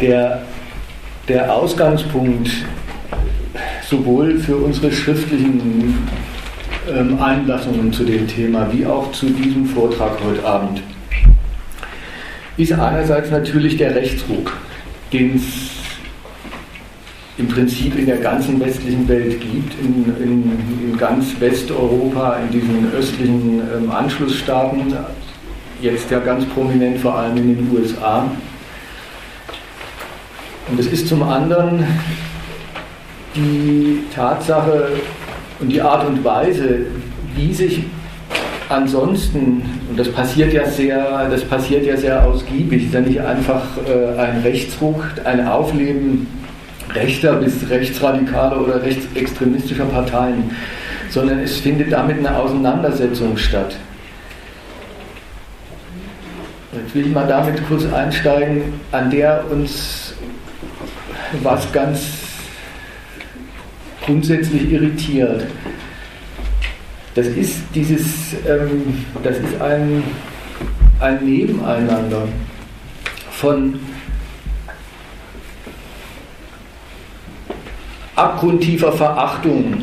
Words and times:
der, 0.00 0.42
der 1.28 1.52
Ausgangspunkt 1.52 2.50
sowohl 3.88 4.38
für 4.38 4.56
unsere 4.56 4.92
schriftlichen 4.92 6.08
ähm, 6.88 7.20
Einlassungen 7.20 7.92
zu 7.92 8.04
dem 8.04 8.26
Thema 8.26 8.68
wie 8.72 8.86
auch 8.86 9.12
zu 9.12 9.26
diesem 9.30 9.66
Vortrag 9.66 10.18
heute 10.24 10.44
Abend 10.44 10.82
ist 12.56 12.72
einerseits 12.72 13.30
natürlich 13.30 13.76
der 13.76 13.94
Rechtsruck, 13.94 14.56
den 15.12 15.36
es 15.36 15.42
im 17.38 17.48
Prinzip 17.48 17.98
in 17.98 18.06
der 18.06 18.16
ganzen 18.16 18.58
westlichen 18.60 19.06
Welt 19.08 19.38
gibt, 19.40 19.74
in, 19.80 20.04
in, 20.22 20.90
in 20.90 20.96
ganz 20.96 21.38
Westeuropa, 21.38 22.38
in 22.38 22.50
diesen 22.50 22.92
östlichen 22.92 23.60
ähm, 23.76 23.90
Anschlussstaaten, 23.90 24.94
jetzt 25.82 26.10
ja 26.10 26.18
ganz 26.20 26.46
prominent 26.46 26.98
vor 26.98 27.18
allem 27.18 27.36
in 27.36 27.56
den 27.56 27.76
USA. 27.76 28.30
Und 30.68 30.80
es 30.80 30.86
ist 30.86 31.06
zum 31.08 31.22
anderen 31.22 31.84
die 33.34 34.02
Tatsache 34.14 34.88
und 35.60 35.68
die 35.68 35.80
Art 35.80 36.06
und 36.06 36.24
Weise, 36.24 36.86
wie 37.36 37.52
sich 37.52 37.84
ansonsten, 38.68 39.62
und 39.88 39.98
das 39.98 40.08
passiert 40.08 40.52
ja 40.52 40.66
sehr, 40.66 41.28
das 41.28 41.44
passiert 41.44 41.84
ja 41.86 41.96
sehr 41.96 42.24
ausgiebig, 42.24 42.86
ist 42.86 42.94
ja 42.94 43.00
nicht 43.00 43.20
einfach 43.20 43.62
äh, 43.86 44.18
ein 44.18 44.40
Rechtsruck, 44.42 45.04
ein 45.24 45.46
Aufleben 45.46 46.26
rechter 46.94 47.34
bis 47.34 47.68
rechtsradikaler 47.68 48.60
oder 48.60 48.82
rechtsextremistischer 48.82 49.84
Parteien, 49.84 50.50
sondern 51.10 51.40
es 51.40 51.58
findet 51.58 51.92
damit 51.92 52.18
eine 52.18 52.36
Auseinandersetzung 52.36 53.36
statt. 53.36 53.76
Jetzt 56.72 56.94
will 56.94 57.06
ich 57.06 57.12
mal 57.12 57.26
damit 57.26 57.66
kurz 57.68 57.84
einsteigen, 57.92 58.74
an 58.92 59.10
der 59.10 59.44
uns 59.50 60.05
was 61.42 61.72
ganz 61.72 62.00
grundsätzlich 64.04 64.70
irritiert. 64.70 65.46
Das 67.14 67.26
ist 67.26 67.62
dieses, 67.74 68.34
ähm, 68.46 69.04
das 69.22 69.38
ist 69.38 69.60
ein, 69.60 70.02
ein 71.00 71.24
Nebeneinander 71.24 72.28
von 73.30 73.80
abgrundtiefer 78.14 78.92
Verachtung 78.92 79.82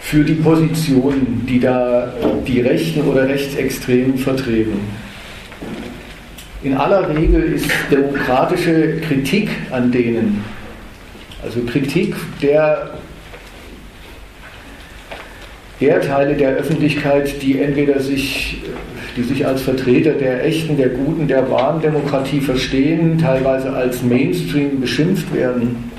für 0.00 0.24
die 0.24 0.34
Positionen, 0.34 1.46
die 1.48 1.60
da 1.60 2.12
die 2.46 2.60
Rechten 2.60 3.02
oder 3.02 3.26
Rechtsextremen 3.26 4.18
vertreten. 4.18 4.80
In 6.64 6.72
aller 6.72 7.14
Regel 7.14 7.42
ist 7.42 7.66
demokratische 7.90 8.98
Kritik 9.06 9.50
an 9.70 9.92
denen, 9.92 10.42
also 11.44 11.60
Kritik 11.60 12.14
der, 12.40 12.94
der 15.78 16.00
Teile 16.00 16.34
der 16.34 16.52
Öffentlichkeit, 16.52 17.42
die 17.42 17.60
entweder 17.60 18.00
sich, 18.00 18.62
die 19.14 19.22
sich 19.24 19.46
als 19.46 19.60
Vertreter 19.60 20.12
der 20.12 20.42
echten, 20.42 20.78
der 20.78 20.88
guten, 20.88 21.28
der 21.28 21.50
wahren 21.50 21.82
Demokratie 21.82 22.40
verstehen, 22.40 23.18
teilweise 23.18 23.70
als 23.70 24.02
Mainstream 24.02 24.80
beschimpft 24.80 25.34
werden, 25.34 25.92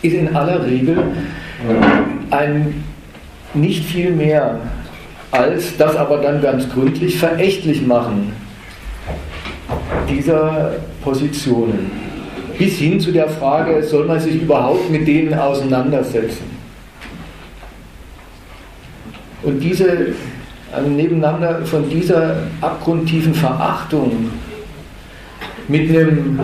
ist 0.00 0.14
in 0.14 0.34
aller 0.34 0.64
Regel 0.64 0.96
ein 2.30 2.82
nicht 3.52 3.84
viel 3.84 4.12
mehr 4.12 4.60
als 5.30 5.76
das 5.76 5.94
aber 5.94 6.22
dann 6.22 6.40
ganz 6.40 6.70
gründlich 6.70 7.18
verächtlich 7.18 7.86
machen 7.86 8.32
dieser 10.08 10.72
Positionen. 11.02 11.90
Bis 12.58 12.76
hin 12.76 13.00
zu 13.00 13.12
der 13.12 13.28
Frage, 13.28 13.82
soll 13.82 14.06
man 14.06 14.20
sich 14.20 14.42
überhaupt 14.42 14.90
mit 14.90 15.06
denen 15.08 15.32
auseinandersetzen? 15.34 16.44
Und 19.42 19.60
diese 19.60 20.14
also 20.72 20.88
nebeneinander 20.88 21.64
von 21.64 21.88
dieser 21.88 22.36
abgrundtiefen 22.60 23.34
Verachtung 23.34 24.30
mit 25.68 25.88
einem 25.88 26.38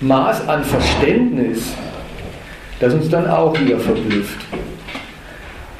Maß 0.00 0.48
an 0.48 0.64
Verständnis 0.64 1.72
das 2.82 2.94
uns 2.94 3.08
dann 3.08 3.28
auch 3.28 3.58
wieder 3.60 3.78
verblüfft. 3.78 4.40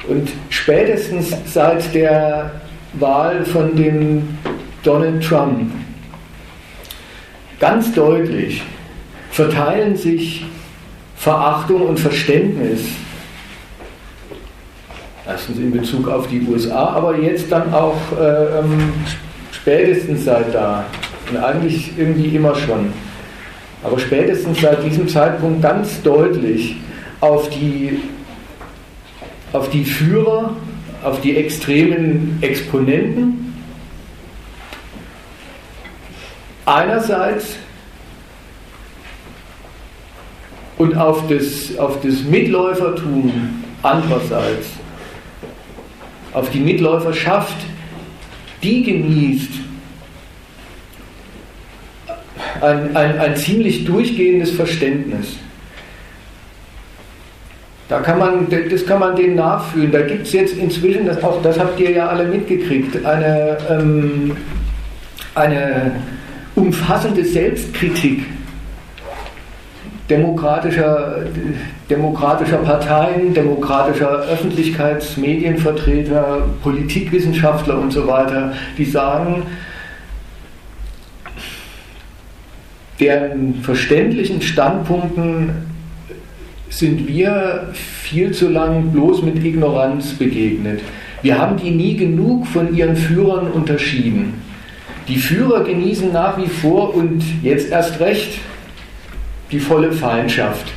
Und 0.07 0.29
spätestens 0.49 1.35
seit 1.45 1.93
der 1.93 2.51
Wahl 2.93 3.43
von 3.43 3.75
dem 3.75 4.37
Donald 4.83 5.21
Trump 5.21 5.69
ganz 7.63 7.93
deutlich 7.93 8.61
verteilen 9.31 9.95
sich 9.95 10.45
Verachtung 11.15 11.83
und 11.83 11.97
Verständnis, 11.97 12.81
erstens 15.25 15.59
in 15.59 15.71
Bezug 15.71 16.09
auf 16.09 16.27
die 16.27 16.41
USA, 16.41 16.87
aber 16.87 17.17
jetzt 17.17 17.49
dann 17.49 17.73
auch 17.73 17.95
äh, 18.19 18.59
ähm, 18.59 18.91
spätestens 19.53 20.25
seit 20.25 20.53
da. 20.53 20.83
Und 21.31 21.37
eigentlich 21.37 21.93
irgendwie 21.97 22.35
immer 22.35 22.53
schon, 22.53 22.91
aber 23.81 23.97
spätestens 23.97 24.59
seit 24.59 24.83
diesem 24.83 25.07
Zeitpunkt 25.07 25.61
ganz 25.61 26.01
deutlich 26.01 26.75
auf 27.21 27.49
die, 27.49 28.01
auf 29.53 29.69
die 29.69 29.85
Führer, 29.85 30.53
auf 31.01 31.21
die 31.21 31.37
extremen 31.37 32.39
Exponenten. 32.41 33.42
Einerseits 36.65 37.55
und 40.77 40.97
auf 40.97 41.27
das, 41.27 41.77
auf 41.77 42.01
das 42.01 42.23
Mitläufertum 42.23 43.63
andererseits, 43.81 44.67
auf 46.33 46.49
die 46.49 46.59
Mitläuferschaft, 46.59 47.55
die 48.61 48.83
genießt 48.83 49.51
ein, 52.61 52.95
ein, 52.95 53.19
ein 53.19 53.35
ziemlich 53.35 53.85
durchgehendes 53.85 54.51
Verständnis. 54.51 55.37
Da 57.89 57.99
kann 57.99 58.17
man, 58.17 58.47
das 58.49 58.85
kann 58.85 58.99
man 58.99 59.15
denen 59.15 59.35
nachfühlen. 59.35 59.91
Da 59.91 60.01
gibt 60.01 60.25
es 60.25 60.33
jetzt 60.33 60.57
inzwischen, 60.57 61.05
das, 61.05 61.21
auch 61.23 61.41
das 61.41 61.59
habt 61.59 61.79
ihr 61.79 61.91
ja 61.91 62.07
alle 62.07 62.25
mitgekriegt, 62.25 63.05
eine, 63.05 63.57
ähm, 63.69 64.37
eine 65.35 65.91
umfassende 66.55 67.25
Selbstkritik 67.25 68.23
demokratischer, 70.09 71.25
demokratischer 71.89 72.57
Parteien, 72.57 73.33
demokratischer 73.33 74.23
Öffentlichkeitsmedienvertreter, 74.23 76.49
Politikwissenschaftler 76.61 77.79
und 77.79 77.91
so 77.91 78.05
weiter, 78.07 78.51
die 78.77 78.85
sagen, 78.85 79.43
deren 82.99 83.55
verständlichen 83.61 84.41
Standpunkten 84.41 85.49
sind 86.69 87.07
wir 87.07 87.69
viel 87.73 88.31
zu 88.31 88.49
lang 88.49 88.91
bloß 88.91 89.23
mit 89.23 89.43
Ignoranz 89.43 90.13
begegnet. 90.13 90.81
Wir 91.21 91.39
haben 91.39 91.57
die 91.57 91.71
nie 91.71 91.95
genug 91.95 92.47
von 92.47 92.75
ihren 92.75 92.95
Führern 92.95 93.47
unterschieden. 93.47 94.42
Die 95.07 95.17
Führer 95.17 95.63
genießen 95.63 96.13
nach 96.13 96.37
wie 96.37 96.47
vor 96.47 96.95
und 96.95 97.21
jetzt 97.41 97.69
erst 97.69 97.99
recht 97.99 98.39
die 99.51 99.59
volle 99.59 99.91
Feindschaft. 99.91 100.71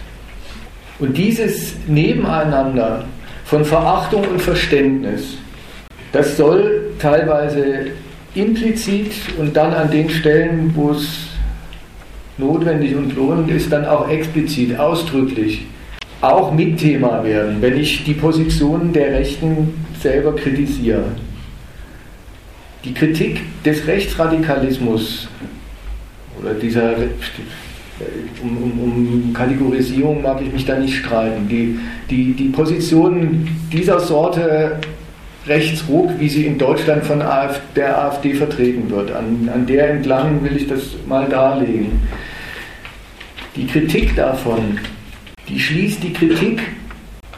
Und 0.99 1.17
dieses 1.17 1.75
Nebeneinander 1.87 3.05
von 3.45 3.65
Verachtung 3.65 4.25
und 4.29 4.41
Verständnis, 4.41 5.39
das 6.13 6.37
soll 6.37 6.93
teilweise 6.99 7.87
implizit 8.35 9.13
und 9.39 9.57
dann 9.57 9.73
an 9.73 9.91
den 9.91 10.11
Stellen, 10.11 10.73
wo 10.75 10.91
es 10.91 11.29
notwendig 12.39 12.95
und 12.97 13.15
lohnend 13.15 13.51
ist, 13.51 13.73
dann 13.73 13.85
auch 13.85 14.09
explizit, 14.09 14.79
ausdrücklich 14.79 15.67
auch 16.21 16.53
Mitthema 16.53 17.23
werden, 17.23 17.59
wenn 17.61 17.79
ich 17.79 18.05
die 18.05 18.15
Positionen 18.15 18.93
der 18.93 19.13
Rechten 19.13 19.75
selber 20.01 20.35
kritisiere. 20.35 21.05
Die 22.87 22.95
Kritik 22.95 23.41
des 23.65 23.87
Rechtsradikalismus 23.87 25.29
oder 26.41 26.55
dieser 26.55 26.95
um, 28.43 28.57
um, 28.57 28.81
um, 28.81 29.33
Kategorisierung 29.35 30.23
mag 30.23 30.41
ich 30.41 30.53
mich 30.53 30.65
da 30.65 30.79
nicht 30.79 30.97
streiten. 30.97 31.49
Die, 31.49 31.79
die, 32.09 32.33
die 32.33 32.49
Position 32.49 33.49
dieser 33.73 34.01
Sorte 34.01 34.79
Rechtsruck, 35.47 36.11
wie 36.19 36.29
sie 36.29 36.47
in 36.47 36.59
Deutschland 36.59 37.05
von 37.05 37.21
AfD, 37.21 37.61
der 37.77 37.99
AfD 37.99 38.35
vertreten 38.35 38.89
wird, 38.91 39.11
an, 39.13 39.51
an 39.53 39.67
der 39.67 39.91
entlang 39.91 40.43
will 40.43 40.57
ich 40.57 40.67
das 40.67 40.97
mal 41.07 41.29
darlegen. 41.29 42.01
Die 43.57 43.67
Kritik 43.67 44.15
davon 44.17 44.79
die 45.49 45.61
schließt 45.61 46.03
die 46.03 46.13
Kritik 46.13 46.61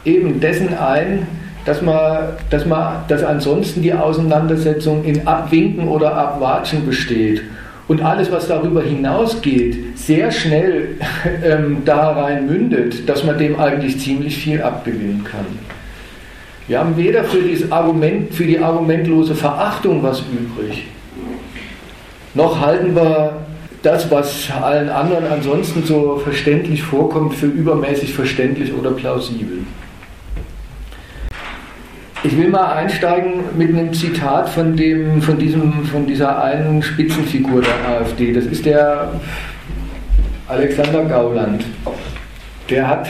eben 0.03 0.39
dessen 0.39 0.73
ein, 0.73 1.27
dass 1.65 1.81
man, 1.81 2.29
dass 2.49 2.65
man, 2.65 3.03
dass 3.07 3.23
ansonsten 3.23 3.81
die 3.81 3.93
Auseinandersetzung 3.93 5.03
in 5.03 5.27
Abwinken 5.27 5.87
oder 5.87 6.15
Abwatschen 6.15 6.85
besteht 6.85 7.41
und 7.87 8.01
alles, 8.01 8.31
was 8.31 8.47
darüber 8.47 8.81
hinausgeht, 8.81 9.97
sehr 9.97 10.31
schnell 10.31 10.95
ähm, 11.43 11.83
da 11.85 12.11
rein 12.11 12.45
mündet, 12.45 13.07
dass 13.09 13.23
man 13.23 13.37
dem 13.37 13.59
eigentlich 13.59 13.99
ziemlich 13.99 14.37
viel 14.37 14.61
abgewinnen 14.61 15.23
kann. 15.23 15.45
Wir 16.67 16.79
haben 16.79 16.95
weder 16.97 17.23
für, 17.23 17.41
dieses 17.41 17.71
Argument, 17.71 18.33
für 18.33 18.45
die 18.45 18.59
argumentlose 18.59 19.33
Verachtung 19.33 20.03
was 20.03 20.21
übrig, 20.21 20.85
noch 22.35 22.59
halten 22.61 22.95
wir 22.95 23.37
das, 23.81 24.11
was 24.11 24.49
allen 24.61 24.89
anderen 24.89 25.25
ansonsten 25.25 25.83
so 25.83 26.21
verständlich 26.23 26.83
vorkommt, 26.83 27.33
für 27.33 27.47
übermäßig 27.47 28.13
verständlich 28.13 28.71
oder 28.71 28.91
plausibel. 28.91 29.59
Ich 32.21 32.37
will 32.37 32.49
mal 32.49 32.73
einsteigen 32.73 33.43
mit 33.57 33.69
einem 33.69 33.93
Zitat 33.93 34.49
von, 34.49 34.75
dem, 34.75 35.21
von, 35.21 35.37
diesem, 35.37 35.85
von 35.85 36.05
dieser 36.05 36.43
einen 36.43 36.83
Spitzenfigur 36.83 37.61
der 37.61 37.89
AfD. 37.89 38.33
Das 38.33 38.45
ist 38.45 38.65
der 38.65 39.13
Alexander 40.49 41.05
Gauland. 41.05 41.63
Der 42.69 42.87
hat, 42.87 43.07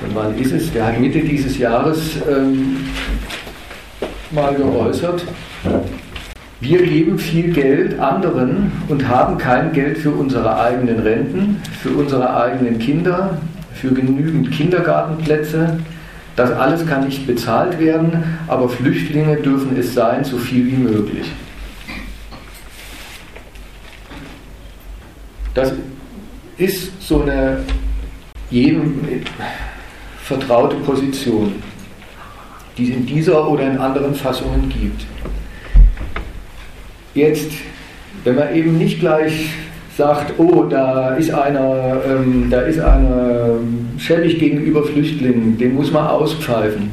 von 0.00 0.14
wann 0.14 0.38
ist 0.38 0.52
es? 0.52 0.72
Der 0.72 0.86
hat 0.86 1.00
Mitte 1.00 1.20
dieses 1.20 1.58
Jahres 1.58 2.18
ähm, 2.30 2.76
mal 4.30 4.54
geäußert, 4.54 5.24
wir 6.60 6.82
geben 6.82 7.18
viel 7.18 7.52
Geld 7.52 7.98
anderen 7.98 8.72
und 8.88 9.08
haben 9.08 9.38
kein 9.38 9.72
Geld 9.72 9.98
für 9.98 10.12
unsere 10.12 10.58
eigenen 10.58 11.00
Renten, 11.00 11.60
für 11.82 11.90
unsere 11.90 12.34
eigenen 12.34 12.78
Kinder, 12.78 13.38
für 13.74 13.92
genügend 13.92 14.52
Kindergartenplätze. 14.52 15.78
Das 16.36 16.50
alles 16.50 16.86
kann 16.86 17.04
nicht 17.04 17.26
bezahlt 17.26 17.78
werden, 17.78 18.38
aber 18.48 18.68
Flüchtlinge 18.68 19.36
dürfen 19.36 19.76
es 19.78 19.94
sein, 19.94 20.24
so 20.24 20.36
viel 20.36 20.66
wie 20.66 20.76
möglich. 20.76 21.30
Das 25.54 25.72
ist 26.58 27.00
so 27.00 27.22
eine 27.22 27.60
jedem 28.50 29.00
vertraute 30.22 30.76
Position, 30.76 31.54
die 32.76 32.90
es 32.90 32.96
in 32.96 33.06
dieser 33.06 33.48
oder 33.48 33.70
in 33.70 33.78
anderen 33.78 34.14
Fassungen 34.14 34.68
gibt. 34.68 35.06
Jetzt, 37.14 37.52
wenn 38.24 38.34
man 38.34 38.54
eben 38.54 38.76
nicht 38.76 38.98
gleich 38.98 39.50
sagt, 39.96 40.38
oh, 40.38 40.64
da 40.64 41.14
ist 41.14 41.32
einer, 41.32 42.00
ähm, 42.06 42.48
da 42.50 42.60
ist 42.62 42.80
einer 42.80 43.50
schäbig 43.96 44.38
gegenüber 44.38 44.84
Flüchtlingen, 44.84 45.56
den 45.56 45.74
muss 45.74 45.92
man 45.92 46.06
auspfeifen. 46.06 46.90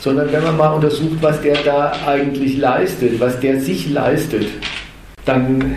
Sondern 0.00 0.32
wenn 0.32 0.42
man 0.42 0.56
mal 0.56 0.68
untersucht, 0.70 1.18
was 1.20 1.40
der 1.40 1.56
da 1.64 1.92
eigentlich 2.06 2.58
leistet, 2.58 3.20
was 3.20 3.38
der 3.40 3.60
sich 3.60 3.90
leistet, 3.90 4.48
dann 5.24 5.76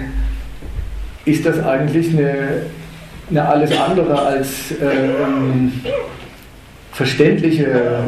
ist 1.25 1.45
das 1.45 1.63
eigentlich 1.63 2.09
eine, 2.17 2.63
eine 3.29 3.47
alles 3.47 3.71
andere 3.77 4.19
als 4.19 4.71
ähm, 4.81 5.71
verständliche 6.91 7.99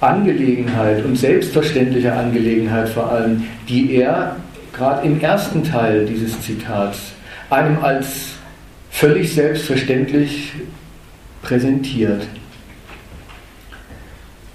Angelegenheit 0.00 1.04
und 1.04 1.16
selbstverständliche 1.16 2.12
Angelegenheit 2.12 2.88
vor 2.88 3.12
allem, 3.12 3.44
die 3.68 3.94
er 3.96 4.36
gerade 4.72 5.06
im 5.06 5.20
ersten 5.20 5.62
Teil 5.62 6.06
dieses 6.06 6.40
Zitats 6.40 7.15
einem 7.50 7.82
als 7.82 8.34
völlig 8.90 9.34
selbstverständlich 9.34 10.52
präsentiert. 11.42 12.22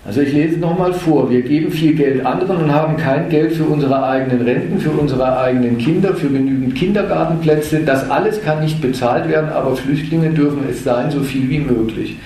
Also 0.04 0.22
ich 0.22 0.34
lese 0.34 0.58
nochmal 0.58 0.94
vor, 0.94 1.30
wir 1.30 1.44
geben 1.44 1.72
viel 1.72 1.94
Geld 1.94 2.26
anderen 2.26 2.64
und 2.64 2.74
haben 2.74 2.98
kein 2.98 3.30
Geld 3.30 3.54
für 3.54 3.66
unsere 3.66 4.04
eigenen 4.04 4.42
Renten, 4.42 4.80
für 4.80 4.90
unsere 4.90 5.40
eigenen 5.40 5.78
Kinder, 5.78 6.16
für 6.16 6.28
genügend 6.28 6.74
Kindergartenplätze. 6.74 7.82
Das 7.82 8.10
alles 8.10 8.42
kann 8.44 8.62
nicht 8.62 8.82
bezahlt 8.82 9.30
werden, 9.30 9.52
aber 9.52 9.76
Flüchtlinge 9.76 10.32
dürfen 10.32 10.66
es 10.68 10.84
sein, 10.84 11.12
so 11.12 11.22
viel 11.22 11.48
wie 11.50 11.60
möglich. 11.60 12.18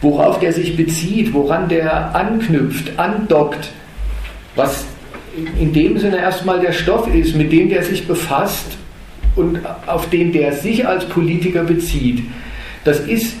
Worauf 0.00 0.40
der 0.40 0.54
sich 0.54 0.78
bezieht, 0.78 1.34
woran 1.34 1.68
der 1.68 2.16
anknüpft, 2.16 2.98
andockt, 2.98 3.68
was 4.56 4.86
in 5.60 5.74
dem 5.74 5.98
Sinne 5.98 6.18
erstmal 6.18 6.60
der 6.60 6.72
Stoff 6.72 7.12
ist, 7.14 7.36
mit 7.36 7.52
dem 7.52 7.68
der 7.68 7.82
sich 7.82 8.08
befasst 8.08 8.78
und 9.36 9.60
auf 9.86 10.08
den 10.10 10.32
der 10.32 10.52
sich 10.52 10.86
als 10.86 11.04
Politiker 11.06 11.64
bezieht, 11.64 12.22
das 12.84 13.00
ist 13.00 13.34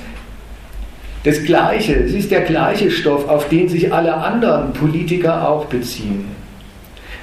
das 1.24 1.42
Gleiche, 1.44 1.94
es 1.94 2.12
ist 2.12 2.30
der 2.30 2.42
gleiche 2.42 2.90
Stoff, 2.90 3.28
auf 3.28 3.48
den 3.48 3.68
sich 3.68 3.92
alle 3.92 4.14
anderen 4.14 4.72
Politiker 4.72 5.48
auch 5.48 5.64
beziehen. 5.66 6.26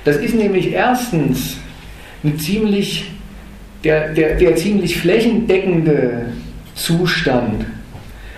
Das 0.05 0.17
ist 0.17 0.33
nämlich 0.33 0.71
erstens 0.71 1.57
ziemlich, 2.37 3.11
der, 3.83 4.13
der, 4.13 4.35
der 4.35 4.55
ziemlich 4.55 4.97
flächendeckende 4.97 6.27
Zustand 6.73 7.65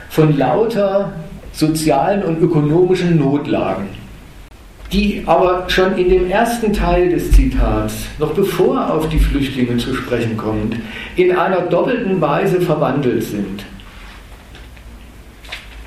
von 0.09 0.37
lauter 0.37 1.13
sozialen 1.53 2.23
und 2.23 2.41
ökonomischen 2.41 3.17
Notlagen 3.17 4.02
die 4.93 5.23
aber 5.25 5.65
schon 5.67 5.97
in 5.97 6.09
dem 6.09 6.29
ersten 6.29 6.71
Teil 6.71 7.09
des 7.09 7.31
Zitats, 7.31 8.05
noch 8.19 8.33
bevor 8.33 8.93
auf 8.93 9.09
die 9.09 9.17
Flüchtlinge 9.17 9.77
zu 9.77 9.95
sprechen 9.95 10.37
kommt, 10.37 10.75
in 11.15 11.35
einer 11.35 11.61
doppelten 11.61 12.21
Weise 12.21 12.61
verwandelt 12.61 13.23
sind. 13.23 13.65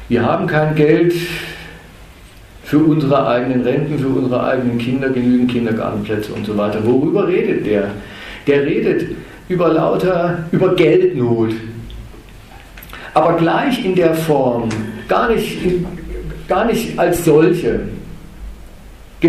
Wir 0.08 0.24
haben 0.24 0.46
kein 0.46 0.74
Geld 0.74 1.14
für 2.64 2.78
unsere 2.78 3.28
eigenen 3.28 3.62
Renten, 3.62 3.98
für 3.98 4.08
unsere 4.08 4.42
eigenen 4.42 4.78
Kinder, 4.78 5.08
genügend 5.08 5.52
Kindergartenplätze 5.52 6.32
und 6.32 6.44
so 6.44 6.56
weiter. 6.56 6.84
Worüber 6.84 7.28
redet 7.28 7.64
der? 7.64 7.90
Der 8.48 8.64
redet 8.64 9.06
über 9.48 9.72
lauter, 9.72 10.44
über 10.50 10.74
Geldnot. 10.74 11.52
Aber 13.14 13.34
gleich 13.34 13.84
in 13.84 13.94
der 13.94 14.14
Form, 14.14 14.68
gar 15.08 15.30
nicht, 15.30 15.58
gar 16.48 16.64
nicht 16.64 16.98
als 16.98 17.24
solche, 17.24 17.80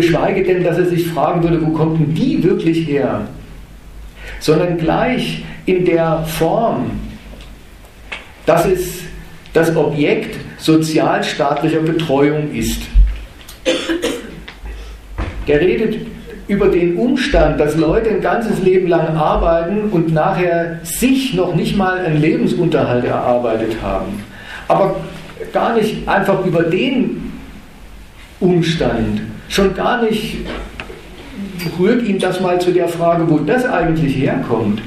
Geschweige 0.00 0.44
denn, 0.44 0.62
dass 0.62 0.78
er 0.78 0.86
sich 0.86 1.08
fragen 1.08 1.42
würde, 1.42 1.60
wo 1.60 1.72
kommt 1.72 1.98
denn 1.98 2.14
die 2.14 2.42
wirklich 2.44 2.86
her? 2.86 3.22
Sondern 4.38 4.78
gleich 4.78 5.42
in 5.66 5.84
der 5.84 6.24
Form, 6.24 6.90
dass 8.46 8.64
es 8.64 9.00
das 9.52 9.74
Objekt 9.74 10.36
sozialstaatlicher 10.58 11.80
Betreuung 11.80 12.54
ist. 12.54 12.82
Der 15.48 15.60
redet 15.60 16.06
über 16.46 16.68
den 16.68 16.96
Umstand, 16.96 17.58
dass 17.58 17.76
Leute 17.76 18.10
ein 18.10 18.20
ganzes 18.20 18.62
Leben 18.62 18.86
lang 18.86 19.16
arbeiten 19.16 19.90
und 19.90 20.12
nachher 20.12 20.78
sich 20.84 21.34
noch 21.34 21.56
nicht 21.56 21.76
mal 21.76 21.98
einen 21.98 22.20
Lebensunterhalt 22.20 23.04
erarbeitet 23.04 23.76
haben. 23.82 24.22
Aber 24.68 24.96
gar 25.52 25.74
nicht 25.74 26.06
einfach 26.06 26.46
über 26.46 26.62
den 26.62 27.32
Umstand, 28.38 29.22
Schon 29.48 29.74
gar 29.74 30.02
nicht 30.02 30.36
rührt 31.78 32.02
ihm 32.02 32.18
das 32.18 32.40
mal 32.40 32.60
zu 32.60 32.70
der 32.70 32.88
Frage, 32.88 33.28
wo 33.28 33.38
das 33.38 33.64
eigentlich 33.64 34.16
herkommt, 34.16 34.82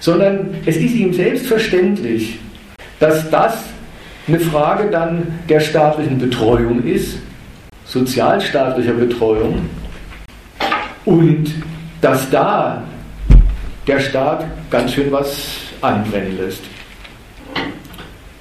sondern 0.00 0.54
es 0.66 0.76
ist 0.76 0.94
ihm 0.94 1.12
selbstverständlich, 1.12 2.38
dass 2.98 3.30
das 3.30 3.64
eine 4.26 4.40
Frage 4.40 4.90
dann 4.90 5.26
der 5.48 5.60
staatlichen 5.60 6.18
Betreuung 6.18 6.82
ist, 6.84 7.18
sozialstaatlicher 7.84 8.94
Betreuung, 8.94 9.68
und 11.04 11.52
dass 12.00 12.30
da 12.30 12.84
der 13.86 14.00
Staat 14.00 14.46
ganz 14.70 14.92
schön 14.92 15.10
was 15.10 15.56
anbrennen 15.80 16.38
lässt. 16.38 16.62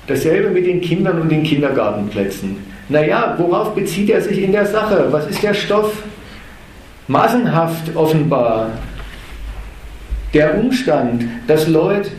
Dasselbe 0.08 0.50
mit 0.50 0.66
den 0.66 0.82
Kindern 0.82 1.22
und 1.22 1.30
den 1.30 1.44
Kindergartenplätzen. 1.44 2.71
Naja, 2.92 3.36
worauf 3.38 3.74
bezieht 3.74 4.10
er 4.10 4.20
sich 4.22 4.44
in 4.44 4.52
der 4.52 4.66
Sache? 4.66 5.08
Was 5.12 5.26
ist 5.28 5.42
der 5.42 5.54
Stoff? 5.54 6.04
Massenhaft 7.08 7.96
offenbar 7.96 8.70
der 10.34 10.58
Umstand, 10.60 11.24
dass 11.48 11.68
Leute 11.68 12.10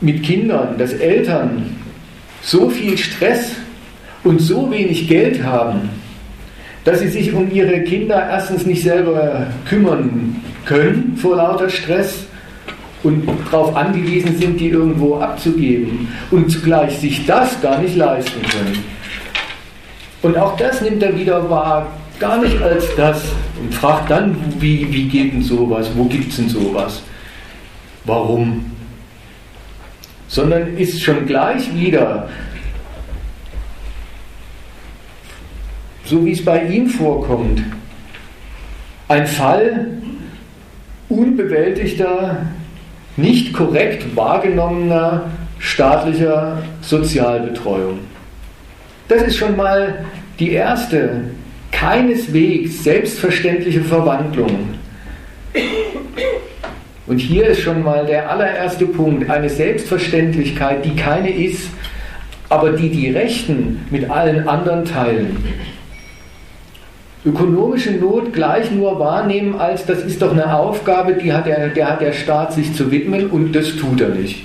mit 0.00 0.22
Kindern, 0.22 0.78
dass 0.78 0.92
Eltern 0.92 1.76
so 2.42 2.70
viel 2.70 2.96
Stress 2.96 3.52
und 4.22 4.40
so 4.40 4.70
wenig 4.70 5.08
Geld 5.08 5.42
haben, 5.42 5.90
dass 6.84 7.00
sie 7.00 7.08
sich 7.08 7.32
um 7.32 7.50
ihre 7.50 7.80
Kinder 7.82 8.28
erstens 8.30 8.66
nicht 8.66 8.82
selber 8.82 9.48
kümmern 9.68 10.42
können 10.64 11.16
vor 11.16 11.36
lauter 11.36 11.68
Stress 11.68 12.26
und 13.02 13.28
darauf 13.50 13.74
angewiesen 13.74 14.36
sind, 14.36 14.60
die 14.60 14.68
irgendwo 14.68 15.16
abzugeben 15.16 16.08
und 16.30 16.50
zugleich 16.50 16.98
sich 16.98 17.26
das 17.26 17.60
gar 17.60 17.78
nicht 17.78 17.96
leisten 17.96 18.40
können. 18.42 18.94
Und 20.24 20.38
auch 20.38 20.56
das 20.56 20.80
nimmt 20.80 21.02
er 21.02 21.18
wieder 21.18 21.50
wahr, 21.50 21.86
gar 22.18 22.40
nicht 22.40 22.60
als 22.62 22.86
das. 22.96 23.22
Und 23.60 23.74
fragt 23.74 24.10
dann, 24.10 24.34
wie, 24.58 24.90
wie 24.90 25.06
geht 25.06 25.34
denn 25.34 25.42
sowas, 25.42 25.90
wo 25.94 26.04
gibt 26.04 26.30
es 26.30 26.36
denn 26.36 26.48
sowas, 26.48 27.02
warum, 28.04 28.72
sondern 30.26 30.78
ist 30.78 31.02
schon 31.02 31.26
gleich 31.26 31.74
wieder, 31.74 32.30
so 36.06 36.24
wie 36.24 36.32
es 36.32 36.42
bei 36.42 36.64
ihm 36.68 36.88
vorkommt, 36.88 37.62
ein 39.08 39.26
Fall 39.26 39.88
unbewältigter 41.10 42.46
nicht 43.18 43.52
korrekt 43.52 44.16
wahrgenommener 44.16 45.30
staatlicher 45.58 46.62
Sozialbetreuung. 46.80 47.98
Das 49.08 49.22
ist 49.22 49.36
schon 49.36 49.54
mal 49.54 50.06
die 50.38 50.52
erste, 50.52 51.22
keineswegs 51.72 52.82
selbstverständliche 52.82 53.82
Verwandlung. 53.82 54.70
Und 57.06 57.18
hier 57.18 57.48
ist 57.48 57.60
schon 57.60 57.82
mal 57.82 58.06
der 58.06 58.30
allererste 58.30 58.86
Punkt, 58.86 59.28
eine 59.30 59.48
Selbstverständlichkeit, 59.48 60.84
die 60.84 60.96
keine 60.96 61.30
ist, 61.30 61.68
aber 62.48 62.72
die 62.72 62.88
die 62.88 63.10
Rechten 63.10 63.86
mit 63.90 64.10
allen 64.10 64.48
anderen 64.48 64.84
teilen. 64.84 65.36
Ökonomische 67.26 67.92
Not 67.92 68.32
gleich 68.32 68.70
nur 68.70 68.98
wahrnehmen 68.98 69.58
als, 69.58 69.86
das 69.86 70.04
ist 70.04 70.20
doch 70.20 70.32
eine 70.32 70.54
Aufgabe, 70.54 71.14
die 71.14 71.32
hat 71.32 71.46
der, 71.46 71.68
der 71.68 71.92
hat 71.92 72.00
der 72.00 72.12
Staat 72.12 72.52
sich 72.52 72.74
zu 72.74 72.90
widmen 72.90 73.28
und 73.30 73.52
das 73.52 73.76
tut 73.76 74.00
er 74.00 74.10
nicht. 74.10 74.44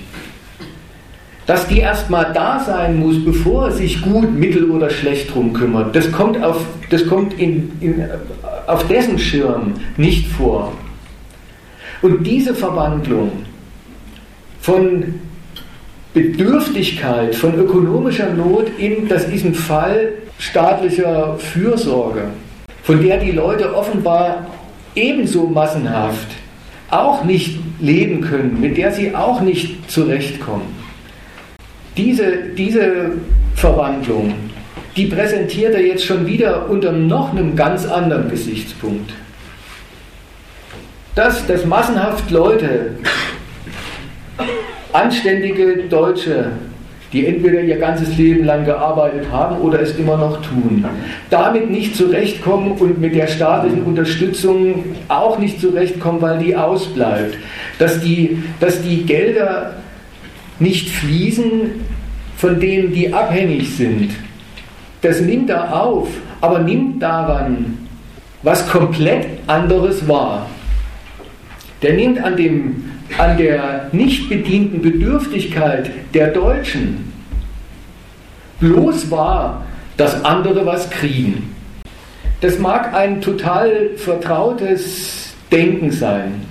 Dass 1.50 1.66
die 1.66 1.80
erstmal 1.80 2.32
da 2.32 2.60
sein 2.60 3.00
muss, 3.00 3.24
bevor 3.24 3.64
er 3.64 3.72
sich 3.72 4.02
gut, 4.02 4.32
mittel 4.32 4.70
oder 4.70 4.88
schlecht 4.88 5.34
drum 5.34 5.52
kümmert, 5.52 5.96
das 5.96 6.12
kommt 6.12 6.40
auf, 6.40 6.64
das 6.90 7.04
kommt 7.08 7.40
in, 7.40 7.72
in, 7.80 8.04
auf 8.68 8.86
dessen 8.86 9.18
Schirm 9.18 9.72
nicht 9.96 10.28
vor. 10.28 10.72
Und 12.02 12.24
diese 12.24 12.54
Verwandlung 12.54 13.32
von 14.60 15.16
Bedürftigkeit, 16.14 17.34
von 17.34 17.56
ökonomischer 17.56 18.32
Not 18.32 18.66
in, 18.78 19.08
das 19.08 19.24
ist 19.24 19.44
ein 19.44 19.56
Fall 19.56 20.12
staatlicher 20.38 21.36
Fürsorge, 21.36 22.28
von 22.84 23.02
der 23.02 23.18
die 23.18 23.32
Leute 23.32 23.74
offenbar 23.74 24.46
ebenso 24.94 25.48
massenhaft 25.48 26.28
auch 26.90 27.24
nicht 27.24 27.58
leben 27.80 28.20
können, 28.20 28.60
mit 28.60 28.76
der 28.76 28.92
sie 28.92 29.16
auch 29.16 29.40
nicht 29.40 29.90
zurechtkommen. 29.90 30.79
Diese, 31.96 32.36
diese 32.56 33.12
Verwandlung, 33.54 34.34
die 34.96 35.06
präsentiert 35.06 35.74
er 35.74 35.84
jetzt 35.84 36.04
schon 36.04 36.26
wieder 36.26 36.68
unter 36.68 36.92
noch 36.92 37.30
einem 37.30 37.56
ganz 37.56 37.86
anderen 37.86 38.28
Gesichtspunkt. 38.28 39.12
Dass, 41.14 41.46
dass 41.46 41.64
massenhaft 41.64 42.30
Leute, 42.30 42.92
anständige 44.92 45.84
Deutsche, 45.88 46.52
die 47.12 47.26
entweder 47.26 47.60
ihr 47.60 47.76
ganzes 47.78 48.16
Leben 48.16 48.44
lang 48.44 48.64
gearbeitet 48.64 49.26
haben 49.32 49.60
oder 49.60 49.80
es 49.80 49.96
immer 49.96 50.16
noch 50.16 50.40
tun, 50.42 50.84
damit 51.28 51.70
nicht 51.70 51.96
zurechtkommen 51.96 52.72
und 52.72 53.00
mit 53.00 53.14
der 53.14 53.26
staatlichen 53.26 53.82
Unterstützung 53.82 54.96
auch 55.08 55.38
nicht 55.38 55.60
zurechtkommen, 55.60 56.22
weil 56.22 56.38
die 56.38 56.54
ausbleibt, 56.54 57.36
dass 57.78 58.00
die, 58.00 58.42
dass 58.60 58.80
die 58.82 59.04
Gelder 59.04 59.79
nicht 60.60 60.90
fließen, 60.90 61.72
von 62.36 62.60
denen 62.60 62.92
die 62.92 63.12
abhängig 63.12 63.76
sind. 63.76 64.10
Das 65.02 65.20
nimmt 65.20 65.50
er 65.50 65.74
auf, 65.82 66.08
aber 66.40 66.60
nimmt 66.60 67.02
daran 67.02 67.78
was 68.42 68.66
komplett 68.68 69.26
anderes 69.46 70.06
wahr. 70.08 70.48
Der 71.82 71.94
nimmt 71.94 72.22
an, 72.22 72.36
dem, 72.36 72.84
an 73.18 73.36
der 73.36 73.88
nicht 73.92 74.28
bedienten 74.28 74.82
Bedürftigkeit 74.82 75.90
der 76.14 76.28
Deutschen 76.28 77.12
bloß 78.60 79.10
wahr, 79.10 79.64
dass 79.96 80.24
andere 80.24 80.64
was 80.66 80.88
kriegen. 80.90 81.54
Das 82.40 82.58
mag 82.58 82.94
ein 82.94 83.20
total 83.20 83.90
vertrautes 83.96 85.34
Denken 85.50 85.90
sein. 85.90 86.46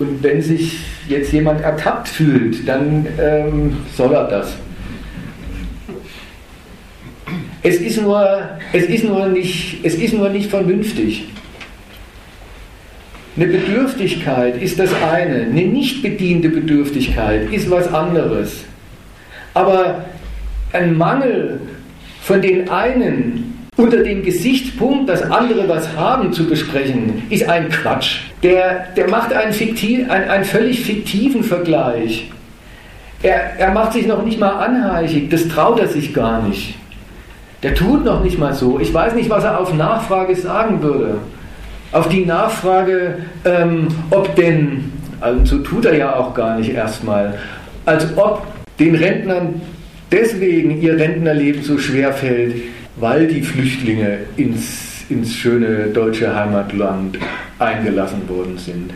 Und 0.00 0.22
wenn 0.22 0.40
sich 0.40 0.78
jetzt 1.08 1.30
jemand 1.30 1.60
ertappt 1.60 2.08
fühlt, 2.08 2.66
dann 2.66 3.06
ähm, 3.20 3.76
soll 3.94 4.14
er 4.14 4.24
das. 4.24 4.56
Es 7.62 7.76
ist, 7.76 8.00
nur, 8.00 8.40
es, 8.72 8.84
ist 8.84 9.04
nur 9.04 9.26
nicht, 9.28 9.84
es 9.84 9.94
ist 9.94 10.14
nur 10.14 10.30
nicht 10.30 10.48
vernünftig. 10.48 11.26
Eine 13.36 13.48
Bedürftigkeit 13.48 14.60
ist 14.60 14.78
das 14.78 14.90
eine, 14.94 15.42
eine 15.42 15.66
nicht 15.66 16.02
bediente 16.02 16.48
Bedürftigkeit 16.48 17.52
ist 17.52 17.70
was 17.70 17.86
anderes. 17.92 18.64
Aber 19.52 20.06
ein 20.72 20.96
Mangel 20.96 21.60
von 22.22 22.40
den 22.40 22.70
einen 22.70 23.49
unter 23.80 24.02
dem 24.02 24.22
Gesichtspunkt, 24.22 25.08
dass 25.08 25.22
andere 25.22 25.68
was 25.68 25.96
haben, 25.96 26.32
zu 26.32 26.46
besprechen, 26.46 27.22
ist 27.30 27.48
ein 27.48 27.70
Quatsch. 27.70 28.20
Der, 28.42 28.86
der 28.96 29.08
macht 29.08 29.32
einen, 29.32 29.52
fiktiv, 29.52 30.08
einen, 30.10 30.28
einen 30.28 30.44
völlig 30.44 30.84
fiktiven 30.84 31.42
Vergleich. 31.42 32.30
Er, 33.22 33.58
er 33.58 33.72
macht 33.72 33.94
sich 33.94 34.06
noch 34.06 34.24
nicht 34.24 34.38
mal 34.38 34.52
anheichig, 34.64 35.30
das 35.30 35.48
traut 35.48 35.80
er 35.80 35.88
sich 35.88 36.14
gar 36.14 36.42
nicht. 36.42 36.74
Der 37.62 37.74
tut 37.74 38.04
noch 38.04 38.22
nicht 38.22 38.38
mal 38.38 38.54
so. 38.54 38.78
Ich 38.80 38.92
weiß 38.92 39.14
nicht, 39.14 39.28
was 39.28 39.44
er 39.44 39.60
auf 39.60 39.74
Nachfrage 39.74 40.34
sagen 40.34 40.82
würde. 40.82 41.18
Auf 41.92 42.08
die 42.08 42.24
Nachfrage, 42.24 43.18
ähm, 43.44 43.88
ob 44.10 44.34
denn, 44.36 44.92
also 45.20 45.44
so 45.44 45.58
tut 45.58 45.84
er 45.84 45.96
ja 45.96 46.16
auch 46.16 46.32
gar 46.32 46.58
nicht 46.58 46.72
erstmal, 46.72 47.38
als 47.84 48.06
ob 48.16 48.46
den 48.78 48.94
Rentnern 48.94 49.60
deswegen 50.10 50.80
ihr 50.80 50.96
Rentnerleben 50.98 51.62
so 51.62 51.78
schwer 51.78 52.12
fällt, 52.12 52.54
weil 52.96 53.26
die 53.26 53.42
Flüchtlinge 53.42 54.18
ins, 54.36 55.04
ins 55.08 55.34
schöne 55.34 55.86
deutsche 55.88 56.34
Heimatland 56.34 57.18
eingelassen 57.58 58.28
worden 58.28 58.58
sind. 58.58 58.92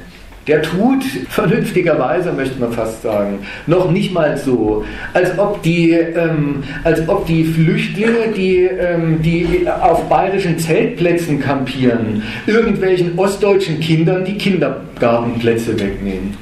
Der 0.47 0.61
tut 0.61 1.03
vernünftigerweise, 1.31 2.31
möchte 2.33 2.61
man 2.61 2.71
fast 2.71 3.03
sagen, 3.03 3.39
noch 3.67 3.91
nicht 3.91 4.13
mal 4.13 4.37
so, 4.37 4.85
als 5.15 5.39
ob 5.39 5.63
die, 5.63 5.93
ähm, 5.93 6.63
als 6.83 7.09
ob 7.09 7.25
die 7.27 7.45
Flüchtlinge, 7.45 8.29
die, 8.37 8.65
ähm, 8.65 9.23
die 9.23 9.67
auf 9.67 10.07
bayerischen 10.11 10.59
Zeltplätzen 10.59 11.41
kampieren, 11.41 12.23
irgendwelchen 12.47 13.19
ostdeutschen 13.19 13.81
Kindern 13.81 14.25
die 14.27 14.37
Kindergartenplätze 14.37 15.81
wegnehmen. 15.81 16.37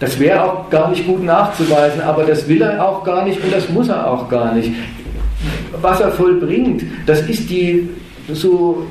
Das 0.00 0.18
wäre 0.18 0.42
auch 0.42 0.70
gar 0.70 0.90
nicht 0.90 1.06
gut 1.06 1.22
nachzuweisen, 1.22 2.00
aber 2.00 2.24
das 2.24 2.48
will 2.48 2.62
er 2.62 2.84
auch 2.84 3.04
gar 3.04 3.24
nicht 3.24 3.38
und 3.44 3.52
das 3.52 3.68
muss 3.68 3.88
er 3.88 4.10
auch 4.10 4.28
gar 4.28 4.54
nicht. 4.54 4.72
Was 5.80 6.00
er 6.00 6.10
vollbringt, 6.10 6.82
das 7.06 7.22
ist 7.28 7.48
die 7.48 7.88
so 8.32 8.86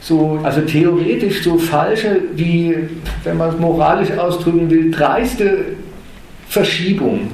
so, 0.00 0.40
also 0.42 0.62
theoretisch 0.62 1.42
so 1.44 1.58
falsche, 1.58 2.22
wie, 2.34 2.74
wenn 3.22 3.36
man 3.36 3.50
es 3.50 3.58
moralisch 3.58 4.10
ausdrücken 4.12 4.70
will, 4.70 4.90
dreiste 4.90 5.58
Verschiebung. 6.48 7.30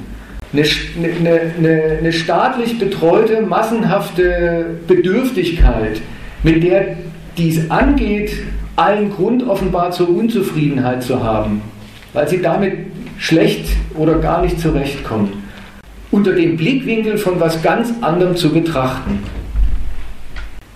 Eine, 0.53 0.63
eine, 0.97 1.41
eine, 1.57 1.97
eine 1.99 2.13
staatlich 2.13 2.77
betreute, 2.77 3.41
massenhafte 3.41 4.77
Bedürftigkeit, 4.87 6.01
mit 6.43 6.63
der 6.63 6.97
dies 7.37 7.69
angeht, 7.71 8.31
allen 8.75 9.11
Grund 9.11 9.47
offenbar 9.47 9.91
zur 9.91 10.09
Unzufriedenheit 10.09 11.03
zu 11.03 11.23
haben, 11.23 11.61
weil 12.13 12.27
sie 12.27 12.41
damit 12.41 12.73
schlecht 13.17 13.69
oder 13.95 14.19
gar 14.19 14.41
nicht 14.41 14.59
zurechtkommen. 14.59 15.46
Unter 16.11 16.33
dem 16.33 16.57
Blickwinkel 16.57 17.17
von 17.17 17.39
was 17.39 17.61
ganz 17.61 17.93
anderem 18.01 18.35
zu 18.35 18.51
betrachten. 18.51 19.19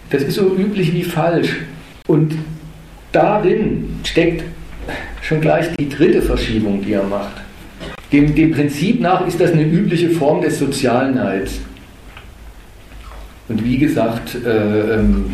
Das 0.10 0.24
ist 0.24 0.36
so 0.36 0.56
üblich 0.56 0.94
wie 0.94 1.04
falsch. 1.04 1.56
Und 2.08 2.34
darin 3.12 4.00
steckt 4.04 4.44
schon 5.22 5.40
gleich 5.40 5.68
die 5.80 5.88
dritte 5.88 6.22
Verschiebung, 6.22 6.82
die 6.82 6.94
er 6.94 7.04
macht. 7.04 7.42
Dem, 8.12 8.36
dem 8.36 8.52
Prinzip 8.52 9.00
nach 9.00 9.26
ist 9.26 9.40
das 9.40 9.54
eine 9.54 9.64
übliche 9.64 10.10
Form 10.10 10.42
des 10.42 10.60
Sozialneids. 10.60 11.62
Und 13.48 13.64
wie 13.64 13.78
gesagt, 13.78 14.36
äh, 14.46 14.96
ähm, 14.96 15.34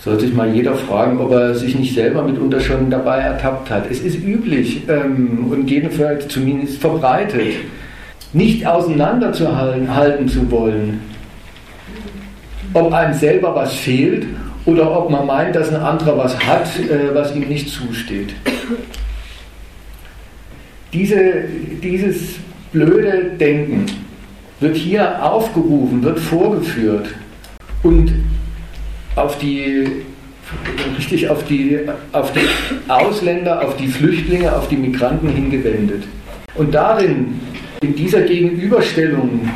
soll 0.00 0.18
sich 0.18 0.32
mal 0.32 0.52
jeder 0.52 0.74
fragen, 0.74 1.18
ob 1.18 1.32
er 1.32 1.54
sich 1.54 1.76
nicht 1.76 1.94
selber 1.94 2.22
mitunter 2.22 2.60
schon 2.60 2.90
dabei 2.90 3.18
ertappt 3.18 3.70
hat. 3.70 3.90
Es 3.90 4.00
ist 4.00 4.16
üblich 4.24 4.82
ähm, 4.88 5.46
und 5.50 5.70
jedenfalls 5.70 6.28
zumindest 6.28 6.78
verbreitet, 6.78 7.56
nicht 8.32 8.66
auseinanderzuhalten 8.66 10.28
zu 10.28 10.50
wollen, 10.50 11.00
ob 12.74 12.92
einem 12.92 13.14
selber 13.14 13.54
was 13.54 13.74
fehlt 13.74 14.26
oder 14.66 14.96
ob 14.98 15.10
man 15.10 15.26
meint, 15.26 15.56
dass 15.56 15.70
ein 15.70 15.80
anderer 15.80 16.18
was 16.18 16.38
hat, 16.46 16.68
äh, 16.78 17.14
was 17.14 17.34
ihm 17.34 17.48
nicht 17.48 17.70
zusteht. 17.70 18.34
Diese, 20.92 21.44
dieses 21.82 22.36
blöde 22.72 23.32
Denken 23.38 23.86
wird 24.60 24.76
hier 24.76 25.24
aufgerufen, 25.24 26.02
wird 26.02 26.18
vorgeführt 26.18 27.08
und 27.82 28.12
auf 29.16 29.38
die 29.38 30.04
richtig 30.96 31.28
auf 31.28 31.44
die, 31.44 31.80
auf 32.12 32.32
die 32.32 32.40
Ausländer, 32.90 33.62
auf 33.62 33.76
die 33.76 33.88
Flüchtlinge, 33.88 34.54
auf 34.54 34.68
die 34.68 34.76
Migranten 34.76 35.28
hingewendet. 35.28 36.04
Und 36.54 36.74
darin, 36.74 37.40
in 37.80 37.94
dieser 37.94 38.22
Gegenüberstellung 38.22 39.48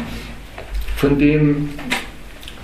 von 0.96 1.18
dem 1.18 1.70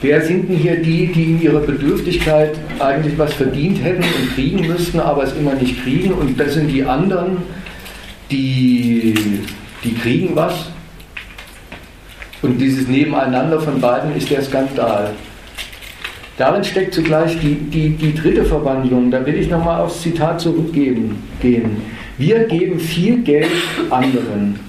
Wer 0.01 0.23
sind 0.23 0.49
denn 0.49 0.57
hier 0.57 0.77
die, 0.77 1.09
die 1.09 1.25
in 1.25 1.43
ihrer 1.43 1.59
Bedürftigkeit 1.59 2.57
eigentlich 2.79 3.19
was 3.19 3.35
verdient 3.35 3.83
hätten 3.83 4.05
und 4.05 4.35
kriegen 4.37 4.65
müssten, 4.65 5.01
aber 5.01 5.25
es 5.25 5.33
immer 5.33 5.55
nicht 5.55 5.83
kriegen? 5.83 6.13
Und 6.13 6.39
das 6.39 6.55
sind 6.55 6.69
die 6.69 6.85
anderen. 6.85 7.39
die, 8.31 9.43
die 9.83 9.95
kriegen 9.95 10.37
was. 10.37 10.71
Und 12.43 12.59
dieses 12.59 12.87
Nebeneinander 12.87 13.61
von 13.61 13.81
beiden 13.81 14.15
ist 14.15 14.31
der 14.31 14.43
Skandal. 14.43 15.15
Darin 16.37 16.63
steckt 16.63 16.95
zugleich 16.95 17.37
die, 17.41 17.55
die, 17.57 17.91
die 17.91 18.15
dritte 18.15 18.45
Verwandlung. 18.45 19.11
Da 19.11 19.27
will 19.27 19.35
ich 19.35 19.51
nochmal 19.51 19.81
aufs 19.81 20.03
Zitat 20.03 20.41
zurückgehen. 20.41 21.17
Gehen. 21.41 21.83
Wir 22.19 22.45
geben 22.45 22.79
viel 22.79 23.23
Geld 23.23 23.51
anderen 23.91 24.68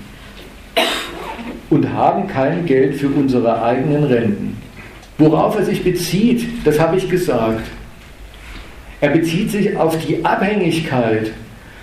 und 1.69 1.93
haben 1.93 2.27
kein 2.27 2.65
Geld 2.65 2.95
für 2.95 3.09
unsere 3.09 3.61
eigenen 3.61 4.03
Renten. 4.03 4.57
Worauf 5.17 5.57
er 5.57 5.65
sich 5.65 5.83
bezieht, 5.83 6.65
das 6.65 6.79
habe 6.79 6.97
ich 6.97 7.09
gesagt. 7.09 7.65
Er 9.01 9.09
bezieht 9.09 9.51
sich 9.51 9.77
auf 9.77 9.97
die 10.05 10.23
Abhängigkeit 10.25 11.31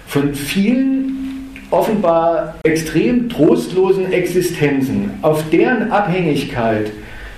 von 0.06 0.34
vielen 0.34 1.52
offenbar 1.70 2.54
extrem 2.62 3.28
trostlosen 3.28 4.12
Existenzen, 4.12 5.10
auf 5.22 5.42
deren 5.50 5.90
Abhängigkeit 5.90 6.92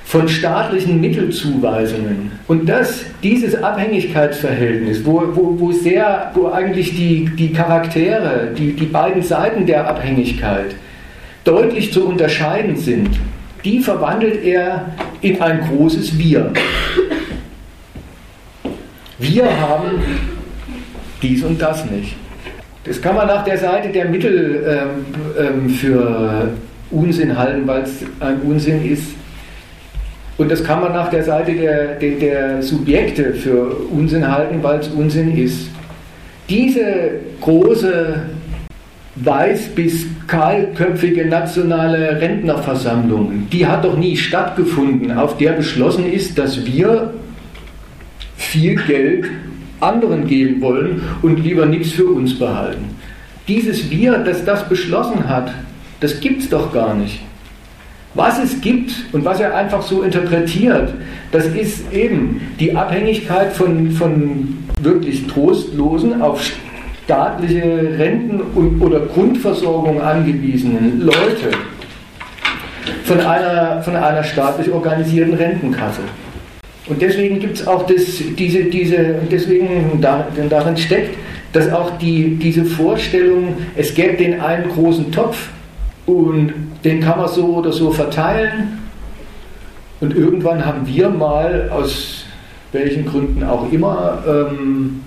von 0.05 0.29
staatlichen 0.29 1.01
Mittelzuweisungen. 1.01 2.33
Und 2.47 2.69
das, 2.69 3.05
dieses 3.23 3.55
Abhängigkeitsverhältnis, 3.63 5.05
wo, 5.05 5.23
wo, 5.35 5.61
wo 5.61 5.73
sehr, 5.73 6.33
wo 6.35 6.49
eigentlich 6.49 6.95
die, 6.97 7.31
die 7.37 7.53
Charaktere, 7.53 8.53
die, 8.57 8.73
die 8.73 8.87
beiden 8.87 9.23
Seiten 9.23 9.67
der 9.67 9.87
Abhängigkeit 9.87 10.75
deutlich 11.49 11.93
zu 11.93 12.07
unterscheiden 12.07 12.77
sind, 12.77 13.09
die 13.65 13.81
verwandelt 13.81 14.45
er 14.45 14.93
in 15.23 15.41
ein 15.41 15.61
großes 15.61 16.19
Wir. 16.19 16.53
Wir 19.19 19.61
haben 19.61 20.03
dies 21.23 21.43
und 21.43 21.61
das 21.61 21.91
nicht. 21.91 22.17
Das 22.85 23.01
kann 23.01 23.17
man 23.17 23.27
nach 23.27 23.45
der 23.45 23.57
Seite 23.59 23.89
der 23.89 24.05
Mittel 24.05 24.63
ähm, 24.67 25.07
ähm, 25.39 25.71
für 25.71 26.51
Unsinn 26.91 27.37
halten, 27.37 27.67
weil 27.67 27.83
es 27.83 28.05
ein 28.21 28.41
Unsinn 28.43 28.85
ist. 28.91 29.15
Und 30.37 30.53
das 30.53 30.63
kann 30.63 30.81
man 30.81 30.93
nach 30.93 31.11
der 31.11 31.25
Seite 31.25 31.53
der, 31.53 31.95
der, 31.95 32.11
der 32.13 32.63
Subjekte 32.63 33.33
für 33.35 33.75
Unsinn 33.91 34.31
halten, 34.31 34.63
weil 34.63 34.81
es 34.81 34.89
Unsinn 34.89 35.37
ist. 35.37 35.69
Diese 36.49 37.11
große 37.41 38.23
weiß- 39.25 39.75
bis 39.75 40.07
kahlköpfige 40.27 41.27
nationale 41.27 42.21
Rentnerversammlung, 42.21 43.49
die 43.53 43.67
hat 43.67 43.85
doch 43.85 43.97
nie 43.97 44.17
stattgefunden, 44.17 45.13
auf 45.17 45.37
der 45.37 45.53
beschlossen 45.53 46.11
ist, 46.11 46.39
dass 46.39 46.65
wir 46.67 47.13
viel 48.37 48.77
Geld 48.77 49.27
anderen 49.81 50.27
geben 50.27 50.61
wollen 50.61 51.03
und 51.23 51.43
lieber 51.43 51.67
nichts 51.67 51.93
für 51.93 52.07
uns 52.07 52.39
behalten. 52.39 52.85
Dieses 53.47 53.91
Wir, 53.91 54.19
das 54.19 54.45
das 54.45 54.69
beschlossen 54.69 55.29
hat, 55.29 55.53
das 56.01 56.21
gibt 56.21 56.43
es 56.43 56.49
doch 56.49 56.73
gar 56.73 56.95
nicht. 56.95 57.21
Was 58.15 58.43
es 58.43 58.61
gibt 58.61 58.93
und 59.13 59.25
was 59.25 59.41
er 59.41 59.55
einfach 59.55 59.83
so 59.83 60.03
interpretiert, 60.03 60.95
das 61.31 61.47
ist 61.47 61.93
eben 61.93 62.41
die 62.59 62.75
Abhängigkeit 62.75 63.53
von, 63.53 63.91
von 63.91 64.59
wirklich 64.81 65.27
trostlosen, 65.27 66.21
auf 66.21 66.43
staatliche 67.09 67.63
Renten 67.97 68.39
und, 68.55 68.83
oder 68.83 69.01
Grundversorgung 69.01 69.99
angewiesenen 69.99 71.01
Leute 71.01 71.57
von 73.05 73.19
einer, 73.21 73.81
von 73.83 73.97
einer 73.97 74.23
staatlich 74.23 74.71
organisierten 74.71 75.33
Rentenkasse. 75.33 76.03
Und 76.87 77.01
deswegen 77.01 77.41
gibt 77.41 77.61
es 77.61 77.67
auch 77.67 77.87
das, 77.87 78.23
diese, 78.37 78.65
diese, 78.65 79.15
deswegen 79.31 80.03
darin 80.03 80.77
steckt, 80.77 81.17
dass 81.55 81.73
auch 81.73 81.97
die, 81.97 82.37
diese 82.37 82.67
Vorstellung, 82.67 83.55
es 83.75 83.95
gäbe 83.95 84.19
den 84.19 84.43
einen 84.43 84.69
großen 84.69 85.11
Topf 85.11 85.49
und 86.05 86.53
den 86.85 87.01
kann 87.01 87.21
man 87.21 87.29
so 87.29 87.57
oder 87.57 87.73
so 87.73 87.91
verteilen. 87.91 88.81
Und 90.03 90.15
irgendwann 90.15 90.63
haben 90.63 90.87
wir 90.87 91.09
mal, 91.09 91.71
aus 91.71 92.27
welchen 92.73 93.07
Gründen 93.07 93.45
auch 93.45 93.73
immer, 93.73 94.23
ähm, 94.29 95.01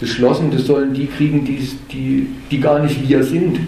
beschlossen, 0.00 0.50
das 0.50 0.66
sollen 0.66 0.94
die 0.94 1.06
kriegen, 1.06 1.44
die, 1.44 1.68
die, 1.90 2.26
die 2.50 2.60
gar 2.60 2.80
nicht 2.80 3.08
wir 3.08 3.22
sind. 3.22 3.58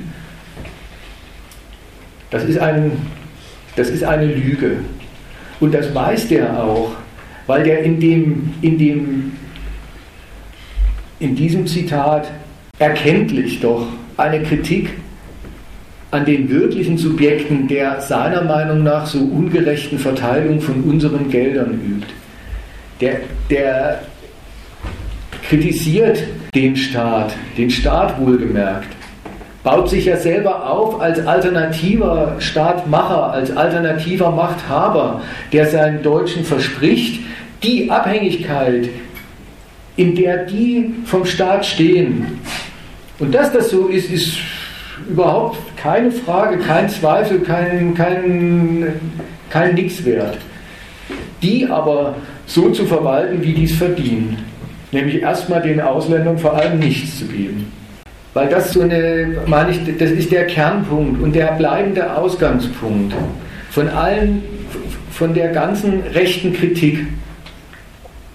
Das 2.30 2.44
ist, 2.44 2.58
ein, 2.58 2.92
das 3.76 3.88
ist 3.90 4.04
eine 4.04 4.26
Lüge. 4.26 4.78
Und 5.58 5.74
das 5.74 5.94
weiß 5.94 6.28
der 6.28 6.62
auch 6.62 6.92
weil 7.50 7.64
der 7.64 7.82
in, 7.82 7.98
dem, 7.98 8.54
in, 8.62 8.78
dem, 8.78 9.32
in 11.18 11.34
diesem 11.34 11.66
Zitat 11.66 12.30
erkenntlich 12.78 13.58
doch 13.58 13.88
eine 14.16 14.40
Kritik 14.44 14.90
an 16.12 16.24
den 16.24 16.48
wirklichen 16.48 16.96
Subjekten 16.96 17.66
der 17.66 18.00
seiner 18.00 18.44
Meinung 18.44 18.84
nach 18.84 19.04
so 19.04 19.18
ungerechten 19.18 19.98
Verteilung 19.98 20.60
von 20.60 20.84
unseren 20.84 21.28
Geldern 21.28 21.80
übt. 21.84 22.06
Der, 23.00 23.20
der 23.50 24.02
kritisiert 25.50 26.22
den 26.54 26.76
Staat, 26.76 27.34
den 27.58 27.70
Staat 27.70 28.20
wohlgemerkt, 28.20 28.86
baut 29.64 29.90
sich 29.90 30.04
ja 30.04 30.16
selber 30.16 30.70
auf 30.70 31.00
als 31.00 31.26
alternativer 31.26 32.36
Staatmacher, 32.38 33.32
als 33.32 33.56
alternativer 33.56 34.30
Machthaber, 34.30 35.22
der 35.52 35.66
seinen 35.66 36.04
Deutschen 36.04 36.44
verspricht, 36.44 37.20
die 37.64 37.90
Abhängigkeit, 37.90 38.90
in 39.96 40.14
der 40.14 40.44
die 40.44 40.94
vom 41.04 41.24
Staat 41.24 41.66
stehen. 41.66 42.38
Und 43.18 43.34
dass 43.34 43.52
das 43.52 43.70
so 43.70 43.88
ist, 43.88 44.08
ist 44.08 44.38
überhaupt 45.08 45.58
keine 45.76 46.12
Frage, 46.12 46.58
kein 46.58 46.88
Zweifel, 46.88 47.40
kein, 47.40 47.94
kein, 47.94 49.00
kein 49.50 49.74
Nix 49.74 50.04
wert. 50.04 50.38
Die 51.42 51.66
aber 51.66 52.14
so 52.46 52.70
zu 52.70 52.86
verwalten, 52.86 53.42
wie 53.42 53.52
die 53.52 53.64
es 53.64 53.72
verdienen. 53.72 54.49
Nämlich 54.92 55.22
erstmal 55.22 55.62
den 55.62 55.80
Ausländern 55.80 56.38
vor 56.38 56.54
allem 56.54 56.78
nichts 56.78 57.20
zu 57.20 57.26
geben. 57.26 57.70
Weil 58.34 58.48
das 58.48 58.72
so 58.72 58.82
eine, 58.82 59.38
meine 59.46 59.72
ich, 59.72 59.80
das 59.98 60.10
ist 60.10 60.30
der 60.30 60.46
Kernpunkt 60.46 61.20
und 61.20 61.34
der 61.34 61.52
bleibende 61.52 62.16
Ausgangspunkt 62.16 63.14
von 63.70 63.88
allen, 63.88 64.42
von 65.10 65.34
der 65.34 65.48
ganzen 65.48 66.02
rechten 66.14 66.52
Kritik 66.52 67.06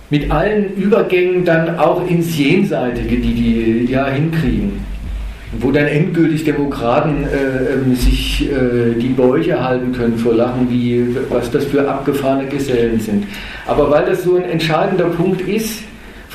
mit 0.09 0.29
allen 0.31 0.73
Übergängen 0.75 1.45
dann 1.45 1.79
auch 1.79 2.07
ins 2.07 2.37
Jenseitige, 2.37 3.17
die 3.17 3.33
die 3.33 3.91
ja 3.91 4.07
hinkriegen. 4.07 4.83
Wo 5.59 5.71
dann 5.71 5.87
endgültig 5.87 6.43
Demokraten 6.43 7.23
äh, 7.23 7.73
ähm, 7.73 7.95
sich 7.95 8.49
äh, 8.51 8.99
die 8.99 9.09
Bäuche 9.09 9.63
halten 9.63 9.93
können 9.93 10.17
vor 10.17 10.33
Lachen, 10.33 10.69
wie 10.69 11.15
was 11.29 11.49
das 11.49 11.63
für 11.65 11.87
abgefahrene 11.87 12.47
Gesellen 12.49 12.99
sind. 12.99 13.25
Aber 13.65 13.89
weil 13.89 14.05
das 14.05 14.23
so 14.23 14.35
ein 14.35 14.43
entscheidender 14.43 15.05
Punkt 15.05 15.41
ist, 15.41 15.83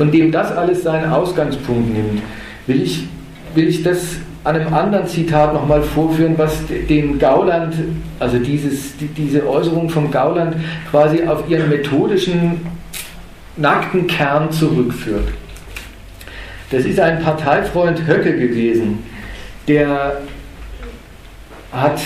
von 0.00 0.10
dem 0.10 0.32
das 0.32 0.50
alles 0.50 0.82
seinen 0.82 1.12
Ausgangspunkt 1.12 1.92
nimmt, 1.92 2.22
will 2.66 2.80
ich, 2.80 3.06
will 3.54 3.68
ich 3.68 3.82
das 3.82 4.16
an 4.44 4.56
einem 4.56 4.72
anderen 4.72 5.06
Zitat 5.06 5.52
nochmal 5.52 5.82
vorführen, 5.82 6.38
was 6.38 6.54
den 6.88 7.18
Gauland, 7.18 7.74
also 8.18 8.38
dieses, 8.38 8.94
diese 9.14 9.46
Äußerung 9.46 9.90
vom 9.90 10.10
Gauland 10.10 10.56
quasi 10.90 11.22
auf 11.24 11.46
ihren 11.50 11.68
methodischen 11.68 12.62
nackten 13.58 14.06
Kern 14.06 14.50
zurückführt. 14.50 15.28
Das 16.70 16.86
ist 16.86 16.98
ein 16.98 17.20
Parteifreund 17.22 18.06
Höcke 18.06 18.38
gewesen, 18.38 19.00
der 19.68 20.22
hat 21.72 22.00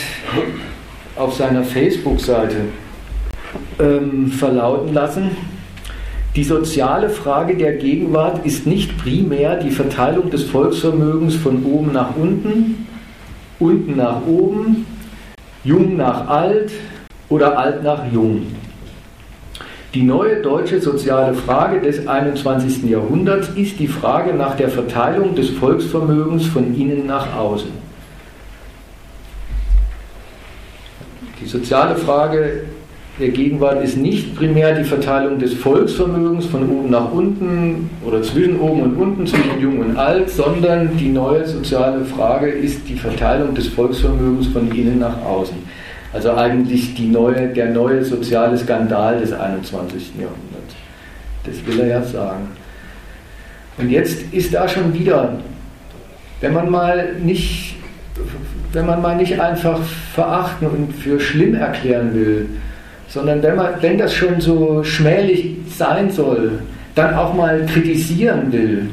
auf 1.14 1.36
seiner 1.36 1.62
Facebook-Seite 1.62 2.56
ähm, 3.78 4.32
verlauten 4.32 4.92
lassen, 4.92 5.53
die 6.36 6.44
soziale 6.44 7.10
Frage 7.10 7.56
der 7.56 7.74
Gegenwart 7.76 8.44
ist 8.44 8.66
nicht 8.66 8.98
primär 8.98 9.56
die 9.56 9.70
Verteilung 9.70 10.30
des 10.30 10.44
Volksvermögens 10.44 11.36
von 11.36 11.64
oben 11.64 11.92
nach 11.92 12.16
unten, 12.16 12.86
unten 13.60 13.96
nach 13.96 14.26
oben, 14.26 14.84
jung 15.62 15.96
nach 15.96 16.26
alt 16.26 16.72
oder 17.28 17.56
alt 17.56 17.84
nach 17.84 18.10
jung. 18.12 18.46
Die 19.94 20.02
neue 20.02 20.42
deutsche 20.42 20.80
soziale 20.80 21.34
Frage 21.34 21.80
des 21.80 22.08
21. 22.08 22.82
Jahrhunderts 22.90 23.50
ist 23.50 23.78
die 23.78 23.86
Frage 23.86 24.34
nach 24.34 24.56
der 24.56 24.68
Verteilung 24.68 25.36
des 25.36 25.50
Volksvermögens 25.50 26.46
von 26.46 26.74
innen 26.76 27.06
nach 27.06 27.32
außen. 27.36 27.70
Die 31.40 31.46
soziale 31.46 31.94
Frage 31.94 32.64
der 33.20 33.28
Gegenwart 33.28 33.82
ist 33.84 33.96
nicht 33.96 34.34
primär 34.34 34.74
die 34.74 34.84
Verteilung 34.84 35.38
des 35.38 35.54
Volksvermögens 35.54 36.46
von 36.46 36.68
oben 36.68 36.90
nach 36.90 37.12
unten 37.12 37.88
oder 38.04 38.22
zwischen 38.22 38.58
oben 38.58 38.82
und 38.82 38.96
unten, 38.96 39.26
zwischen 39.26 39.60
jung 39.60 39.78
und 39.78 39.96
alt, 39.96 40.30
sondern 40.30 40.96
die 40.96 41.10
neue 41.10 41.46
soziale 41.46 42.04
Frage 42.04 42.48
ist 42.48 42.88
die 42.88 42.96
Verteilung 42.96 43.54
des 43.54 43.68
Volksvermögens 43.68 44.48
von 44.48 44.70
innen 44.72 44.98
nach 44.98 45.22
außen. 45.22 45.56
Also 46.12 46.32
eigentlich 46.34 46.98
neue, 46.98 47.48
der 47.48 47.70
neue 47.70 48.04
soziale 48.04 48.56
Skandal 48.58 49.20
des 49.20 49.32
21. 49.32 50.12
Jahrhunderts. 50.18 50.74
Das 51.44 51.66
will 51.66 51.80
er 51.80 51.86
ja 51.86 52.02
sagen. 52.02 52.48
Und 53.78 53.90
jetzt 53.90 54.32
ist 54.32 54.54
da 54.54 54.68
schon 54.68 54.92
wieder, 54.92 55.38
wenn 56.40 56.52
man 56.52 56.70
mal 56.70 57.14
nicht 57.20 57.76
wenn 58.72 58.86
man 58.86 59.02
mal 59.02 59.16
nicht 59.16 59.40
einfach 59.40 59.80
verachten 60.14 60.66
und 60.66 60.92
für 60.92 61.20
schlimm 61.20 61.54
erklären 61.54 62.14
will, 62.14 62.48
sondern 63.08 63.42
wenn, 63.42 63.56
man, 63.56 63.74
wenn 63.80 63.98
das 63.98 64.14
schon 64.14 64.40
so 64.40 64.82
schmählich 64.82 65.56
sein 65.76 66.10
soll, 66.10 66.60
dann 66.94 67.14
auch 67.14 67.34
mal 67.34 67.64
kritisieren 67.66 68.52
will, 68.52 68.88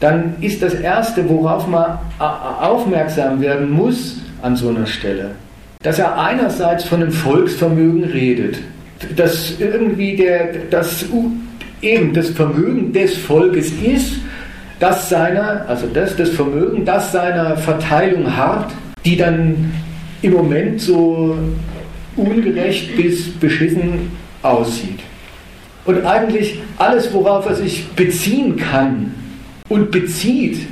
dann 0.00 0.34
ist 0.40 0.62
das 0.62 0.74
Erste, 0.74 1.28
worauf 1.28 1.66
man 1.68 1.98
aufmerksam 2.18 3.40
werden 3.40 3.70
muss 3.70 4.20
an 4.42 4.56
so 4.56 4.70
einer 4.70 4.86
Stelle, 4.86 5.30
dass 5.82 5.98
er 5.98 6.18
einerseits 6.18 6.84
von 6.84 7.02
einem 7.02 7.12
Volksvermögen 7.12 8.04
redet, 8.04 8.58
dass 9.16 9.60
irgendwie 9.60 10.16
der, 10.16 10.54
das, 10.70 11.04
eben 11.80 12.12
das 12.12 12.30
Vermögen 12.30 12.92
des 12.92 13.16
Volkes 13.16 13.72
ist, 13.80 14.14
das 14.80 15.08
seiner, 15.08 15.64
also 15.68 15.86
das, 15.86 16.16
das 16.16 16.30
Vermögen, 16.30 16.84
das 16.84 17.12
seiner 17.12 17.56
Verteilung 17.56 18.36
hart, 18.36 18.72
die 19.04 19.16
dann 19.16 19.72
im 20.22 20.32
Moment 20.32 20.80
so 20.80 21.36
ungerecht 22.16 22.96
bis 22.96 23.30
beschissen 23.32 24.12
aussieht. 24.42 25.00
Und 25.84 26.04
eigentlich 26.04 26.60
alles, 26.78 27.12
worauf 27.12 27.46
er 27.46 27.56
sich 27.56 27.88
beziehen 27.90 28.56
kann 28.56 29.14
und 29.68 29.90
bezieht, 29.90 30.66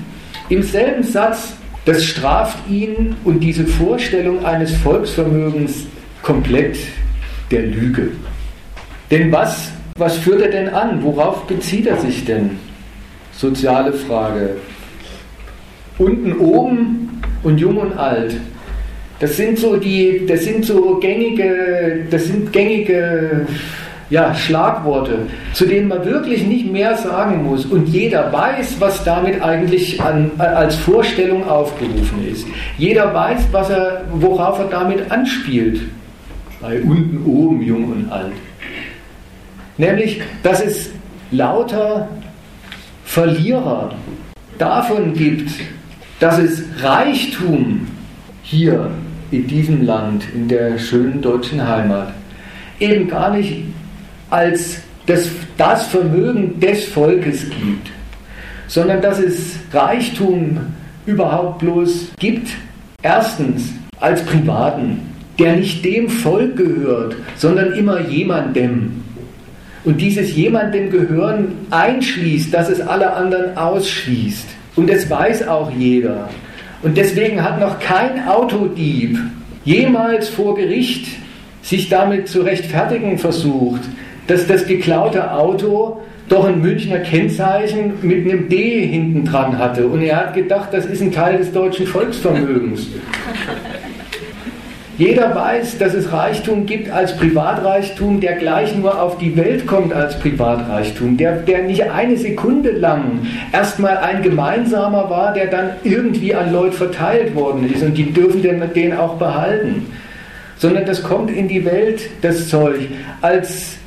im 0.49 0.63
selben 0.63 1.03
Satz, 1.03 1.55
das 1.85 2.05
straft 2.05 2.59
ihn 2.69 3.17
und 3.25 3.41
diese 3.41 3.67
Vorstellung 3.67 4.45
eines 4.45 4.75
Volksvermögens 4.77 5.87
komplett 6.23 6.77
der 7.51 7.63
Lüge. 7.63 8.13
Denn 9.11 9.33
was, 9.33 9.71
was 9.97 10.17
führt 10.19 10.43
er 10.43 10.51
denn 10.51 10.69
an? 10.69 11.03
Worauf 11.03 11.47
bezieht 11.47 11.87
er 11.87 11.97
sich 11.97 12.25
denn? 12.25 12.59
Soziale 13.33 13.93
Frage. 13.93 14.57
Unten 15.99 16.39
oben 16.39 17.23
und 17.43 17.59
jung 17.59 17.79
und 17.79 17.97
alt. 17.97 18.37
Das 19.21 19.37
sind 19.37 19.59
so 19.59 19.77
die, 19.77 20.25
das 20.27 20.45
sind 20.45 20.65
so 20.65 20.97
gängige, 20.97 22.07
das 22.11 22.25
sind 22.25 22.53
gängige 22.53 23.47
ja, 24.09 24.35
Schlagworte, 24.35 25.27
zu 25.53 25.67
denen 25.67 25.89
man 25.89 26.05
wirklich 26.07 26.45
nicht 26.45 26.73
mehr 26.73 26.97
sagen 26.97 27.45
muss 27.45 27.67
und 27.67 27.89
jeder 27.89 28.33
weiß, 28.33 28.77
was 28.81 29.05
damit 29.05 29.43
eigentlich 29.43 30.01
an, 30.01 30.31
als 30.39 30.75
Vorstellung 30.75 31.47
aufgerufen 31.47 32.27
ist. 32.31 32.47
Jeder 32.79 33.15
weiß, 33.15 33.43
was 33.53 33.69
er, 33.69 34.05
worauf 34.13 34.59
er 34.59 34.65
damit 34.67 35.11
anspielt. 35.13 35.83
Bei 36.63 36.81
unten, 36.81 37.23
oben, 37.25 37.63
jung 37.63 37.93
und 37.93 38.11
alt. 38.11 38.33
Nämlich, 39.79 40.21
dass 40.43 40.63
es 40.63 40.91
lauter 41.31 42.09
Verlierer 43.05 43.95
davon 44.59 45.13
gibt, 45.13 45.51
dass 46.21 46.39
es 46.39 46.63
Reichtum 46.83 47.87
hier 48.43 48.91
in 49.31 49.47
diesem 49.47 49.85
Land, 49.85 50.25
in 50.35 50.49
der 50.49 50.79
schönen 50.79 51.21
deutschen 51.21 51.67
Heimat, 51.67 52.13
eben 52.79 53.09
gar 53.09 53.35
nicht 53.35 53.65
als 54.31 54.79
das, 55.07 55.29
das 55.57 55.87
Vermögen 55.87 56.59
des 56.61 56.85
Volkes 56.87 57.49
gibt, 57.51 57.91
sondern 58.67 59.01
dass 59.03 59.19
es 59.19 59.57
Reichtum 59.73 60.59
überhaupt 61.07 61.59
bloß 61.61 62.13
gibt, 62.19 62.51
erstens 63.03 63.73
als 63.99 64.25
Privaten, 64.25 65.01
der 65.39 65.57
nicht 65.57 65.85
dem 65.85 66.09
Volk 66.09 66.57
gehört, 66.57 67.17
sondern 67.37 67.73
immer 67.73 68.01
jemandem. 68.01 69.03
Und 69.85 70.01
dieses 70.01 70.37
jemandem 70.37 70.91
gehören 70.91 71.53
einschließt, 71.71 72.53
dass 72.53 72.69
es 72.69 72.81
alle 72.81 73.13
anderen 73.15 73.57
ausschließt. 73.57 74.47
Und 74.77 74.91
das 74.91 75.09
weiß 75.09 75.49
auch 75.49 75.71
jeder. 75.73 76.29
Und 76.83 76.97
deswegen 76.97 77.43
hat 77.43 77.61
noch 77.61 77.79
kein 77.79 78.27
Autodieb 78.27 79.19
jemals 79.65 80.29
vor 80.29 80.55
Gericht 80.55 81.07
sich 81.63 81.89
damit 81.89 82.29
zu 82.29 82.41
rechtfertigen 82.41 83.19
versucht, 83.19 83.83
dass 84.27 84.47
das 84.47 84.67
geklaute 84.67 85.33
Auto 85.33 86.01
doch 86.29 86.47
ein 86.47 86.61
Münchner 86.61 87.01
Kennzeichen 87.01 87.95
mit 88.03 88.25
einem 88.25 88.49
D 88.49 88.87
hinten 88.87 89.25
dran 89.25 89.59
hatte. 89.59 89.87
Und 89.89 90.01
er 90.01 90.17
hat 90.17 90.35
gedacht, 90.35 90.69
das 90.73 90.87
ist 90.87 91.03
ein 91.03 91.13
Teil 91.13 91.39
des 91.39 91.53
deutschen 91.53 91.87
Volksvermögens. 91.87 92.87
Jeder 95.01 95.35
weiß, 95.35 95.79
dass 95.79 95.95
es 95.95 96.13
Reichtum 96.13 96.67
gibt 96.67 96.91
als 96.91 97.17
Privatreichtum, 97.17 98.21
der 98.21 98.35
gleich 98.35 98.77
nur 98.77 99.01
auf 99.01 99.17
die 99.17 99.35
Welt 99.35 99.67
kommt 99.67 99.95
als 99.95 100.19
Privatreichtum, 100.19 101.17
der, 101.17 101.37
der 101.37 101.63
nicht 101.63 101.91
eine 101.91 102.19
Sekunde 102.19 102.73
lang 102.73 103.21
erstmal 103.51 103.97
ein 103.97 104.21
gemeinsamer 104.21 105.09
war, 105.09 105.33
der 105.33 105.47
dann 105.47 105.71
irgendwie 105.85 106.35
an 106.35 106.53
Leute 106.53 106.77
verteilt 106.77 107.35
worden 107.35 107.73
ist 107.73 107.83
und 107.83 107.97
die 107.97 108.13
dürfen 108.13 108.43
den, 108.43 108.63
den 108.75 108.93
auch 108.95 109.15
behalten. 109.15 109.87
Sondern 110.59 110.85
das 110.85 111.03
kommt 111.03 111.31
in 111.31 111.49
die 111.49 111.65
Welt, 111.65 112.03
das 112.21 112.51
Zeug, 112.51 112.81
als 113.23 113.79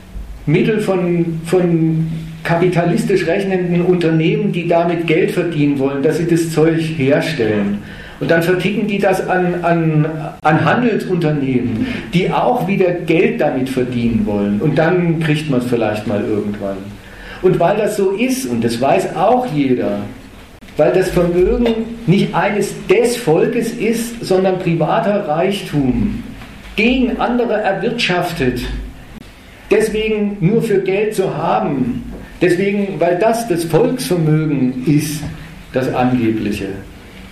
Mittel 0.48 0.80
von, 0.80 1.42
von 1.46 2.08
kapitalistisch 2.44 3.28
rechnenden 3.28 3.84
Unternehmen, 3.84 4.52
die 4.52 4.68
damit 4.68 5.06
Geld 5.06 5.30
verdienen 5.30 5.78
wollen, 5.78 6.02
dass 6.02 6.18
sie 6.18 6.26
das 6.26 6.50
Zeug 6.52 6.82
herstellen. 6.98 7.84
Und 8.20 8.32
dann 8.32 8.44
verticken 8.44 8.88
die 8.88 9.00
das 9.00 9.28
an, 9.28 9.64
an, 9.64 10.06
an 10.42 10.66
Handelsunternehmen, 10.66 11.88
die 12.14 12.32
auch 12.32 12.68
wieder 12.68 12.92
Geld 12.92 13.42
damit 13.42 13.70
verdienen 13.70 14.26
wollen. 14.26 14.62
Und 14.62 14.78
dann 14.78 15.20
kriegt 15.20 15.50
man 15.50 15.60
es 15.60 15.68
vielleicht 15.68 16.08
mal 16.08 16.24
irgendwann. 16.24 16.78
Und 17.42 17.60
weil 17.60 17.78
das 17.78 17.98
so 17.98 18.12
ist, 18.12 18.46
und 18.46 18.64
das 18.64 18.80
weiß 18.80 19.16
auch 19.16 19.46
jeder, 19.54 20.00
weil 20.78 20.94
das 20.94 21.10
Vermögen 21.10 21.68
nicht 22.08 22.34
eines 22.34 22.74
des 22.88 23.18
Volkes 23.18 23.74
ist, 23.74 24.24
sondern 24.26 24.60
privater 24.60 25.28
Reichtum, 25.28 26.24
gegen 26.76 27.18
andere 27.20 27.62
erwirtschaftet, 27.62 28.62
deswegen 29.70 30.38
nur 30.40 30.64
für 30.64 30.80
Geld 30.80 31.14
zu 31.14 31.36
haben, 31.36 32.12
deswegen, 32.42 33.00
weil 33.00 33.20
das 33.20 33.48
das 33.48 33.66
Volksvermögen 33.66 34.86
ist, 34.88 35.22
das 35.74 35.94
angebliche 35.94 36.68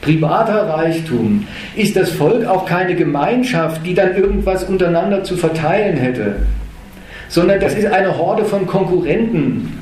privater 0.02 0.68
Reichtum, 0.68 1.48
ist 1.76 1.96
das 1.96 2.10
Volk 2.12 2.46
auch 2.46 2.66
keine 2.66 2.96
Gemeinschaft, 2.96 3.86
die 3.86 3.94
dann 3.94 4.16
irgendwas 4.16 4.64
untereinander 4.64 5.24
zu 5.24 5.38
verteilen 5.38 5.98
hätte, 5.98 6.48
sondern 7.30 7.60
das 7.60 7.76
ist 7.76 7.86
eine 7.86 8.18
Horde 8.18 8.44
von 8.44 8.68
Konkurrenten, 8.68 9.78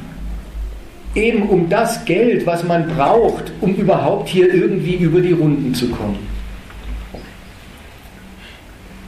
eben 1.16 1.44
um 1.44 1.70
das 1.70 2.06
Geld, 2.06 2.46
was 2.46 2.64
man 2.64 2.88
braucht, 2.88 3.52
um 3.62 3.74
überhaupt 3.74 4.30
hier 4.30 4.54
irgendwie 4.54 4.96
über 4.96 5.22
die 5.22 5.32
Runden 5.32 5.74
zu 5.74 5.90
kommen. 5.90 6.20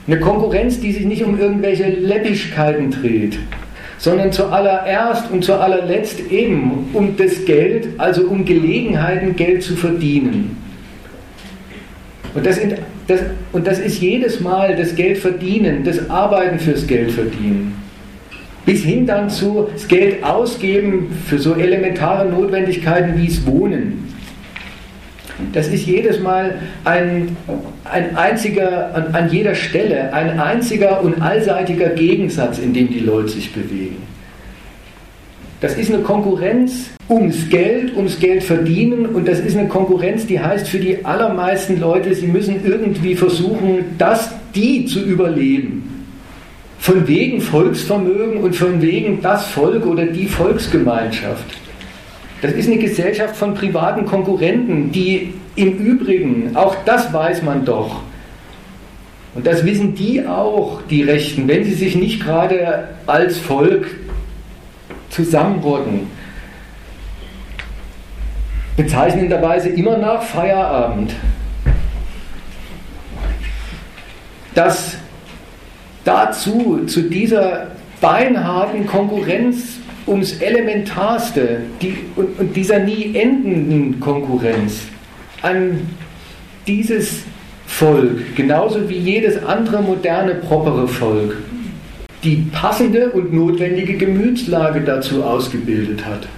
Eine 0.06 0.18
Konkurrenz, 0.18 0.80
die 0.80 0.92
sich 0.92 1.04
nicht 1.04 1.22
um 1.22 1.38
irgendwelche 1.38 1.88
Läppigkeiten 1.88 2.90
dreht, 2.90 3.38
sondern 3.98 4.32
zuallererst 4.32 5.30
und 5.30 5.44
zu 5.44 5.54
allerletzt 5.54 6.18
eben 6.30 6.90
um 6.92 7.16
das 7.16 7.44
Geld, 7.44 7.88
also 7.98 8.22
um 8.22 8.44
Gelegenheiten, 8.44 9.36
Geld 9.36 9.62
zu 9.62 9.76
verdienen. 9.76 10.61
Und 12.34 12.46
das, 12.46 12.58
das, 13.06 13.20
und 13.52 13.66
das 13.66 13.78
ist 13.78 14.00
jedes 14.00 14.40
Mal 14.40 14.74
das 14.76 14.94
Geld 14.94 15.18
verdienen, 15.18 15.84
das 15.84 16.08
Arbeiten 16.08 16.58
fürs 16.58 16.86
Geld 16.86 17.10
verdienen. 17.10 17.74
Bis 18.64 18.84
hin 18.84 19.06
dann 19.06 19.28
zu 19.28 19.68
das 19.72 19.88
Geld 19.88 20.22
ausgeben 20.24 21.10
für 21.26 21.38
so 21.38 21.54
elementare 21.54 22.28
Notwendigkeiten 22.28 23.20
wie 23.20 23.26
es 23.26 23.44
Wohnen. 23.46 24.08
Das 25.52 25.68
ist 25.68 25.86
jedes 25.86 26.20
Mal 26.20 26.54
ein, 26.84 27.36
ein 27.84 28.16
einziger, 28.16 28.94
an, 28.94 29.14
an 29.14 29.30
jeder 29.30 29.54
Stelle, 29.54 30.12
ein 30.12 30.38
einziger 30.38 31.02
und 31.02 31.20
allseitiger 31.20 31.88
Gegensatz, 31.90 32.58
in 32.58 32.72
dem 32.72 32.88
die 32.88 33.00
Leute 33.00 33.28
sich 33.28 33.52
bewegen. 33.52 33.96
Das 35.62 35.76
ist 35.76 35.92
eine 35.92 36.02
Konkurrenz 36.02 36.90
ums 37.08 37.48
Geld, 37.48 37.96
ums 37.96 38.18
Geld 38.18 38.42
verdienen 38.42 39.06
und 39.06 39.28
das 39.28 39.38
ist 39.38 39.56
eine 39.56 39.68
Konkurrenz, 39.68 40.26
die 40.26 40.40
heißt 40.40 40.66
für 40.66 40.80
die 40.80 41.04
allermeisten 41.04 41.78
Leute, 41.78 42.12
sie 42.16 42.26
müssen 42.26 42.66
irgendwie 42.66 43.14
versuchen, 43.14 43.84
das, 43.96 44.32
die 44.56 44.86
zu 44.86 45.04
überleben. 45.04 46.04
Von 46.80 47.06
wegen 47.06 47.40
Volksvermögen 47.40 48.38
und 48.38 48.56
von 48.56 48.82
wegen 48.82 49.22
das 49.22 49.46
Volk 49.46 49.86
oder 49.86 50.04
die 50.06 50.26
Volksgemeinschaft. 50.26 51.44
Das 52.40 52.50
ist 52.54 52.66
eine 52.66 52.78
Gesellschaft 52.78 53.36
von 53.36 53.54
privaten 53.54 54.04
Konkurrenten, 54.04 54.90
die 54.90 55.32
im 55.54 55.78
Übrigen, 55.78 56.56
auch 56.56 56.74
das 56.84 57.12
weiß 57.12 57.40
man 57.44 57.64
doch, 57.64 58.02
und 59.34 59.46
das 59.46 59.64
wissen 59.64 59.94
die 59.94 60.26
auch, 60.26 60.82
die 60.90 61.02
Rechten, 61.02 61.48
wenn 61.48 61.64
sie 61.64 61.72
sich 61.72 61.96
nicht 61.96 62.22
gerade 62.22 62.88
als 63.06 63.38
Volk 63.38 63.86
zusammenrotten. 65.12 66.08
Bezeichnenderweise 68.76 69.68
immer 69.68 69.98
nach 69.98 70.22
Feierabend. 70.22 71.14
Dass 74.54 74.96
dazu, 76.04 76.84
zu 76.86 77.02
dieser 77.02 77.68
beinharten 78.00 78.86
Konkurrenz 78.86 79.78
ums 80.06 80.32
Elementarste 80.40 81.62
die, 81.80 81.98
und, 82.16 82.38
und 82.38 82.56
dieser 82.56 82.80
nie 82.80 83.14
endenden 83.14 84.00
Konkurrenz, 84.00 84.82
an 85.42 85.88
dieses 86.66 87.22
Volk, 87.66 88.34
genauso 88.36 88.88
wie 88.88 88.98
jedes 88.98 89.42
andere 89.44 89.82
moderne, 89.82 90.34
propere 90.36 90.88
Volk, 90.88 91.36
die 92.22 92.46
passende 92.52 93.10
und 93.10 93.32
notwendige 93.32 93.94
Gemütslage 93.94 94.80
dazu 94.80 95.24
ausgebildet 95.24 96.04
hat. 96.04 96.28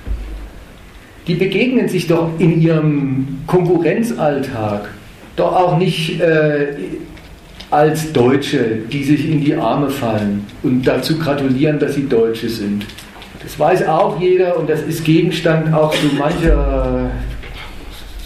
Die 1.26 1.34
begegnen 1.34 1.88
sich 1.88 2.06
doch 2.06 2.30
in 2.38 2.60
ihrem 2.60 3.38
Konkurrenzalltag 3.46 4.90
doch 5.36 5.52
auch 5.52 5.78
nicht 5.78 6.20
äh, 6.20 6.74
als 7.70 8.12
Deutsche, 8.12 8.82
die 8.90 9.02
sich 9.02 9.28
in 9.28 9.44
die 9.44 9.54
Arme 9.54 9.90
fallen 9.90 10.46
und 10.62 10.86
dazu 10.86 11.18
gratulieren, 11.18 11.78
dass 11.78 11.94
sie 11.94 12.08
Deutsche 12.08 12.48
sind. 12.48 12.86
Das 13.42 13.58
weiß 13.58 13.88
auch 13.88 14.20
jeder 14.20 14.58
und 14.58 14.70
das 14.70 14.82
ist 14.82 15.04
Gegenstand 15.04 15.74
auch 15.74 15.92
so 15.92 16.08
mancher, 16.16 17.10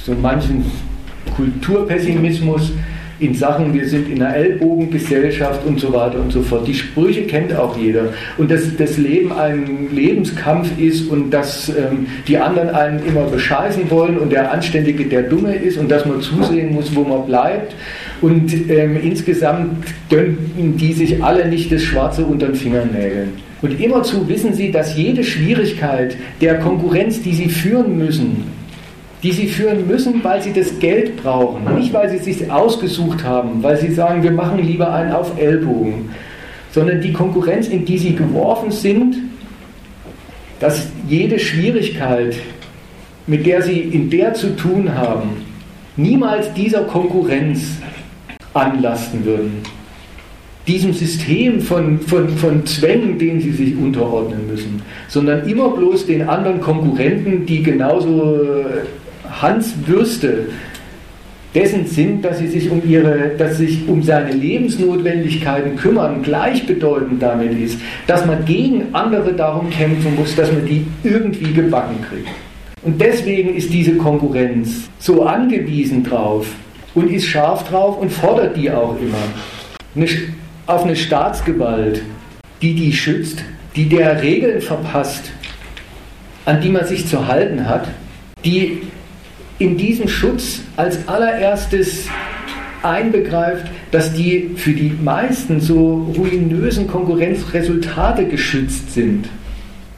so 0.04 0.12
manchen 0.20 0.64
Kulturpessimismus 1.34 2.72
in 3.20 3.34
Sachen, 3.34 3.74
wir 3.74 3.88
sind 3.88 4.08
in 4.08 4.22
einer 4.22 4.34
Ellbogengesellschaft 4.34 5.66
und 5.66 5.80
so 5.80 5.92
weiter 5.92 6.20
und 6.20 6.32
so 6.32 6.42
fort. 6.42 6.66
Die 6.66 6.74
Sprüche 6.74 7.22
kennt 7.22 7.54
auch 7.54 7.76
jeder. 7.76 8.12
Und 8.36 8.50
dass 8.50 8.76
das 8.76 8.96
Leben 8.96 9.32
ein 9.32 9.88
Lebenskampf 9.92 10.78
ist 10.78 11.10
und 11.10 11.30
dass 11.30 11.68
ähm, 11.68 12.06
die 12.26 12.38
anderen 12.38 12.70
einen 12.70 13.04
immer 13.04 13.24
bescheißen 13.24 13.90
wollen 13.90 14.18
und 14.18 14.30
der 14.30 14.52
Anständige 14.52 15.04
der 15.04 15.22
Dumme 15.22 15.54
ist 15.54 15.78
und 15.78 15.90
dass 15.90 16.06
man 16.06 16.20
zusehen 16.20 16.72
muss, 16.72 16.94
wo 16.94 17.02
man 17.02 17.26
bleibt. 17.26 17.74
Und 18.20 18.52
ähm, 18.70 18.98
insgesamt 19.02 19.84
gönnen 20.10 20.76
die 20.78 20.92
sich 20.92 21.22
alle 21.22 21.48
nicht 21.48 21.72
das 21.72 21.82
Schwarze 21.82 22.24
unter 22.24 22.46
den 22.46 22.54
Fingernägeln. 22.54 23.32
Und 23.60 23.80
immerzu 23.80 24.28
wissen 24.28 24.54
sie, 24.54 24.70
dass 24.70 24.96
jede 24.96 25.24
Schwierigkeit 25.24 26.16
der 26.40 26.58
Konkurrenz, 26.58 27.20
die 27.22 27.34
sie 27.34 27.48
führen 27.48 27.98
müssen, 27.98 28.57
die 29.22 29.32
sie 29.32 29.48
führen 29.48 29.86
müssen, 29.86 30.22
weil 30.22 30.42
sie 30.42 30.52
das 30.52 30.78
Geld 30.78 31.22
brauchen, 31.22 31.76
nicht 31.76 31.92
weil 31.92 32.08
sie 32.08 32.16
es 32.16 32.24
sich 32.24 32.50
ausgesucht 32.50 33.24
haben, 33.24 33.62
weil 33.62 33.76
sie 33.76 33.92
sagen, 33.92 34.22
wir 34.22 34.30
machen 34.30 34.64
lieber 34.64 34.92
einen 34.92 35.12
auf 35.12 35.38
Ellbogen, 35.38 36.10
sondern 36.70 37.00
die 37.00 37.12
Konkurrenz, 37.12 37.68
in 37.68 37.84
die 37.84 37.98
sie 37.98 38.14
geworfen 38.14 38.70
sind, 38.70 39.16
dass 40.60 40.88
jede 41.08 41.38
Schwierigkeit, 41.38 42.36
mit 43.26 43.44
der 43.46 43.62
sie 43.62 43.80
in 43.80 44.08
der 44.10 44.34
zu 44.34 44.54
tun 44.56 44.94
haben, 44.94 45.44
niemals 45.96 46.52
dieser 46.54 46.84
Konkurrenz 46.84 47.78
anlasten 48.54 49.24
würden. 49.24 49.62
Diesem 50.66 50.92
System 50.92 51.60
von, 51.60 51.98
von, 52.00 52.28
von 52.28 52.66
Zwängen, 52.66 53.18
denen 53.18 53.40
sie 53.40 53.52
sich 53.52 53.76
unterordnen 53.76 54.46
müssen, 54.48 54.82
sondern 55.08 55.48
immer 55.48 55.70
bloß 55.70 56.06
den 56.06 56.28
anderen 56.28 56.60
Konkurrenten, 56.60 57.46
die 57.46 57.62
genauso 57.62 58.38
Hans 59.30 59.74
Würste 59.86 60.46
dessen 61.54 61.86
sind, 61.86 62.24
dass 62.24 62.38
sie 62.38 62.48
sich 62.48 62.70
um 62.70 62.82
ihre, 62.86 63.30
dass 63.38 63.58
sich 63.58 63.88
um 63.88 64.02
seine 64.02 64.32
Lebensnotwendigkeiten 64.32 65.76
kümmern, 65.76 66.22
gleichbedeutend 66.22 67.22
damit 67.22 67.58
ist, 67.58 67.78
dass 68.06 68.26
man 68.26 68.44
gegen 68.44 68.94
andere 68.94 69.32
darum 69.32 69.70
kämpfen 69.70 70.14
muss, 70.14 70.36
dass 70.36 70.52
man 70.52 70.66
die 70.66 70.86
irgendwie 71.02 71.52
gebacken 71.52 71.96
kriegt. 72.08 72.28
Und 72.82 73.00
deswegen 73.00 73.54
ist 73.54 73.72
diese 73.72 73.94
Konkurrenz 73.94 74.88
so 74.98 75.24
angewiesen 75.24 76.04
drauf 76.04 76.46
und 76.94 77.10
ist 77.10 77.26
scharf 77.26 77.68
drauf 77.68 77.98
und 77.98 78.12
fordert 78.12 78.56
die 78.56 78.70
auch 78.70 78.96
immer. 79.00 80.06
Auf 80.66 80.84
eine 80.84 80.96
Staatsgewalt, 80.96 82.02
die 82.60 82.74
die 82.74 82.92
schützt, 82.92 83.42
die 83.74 83.88
der 83.88 84.22
Regeln 84.22 84.60
verpasst, 84.60 85.30
an 86.44 86.60
die 86.60 86.68
man 86.68 86.84
sich 86.84 87.06
zu 87.06 87.26
halten 87.26 87.68
hat, 87.68 87.88
die 88.44 88.82
in 89.58 89.76
diesem 89.76 90.08
Schutz 90.08 90.60
als 90.76 91.06
allererstes 91.08 92.06
einbegreift, 92.82 93.66
dass 93.90 94.12
die 94.12 94.50
für 94.56 94.72
die 94.72 94.92
meisten 95.02 95.60
so 95.60 96.12
ruinösen 96.16 96.86
Konkurrenzresultate 96.86 98.26
geschützt 98.26 98.94
sind 98.94 99.28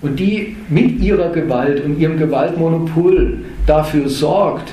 und 0.01 0.19
die 0.19 0.57
mit 0.69 1.01
ihrer 1.01 1.31
Gewalt 1.31 1.85
und 1.85 1.99
ihrem 1.99 2.19
Gewaltmonopol 2.19 3.39
dafür 3.67 4.09
sorgt 4.09 4.73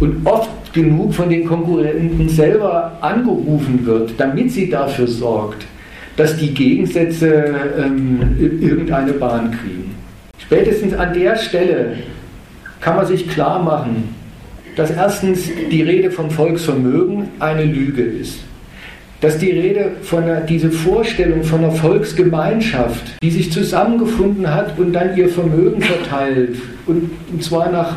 und 0.00 0.26
oft 0.26 0.50
genug 0.72 1.14
von 1.14 1.30
den 1.30 1.46
Konkurrenten 1.46 2.28
selber 2.28 2.98
angerufen 3.00 3.86
wird, 3.86 4.14
damit 4.18 4.50
sie 4.50 4.68
dafür 4.68 5.06
sorgt, 5.06 5.64
dass 6.16 6.36
die 6.36 6.52
Gegensätze 6.52 7.54
ähm, 7.78 8.36
irgendeine 8.38 9.12
Bahn 9.12 9.52
kriegen. 9.52 9.94
Spätestens 10.38 10.92
an 10.94 11.14
der 11.14 11.36
Stelle 11.36 11.96
kann 12.80 12.96
man 12.96 13.06
sich 13.06 13.28
klar 13.28 13.62
machen, 13.62 14.14
dass 14.76 14.90
erstens 14.90 15.50
die 15.70 15.82
Rede 15.82 16.10
vom 16.10 16.30
Volksvermögen 16.30 17.28
eine 17.40 17.64
Lüge 17.64 18.02
ist. 18.02 18.40
Dass 19.22 19.38
die 19.38 19.50
Rede 19.50 19.92
von 20.02 20.24
einer, 20.24 20.42
diese 20.42 20.70
Vorstellung 20.70 21.42
von 21.42 21.64
einer 21.64 21.72
Volksgemeinschaft, 21.72 23.22
die 23.22 23.30
sich 23.30 23.50
zusammengefunden 23.50 24.52
hat 24.52 24.78
und 24.78 24.92
dann 24.92 25.16
ihr 25.16 25.30
Vermögen 25.30 25.80
verteilt, 25.80 26.56
und, 26.86 27.10
und 27.32 27.42
zwar 27.42 27.72
nach, 27.72 27.96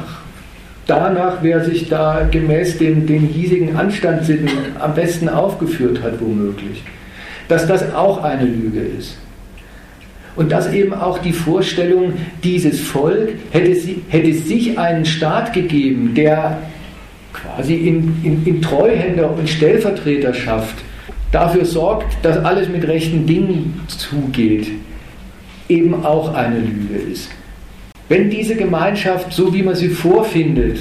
danach, 0.87 1.39
wer 1.41 1.63
sich 1.65 1.89
da 1.89 2.27
gemäß 2.31 2.77
den, 2.77 3.05
den 3.05 3.23
hiesigen 3.23 3.75
Anstandssitten 3.75 4.49
am 4.79 4.95
besten 4.95 5.27
aufgeführt 5.27 6.01
hat, 6.01 6.21
womöglich, 6.21 6.83
dass 7.49 7.67
das 7.67 7.93
auch 7.93 8.23
eine 8.23 8.45
Lüge 8.45 8.79
ist. 8.79 9.17
Und 10.35 10.51
dass 10.51 10.71
eben 10.71 10.93
auch 10.93 11.19
die 11.19 11.33
Vorstellung, 11.33 12.13
dieses 12.43 12.79
Volk 12.79 13.33
hätte, 13.51 13.75
hätte 14.09 14.33
sich 14.33 14.77
einen 14.77 15.05
Staat 15.05 15.53
gegeben, 15.53 16.13
der 16.15 16.59
quasi 17.33 17.75
in, 17.75 18.15
in, 18.23 18.45
in 18.45 18.61
Treuhänder 18.61 19.31
und 19.31 19.49
Stellvertreterschaft 19.49 20.75
dafür 21.31 21.65
sorgt, 21.65 22.17
dass 22.23 22.43
alles 22.43 22.69
mit 22.69 22.87
rechten 22.87 23.25
Dingen 23.25 23.81
zugeht, 23.87 24.67
eben 25.67 26.05
auch 26.05 26.33
eine 26.33 26.59
Lüge 26.59 26.95
ist. 27.11 27.29
Wenn 28.07 28.29
diese 28.29 28.55
Gemeinschaft, 28.55 29.31
so 29.31 29.53
wie 29.53 29.61
man 29.61 29.75
sie 29.75 29.89
vorfindet 29.89 30.79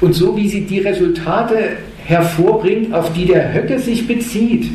und 0.00 0.14
so 0.14 0.36
wie 0.36 0.48
sie 0.48 0.62
die 0.62 0.80
Resultate 0.80 1.76
hervorbringt, 2.04 2.92
auf 2.92 3.12
die 3.12 3.26
der 3.26 3.54
Höcke 3.54 3.78
sich 3.78 4.06
bezieht, 4.06 4.70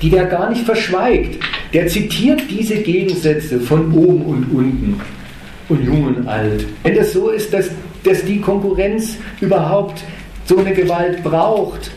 die 0.00 0.10
der 0.10 0.26
gar 0.26 0.50
nicht 0.50 0.64
verschweigt, 0.64 1.42
der 1.72 1.86
zitiert 1.86 2.42
diese 2.50 2.76
Gegensätze 2.76 3.60
von 3.60 3.92
oben 3.92 4.24
und 4.26 4.44
unten 4.52 5.00
und 5.68 5.84
jung 5.84 6.04
und 6.04 6.28
alt. 6.28 6.66
Wenn 6.82 6.94
das 6.94 7.12
so 7.12 7.30
ist, 7.30 7.52
dass, 7.52 7.70
dass 8.04 8.24
die 8.24 8.40
Konkurrenz 8.40 9.16
überhaupt 9.40 10.02
so 10.44 10.58
eine 10.58 10.72
Gewalt 10.72 11.22
braucht, 11.22 11.90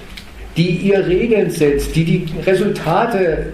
die 0.55 0.69
ihr 0.69 1.05
Regeln 1.05 1.49
setzt, 1.49 1.95
die 1.95 2.05
die 2.05 2.25
Resultate, 2.45 3.47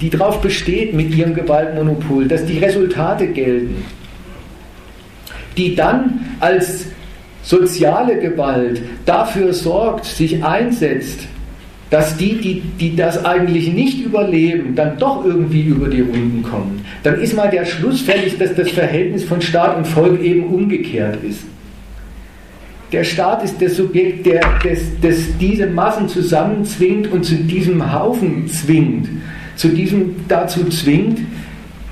die 0.00 0.10
darauf 0.10 0.40
besteht 0.40 0.92
mit 0.92 1.14
ihrem 1.14 1.34
Gewaltmonopol, 1.34 2.26
dass 2.28 2.44
die 2.44 2.58
Resultate 2.58 3.28
gelten, 3.28 3.84
die 5.56 5.74
dann 5.74 6.36
als 6.40 6.86
soziale 7.42 8.18
Gewalt 8.18 8.82
dafür 9.06 9.52
sorgt, 9.52 10.04
sich 10.04 10.44
einsetzt, 10.44 11.20
dass 11.92 12.16
die, 12.16 12.38
die, 12.38 12.62
die 12.80 12.96
das 12.96 13.22
eigentlich 13.22 13.70
nicht 13.70 14.02
überleben, 14.02 14.74
dann 14.74 14.96
doch 14.96 15.26
irgendwie 15.26 15.60
über 15.60 15.88
die 15.88 16.00
Runden 16.00 16.42
kommen. 16.42 16.82
Dann 17.02 17.20
ist 17.20 17.36
mal 17.36 17.50
der 17.50 17.66
Schluss 17.66 18.00
fällig, 18.00 18.38
dass 18.38 18.54
das 18.54 18.70
Verhältnis 18.70 19.24
von 19.24 19.42
Staat 19.42 19.76
und 19.76 19.86
Volk 19.86 20.18
eben 20.22 20.44
umgekehrt 20.44 21.18
ist. 21.22 21.40
Der 22.92 23.04
Staat 23.04 23.44
ist 23.44 23.60
das 23.60 23.76
Subjekt, 23.76 24.24
der 24.24 24.40
das, 24.64 24.78
das 25.02 25.16
diese 25.38 25.66
Massen 25.66 26.08
zusammenzwingt 26.08 27.12
und 27.12 27.26
zu 27.26 27.34
diesem 27.34 27.92
Haufen 27.92 28.48
zwingt, 28.48 29.10
zu 29.56 29.68
diesem, 29.68 30.16
dazu 30.28 30.64
zwingt, 30.70 31.20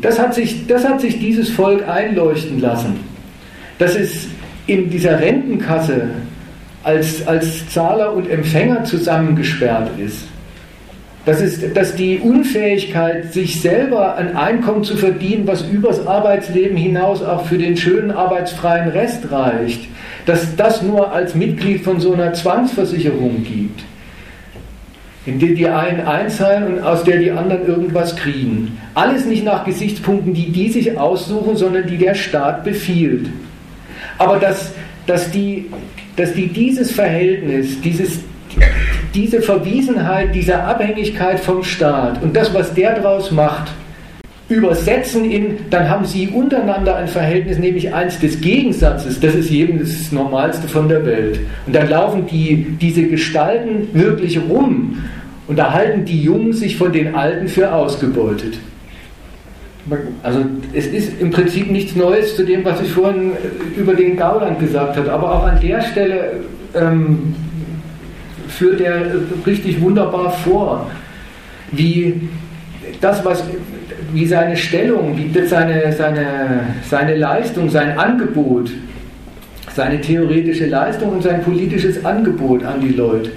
Das 0.00 0.18
hat 0.18 0.34
sich, 0.34 0.66
das 0.66 0.86
hat 0.86 1.00
sich 1.00 1.18
dieses 1.18 1.50
Volk 1.50 1.86
einleuchten 1.88 2.60
lassen, 2.60 3.00
dass 3.78 3.96
es 3.96 4.28
in 4.66 4.90
dieser 4.90 5.18
Rentenkasse 5.18 6.08
als, 6.84 7.26
als 7.26 7.68
Zahler 7.68 8.14
und 8.14 8.30
Empfänger 8.30 8.84
zusammengesperrt 8.84 9.90
ist. 9.98 10.28
Das 11.28 11.42
ist, 11.42 11.76
dass 11.76 11.94
die 11.94 12.20
Unfähigkeit, 12.20 13.34
sich 13.34 13.60
selber 13.60 14.16
ein 14.16 14.34
Einkommen 14.34 14.82
zu 14.82 14.96
verdienen, 14.96 15.46
was 15.46 15.62
übers 15.70 16.06
Arbeitsleben 16.06 16.74
hinaus 16.74 17.22
auch 17.22 17.44
für 17.44 17.58
den 17.58 17.76
schönen 17.76 18.10
arbeitsfreien 18.10 18.88
Rest 18.88 19.30
reicht, 19.30 19.88
dass 20.24 20.56
das 20.56 20.80
nur 20.80 21.12
als 21.12 21.34
Mitglied 21.34 21.84
von 21.84 22.00
so 22.00 22.14
einer 22.14 22.32
Zwangsversicherung 22.32 23.44
gibt, 23.44 23.82
in 25.26 25.38
der 25.38 25.50
die 25.50 25.68
einen 25.68 26.00
einzahlen 26.00 26.66
und 26.66 26.82
aus 26.82 27.04
der 27.04 27.18
die 27.18 27.30
anderen 27.30 27.66
irgendwas 27.68 28.16
kriegen. 28.16 28.78
Alles 28.94 29.26
nicht 29.26 29.44
nach 29.44 29.66
Gesichtspunkten, 29.66 30.32
die 30.32 30.50
die 30.50 30.70
sich 30.70 30.96
aussuchen, 30.96 31.56
sondern 31.56 31.86
die 31.86 31.98
der 31.98 32.14
Staat 32.14 32.64
befiehlt. 32.64 33.28
Aber 34.16 34.38
dass, 34.38 34.72
dass, 35.06 35.30
die, 35.30 35.66
dass 36.16 36.32
die 36.32 36.46
dieses 36.46 36.90
Verhältnis, 36.90 37.78
dieses, 37.82 38.20
diese 39.14 39.40
Verwiesenheit, 39.40 40.34
diese 40.34 40.62
Abhängigkeit 40.62 41.40
vom 41.40 41.62
Staat 41.62 42.22
und 42.22 42.36
das, 42.36 42.52
was 42.54 42.74
der 42.74 42.94
daraus 42.94 43.30
macht, 43.30 43.72
übersetzen 44.48 45.30
in, 45.30 45.58
dann 45.70 45.90
haben 45.90 46.04
sie 46.04 46.28
untereinander 46.28 46.96
ein 46.96 47.08
Verhältnis, 47.08 47.58
nämlich 47.58 47.92
eins 47.92 48.18
des 48.18 48.40
Gegensatzes, 48.40 49.20
das 49.20 49.34
ist 49.34 49.50
jedem 49.50 49.78
das 49.78 50.10
Normalste 50.10 50.68
von 50.68 50.88
der 50.88 51.04
Welt. 51.04 51.40
Und 51.66 51.76
dann 51.76 51.88
laufen 51.88 52.26
die, 52.26 52.76
diese 52.80 53.04
Gestalten 53.04 53.88
wirklich 53.92 54.38
rum 54.48 55.04
und 55.48 55.58
da 55.58 55.72
halten 55.72 56.04
die 56.04 56.22
Jungen 56.22 56.52
sich 56.52 56.76
von 56.76 56.92
den 56.92 57.14
Alten 57.14 57.48
für 57.48 57.72
ausgebeutet. 57.72 58.58
Also 60.22 60.40
es 60.74 60.86
ist 60.86 61.20
im 61.20 61.30
Prinzip 61.30 61.70
nichts 61.70 61.96
Neues 61.96 62.36
zu 62.36 62.44
dem, 62.44 62.64
was 62.64 62.80
ich 62.80 62.90
vorhin 62.90 63.32
über 63.76 63.94
den 63.94 64.16
Gauland 64.16 64.60
gesagt 64.60 64.96
habe, 64.96 65.10
aber 65.10 65.32
auch 65.32 65.44
an 65.44 65.60
der 65.60 65.80
Stelle 65.82 66.40
ähm, 66.74 67.34
führt 68.58 68.80
er 68.80 69.12
richtig 69.46 69.80
wunderbar 69.80 70.30
vor, 70.30 70.90
wie 71.70 72.28
das, 73.00 73.24
was 73.24 73.44
wie 74.12 74.26
seine 74.26 74.56
Stellung, 74.56 75.16
wie 75.16 75.46
seine, 75.46 75.92
seine, 75.92 76.74
seine 76.88 77.16
Leistung, 77.16 77.70
sein 77.70 77.98
Angebot, 77.98 78.70
seine 79.74 80.00
theoretische 80.00 80.66
Leistung 80.66 81.10
und 81.10 81.22
sein 81.22 81.42
politisches 81.42 82.04
Angebot 82.04 82.64
an 82.64 82.80
die 82.80 82.94
Leute 82.94 83.30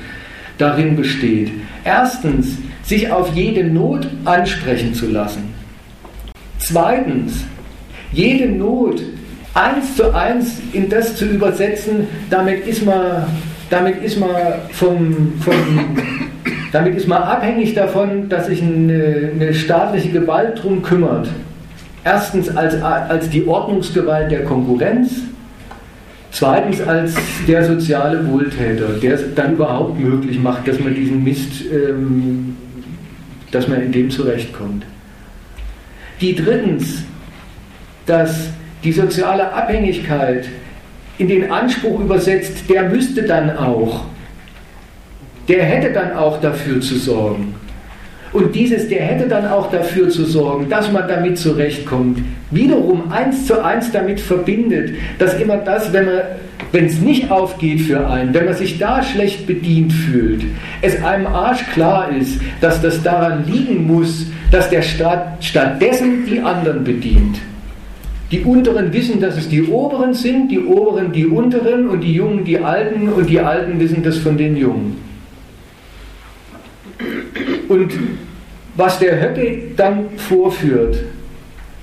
darin 0.57 0.95
besteht. 0.95 1.51
Erstens, 1.83 2.57
sich 2.83 3.11
auf 3.11 3.33
jede 3.35 3.63
Not 3.63 4.07
ansprechen 4.25 4.93
zu 4.93 5.07
lassen. 5.07 5.53
Zweitens, 6.57 7.43
jede 8.11 8.47
Not 8.47 9.01
eins 9.53 9.95
zu 9.95 10.15
eins 10.15 10.59
in 10.73 10.89
das 10.89 11.15
zu 11.15 11.25
übersetzen, 11.25 12.07
damit 12.29 12.65
ist 12.65 12.85
man, 12.85 13.25
damit 13.71 14.03
ist 14.03 14.19
man 14.19 14.29
vom, 14.71 15.33
vom 15.39 15.53
damit 16.71 16.95
ist 16.95 17.07
man 17.07 17.23
abhängig 17.23 17.73
davon, 17.73 18.29
dass 18.29 18.47
sich 18.47 18.61
eine, 18.61 19.31
eine 19.33 19.53
staatliche 19.53 20.09
Gewalt 20.09 20.59
darum 20.59 20.83
kümmert. 20.83 21.29
Erstens 22.03 22.55
als, 22.55 22.81
als 22.81 23.29
die 23.29 23.47
Ordnungsgewalt 23.47 24.29
der 24.29 24.43
Konkurrenz, 24.43 25.21
zweitens 26.31 26.81
als 26.81 27.15
der 27.47 27.63
soziale 27.65 28.27
Wohltäter, 28.27 28.89
der 29.01 29.15
es 29.15 29.33
dann 29.35 29.53
überhaupt 29.53 29.99
möglich 29.99 30.39
macht, 30.39 30.67
dass 30.67 30.79
man 30.79 30.93
diesen 30.93 31.23
Mist, 31.23 31.63
ähm, 31.71 32.57
dass 33.51 33.67
man 33.67 33.81
in 33.81 33.91
dem 33.91 34.09
zurechtkommt. 34.09 34.83
Die 36.19 36.35
drittens, 36.35 37.03
dass 38.05 38.49
die 38.83 38.91
soziale 38.91 39.53
Abhängigkeit 39.53 40.47
in 41.17 41.27
den 41.27 41.51
Anspruch 41.51 41.99
übersetzt, 41.99 42.69
der 42.69 42.83
müsste 42.89 43.23
dann 43.23 43.57
auch 43.57 44.05
der 45.51 45.63
hätte 45.63 45.91
dann 45.91 46.13
auch 46.13 46.39
dafür 46.39 46.79
zu 46.81 46.95
sorgen. 46.95 47.55
Und 48.33 48.55
dieses, 48.55 48.87
der 48.87 49.01
hätte 49.01 49.27
dann 49.27 49.45
auch 49.47 49.69
dafür 49.69 50.09
zu 50.09 50.23
sorgen, 50.23 50.69
dass 50.69 50.89
man 50.89 51.09
damit 51.09 51.37
zurechtkommt, 51.37 52.19
wiederum 52.49 53.11
eins 53.11 53.45
zu 53.45 53.61
eins 53.61 53.91
damit 53.91 54.21
verbindet, 54.21 54.91
dass 55.19 55.37
immer 55.39 55.57
das, 55.57 55.91
wenn 55.91 56.05
man 56.05 56.21
wenn 56.71 56.85
es 56.85 57.01
nicht 57.01 57.29
aufgeht 57.29 57.81
für 57.81 58.07
einen, 58.07 58.33
wenn 58.33 58.45
man 58.45 58.53
sich 58.53 58.77
da 58.79 59.03
schlecht 59.03 59.45
bedient 59.45 59.91
fühlt, 59.91 60.43
es 60.81 61.03
einem 61.03 61.27
Arsch 61.27 61.65
klar 61.73 62.09
ist, 62.15 62.39
dass 62.61 62.81
das 62.81 63.03
daran 63.03 63.45
liegen 63.45 63.85
muss, 63.87 64.27
dass 64.51 64.69
der 64.69 64.81
Staat 64.81 65.43
stattdessen 65.43 66.25
die 66.25 66.39
anderen 66.39 66.85
bedient. 66.85 67.39
Die 68.31 68.41
Unteren 68.41 68.93
wissen, 68.93 69.19
dass 69.19 69.37
es 69.37 69.49
die 69.49 69.63
Oberen 69.63 70.13
sind, 70.13 70.49
die 70.49 70.59
Oberen 70.59 71.11
die 71.11 71.27
Unteren 71.27 71.89
und 71.89 72.01
die 72.01 72.13
Jungen 72.13 72.45
die 72.45 72.59
Alten 72.59 73.09
und 73.09 73.29
die 73.29 73.39
Alten 73.39 73.79
wissen 73.79 74.01
das 74.03 74.17
von 74.17 74.37
den 74.37 74.55
Jungen. 74.55 74.97
Und 77.67 77.91
was 78.75 78.99
der 78.99 79.21
Höcke 79.21 79.63
dann 79.75 80.17
vorführt, 80.17 81.03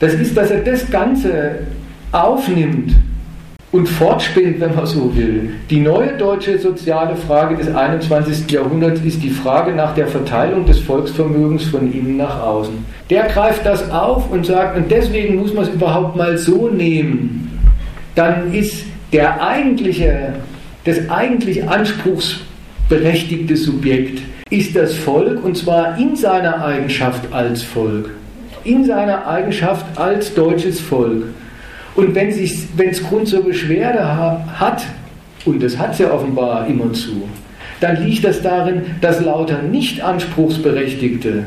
das 0.01 0.15
ist, 0.15 0.37
dass 0.37 0.51
er 0.51 0.61
das 0.61 0.91
Ganze 0.91 1.67
aufnimmt 2.13 2.95
und 3.71 3.87
fortspinnt, 3.87 4.61
wenn 4.61 4.75
man 4.75 4.87
so 4.87 5.15
will. 5.15 5.51
Die 5.69 5.81
neue 5.81 6.17
deutsche 6.17 6.59
soziale 6.59 7.15
Frage 7.17 7.57
des 7.57 7.75
21. 7.75 8.51
Jahrhunderts 8.51 9.03
ist 9.03 9.23
die 9.23 9.31
Frage 9.31 9.73
nach 9.73 9.95
der 9.95 10.07
Verteilung 10.07 10.65
des 10.65 10.79
Volksvermögens 10.81 11.65
von 11.65 11.93
innen 11.93 12.17
nach 12.17 12.41
außen. 12.43 12.87
Der 13.11 13.25
greift 13.25 13.65
das 13.65 13.91
auf 13.91 14.31
und 14.31 14.45
sagt, 14.45 14.77
und 14.77 14.91
deswegen 14.91 15.37
muss 15.37 15.55
man 15.55 15.65
es 15.65 15.71
überhaupt 15.71 16.17
mal 16.17 16.37
so 16.37 16.69
nehmen. 16.69 17.59
Dann 18.15 18.53
ist 18.53 18.85
der 19.13 19.43
eigentliche, 19.43 20.35
das 20.85 21.09
eigentlich 21.09 21.67
anspruchsberechtigte 21.67 23.57
Subjekt 23.57 24.21
ist 24.51 24.75
das 24.77 24.95
Volk 24.95 25.45
und 25.45 25.57
zwar 25.57 25.99
in 25.99 26.17
seiner 26.17 26.65
Eigenschaft 26.65 27.33
als 27.33 27.63
Volk, 27.63 28.11
in 28.65 28.85
seiner 28.85 29.27
Eigenschaft 29.27 29.85
als 29.99 30.35
deutsches 30.35 30.81
Volk. 30.81 31.25
Und 31.95 32.15
wenn 32.15 32.29
es 32.29 33.03
Grund 33.09 33.29
zur 33.29 33.45
Beschwerde 33.45 34.07
hat, 34.59 34.85
und 35.45 35.63
das 35.63 35.77
hat 35.79 35.93
es 35.93 35.99
ja 35.99 36.11
offenbar 36.11 36.67
immer 36.67 36.93
zu, 36.93 37.29
dann 37.81 38.05
liegt 38.05 38.25
das 38.25 38.43
darin, 38.43 38.83
dass 39.01 39.21
lauter 39.21 39.63
nicht 39.63 40.03
Anspruchsberechtigte, 40.03 41.45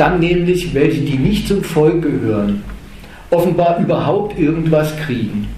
dann 0.00 0.20
nämlich 0.20 0.74
welche, 0.74 1.02
die 1.02 1.18
nicht 1.18 1.46
zum 1.46 1.62
Volk 1.62 2.02
gehören, 2.02 2.62
offenbar 3.30 3.78
überhaupt 3.78 4.38
irgendwas 4.38 4.96
kriegen 4.96 5.48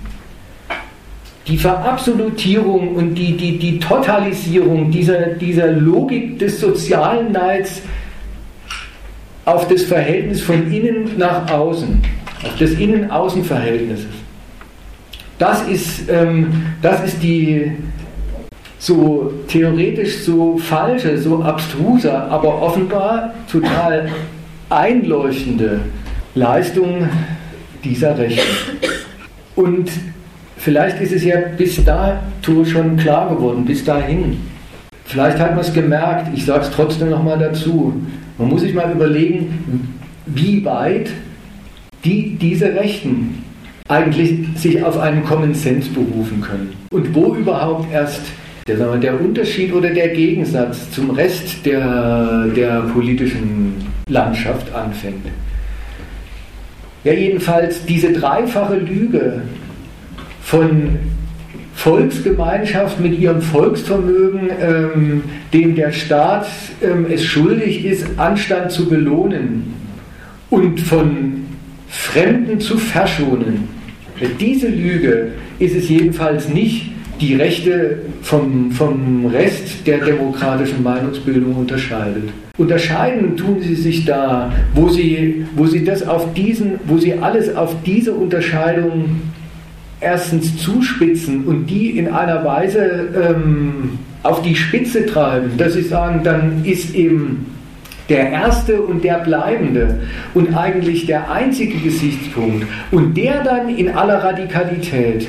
die 1.46 1.56
Verabsolutierung 1.56 2.94
und 2.94 3.14
die, 3.14 3.36
die, 3.36 3.58
die 3.58 3.78
Totalisierung 3.78 4.90
dieser, 4.90 5.26
dieser 5.34 5.72
Logik 5.72 6.38
des 6.38 6.60
sozialen 6.60 7.32
Neids 7.32 7.82
auf 9.44 9.66
das 9.66 9.82
Verhältnis 9.82 10.40
von 10.40 10.72
innen 10.72 11.18
nach 11.18 11.50
außen, 11.50 12.00
auf 12.44 12.56
das 12.58 12.70
Innen-Außen-Verhältnisses. 12.72 14.06
Das 15.38 15.66
ist, 15.66 16.08
ähm, 16.08 16.66
das 16.80 17.02
ist 17.02 17.20
die 17.22 17.72
so 18.78 19.32
theoretisch 19.48 20.18
so 20.20 20.56
falsche, 20.58 21.18
so 21.18 21.42
abstruse, 21.42 22.12
aber 22.12 22.62
offenbar 22.62 23.34
total 23.50 24.08
einleuchtende 24.72 25.80
Leistung 26.34 27.08
dieser 27.84 28.16
Rechte. 28.18 28.42
Und 29.54 29.90
vielleicht 30.56 31.00
ist 31.00 31.12
es 31.12 31.24
ja 31.24 31.36
bis 31.56 31.84
dato 31.84 32.64
schon 32.64 32.96
klar 32.96 33.34
geworden, 33.34 33.64
bis 33.64 33.84
dahin. 33.84 34.38
Vielleicht 35.04 35.38
hat 35.38 35.50
man 35.50 35.60
es 35.60 35.72
gemerkt, 35.72 36.30
ich 36.34 36.46
sage 36.46 36.62
es 36.62 36.70
trotzdem 36.70 37.10
nochmal 37.10 37.38
dazu. 37.38 37.92
Man 38.38 38.48
muss 38.48 38.62
sich 38.62 38.72
mal 38.72 38.90
überlegen, 38.90 39.98
wie 40.26 40.64
weit 40.64 41.10
die, 42.04 42.36
diese 42.40 42.74
Rechten 42.74 43.44
eigentlich 43.88 44.38
sich 44.56 44.82
auf 44.82 44.98
einen 44.98 45.22
Common 45.24 45.54
Sense 45.54 45.90
berufen 45.90 46.40
können. 46.40 46.72
Und 46.90 47.14
wo 47.14 47.34
überhaupt 47.34 47.92
erst 47.92 48.22
der, 48.66 48.78
sagen 48.78 48.92
wir, 48.92 49.00
der 49.00 49.20
Unterschied 49.20 49.72
oder 49.72 49.90
der 49.90 50.08
Gegensatz 50.08 50.90
zum 50.92 51.10
Rest 51.10 51.66
der, 51.66 52.46
der 52.56 52.82
politischen 52.92 53.91
Landschaft 54.08 54.74
anfängt. 54.74 55.26
Ja, 57.04 57.12
jedenfalls 57.12 57.84
diese 57.84 58.12
dreifache 58.12 58.76
Lüge 58.76 59.42
von 60.42 60.98
Volksgemeinschaft 61.74 63.00
mit 63.00 63.18
ihrem 63.18 63.42
Volksvermögen, 63.42 64.50
ähm, 64.60 65.24
dem 65.52 65.74
der 65.74 65.90
Staat 65.90 66.46
ähm, 66.82 67.06
es 67.10 67.24
schuldig 67.24 67.84
ist, 67.84 68.06
Anstand 68.18 68.70
zu 68.70 68.88
belohnen 68.88 69.74
und 70.50 70.80
von 70.80 71.46
Fremden 71.88 72.60
zu 72.60 72.78
verschonen. 72.78 73.68
Diese 74.38 74.68
Lüge 74.68 75.32
ist 75.58 75.74
es 75.74 75.88
jedenfalls 75.88 76.48
nicht, 76.48 76.92
die 77.22 77.36
Rechte 77.36 77.98
vom, 78.22 78.70
vom 78.72 79.26
Rest 79.26 79.86
der 79.86 79.98
demokratischen 79.98 80.82
Meinungsbildung 80.82 81.54
unterscheidet. 81.54 82.24
Unterscheiden 82.58 83.36
tun 83.36 83.58
sie 83.60 83.76
sich 83.76 84.04
da, 84.04 84.52
wo 84.74 84.88
sie, 84.88 85.46
wo 85.54 85.66
sie 85.66 85.84
das 85.84 86.06
auf 86.06 86.34
diesen, 86.34 86.80
wo 86.84 86.98
sie 86.98 87.14
alles 87.14 87.54
auf 87.56 87.74
diese 87.86 88.12
Unterscheidung 88.12 89.22
erstens 90.00 90.56
zuspitzen 90.58 91.44
und 91.44 91.66
die 91.66 91.96
in 91.96 92.08
einer 92.08 92.44
Weise 92.44 93.08
ähm, 93.16 93.98
auf 94.24 94.42
die 94.42 94.56
Spitze 94.56 95.06
treiben, 95.06 95.52
dass 95.56 95.74
sie 95.74 95.82
sagen, 95.82 96.22
dann 96.24 96.64
ist 96.64 96.94
eben 96.94 97.46
der 98.08 98.30
erste 98.30 98.82
und 98.82 99.04
der 99.04 99.20
bleibende 99.20 100.00
und 100.34 100.54
eigentlich 100.54 101.06
der 101.06 101.30
einzige 101.30 101.78
Gesichtspunkt 101.78 102.66
und 102.90 103.16
der 103.16 103.42
dann 103.44 103.68
in 103.68 103.90
aller 103.90 104.22
Radikalität 104.22 105.28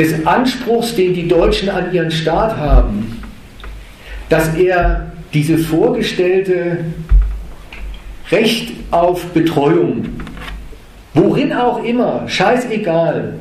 des 0.00 0.26
Anspruchs, 0.26 0.94
den 0.94 1.12
die 1.12 1.28
Deutschen 1.28 1.68
an 1.68 1.92
ihren 1.92 2.10
Staat 2.10 2.56
haben, 2.56 3.20
dass 4.30 4.54
er 4.54 5.12
diese 5.34 5.58
vorgestellte 5.58 6.78
Recht 8.30 8.72
auf 8.90 9.26
Betreuung, 9.26 10.06
worin 11.12 11.52
auch 11.52 11.84
immer, 11.84 12.26
scheißegal, 12.26 13.34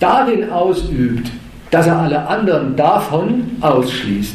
darin 0.00 0.50
ausübt, 0.50 1.30
dass 1.70 1.86
er 1.86 1.98
alle 1.98 2.26
anderen 2.26 2.74
davon 2.74 3.52
ausschließt. 3.60 4.34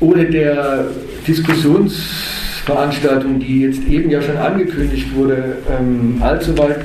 Ohne 0.00 0.26
der 0.26 0.88
Diskussionsveranstaltung, 1.26 3.40
die 3.40 3.62
jetzt 3.62 3.88
eben 3.88 4.10
ja 4.10 4.20
schon 4.20 4.36
angekündigt 4.36 5.14
wurde, 5.14 5.56
ähm, 5.78 6.18
allzu 6.20 6.58
weit 6.58 6.84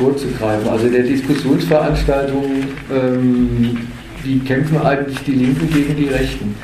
vorzugreifen. 0.00 0.68
Also 0.68 0.88
der 0.88 1.02
Diskussionsveranstaltung, 1.02 2.64
ähm, 2.90 3.86
wie 4.24 4.38
kämpfen 4.40 4.78
eigentlich 4.78 5.18
die 5.20 5.32
Linken 5.32 5.70
gegen 5.70 5.96
die 5.96 6.08
Rechten? 6.08 6.54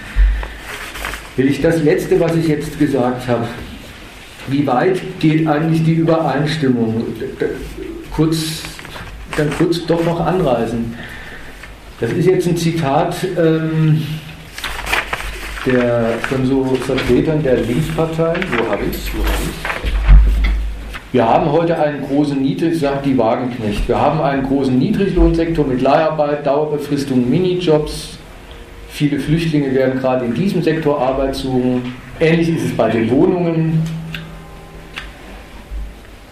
Will 1.37 1.49
ich 1.49 1.61
das 1.61 1.83
Letzte, 1.83 2.19
was 2.19 2.35
ich 2.35 2.49
jetzt 2.49 2.79
gesagt 2.79 3.29
habe, 3.29 3.47
wie 4.49 4.67
weit 4.67 5.01
geht 5.21 5.47
eigentlich 5.47 5.85
die 5.85 5.95
Übereinstimmung? 5.95 7.05
Kurz, 8.11 8.63
dann 9.37 9.51
kurz 9.59 9.85
doch 9.87 10.03
noch 10.05 10.21
anreißen. 10.21 10.95
Das 12.01 12.13
ist 12.13 12.27
jetzt 12.27 12.47
ein 12.47 12.57
Zitat 12.57 13.17
ähm, 13.39 14.03
der, 15.67 16.15
von 16.29 16.47
so 16.47 16.65
Vertretern 16.87 17.43
der 17.43 17.57
Linksparteien. 17.59 18.45
Wo 18.57 18.71
habe 18.71 18.85
ich 18.91 18.97
es? 18.97 19.13
Wo 19.15 19.23
habe 19.23 19.33
ich 19.83 19.86
wir 21.13 21.27
haben 21.27 21.53
heute 21.53 21.79
einen 21.79 22.03
großen 22.03 22.41
Niedrig, 22.43 22.79
sagt 22.79 23.07
die 23.07 23.17
Wagenknecht, 23.17 23.89
wir 23.89 24.01
haben 24.01 24.21
einen 24.21 24.43
großen 24.43 24.77
Niedriglohnsektor 24.77 25.65
mit 25.65 25.81
Leiharbeit, 25.81 26.45
Dauerbefristung, 26.45 27.31
Minijobs. 27.31 28.19
Viele 28.89 29.21
Flüchtlinge 29.21 29.73
werden 29.73 30.01
gerade 30.01 30.25
in 30.25 30.35
diesem 30.35 30.63
Sektor 30.63 31.01
Arbeit 31.01 31.37
suchen. 31.37 31.95
Ähnlich 32.19 32.49
ist 32.49 32.65
es 32.65 32.77
bei 32.77 32.91
den 32.91 33.09
Wohnungen, 33.11 33.83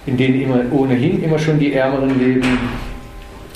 in 0.06 0.16
denen 0.16 0.40
immer, 0.40 0.60
ohnehin 0.72 1.22
immer 1.22 1.38
schon 1.38 1.58
die 1.58 1.72
Ärmeren 1.72 2.18
leben. 2.18 2.58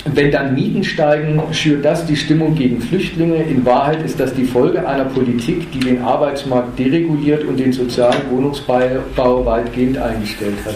Wenn 0.05 0.31
dann 0.31 0.55
Mieten 0.55 0.83
steigen, 0.83 1.41
schürt 1.51 1.83
das 1.83 2.05
die 2.05 2.15
Stimmung 2.15 2.55
gegen 2.55 2.79
Flüchtlinge. 2.79 3.43
In 3.43 3.65
Wahrheit 3.65 4.01
ist 4.03 4.19
das 4.19 4.33
die 4.33 4.45
Folge 4.45 4.87
einer 4.87 5.05
Politik, 5.05 5.69
die 5.73 5.79
den 5.79 6.01
Arbeitsmarkt 6.01 6.79
dereguliert 6.79 7.43
und 7.43 7.59
den 7.59 7.73
sozialen 7.73 8.21
Wohnungsbau 8.31 9.45
weitgehend 9.45 9.97
eingestellt 9.97 10.57
hat 10.65 10.75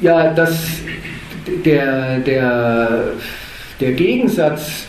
ja, 0.00 0.32
dass 0.32 0.56
der, 1.64 2.18
der, 2.18 3.04
der 3.80 3.92
Gegensatz 3.92 4.86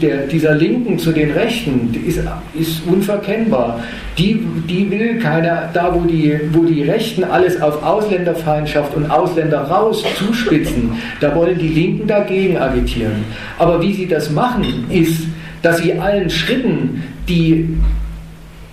der, 0.00 0.26
dieser 0.26 0.54
Linken 0.54 0.98
zu 0.98 1.12
den 1.12 1.32
Rechten 1.32 1.94
ist, 2.06 2.20
ist 2.54 2.86
unverkennbar. 2.86 3.80
Die, 4.16 4.40
die 4.68 4.90
will 4.90 5.18
keiner, 5.18 5.70
da 5.72 5.94
wo 5.94 6.00
die, 6.00 6.38
wo 6.52 6.64
die 6.64 6.82
Rechten 6.82 7.24
alles 7.24 7.60
auf 7.60 7.82
Ausländerfeindschaft 7.82 8.94
und 8.94 9.10
Ausländer 9.10 9.62
raus 9.62 10.04
zuspitzen, 10.16 10.92
da 11.20 11.34
wollen 11.34 11.58
die 11.58 11.68
Linken 11.68 12.06
dagegen 12.06 12.56
agitieren. 12.56 13.24
Aber 13.58 13.80
wie 13.82 13.92
sie 13.92 14.06
das 14.06 14.30
machen, 14.30 14.86
ist, 14.90 15.22
dass 15.62 15.78
sie 15.78 15.94
allen 15.94 16.30
Schritten, 16.30 17.02
die 17.28 17.68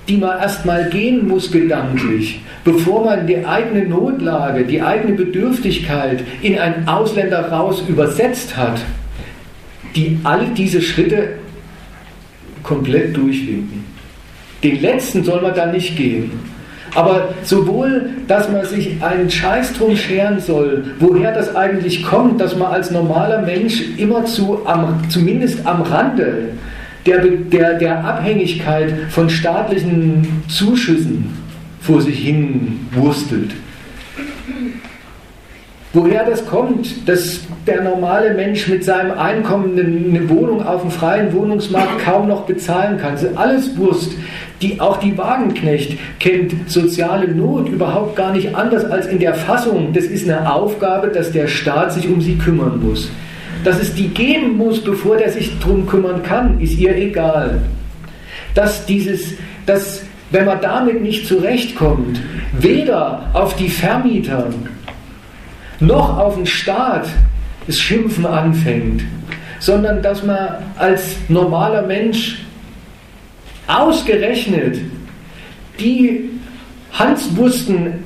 die 0.07 0.17
man 0.17 0.39
erstmal 0.39 0.89
gehen 0.89 1.27
muss 1.27 1.51
gedanklich, 1.51 2.41
bevor 2.63 3.05
man 3.05 3.27
die 3.27 3.45
eigene 3.45 3.87
Notlage, 3.87 4.63
die 4.63 4.81
eigene 4.81 5.15
Bedürftigkeit 5.15 6.23
in 6.41 6.59
einen 6.59 6.87
Ausländer 6.87 7.49
raus 7.49 7.83
übersetzt 7.87 8.55
hat, 8.55 8.81
die 9.95 10.19
all 10.23 10.45
diese 10.55 10.81
Schritte 10.81 11.29
komplett 12.63 13.15
durchwinken. 13.15 13.83
Den 14.63 14.81
letzten 14.81 15.23
soll 15.23 15.41
man 15.41 15.53
dann 15.53 15.71
nicht 15.71 15.95
gehen. 15.95 16.31
Aber 16.95 17.29
sowohl, 17.43 18.09
dass 18.27 18.49
man 18.49 18.65
sich 18.65 19.03
einen 19.03 19.29
Scheiß 19.29 19.73
drum 19.73 19.97
scheren 19.97 20.39
soll, 20.39 20.85
woher 20.99 21.33
das 21.33 21.53
eigentlich 21.55 22.03
kommt, 22.03 22.39
dass 22.39 22.55
man 22.55 22.71
als 22.71 22.89
normaler 22.89 23.41
Mensch 23.41 23.83
immerzu 23.97 24.61
am, 24.65 25.01
zumindest 25.09 25.65
am 25.65 25.81
Rande 25.81 26.49
der, 27.05 27.19
der, 27.19 27.73
der 27.75 28.03
Abhängigkeit 28.03 28.93
von 29.09 29.29
staatlichen 29.29 30.43
Zuschüssen 30.47 31.29
vor 31.81 32.01
sich 32.01 32.19
hin 32.19 32.87
wurstelt. 32.93 33.51
Woher 35.93 36.25
das 36.25 36.45
kommt, 36.45 37.07
dass 37.07 37.41
der 37.65 37.81
normale 37.81 38.33
Mensch 38.33 38.67
mit 38.67 38.83
seinem 38.83 39.17
Einkommen 39.17 39.79
eine 39.79 40.29
Wohnung 40.29 40.61
auf 40.65 40.81
dem 40.81 40.91
freien 40.91 41.31
Wohnungsmarkt 41.31 41.99
kaum 42.03 42.27
noch 42.27 42.41
bezahlen 42.41 42.97
kann. 42.97 43.13
Das 43.13 43.23
ist 43.23 43.37
alles 43.37 43.77
Wurst. 43.77 44.11
Die, 44.61 44.79
auch 44.81 44.97
die 44.97 45.17
Wagenknecht 45.17 45.97
kennt 46.19 46.69
soziale 46.69 47.29
Not 47.29 47.69
überhaupt 47.69 48.17
gar 48.17 48.33
nicht 48.33 48.55
anders 48.55 48.83
als 48.83 49.07
in 49.07 49.19
der 49.19 49.35
Fassung. 49.35 49.93
Das 49.93 50.03
ist 50.03 50.29
eine 50.29 50.51
Aufgabe, 50.51 51.07
dass 51.07 51.31
der 51.31 51.47
Staat 51.47 51.93
sich 51.93 52.09
um 52.09 52.19
sie 52.19 52.35
kümmern 52.35 52.81
muss. 52.83 53.09
Dass 53.65 53.81
es 53.81 53.95
die 53.95 54.09
geben 54.09 54.57
muss, 54.57 54.79
bevor 54.79 55.17
der 55.17 55.31
sich 55.31 55.57
darum 55.59 55.87
kümmern 55.87 56.21
kann, 56.21 56.59
ist 56.59 56.77
ihr 56.77 56.95
egal. 56.95 57.63
Dass 58.53 58.85
dieses, 58.85 59.33
dass, 59.65 60.03
wenn 60.29 60.45
man 60.45 60.61
damit 60.61 61.01
nicht 61.01 61.27
zurechtkommt, 61.27 62.21
weder 62.53 63.27
auf 63.33 63.55
die 63.55 63.69
Vermieter 63.69 64.49
noch 65.79 66.15
auf 66.15 66.35
den 66.35 66.45
Staat 66.45 67.07
das 67.65 67.79
Schimpfen 67.79 68.27
anfängt, 68.27 69.01
sondern 69.59 70.03
dass 70.03 70.23
man 70.23 70.47
als 70.77 71.15
normaler 71.27 71.81
Mensch 71.81 72.45
ausgerechnet 73.65 74.77
die 75.79 76.29
Hanswursten 76.93 78.03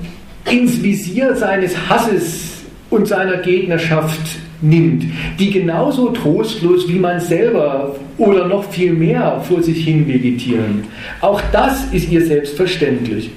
ins 0.49 0.82
Visier 0.82 1.36
seines 1.36 1.76
Hasses 1.89 2.62
und 2.89 3.10
seiner 3.10 3.38
Gegnerschaft 3.38 4.22
nimmt, 4.62 5.05
die 5.39 5.51
genauso 5.51 6.10
trostlos 6.10 6.88
wie 6.88 6.99
man 6.99 7.20
selber 7.20 7.95
oder 8.18 8.47
noch 8.47 8.70
viel 8.70 8.93
mehr 8.93 9.41
vor 9.47 9.64
sich 9.64 9.86
hin 9.86 10.07
vegetieren. 10.07 10.84
Auch 11.22 11.41
das 11.51 11.86
ist 11.93 12.12
ihr 12.12 12.26
selbstverständlich. 12.26 13.32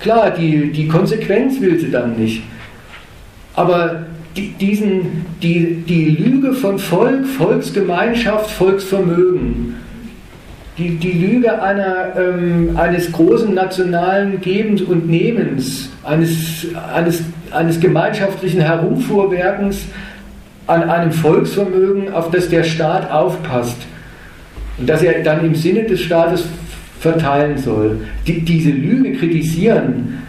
Klar, 0.00 0.32
die, 0.32 0.72
die 0.72 0.88
Konsequenz 0.88 1.60
will 1.60 1.78
sie 1.78 1.90
dann 1.90 2.16
nicht. 2.18 2.42
Aber 3.54 4.06
die, 4.36 4.48
diesen, 4.48 5.26
die, 5.42 5.84
die 5.86 6.10
Lüge 6.10 6.54
von 6.54 6.78
Volk, 6.78 7.26
Volksgemeinschaft, 7.26 8.50
Volksvermögen, 8.50 9.76
die, 10.78 10.96
die 10.96 11.12
Lüge 11.12 11.62
einer, 11.62 12.16
ähm, 12.16 12.76
eines 12.76 13.12
großen 13.12 13.52
nationalen 13.54 14.40
Gebens 14.40 14.80
und 14.82 15.08
Nehmens, 15.08 15.90
eines, 16.02 16.66
eines, 16.94 17.22
eines 17.50 17.78
gemeinschaftlichen 17.78 18.60
Herumfuhrwerkens 18.60 19.84
an 20.66 20.88
einem 20.88 21.12
Volksvermögen, 21.12 22.12
auf 22.12 22.30
das 22.30 22.48
der 22.48 22.64
Staat 22.64 23.10
aufpasst 23.10 23.76
und 24.78 24.88
das 24.88 25.02
er 25.02 25.22
dann 25.22 25.44
im 25.44 25.54
Sinne 25.54 25.84
des 25.84 26.00
Staates 26.00 26.44
verteilen 27.00 27.58
soll. 27.58 28.00
Die, 28.26 28.40
diese 28.40 28.70
Lüge 28.70 29.12
kritisieren, 29.14 30.22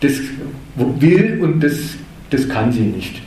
das 0.00 0.12
will 0.76 1.40
und 1.42 1.62
das, 1.62 1.74
das 2.30 2.48
kann 2.48 2.72
sie 2.72 2.80
nicht. 2.80 3.25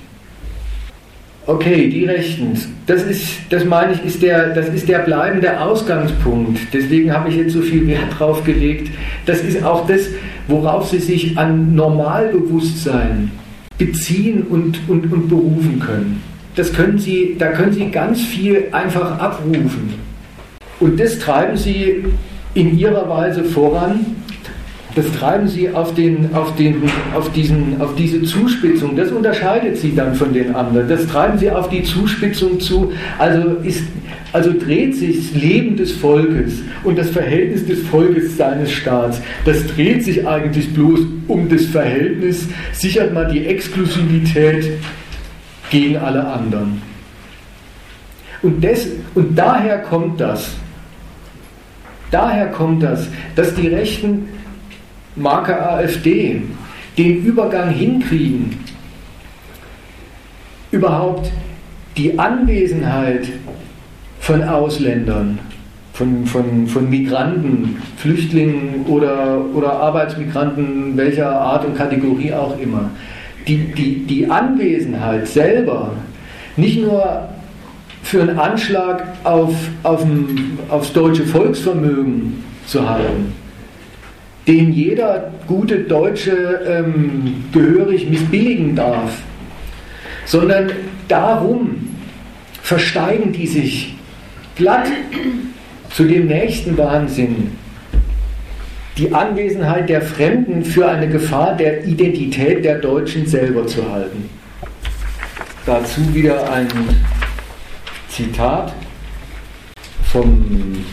Okay, 1.49 1.89
die 1.89 2.05
Rechten. 2.05 2.53
Das 2.85 3.01
ist, 3.01 3.23
das 3.49 3.65
meine 3.65 3.93
ich, 3.93 4.05
ist 4.05 4.21
der, 4.21 4.49
das 4.53 4.69
ist 4.69 4.87
der 4.87 4.99
bleibende 4.99 5.59
Ausgangspunkt. 5.59 6.59
Deswegen 6.71 7.11
habe 7.11 7.29
ich 7.29 7.37
jetzt 7.37 7.53
so 7.53 7.61
viel 7.61 7.87
Wert 7.87 8.19
drauf 8.19 8.43
gelegt. 8.43 8.91
Das 9.25 9.41
ist 9.41 9.63
auch 9.63 9.87
das, 9.87 10.01
worauf 10.47 10.89
Sie 10.89 10.99
sich 10.99 11.35
an 11.39 11.73
Normalbewusstsein 11.73 13.31
beziehen 13.79 14.43
und, 14.43 14.79
und, 14.87 15.11
und 15.11 15.27
berufen 15.27 15.79
können. 15.79 16.21
Das 16.55 16.71
können 16.71 16.99
Sie, 16.99 17.35
da 17.39 17.47
können 17.47 17.73
Sie 17.73 17.89
ganz 17.89 18.21
viel 18.21 18.65
einfach 18.71 19.17
abrufen. 19.17 19.95
Und 20.79 20.99
das 20.99 21.17
treiben 21.17 21.57
Sie 21.57 22.03
in 22.53 22.77
Ihrer 22.77 23.09
Weise 23.09 23.43
voran 23.43 24.05
das 24.95 25.11
treiben 25.11 25.47
sie 25.47 25.69
auf, 25.69 25.93
den, 25.93 26.33
auf, 26.33 26.55
den, 26.55 26.83
auf, 27.13 27.31
diesen, 27.31 27.79
auf 27.79 27.95
diese 27.95 28.23
Zuspitzung. 28.23 28.95
Das 28.95 29.11
unterscheidet 29.11 29.77
sie 29.77 29.95
dann 29.95 30.15
von 30.15 30.33
den 30.33 30.55
anderen. 30.55 30.89
Das 30.89 31.05
treiben 31.05 31.37
sie 31.37 31.51
auf 31.51 31.69
die 31.69 31.83
Zuspitzung 31.83 32.59
zu. 32.59 32.91
Also, 33.19 33.57
ist, 33.63 33.83
also 34.33 34.51
dreht 34.51 34.95
sich 34.95 35.31
das 35.31 35.41
Leben 35.41 35.77
des 35.77 35.91
Volkes 35.91 36.61
und 36.83 36.97
das 36.97 37.09
Verhältnis 37.11 37.67
des 37.67 37.79
Volkes 37.87 38.35
seines 38.35 38.71
Staats. 38.71 39.21
Das 39.45 39.65
dreht 39.67 40.03
sich 40.03 40.27
eigentlich 40.27 40.73
bloß 40.73 41.01
um 41.27 41.47
das 41.49 41.65
Verhältnis, 41.65 42.47
sichert 42.73 43.13
man 43.13 43.31
die 43.31 43.45
Exklusivität 43.45 44.71
gegen 45.69 45.97
alle 45.97 46.25
anderen. 46.25 46.81
Und, 48.41 48.63
das, 48.63 48.87
und 49.13 49.37
daher 49.37 49.79
kommt 49.79 50.19
das. 50.19 50.55
Daher 52.11 52.47
kommt 52.47 52.81
das, 52.81 53.07
dass 53.35 53.53
die 53.53 53.67
Rechten 53.67 54.27
Marke 55.15 55.59
AfD 55.59 56.41
den 56.97 57.23
Übergang 57.23 57.69
hinkriegen, 57.69 58.57
überhaupt 60.71 61.31
die 61.97 62.17
Anwesenheit 62.19 63.27
von 64.19 64.43
Ausländern, 64.43 65.39
von, 65.93 66.25
von, 66.25 66.67
von 66.67 66.89
Migranten, 66.89 67.81
Flüchtlingen 67.97 68.85
oder, 68.87 69.41
oder 69.53 69.73
Arbeitsmigranten 69.73 70.95
welcher 70.95 71.29
Art 71.31 71.65
und 71.65 71.75
Kategorie 71.75 72.33
auch 72.33 72.57
immer, 72.59 72.89
die, 73.47 73.57
die, 73.73 74.05
die 74.05 74.29
Anwesenheit 74.29 75.27
selber 75.27 75.93
nicht 76.55 76.81
nur 76.81 77.29
für 78.03 78.21
einen 78.21 78.37
Anschlag 78.37 79.03
auf, 79.23 79.53
auf 79.83 80.05
aufs 80.69 80.93
deutsche 80.93 81.23
Volksvermögen 81.23 82.43
zu 82.65 82.87
halten, 82.89 83.33
den 84.49 84.73
jeder 84.73 85.31
gute 85.45 85.81
Deutsche 85.81 86.31
ähm, 86.67 87.45
gehörig 87.53 88.09
missbilligen 88.09 88.75
darf, 88.75 89.21
sondern 90.25 90.71
darum 91.07 91.95
versteigen 92.63 93.31
die 93.31 93.45
sich 93.45 93.93
glatt 94.55 94.87
zu 95.91 96.05
dem 96.05 96.25
nächsten 96.25 96.75
Wahnsinn, 96.79 97.51
die 98.97 99.13
Anwesenheit 99.13 99.87
der 99.87 100.01
Fremden 100.01 100.65
für 100.65 100.89
eine 100.89 101.07
Gefahr 101.07 101.55
der 101.55 101.85
Identität 101.85 102.65
der 102.65 102.79
Deutschen 102.79 103.27
selber 103.27 103.67
zu 103.67 103.87
halten. 103.91 104.29
Dazu 105.67 106.11
wieder 106.11 106.51
ein 106.51 106.67
Zitat 108.07 108.73
vom 110.11 110.83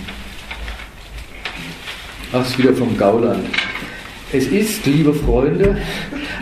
Ach, 2.38 2.58
wieder 2.58 2.74
vom 2.74 2.98
Gauland. 2.98 3.46
Es 4.30 4.46
ist, 4.48 4.84
liebe 4.84 5.14
Freunde, 5.14 5.76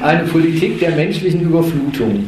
eine 0.03 0.25
Politik 0.25 0.81
der 0.81 0.91
menschlichen 0.91 1.43
Überflutung. 1.43 2.25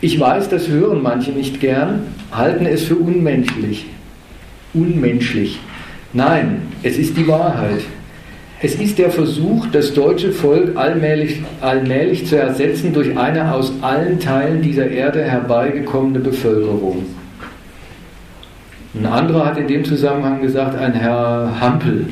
Ich 0.00 0.20
weiß, 0.20 0.48
das 0.48 0.68
hören 0.68 1.02
manche 1.02 1.32
nicht 1.32 1.60
gern, 1.60 2.02
halten 2.30 2.66
es 2.66 2.84
für 2.84 2.94
unmenschlich. 2.94 3.86
Unmenschlich. 4.74 5.58
Nein, 6.12 6.62
es 6.84 6.96
ist 6.96 7.16
die 7.16 7.26
Wahrheit. 7.26 7.80
Es 8.62 8.76
ist 8.76 8.98
der 8.98 9.10
Versuch, 9.10 9.66
das 9.72 9.92
deutsche 9.92 10.30
Volk 10.30 10.76
allmählich, 10.76 11.42
allmählich 11.60 12.26
zu 12.28 12.36
ersetzen 12.36 12.92
durch 12.92 13.18
eine 13.18 13.52
aus 13.52 13.72
allen 13.80 14.20
Teilen 14.20 14.62
dieser 14.62 14.88
Erde 14.88 15.24
herbeigekommene 15.24 16.20
Bevölkerung. 16.20 17.04
Ein 18.94 19.06
anderer 19.06 19.46
hat 19.46 19.58
in 19.58 19.66
dem 19.66 19.84
Zusammenhang 19.84 20.40
gesagt, 20.40 20.78
ein 20.78 20.92
Herr 20.92 21.56
Hampel, 21.60 22.06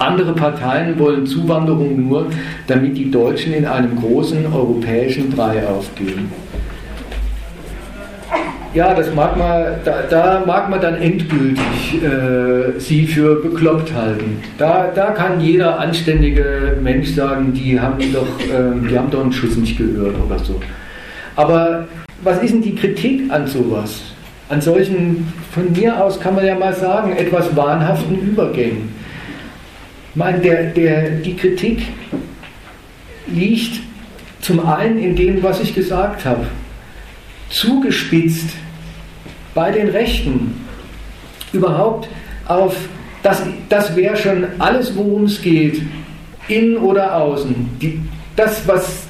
andere 0.00 0.32
Parteien 0.32 0.98
wollen 0.98 1.26
Zuwanderung 1.26 2.08
nur, 2.08 2.26
damit 2.66 2.96
die 2.96 3.10
Deutschen 3.10 3.52
in 3.52 3.66
einem 3.66 3.96
großen 3.96 4.46
europäischen 4.52 5.30
Brei 5.30 5.66
aufgehen. 5.66 6.30
Ja, 8.72 8.94
das 8.94 9.12
mag 9.14 9.36
man, 9.36 9.64
da, 9.84 10.02
da 10.08 10.44
mag 10.46 10.70
man 10.70 10.80
dann 10.80 10.94
endgültig 10.96 12.02
äh, 12.02 12.78
sie 12.78 13.04
für 13.04 13.42
bekloppt 13.42 13.92
halten. 13.92 14.40
Da, 14.58 14.92
da 14.94 15.10
kann 15.10 15.40
jeder 15.40 15.80
anständige 15.80 16.78
Mensch 16.80 17.08
sagen, 17.08 17.52
die 17.52 17.80
haben 17.80 17.98
doch, 18.12 18.38
äh, 18.40 18.88
die 18.88 18.96
haben 18.96 19.10
doch 19.10 19.22
einen 19.22 19.32
Schuss 19.32 19.56
nicht 19.56 19.76
gehört 19.76 20.14
oder 20.24 20.38
so. 20.38 20.60
Aber 21.34 21.88
was 22.22 22.40
ist 22.42 22.54
denn 22.54 22.62
die 22.62 22.76
Kritik 22.76 23.30
an 23.32 23.48
sowas? 23.48 24.02
An 24.48 24.60
solchen, 24.60 25.32
von 25.52 25.72
mir 25.72 26.02
aus 26.02 26.20
kann 26.20 26.36
man 26.36 26.46
ja 26.46 26.54
mal 26.54 26.72
sagen, 26.72 27.12
etwas 27.16 27.54
wahnhaften 27.56 28.20
Übergängen. 28.20 28.99
Meine, 30.14 30.38
der, 30.40 30.64
der, 30.64 31.10
die 31.10 31.36
Kritik 31.36 31.82
liegt 33.26 33.80
zum 34.40 34.66
einen 34.66 34.98
in 34.98 35.14
dem, 35.14 35.42
was 35.42 35.60
ich 35.60 35.74
gesagt 35.74 36.24
habe, 36.24 36.46
zugespitzt 37.48 38.50
bei 39.54 39.70
den 39.70 39.88
Rechten, 39.88 40.64
überhaupt 41.52 42.08
auf, 42.46 42.76
das, 43.22 43.42
das 43.68 43.94
wäre 43.96 44.16
schon 44.16 44.46
alles, 44.58 44.96
worum 44.96 45.24
es 45.24 45.40
geht, 45.42 45.82
innen 46.48 46.76
oder 46.76 47.16
außen. 47.16 47.54
Die, 47.80 48.00
das, 48.36 48.66
was, 48.66 49.06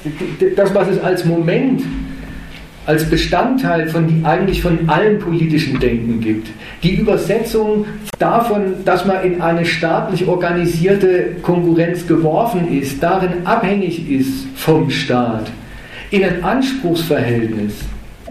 das, 0.55 0.73
was 0.73 0.87
es 0.89 0.99
als 0.99 1.25
Moment 1.25 1.81
als 2.85 3.09
Bestandteil 3.09 3.87
von 3.89 4.07
die, 4.07 4.25
eigentlich 4.25 4.61
von 4.61 4.89
allem 4.89 5.19
politischen 5.19 5.79
Denken 5.79 6.19
gibt. 6.19 6.47
Die 6.83 6.95
Übersetzung 6.95 7.85
davon, 8.17 8.73
dass 8.85 9.05
man 9.05 9.23
in 9.23 9.41
eine 9.41 9.65
staatlich 9.65 10.27
organisierte 10.27 11.35
Konkurrenz 11.41 12.07
geworfen 12.07 12.71
ist, 12.71 13.01
darin 13.01 13.45
abhängig 13.45 14.09
ist 14.09 14.47
vom 14.55 14.89
Staat, 14.89 15.51
in 16.09 16.23
ein 16.23 16.43
Anspruchsverhältnis. 16.43 17.75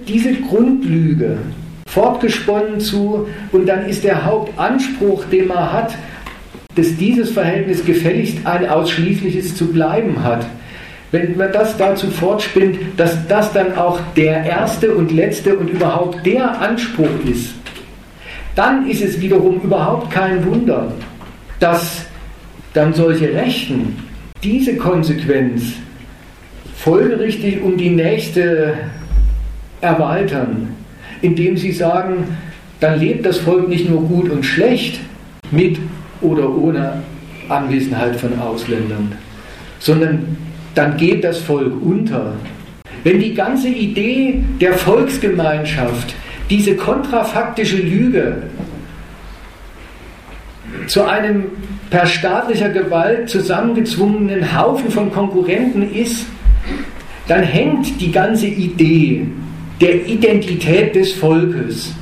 Diese 0.08 0.34
Grundlüge 0.34 1.38
fortgesponnen 1.86 2.80
zu 2.80 3.26
und 3.52 3.68
dann 3.68 3.86
ist 3.86 4.04
der 4.04 4.24
Hauptanspruch, 4.24 5.24
den 5.26 5.48
man 5.48 5.72
hat, 5.72 5.96
dass 6.74 6.96
dieses 6.96 7.30
Verhältnis 7.30 7.84
gefälligst 7.84 8.46
ein 8.46 8.68
ausschließliches 8.68 9.56
zu 9.56 9.66
bleiben 9.66 10.22
hat 10.22 10.46
wenn 11.12 11.36
man 11.36 11.52
das 11.52 11.76
dazu 11.76 12.08
fortspinnt, 12.08 12.78
dass 12.96 13.26
das 13.26 13.52
dann 13.52 13.76
auch 13.76 14.00
der 14.16 14.44
erste 14.44 14.94
und 14.94 15.10
letzte 15.10 15.56
und 15.56 15.68
überhaupt 15.68 16.24
der 16.24 16.60
Anspruch 16.60 17.08
ist, 17.28 17.54
dann 18.54 18.88
ist 18.88 19.02
es 19.02 19.20
wiederum 19.20 19.60
überhaupt 19.60 20.10
kein 20.10 20.44
Wunder, 20.44 20.92
dass 21.58 22.04
dann 22.74 22.92
solche 22.94 23.32
Rechten 23.32 23.96
diese 24.42 24.76
Konsequenz 24.76 25.72
folgerichtig 26.76 27.60
um 27.62 27.76
die 27.76 27.90
nächste 27.90 28.74
erweitern, 29.80 30.74
indem 31.22 31.56
sie 31.56 31.72
sagen, 31.72 32.36
dann 32.80 32.98
lebt 32.98 33.26
das 33.26 33.38
Volk 33.38 33.68
nicht 33.68 33.88
nur 33.88 34.02
gut 34.02 34.30
und 34.30 34.44
schlecht 34.44 35.00
mit 35.50 35.78
oder 36.22 36.48
ohne 36.48 37.02
Anwesenheit 37.48 38.16
von 38.16 38.38
Ausländern, 38.38 39.12
sondern 39.78 40.36
dann 40.74 40.96
geht 40.96 41.24
das 41.24 41.38
Volk 41.38 41.72
unter. 41.82 42.32
Wenn 43.04 43.20
die 43.20 43.34
ganze 43.34 43.68
Idee 43.68 44.42
der 44.60 44.74
Volksgemeinschaft, 44.74 46.14
diese 46.50 46.76
kontrafaktische 46.76 47.78
Lüge 47.78 48.42
zu 50.86 51.04
einem 51.04 51.46
per 51.88 52.06
staatlicher 52.06 52.68
Gewalt 52.68 53.28
zusammengezwungenen 53.28 54.56
Haufen 54.56 54.90
von 54.90 55.10
Konkurrenten 55.10 55.92
ist, 55.94 56.26
dann 57.26 57.42
hängt 57.42 58.00
die 58.00 58.12
ganze 58.12 58.46
Idee 58.46 59.26
der 59.80 60.06
Identität 60.06 60.94
des 60.94 61.12
Volkes 61.12 61.94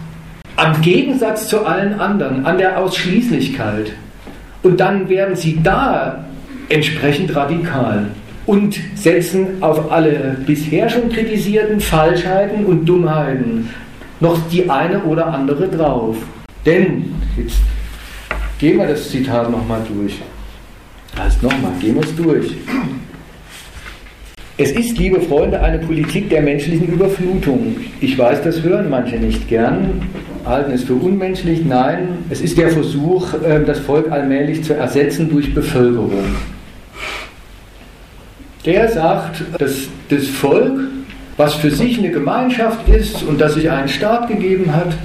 am 0.57 0.81
Gegensatz 0.81 1.49
zu 1.49 1.65
allen 1.65 2.01
anderen, 2.01 2.45
an 2.45 2.59
der 2.59 2.79
Ausschließlichkeit. 2.79 3.93
Und 4.65 4.81
dann 4.81 5.09
werden 5.09 5.37
sie 5.37 5.61
da 5.63 6.25
entsprechend 6.69 7.35
radikal 7.35 8.07
und 8.49 8.81
setzen 8.95 9.63
auf 9.63 9.93
alle 9.93 10.39
bisher 10.47 10.89
schon 10.89 11.11
kritisierten 11.11 11.81
Falschheiten 11.81 12.65
und 12.65 12.87
Dummheiten 12.87 13.69
noch 14.21 14.39
die 14.51 14.69
eine 14.69 15.03
oder 15.03 15.27
andere 15.27 15.69
drauf. 15.69 16.17
Denn, 16.65 17.15
jetzt 17.37 17.59
gehen 18.59 18.79
wir 18.79 18.87
das 18.87 19.11
Zitat 19.11 19.51
nochmal 19.51 19.83
durch. 19.93 20.19
Also 21.23 21.47
nochmal, 21.47 21.73
gehen 21.79 21.97
wir 21.97 22.03
es 22.03 22.17
durch. 22.17 22.55
Es 24.57 24.73
ist, 24.73 24.97
liebe 24.97 25.21
Freunde, 25.21 25.61
eine 25.61 25.79
Politik 25.79 26.31
der 26.31 26.41
menschlichen 26.41 26.89
Überflutung. 26.89 27.77
Ich 28.01 28.17
weiß, 28.17 28.43
das 28.43 28.63
hören 28.63 28.89
manche 28.89 29.17
nicht 29.17 29.47
gern, 29.47 30.01
halten 30.47 30.73
es 30.73 30.85
für 30.85 30.95
unmenschlich. 30.95 31.67
Nein, 31.67 32.09
es 32.31 32.41
ist 32.41 32.57
der 32.57 32.71
Versuch, 32.71 33.35
äh, 33.43 33.63
das 33.65 33.79
Volk 33.79 34.11
allmählich 34.11 34.65
zu 34.65 34.73
ersetzen 34.73 35.29
durch 35.29 35.55
Bevölkerung. 35.55 36.25
Der 38.65 38.89
sagt, 38.89 39.45
dass 39.59 39.89
das 40.09 40.27
Volk, 40.27 40.79
was 41.37 41.55
für 41.55 41.71
sich 41.71 41.99
eine 41.99 42.11
Gemeinschaft 42.11 42.89
ist 42.89 43.23
und 43.23 43.41
das 43.41 43.55
sich 43.55 43.71
einen 43.71 43.89
Staat 43.89 44.29
gegeben 44.29 44.75
hat, 44.75 44.97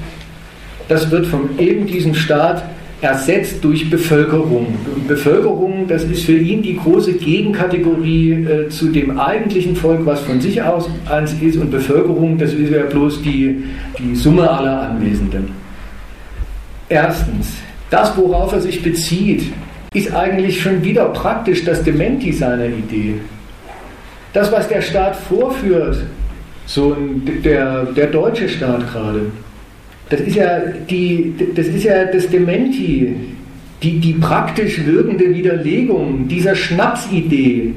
das 0.88 1.12
wird 1.12 1.28
von 1.28 1.58
eben 1.60 1.86
diesem 1.86 2.14
Staat 2.14 2.64
ersetzt 3.04 3.64
durch 3.64 3.90
Bevölkerung. 3.90 4.68
Und 4.96 5.08
Bevölkerung, 5.08 5.88
das 5.88 6.04
ist 6.04 6.24
für 6.24 6.38
ihn 6.38 6.62
die 6.62 6.78
große 6.78 7.14
Gegenkategorie 7.14 8.32
äh, 8.32 8.70
zu 8.70 8.88
dem 8.88 9.20
eigentlichen 9.20 9.76
Volk, 9.76 10.06
was 10.06 10.22
von 10.22 10.40
sich 10.40 10.62
aus 10.62 10.90
eins 11.10 11.34
ist. 11.34 11.58
Und 11.58 11.70
Bevölkerung, 11.70 12.38
das 12.38 12.54
ist 12.54 12.72
ja 12.72 12.84
bloß 12.84 13.22
die, 13.22 13.64
die 14.00 14.16
Summe 14.16 14.50
aller 14.50 14.90
Anwesenden. 14.90 15.50
Erstens, 16.90 17.54
das, 17.90 18.16
worauf 18.18 18.54
er 18.54 18.62
sich 18.62 18.82
bezieht, 18.82 19.52
ist 19.94 20.14
eigentlich 20.14 20.62
schon 20.62 20.84
wieder 20.84 21.06
praktisch 21.10 21.64
das 21.64 21.84
Dementi 21.84 22.32
seiner 22.32 22.66
Idee. 22.66 23.16
Das, 24.34 24.52
was 24.52 24.68
der 24.68 24.82
Staat 24.82 25.16
vorführt, 25.16 25.98
so 26.66 26.98
der, 27.44 27.86
der 27.86 28.08
deutsche 28.08 28.50
Staat 28.50 28.92
gerade, 28.92 29.32
das 30.10 30.22
ist 30.22 30.36
ja, 30.36 30.60
die, 30.90 31.34
das, 31.56 31.68
ist 31.68 31.84
ja 31.84 32.06
das 32.06 32.28
Dementi, 32.30 33.16
die, 33.82 34.00
die 34.00 34.14
praktisch 34.14 34.86
wirkende 34.86 35.34
Widerlegung 35.34 36.28
dieser 36.28 36.56
Schnapsidee. 36.56 37.74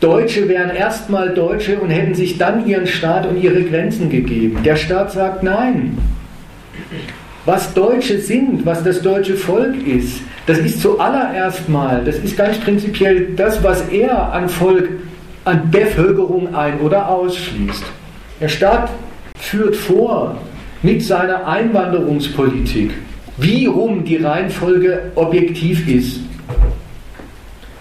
Deutsche 0.00 0.48
wären 0.48 0.70
erstmal 0.70 1.34
Deutsche 1.34 1.78
und 1.78 1.90
hätten 1.90 2.14
sich 2.14 2.38
dann 2.38 2.66
ihren 2.66 2.86
Staat 2.86 3.26
und 3.26 3.42
ihre 3.42 3.62
Grenzen 3.62 4.10
gegeben. 4.10 4.58
Der 4.64 4.76
Staat 4.76 5.12
sagt 5.12 5.42
nein. 5.42 5.98
Was 7.44 7.72
Deutsche 7.72 8.18
sind, 8.18 8.66
was 8.66 8.84
das 8.84 9.00
deutsche 9.02 9.34
Volk 9.34 9.74
ist, 9.86 10.20
das 10.46 10.58
ist 10.58 10.80
zuallererst 10.80 11.68
mal, 11.68 12.02
das 12.04 12.18
ist 12.18 12.36
ganz 12.36 12.58
prinzipiell 12.58 13.28
das, 13.36 13.62
was 13.62 13.88
er 13.88 14.32
an 14.32 14.48
Volk, 14.48 14.88
an 15.48 15.70
Bevölkerung 15.70 16.54
ein- 16.54 16.80
oder 16.80 17.08
ausschließt. 17.08 17.84
Der 18.40 18.48
Staat 18.48 18.90
führt 19.38 19.74
vor, 19.74 20.36
mit 20.82 21.02
seiner 21.02 21.46
Einwanderungspolitik, 21.46 22.92
wie 23.38 23.66
rum 23.66 24.04
die 24.04 24.16
Reihenfolge 24.16 25.10
objektiv 25.14 25.88
ist. 25.88 26.20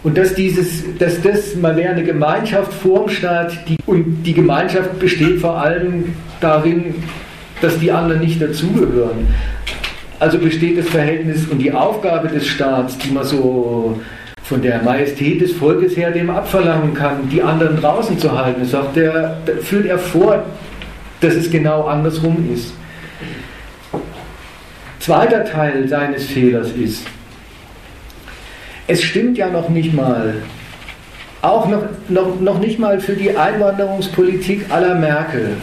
Und 0.03 0.18
dass, 0.18 0.34
dieses, 0.34 0.84
dass 0.97 1.22
das, 1.22 1.55
man 1.55 1.76
wäre 1.76 1.93
eine 1.93 2.03
Gemeinschaft 2.03 2.74
vorm 2.74 3.09
Staat 3.09 3.57
die, 3.68 3.78
und 3.86 4.24
die 4.24 4.34
Gemeinschaft 4.34 4.99
besteht 4.99 5.41
vor 5.41 5.59
allem 5.59 6.15
darin, 6.39 6.95
dass 7.61 7.78
die 7.80 7.91
anderen 7.91 8.22
nicht 8.22 8.41
dazugehören. 8.41 9.28
Also 10.20 10.39
besteht 10.39 10.80
das 10.80 10.88
Verhältnis 10.88 11.45
und 11.47 11.59
die 11.59 11.72
Aufgabe 11.72 12.30
des 12.30 12.47
Staats, 12.47 12.97
die 12.97 13.11
man 13.11 13.24
so 13.24 13.99
von 14.48 14.62
der 14.62 14.82
Majestät 14.82 15.41
des 15.41 15.52
Volkes 15.52 15.98
her 15.98 16.12
dem 16.12 16.30
abverlangen 16.30 16.93
kann, 16.93 17.28
die 17.30 17.41
anderen 17.41 17.82
draußen 17.82 18.18
zu 18.18 18.32
halten, 18.32 18.64
sagt 18.64 18.95
er, 18.95 19.38
führt 19.62 19.86
er 19.86 20.00
vor, 20.00 20.45
dass 21.20 21.34
es 21.36 21.52
genau 21.52 21.84
andersrum 21.84 22.50
ist. 22.54 22.74
Zweiter 25.00 25.43
Teil 25.43 25.88
seines 25.89 26.26
Fehlers 26.26 26.72
ist, 26.72 27.06
es 28.88 29.04
stimmt 29.04 29.38
ja 29.38 29.50
noch 29.50 29.68
nicht 29.68 29.93
mal, 29.93 30.36
auch 31.41 31.68
noch, 31.68 31.84
noch, 32.08 32.39
noch 32.39 32.60
nicht 32.60 32.80
mal 32.80 33.02
für 33.02 33.14
die 33.14 33.36
Einwanderungspolitik 33.36 34.68
aller 34.70 34.95
Merkel, 34.95 35.58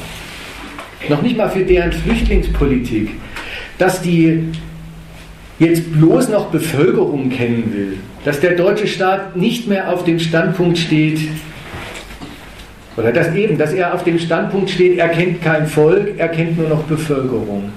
noch 1.09 1.23
nicht 1.23 1.39
mal 1.39 1.49
für 1.49 1.65
deren 1.65 1.93
Flüchtlingspolitik, 1.93 3.13
dass 3.79 4.03
die 4.03 4.53
jetzt 5.59 5.91
bloß 5.91 6.29
noch 6.29 6.47
Bevölkerung 6.47 7.31
kennen 7.31 7.73
will, 7.75 7.99
dass 8.25 8.41
der 8.41 8.53
deutsche 8.53 8.87
Staat 8.87 9.37
nicht 9.37 9.69
mehr 9.69 9.93
auf 9.93 10.05
dem 10.05 10.19
Standpunkt 10.19 10.79
steht, 10.79 11.21
oder 12.97 13.13
dass 13.13 13.35
eben, 13.35 13.59
dass 13.59 13.73
er 13.73 13.93
auf 13.95 14.05
dem 14.05 14.19
Standpunkt 14.19 14.71
steht, 14.71 14.99
er 14.99 15.09
kennt 15.09 15.43
kein 15.43 15.67
Volk, 15.67 16.15
er 16.17 16.29
kennt 16.29 16.57
nur 16.59 16.69
noch 16.69 16.85
Bevölkerung. 16.85 17.71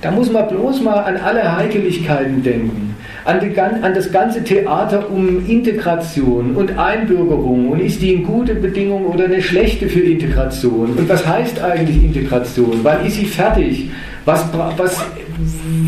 Da 0.00 0.10
muss 0.10 0.32
man 0.32 0.48
bloß 0.48 0.82
mal 0.82 0.98
an 1.04 1.16
alle 1.16 1.56
Heikeligkeiten 1.56 2.42
denken, 2.42 2.96
an, 3.24 3.38
die, 3.38 3.58
an, 3.60 3.94
das 3.94 4.10
ganze 4.10 4.42
Theater 4.42 5.08
um 5.08 5.48
Integration 5.48 6.56
und 6.56 6.76
Einbürgerung. 6.76 7.68
Und 7.68 7.80
ist 7.80 8.02
die 8.02 8.16
eine 8.16 8.24
gute 8.24 8.56
Bedingung 8.56 9.06
oder 9.06 9.26
eine 9.26 9.40
schlechte 9.40 9.88
für 9.88 10.00
Integration? 10.00 10.94
Und 10.96 11.08
was 11.08 11.24
heißt 11.24 11.62
eigentlich 11.62 12.02
Integration, 12.02 12.80
wann 12.82 13.06
ist 13.06 13.14
sie 13.14 13.26
fertig, 13.26 13.90
was, 14.24 14.44
was, 14.76 15.04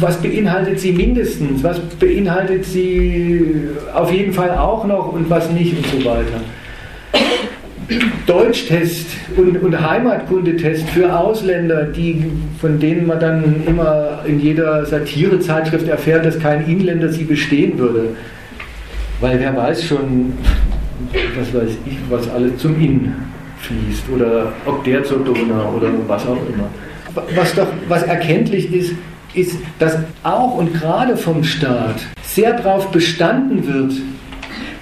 was 0.01 0.17
beinhaltet 0.17 0.81
sie 0.81 0.93
mindestens, 0.93 1.63
was 1.63 1.79
beinhaltet 2.01 2.65
sie 2.65 3.69
auf 3.95 4.13
jeden 4.13 4.33
Fall 4.33 4.51
auch 4.51 4.85
noch 4.85 5.13
und 5.13 5.29
was 5.31 5.51
nicht 5.51 5.77
und 5.77 5.87
so 5.87 6.09
weiter. 6.09 6.41
Deutschtest 8.27 9.07
und, 9.37 9.63
und 9.63 9.79
Heimatkundetest 9.79 10.89
für 10.89 11.15
Ausländer, 11.15 11.85
die, 11.85 12.25
von 12.59 12.81
denen 12.81 13.07
man 13.07 13.21
dann 13.21 13.63
immer 13.67 14.21
in 14.27 14.41
jeder 14.41 14.87
Satirezeitschrift 14.87 15.87
erfährt, 15.89 16.25
dass 16.25 16.39
kein 16.39 16.67
Inländer 16.67 17.11
sie 17.11 17.25
bestehen 17.25 17.79
würde. 17.79 18.17
Weil 19.21 19.39
wer 19.39 19.55
weiß 19.55 19.85
schon, 19.85 20.33
was 21.39 21.55
weiß 21.55 21.77
ich, 21.87 21.99
was 22.09 22.31
alles 22.31 22.57
zum 22.57 22.81
Inn 22.81 23.13
fließt 23.59 24.05
oder 24.15 24.53
ob 24.65 24.83
der 24.85 25.05
zur 25.05 25.19
Donau 25.19 25.75
oder 25.77 25.89
was 26.07 26.27
auch 26.27 26.39
immer. 26.49 26.69
Was 27.35 27.55
doch, 27.55 27.69
was 27.89 28.03
erkenntlich 28.03 28.73
ist, 28.73 28.95
ist, 29.35 29.57
dass 29.79 29.99
auch 30.23 30.57
und 30.57 30.75
gerade 30.75 31.17
vom 31.17 31.45
Staat 31.45 31.97
sehr 32.23 32.55
darauf 32.55 32.91
bestanden 32.91 33.67
wird, 33.67 33.93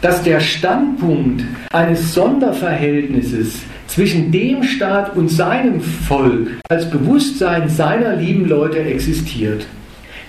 dass 0.01 0.23
der 0.23 0.41
Standpunkt 0.41 1.45
eines 1.73 2.13
Sonderverhältnisses 2.15 3.61
zwischen 3.87 4.33
dem 4.33 4.63
Staat 4.63 5.17
und 5.17 5.29
seinem 5.29 5.81
Volk 5.81 6.51
als 6.69 6.91
Bewusstsein 6.91 7.69
seiner 7.69 8.17
lieben 8.17 8.47
Leute 8.47 8.81
existiert. 8.81 9.67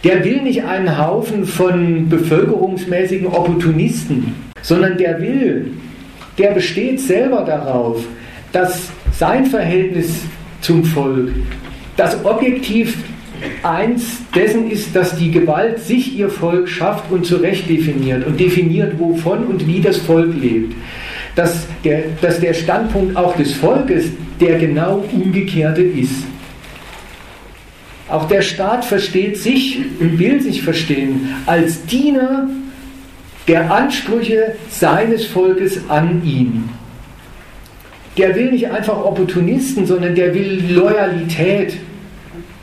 Der 0.04 0.24
will 0.24 0.42
nicht 0.42 0.64
einen 0.64 0.98
Haufen 0.98 1.46
von 1.46 2.10
bevölkerungsmäßigen 2.10 3.28
Opportunisten, 3.28 4.36
sondern 4.62 4.98
der 4.98 5.22
will, 5.22 5.72
der 6.38 6.52
besteht 6.52 7.00
selber 7.00 7.44
darauf, 7.46 8.04
dass 8.52 8.90
sein 9.12 9.46
Verhältnis 9.46 10.24
zum 10.62 10.84
Volk 10.84 11.32
das 11.96 12.24
objektiv 12.26 12.98
Eins 13.64 14.04
dessen 14.36 14.70
ist, 14.70 14.96
dass 14.96 15.18
die 15.18 15.32
Gewalt 15.32 15.80
sich 15.80 16.18
ihr 16.18 16.30
Volk 16.30 16.68
schafft 16.68 17.12
und 17.12 17.26
zurecht 17.26 17.70
definiert 17.70 18.26
und 18.26 18.40
definiert, 18.40 19.00
wovon 19.00 19.46
und 19.46 19.68
wie 19.68 19.82
das 19.82 19.98
Volk 19.98 20.34
lebt. 20.40 20.76
Dass 21.36 21.66
der, 21.84 22.04
dass 22.22 22.40
der 22.40 22.54
Standpunkt 22.54 23.16
auch 23.16 23.36
des 23.36 23.54
Volkes 23.54 24.06
der 24.40 24.60
genau 24.60 25.04
umgekehrte 25.12 25.82
ist. 25.82 26.26
Auch 28.10 28.28
der 28.28 28.42
Staat 28.42 28.86
versteht 28.86 29.38
sich 29.38 29.80
und 30.00 30.20
will 30.20 30.42
sich 30.42 30.62
verstehen 30.62 31.30
als 31.46 31.86
Diener 31.86 32.50
der 33.48 33.72
Ansprüche 33.72 34.56
seines 34.70 35.26
Volkes 35.26 35.80
an 35.90 36.22
ihn. 36.26 36.70
Der 38.18 38.36
will 38.36 38.52
nicht 38.52 38.70
einfach 38.70 39.04
Opportunisten, 39.04 39.86
sondern 39.86 40.16
der 40.16 40.34
will 40.34 40.64
Loyalität. 40.70 41.78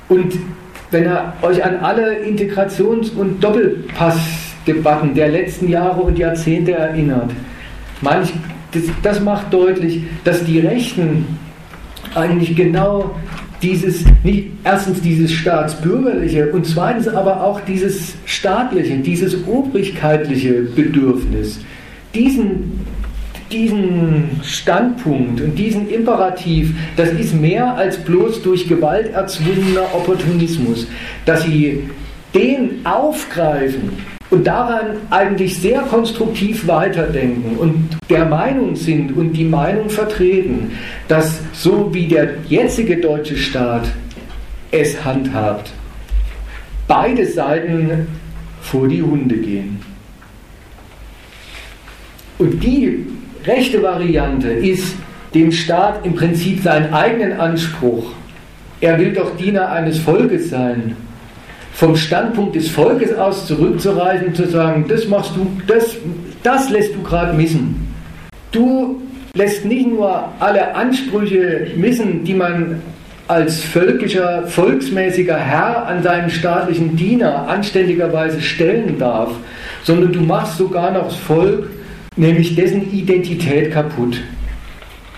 Und 0.09 0.35
wenn 0.91 1.05
er 1.05 1.35
euch 1.43 1.65
an 1.65 1.77
alle 1.77 2.19
Integrations- 2.25 3.11
und 3.11 3.43
Doppelpassdebatten 3.43 5.15
der 5.15 5.29
letzten 5.29 5.69
Jahre 5.69 6.01
und 6.03 6.19
Jahrzehnte 6.19 6.73
erinnert, 6.73 7.31
meine 8.01 8.25
ich, 8.25 8.33
das, 8.73 8.83
das 9.03 9.21
macht 9.21 9.53
deutlich, 9.53 10.03
dass 10.25 10.45
die 10.45 10.61
Rechten 10.61 11.27
eigentlich 12.15 12.57
genau 12.57 13.15
dieses, 13.63 14.05
nicht, 14.25 14.49
erstens 14.65 15.01
dieses 15.01 15.33
staatsbürgerliche 15.33 16.51
und 16.51 16.67
zweitens 16.67 17.09
aber 17.09 17.43
auch 17.43 17.61
dieses 17.61 18.15
staatliche, 18.25 18.97
dieses 18.99 19.47
obrigkeitliche 19.47 20.63
Bedürfnis, 20.63 21.61
diesen, 22.15 22.81
diesen 23.51 24.41
Standpunkt 24.43 25.41
und 25.41 25.57
diesen 25.57 25.91
Imperativ, 25.91 26.75
das 26.97 27.11
ist 27.11 27.35
mehr 27.35 27.75
als 27.75 27.99
bloß 27.99 28.43
durch 28.43 28.69
Gewalt 28.69 29.13
erzwungener 29.13 29.95
Opportunismus, 29.95 30.87
dass 31.27 31.43
sie 31.43 31.89
den 32.35 32.85
aufgreifen 32.85 33.91
und 34.31 34.47
daran 34.47 34.99
eigentlich 35.11 35.59
sehr 35.59 35.81
konstruktiv 35.81 36.67
weiterdenken 36.69 37.57
und 37.57 37.99
der 38.09 38.25
Meinung 38.27 38.77
sind 38.77 39.17
und 39.17 39.33
die 39.33 39.45
Meinung 39.45 39.91
vertreten, 39.91 40.73
dass 41.09 41.41
so 41.53 41.93
wie 41.93 42.07
der 42.07 42.35
jetzige 42.49 42.99
deutsche 42.99 43.37
Staat 43.37 43.89
es 44.71 45.05
handhabt, 45.05 45.73
beide 46.87 47.27
Seiten 47.27 48.07
vor 48.61 48.87
die 48.87 49.03
Hunde 49.03 49.37
gehen. 49.37 49.81
Und 52.39 52.63
die 52.63 53.05
rechte 53.47 53.83
Variante 53.83 54.49
ist, 54.49 54.97
dem 55.35 55.53
Staat 55.53 56.05
im 56.05 56.15
Prinzip 56.15 56.63
seinen 56.63 56.93
eigenen 56.93 57.39
Anspruch, 57.39 58.13
er 58.81 58.99
will 58.99 59.13
doch 59.13 59.37
Diener 59.37 59.71
eines 59.71 59.99
Volkes 59.99 60.51
sein, 60.51 60.97
vom 61.73 61.97
Standpunkt 61.97 62.57
des 62.57 62.69
Volkes 62.69 63.15
aus 63.15 63.47
zurückzureisen 63.47 64.35
zu 64.35 64.47
sagen, 64.47 64.87
das 64.89 65.07
machst 65.07 65.33
du, 65.37 65.51
das, 65.67 65.97
das 66.43 66.71
lässt 66.71 66.95
du 66.95 67.03
gerade 67.03 67.33
missen. 67.33 67.89
Du 68.53 69.01
lässt 69.35 69.65
nicht 69.65 69.87
nur 69.87 70.29
alle 70.41 70.75
Ansprüche 70.75 71.69
missen, 71.77 72.25
die 72.25 72.35
man 72.35 72.83
als 73.29 73.63
völkischer, 73.63 74.47
volksmäßiger 74.49 75.37
Herr 75.37 75.87
an 75.87 76.03
seinen 76.03 76.31
staatlichen 76.31 76.97
Diener 76.97 77.47
anständigerweise 77.49 78.41
stellen 78.41 78.99
darf, 78.99 79.31
sondern 79.85 80.13
du 80.13 80.21
machst 80.21 80.59
sogar 80.59 80.91
noch 80.91 81.05
das 81.05 81.17
Volk, 81.17 81.71
nämlich 82.17 82.55
dessen 82.57 82.93
Identität 82.93 83.73
kaputt. 83.73 84.21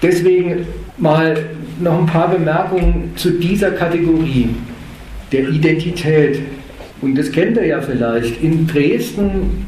Deswegen 0.03 0.67
mal 0.99 1.37
noch 1.81 1.99
ein 1.99 2.07
paar 2.07 2.29
Bemerkungen 2.29 3.13
zu 3.17 3.31
dieser 3.31 3.71
Kategorie 3.71 4.51
der 5.31 5.49
Identität. 5.49 6.41
Und 7.01 7.17
das 7.17 7.33
kennt 7.33 7.57
ihr 7.57 7.67
ja 7.67 7.81
vielleicht. 7.81 8.43
In 8.43 8.67
Dresden 8.67 9.67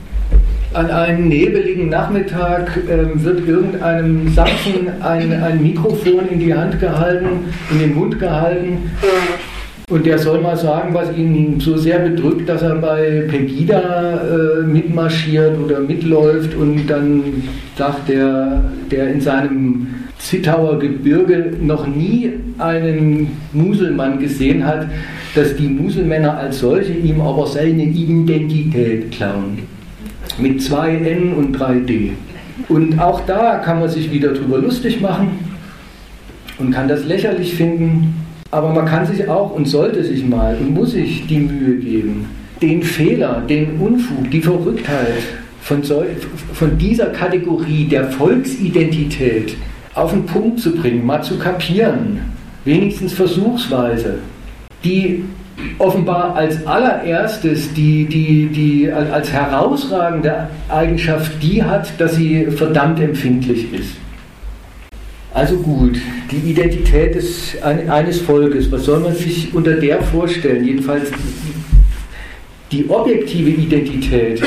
an 0.72 0.90
einem 0.90 1.28
nebeligen 1.28 1.88
Nachmittag 1.88 2.76
äh, 2.88 3.22
wird 3.22 3.46
irgendeinem 3.46 4.28
Sachsen 4.34 4.88
ein, 5.00 5.32
ein 5.32 5.62
Mikrofon 5.62 6.28
in 6.28 6.40
die 6.40 6.52
Hand 6.52 6.80
gehalten, 6.80 7.52
in 7.70 7.78
den 7.78 7.94
Mund 7.94 8.18
gehalten. 8.18 8.90
Und 9.90 10.06
der 10.06 10.18
soll 10.18 10.40
mal 10.40 10.56
sagen, 10.56 10.94
was 10.94 11.14
ihn 11.16 11.60
so 11.60 11.76
sehr 11.76 11.98
bedrückt, 11.98 12.48
dass 12.48 12.62
er 12.62 12.76
bei 12.76 13.24
Pegida 13.28 14.22
äh, 14.22 14.62
mitmarschiert 14.62 15.58
oder 15.58 15.80
mitläuft. 15.80 16.54
Und 16.54 16.86
dann 16.86 17.42
sagt 17.76 18.08
der, 18.08 18.64
der 18.90 19.12
in 19.12 19.20
seinem 19.20 19.88
Zittauer 20.18 20.78
Gebirge 20.78 21.52
noch 21.60 21.86
nie 21.86 22.32
einen 22.58 23.36
Muselmann 23.52 24.18
gesehen 24.18 24.64
hat, 24.64 24.86
dass 25.34 25.54
die 25.56 25.68
Muselmänner 25.68 26.38
als 26.38 26.60
solche 26.60 26.92
ihm 26.94 27.20
aber 27.20 27.46
seine 27.46 27.84
Identität 27.84 29.10
klauen. 29.10 29.58
Mit 30.38 30.62
zwei 30.62 30.94
N 30.96 31.34
und 31.34 31.52
drei 31.52 31.74
D. 31.80 32.12
Und 32.68 32.98
auch 32.98 33.20
da 33.26 33.56
kann 33.56 33.80
man 33.80 33.90
sich 33.90 34.10
wieder 34.10 34.32
drüber 34.32 34.58
lustig 34.58 35.02
machen 35.02 35.38
und 36.58 36.70
kann 36.70 36.88
das 36.88 37.04
lächerlich 37.04 37.54
finden. 37.54 38.23
Aber 38.54 38.72
man 38.72 38.86
kann 38.86 39.04
sich 39.04 39.28
auch 39.28 39.50
und 39.50 39.66
sollte 39.66 40.04
sich 40.04 40.24
mal 40.24 40.56
und 40.60 40.74
muss 40.74 40.92
sich 40.92 41.26
die 41.26 41.40
Mühe 41.40 41.76
geben, 41.76 42.28
den 42.62 42.84
Fehler, 42.84 43.42
den 43.48 43.80
Unfug, 43.80 44.30
die 44.30 44.40
Verrücktheit 44.40 45.24
von, 45.60 45.82
so, 45.82 46.04
von 46.52 46.78
dieser 46.78 47.06
Kategorie 47.06 47.86
der 47.86 48.04
Volksidentität 48.12 49.56
auf 49.94 50.12
den 50.12 50.24
Punkt 50.24 50.60
zu 50.60 50.72
bringen, 50.72 51.04
mal 51.04 51.20
zu 51.20 51.36
kapieren, 51.36 52.20
wenigstens 52.64 53.12
versuchsweise 53.12 54.20
die 54.84 55.24
offenbar 55.78 56.36
als 56.36 56.64
allererstes 56.64 57.74
die, 57.74 58.04
die, 58.04 58.46
die 58.46 58.92
als 58.92 59.32
herausragende 59.32 60.48
Eigenschaft 60.68 61.42
die 61.42 61.60
hat, 61.60 61.92
dass 61.98 62.14
sie 62.14 62.46
verdammt 62.52 63.00
empfindlich 63.00 63.72
ist. 63.72 63.96
Also 65.34 65.56
gut, 65.56 65.98
die 66.30 66.50
Identität 66.50 67.16
des, 67.16 67.60
eines 67.60 68.20
Volkes, 68.20 68.70
was 68.70 68.84
soll 68.84 69.00
man 69.00 69.14
sich 69.14 69.52
unter 69.52 69.72
der 69.72 70.00
vorstellen? 70.00 70.64
Jedenfalls 70.64 71.10
die 72.70 72.88
objektive 72.88 73.50
Identität 73.50 74.42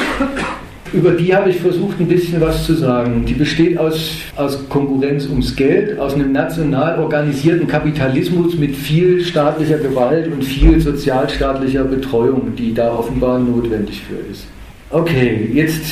über 0.94 1.12
die 1.12 1.36
habe 1.36 1.50
ich 1.50 1.58
versucht, 1.58 2.00
ein 2.00 2.08
bisschen 2.08 2.40
was 2.40 2.66
zu 2.66 2.74
sagen. 2.74 3.26
Die 3.26 3.34
besteht 3.34 3.78
aus, 3.78 4.12
aus 4.36 4.70
Konkurrenz 4.70 5.28
ums 5.28 5.56
Geld, 5.56 6.00
aus 6.00 6.14
einem 6.14 6.32
national 6.32 7.00
organisierten 7.00 7.68
Kapitalismus 7.68 8.58
mit 8.58 8.76
viel 8.76 9.24
staatlicher 9.24 9.80
Gewalt 9.80 10.32
und 10.32 10.44
viel 10.44 10.80
sozialstaatlicher 10.80 11.84
Betreuung, 11.84 12.56
die 12.56 12.74
da 12.74 12.94
offenbar 12.94 13.40
notwendig 13.40 14.02
für 14.02 14.32
ist. 14.32 14.48
Okay, 14.90 15.50
jetzt 15.54 15.84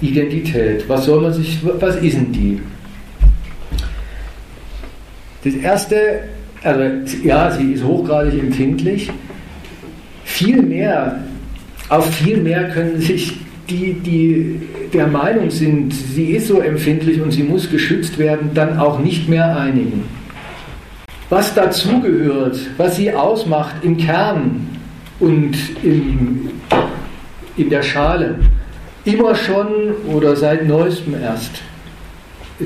Identität. 0.00 0.88
Was 0.88 1.06
soll 1.06 1.20
man 1.20 1.32
sich, 1.32 1.58
was 1.62 1.96
ist 1.96 2.16
denn 2.16 2.32
die? 2.32 2.60
Das 5.44 5.54
erste, 5.54 6.20
also 6.62 6.82
ja, 7.24 7.50
sie 7.50 7.72
ist 7.72 7.84
hochgradig 7.84 8.38
empfindlich. 8.38 9.10
Viel 10.24 10.62
mehr, 10.62 11.24
auf 11.88 12.12
viel 12.14 12.38
mehr 12.38 12.68
können 12.68 13.00
sich 13.00 13.38
die, 13.68 13.94
die 13.94 14.60
der 14.92 15.06
Meinung 15.06 15.50
sind, 15.50 15.94
sie 15.94 16.32
ist 16.32 16.48
so 16.48 16.60
empfindlich 16.60 17.20
und 17.20 17.30
sie 17.30 17.42
muss 17.42 17.70
geschützt 17.70 18.18
werden, 18.18 18.50
dann 18.54 18.78
auch 18.78 18.98
nicht 18.98 19.28
mehr 19.28 19.56
einigen. 19.56 20.04
Was 21.28 21.54
dazugehört, 21.54 22.58
was 22.76 22.96
sie 22.96 23.12
ausmacht 23.12 23.76
im 23.82 23.96
Kern 23.96 24.66
und 25.20 25.56
im, 25.82 26.50
in 27.56 27.70
der 27.70 27.82
Schale, 27.82 28.40
immer 29.04 29.34
schon 29.34 29.94
oder 30.12 30.34
seit 30.34 30.66
neuestem 30.66 31.14
erst. 31.22 31.62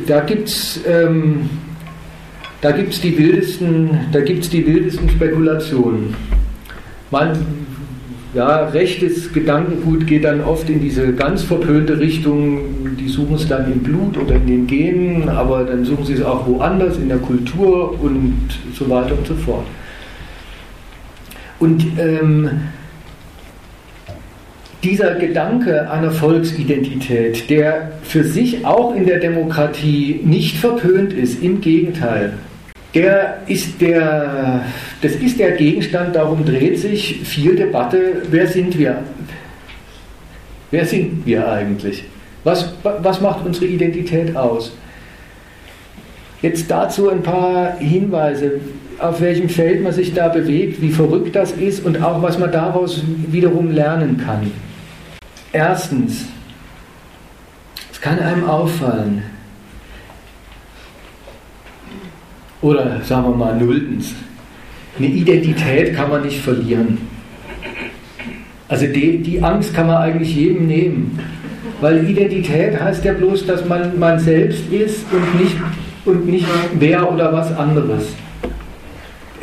Da 0.07 0.21
gibt 0.21 0.49
es 0.49 0.81
ähm, 0.87 1.51
die 2.73 3.19
wildesten, 3.19 3.91
die 4.13 4.67
wildesten 4.67 5.09
Spekulationen. 5.11 6.15
Man, 7.11 7.39
ja, 8.35 8.65
rechtes 8.69 9.33
Gedankengut 9.33 10.07
geht 10.07 10.25
dann 10.25 10.41
oft 10.41 10.69
in 10.69 10.81
diese 10.81 11.13
ganz 11.13 11.43
verpönte 11.43 11.99
Richtung, 11.99 12.97
die 12.99 13.09
suchen 13.09 13.37
es 13.37 13.47
dann 13.47 13.71
im 13.71 13.81
Blut 13.81 14.17
oder 14.19 14.37
in 14.37 14.47
den 14.47 14.67
Genen, 14.67 15.29
aber 15.29 15.65
dann 15.65 15.85
suchen 15.85 16.05
sie 16.05 16.15
es 16.15 16.23
auch 16.23 16.47
woanders, 16.47 16.97
in 16.97 17.09
der 17.09 17.19
Kultur 17.19 18.01
und 18.01 18.49
so 18.73 18.89
weiter 18.89 19.17
und 19.17 19.27
so 19.27 19.35
fort. 19.35 19.67
Und 21.61 21.85
ähm, 21.99 22.51
dieser 24.83 25.15
Gedanke 25.15 25.91
einer 25.91 26.11
Volksidentität, 26.11 27.49
der 27.49 27.93
für 28.03 28.25
sich 28.25 28.67
auch 28.67 28.95
in 28.95 29.07
der 29.07 29.19
Demokratie 29.19 30.21
nicht 30.25 30.57
verpönt 30.57 31.13
ist, 31.13 31.43
im 31.43 31.61
Gegenteil, 31.61 32.35
der 32.95 33.39
ist 33.47 33.81
der, 33.81 34.65
das 35.03 35.13
ist 35.13 35.39
der 35.39 35.53
Gegenstand, 35.53 36.15
darum 36.15 36.45
dreht 36.45 36.79
sich 36.79 37.21
viel 37.25 37.57
Debatte, 37.57 38.23
wer 38.31 38.47
sind 38.47 38.79
wir? 38.79 38.99
Wer 40.71 40.87
sind 40.87 41.27
wir 41.27 41.49
eigentlich? 41.49 42.05
Was, 42.45 42.73
was 42.83 43.21
macht 43.21 43.45
unsere 43.45 43.67
Identität 43.67 44.37
aus? 44.37 44.77
Jetzt 46.43 46.71
dazu 46.71 47.09
ein 47.09 47.23
paar 47.23 47.79
Hinweise, 47.79 48.61
auf 48.99 49.21
welchem 49.21 49.49
Feld 49.49 49.83
man 49.83 49.93
sich 49.93 50.13
da 50.13 50.29
bewegt, 50.29 50.81
wie 50.81 50.91
verrückt 50.91 51.35
das 51.35 51.53
ist 51.53 51.85
und 51.85 52.03
auch 52.03 52.23
was 52.23 52.39
man 52.39 52.53
daraus 52.53 53.03
wiederum 53.29 53.71
lernen 53.71 54.19
kann. 54.25 54.51
Erstens, 55.53 56.27
es 57.91 58.01
kann 58.01 58.19
einem 58.19 58.45
auffallen, 58.45 59.23
Oder 62.65 63.03
sagen 63.05 63.25
wir 63.25 63.37
mal 63.37 63.57
nulltens. 63.59 64.15
Eine 64.97 65.09
Identität 65.09 65.95
kann 65.95 66.09
man 66.09 66.23
nicht 66.23 66.41
verlieren. 66.41 66.97
Also 68.69 68.87
die, 68.87 69.19
die 69.19 69.43
Angst 69.43 69.75
kann 69.75 69.87
man 69.87 69.99
eigentlich 69.99 70.35
jedem 70.35 70.67
nehmen. 70.67 71.19
Weil 71.83 72.09
Identität 72.09 72.81
heißt 72.81 73.05
ja 73.05 73.13
bloß, 73.13 73.45
dass 73.47 73.67
man 73.67 73.99
man 73.99 74.19
selbst 74.19 74.63
ist 74.73 75.05
und 75.13 75.43
nicht, 75.43 75.57
und 76.07 76.27
nicht 76.27 76.47
wer 76.79 77.13
oder 77.13 77.35
was 77.35 77.55
anderes. 77.55 78.15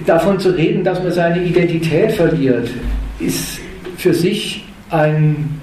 Davon 0.07 0.39
zu 0.39 0.49
reden, 0.49 0.83
dass 0.83 1.03
man 1.03 1.11
seine 1.11 1.43
Identität 1.43 2.13
verliert, 2.13 2.71
ist 3.19 3.59
für 3.97 4.15
sich 4.15 4.65
ein, 4.89 5.61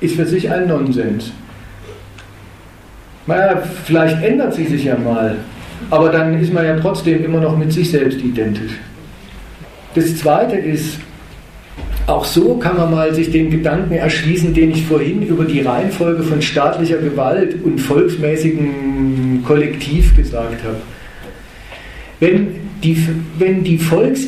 ist 0.00 0.16
für 0.16 0.24
sich 0.24 0.50
ein 0.50 0.68
Nonsens. 0.68 1.32
Naja, 3.26 3.62
vielleicht 3.84 4.22
ändert 4.22 4.54
sie 4.54 4.64
sich 4.64 4.84
ja 4.84 4.96
mal 4.96 5.36
aber 5.90 6.10
dann 6.10 6.40
ist 6.40 6.52
man 6.52 6.64
ja 6.64 6.78
trotzdem 6.78 7.24
immer 7.24 7.40
noch 7.40 7.56
mit 7.56 7.72
sich 7.72 7.90
selbst 7.90 8.20
identisch. 8.20 8.72
Das 9.94 10.16
Zweite 10.16 10.56
ist, 10.56 10.98
Auch 12.06 12.24
so 12.24 12.56
kann 12.56 12.76
man 12.76 12.90
mal 12.90 13.14
sich 13.14 13.30
den 13.30 13.50
Gedanken 13.50 13.94
erschließen, 13.94 14.52
den 14.52 14.72
ich 14.72 14.84
vorhin 14.84 15.22
über 15.22 15.44
die 15.44 15.62
Reihenfolge 15.62 16.22
von 16.22 16.42
staatlicher 16.42 16.98
Gewalt 16.98 17.56
und 17.64 17.78
volksmäßigem 17.78 19.42
Kollektiv 19.46 20.14
gesagt 20.14 20.62
habe. 20.64 20.76
Wenn 22.20 22.48
die, 22.82 22.96
wenn 23.38 23.64
die 23.64 23.78
Volks, 23.78 24.26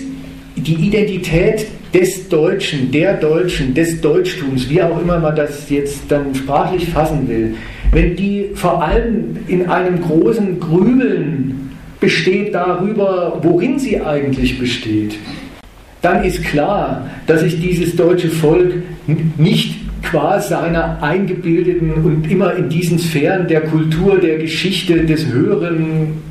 die 0.57 0.74
Identität 0.74 1.66
des 1.92 2.28
Deutschen, 2.30 2.90
der 2.90 3.14
Deutschen, 3.14 3.74
des 3.74 4.00
Deutschtums, 4.00 4.70
wie 4.70 4.82
auch 4.82 4.98
immer 4.98 5.18
man 5.18 5.36
das 5.36 5.68
jetzt 5.68 6.00
dann 6.09 6.34
sprachlich 6.34 6.88
fassen 6.88 7.28
will, 7.28 7.54
wenn 7.93 8.16
die 8.16 8.51
vor 8.55 8.82
allem 8.82 9.37
in 9.49 9.68
einem 9.68 10.01
großen 10.03 10.61
Grübeln 10.61 11.70
besteht 12.01 12.55
darüber, 12.55 13.39
worin 13.43 13.78
sie 13.78 14.01
eigentlich 14.01 14.59
besteht, 14.59 15.16
dann 16.03 16.24
ist 16.24 16.45
klar, 16.45 17.11
dass 17.26 17.41
sich 17.41 17.61
dieses 17.61 17.97
deutsche 17.97 18.28
Volk 18.28 18.74
nicht 19.39 19.76
qua 20.03 20.41
seiner 20.41 21.03
eingebildeten 21.03 21.95
und 22.05 22.30
immer 22.30 22.55
in 22.55 22.68
diesen 22.68 22.99
Sphären 22.99 23.49
der 23.49 23.62
Kultur, 23.62 24.18
der 24.18 24.39
Geschichte, 24.39 25.05
des 25.05 25.26
Höheren 25.26 26.22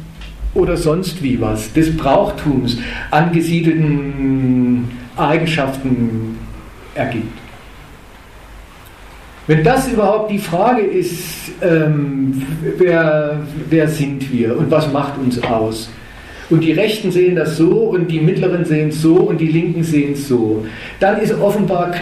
oder 0.53 0.78
sonst 0.78 1.22
wie 1.22 1.41
was, 1.41 1.74
des 1.74 1.95
Brauchtums 1.97 2.78
angesiedelten 3.12 4.86
Eigenschaften 5.18 6.38
ergibt. 6.95 7.45
Wenn 9.48 9.64
das 9.64 9.88
überhaupt 9.88 10.32
die 10.32 10.39
Frage 10.39 10.82
ist, 10.82 11.52
ähm, 11.62 12.41
wer, 12.78 13.39
wer 13.70 13.88
sind 13.88 14.32
wir 14.32 14.58
und 14.58 14.72
was 14.72 14.91
macht 14.91 15.18
uns 15.20 15.41
aus, 15.43 15.89
und 16.50 16.64
die 16.64 16.74
Rechten 16.74 17.12
sehen 17.12 17.36
das 17.36 17.58
so 17.58 17.72
und 17.72 18.10
die 18.10 18.20
Mittleren 18.20 18.66
sehen 18.66 18.89
es 18.89 19.02
so 19.02 19.16
und 19.16 19.39
die 19.39 19.48
Linken 19.48 19.84
sehen 19.84 20.14
es 20.14 20.28
so, 20.28 20.66
dann 21.00 21.20
ist 21.20 21.34
offenbar 21.34 21.96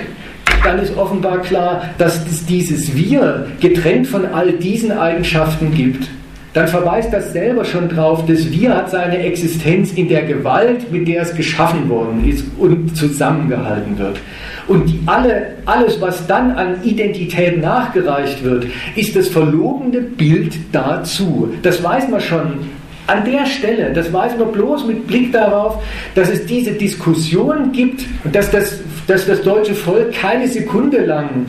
dann 0.63 0.79
ist 0.79 0.95
offenbar 0.95 1.41
klar, 1.41 1.89
dass 1.97 2.25
es 2.25 2.45
dieses 2.45 2.95
Wir 2.95 3.47
getrennt 3.59 4.07
von 4.07 4.25
all 4.25 4.53
diesen 4.53 4.91
Eigenschaften 4.91 5.73
gibt. 5.73 6.07
Dann 6.53 6.67
verweist 6.67 7.11
das 7.11 7.33
selber 7.33 7.65
schon 7.65 7.89
darauf, 7.89 8.25
dass 8.27 8.51
Wir 8.51 8.75
hat 8.75 8.91
seine 8.91 9.17
Existenz 9.17 9.91
in 9.93 10.07
der 10.07 10.23
Gewalt, 10.23 10.91
mit 10.91 11.07
der 11.07 11.23
es 11.23 11.33
geschaffen 11.33 11.89
worden 11.89 12.29
ist 12.29 12.45
und 12.59 12.95
zusammengehalten 12.95 13.97
wird. 13.97 14.19
Und 14.67 14.87
die 14.87 14.99
alle, 15.07 15.55
alles, 15.65 15.99
was 15.99 16.27
dann 16.27 16.51
an 16.51 16.83
Identität 16.83 17.59
nachgereicht 17.59 18.43
wird, 18.43 18.67
ist 18.95 19.15
das 19.15 19.27
verlogene 19.27 20.01
Bild 20.01 20.55
dazu. 20.71 21.51
Das 21.63 21.83
weiß 21.83 22.09
man 22.09 22.21
schon 22.21 22.59
an 23.07 23.25
der 23.25 23.45
Stelle, 23.45 23.91
das 23.93 24.11
weiß 24.13 24.37
man 24.37 24.51
bloß 24.51 24.85
mit 24.85 25.07
Blick 25.07 25.33
darauf, 25.33 25.83
dass 26.15 26.29
es 26.29 26.45
diese 26.45 26.71
Diskussion 26.71 27.71
gibt 27.71 28.05
und 28.23 28.33
dass 28.33 28.49
das, 28.49 28.79
dass 29.07 29.25
das 29.25 29.41
deutsche 29.41 29.75
Volk 29.75 30.13
keine 30.13 30.47
Sekunde 30.47 31.05
lang 31.05 31.45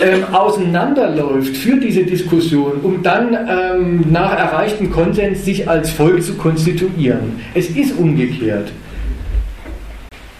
ähm, 0.00 0.24
auseinanderläuft 0.32 1.56
für 1.56 1.76
diese 1.76 2.04
Diskussion, 2.04 2.80
um 2.82 3.02
dann 3.02 3.34
ähm, 3.48 4.04
nach 4.10 4.38
erreichtem 4.38 4.90
Konsens 4.90 5.44
sich 5.44 5.68
als 5.68 5.90
Volk 5.90 6.22
zu 6.22 6.34
konstituieren. 6.34 7.40
Es 7.54 7.70
ist 7.70 7.96
umgekehrt. 7.98 8.70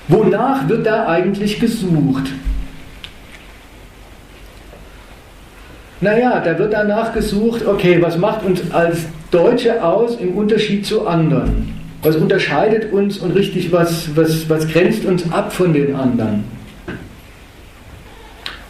Wonach 0.09 0.69
wird 0.69 0.87
da 0.87 1.07
eigentlich 1.07 1.61
gesucht? 1.61 2.33
Naja, 6.01 6.41
da 6.45 6.59
wird 6.59 6.73
danach 6.73 7.13
gesucht, 7.13 7.67
okay, 7.67 7.99
was 8.01 8.17
macht 8.17 8.45
uns 8.45 8.63
als 8.73 8.99
Deutsche 9.31 9.83
aus 9.83 10.17
im 10.21 10.37
Unterschied 10.37 10.87
zu 10.87 11.07
anderen? 11.07 11.75
Was 12.03 12.15
unterscheidet 12.15 12.93
uns 12.93 13.19
und 13.19 13.33
richtig, 13.33 13.73
was, 13.73 14.15
was, 14.15 14.49
was 14.49 14.69
grenzt 14.69 15.05
uns 15.05 15.31
ab 15.33 15.53
von 15.53 15.73
den 15.73 15.97
anderen? 15.97 16.45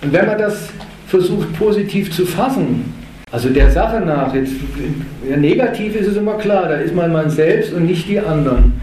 Und 0.01 0.13
wenn 0.13 0.27
man 0.27 0.39
das 0.39 0.71
versucht 1.07 1.53
positiv 1.59 2.11
zu 2.11 2.25
fassen, 2.25 2.95
also 3.31 3.51
der 3.51 3.71
Sache 3.71 4.01
nach, 4.01 4.35
jetzt, 4.35 4.53
ja, 5.29 5.37
negativ 5.37 5.97
ist 5.97 6.07
es 6.07 6.17
immer 6.17 6.35
klar, 6.35 6.69
da 6.69 6.77
ist 6.77 6.95
man 6.95 7.13
man 7.13 7.29
selbst 7.29 7.75
und 7.75 7.85
nicht 7.85 8.09
die 8.09 8.19
anderen, 8.19 8.81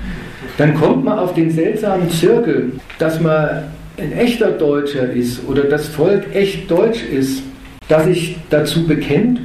dann 0.60 0.76
kommt 0.76 1.04
man 1.04 1.18
auf 1.18 1.34
den 1.34 1.50
seltsamen 1.50 2.12
Zirkel, 2.12 2.74
dass 3.00 3.20
man 3.20 3.64
ein 3.98 4.12
echter 4.12 4.52
Deutscher 4.52 5.10
ist 5.10 5.48
oder 5.48 5.64
das 5.64 5.88
Volk 5.88 6.36
echt 6.36 6.70
deutsch 6.70 7.04
ist 7.04 7.42
das 7.88 8.06
sich 8.06 8.38
dazu 8.50 8.88
bekennt 8.88 9.40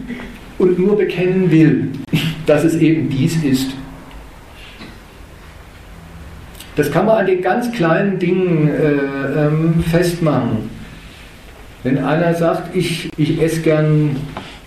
und 0.58 0.78
nur 0.78 0.96
bekennen 0.96 1.50
will, 1.50 1.88
dass 2.46 2.64
es 2.64 2.76
eben 2.76 3.08
dies 3.08 3.42
ist. 3.42 3.70
Das 6.76 6.90
kann 6.90 7.06
man 7.06 7.18
an 7.18 7.26
den 7.26 7.42
ganz 7.42 7.70
kleinen 7.72 8.18
Dingen 8.18 8.68
äh, 8.68 9.46
ähm, 9.46 9.82
festmachen. 9.90 10.70
Wenn 11.82 11.98
einer 11.98 12.34
sagt, 12.34 12.74
ich, 12.76 13.10
ich 13.16 13.40
esse 13.42 13.60
gern 13.60 14.16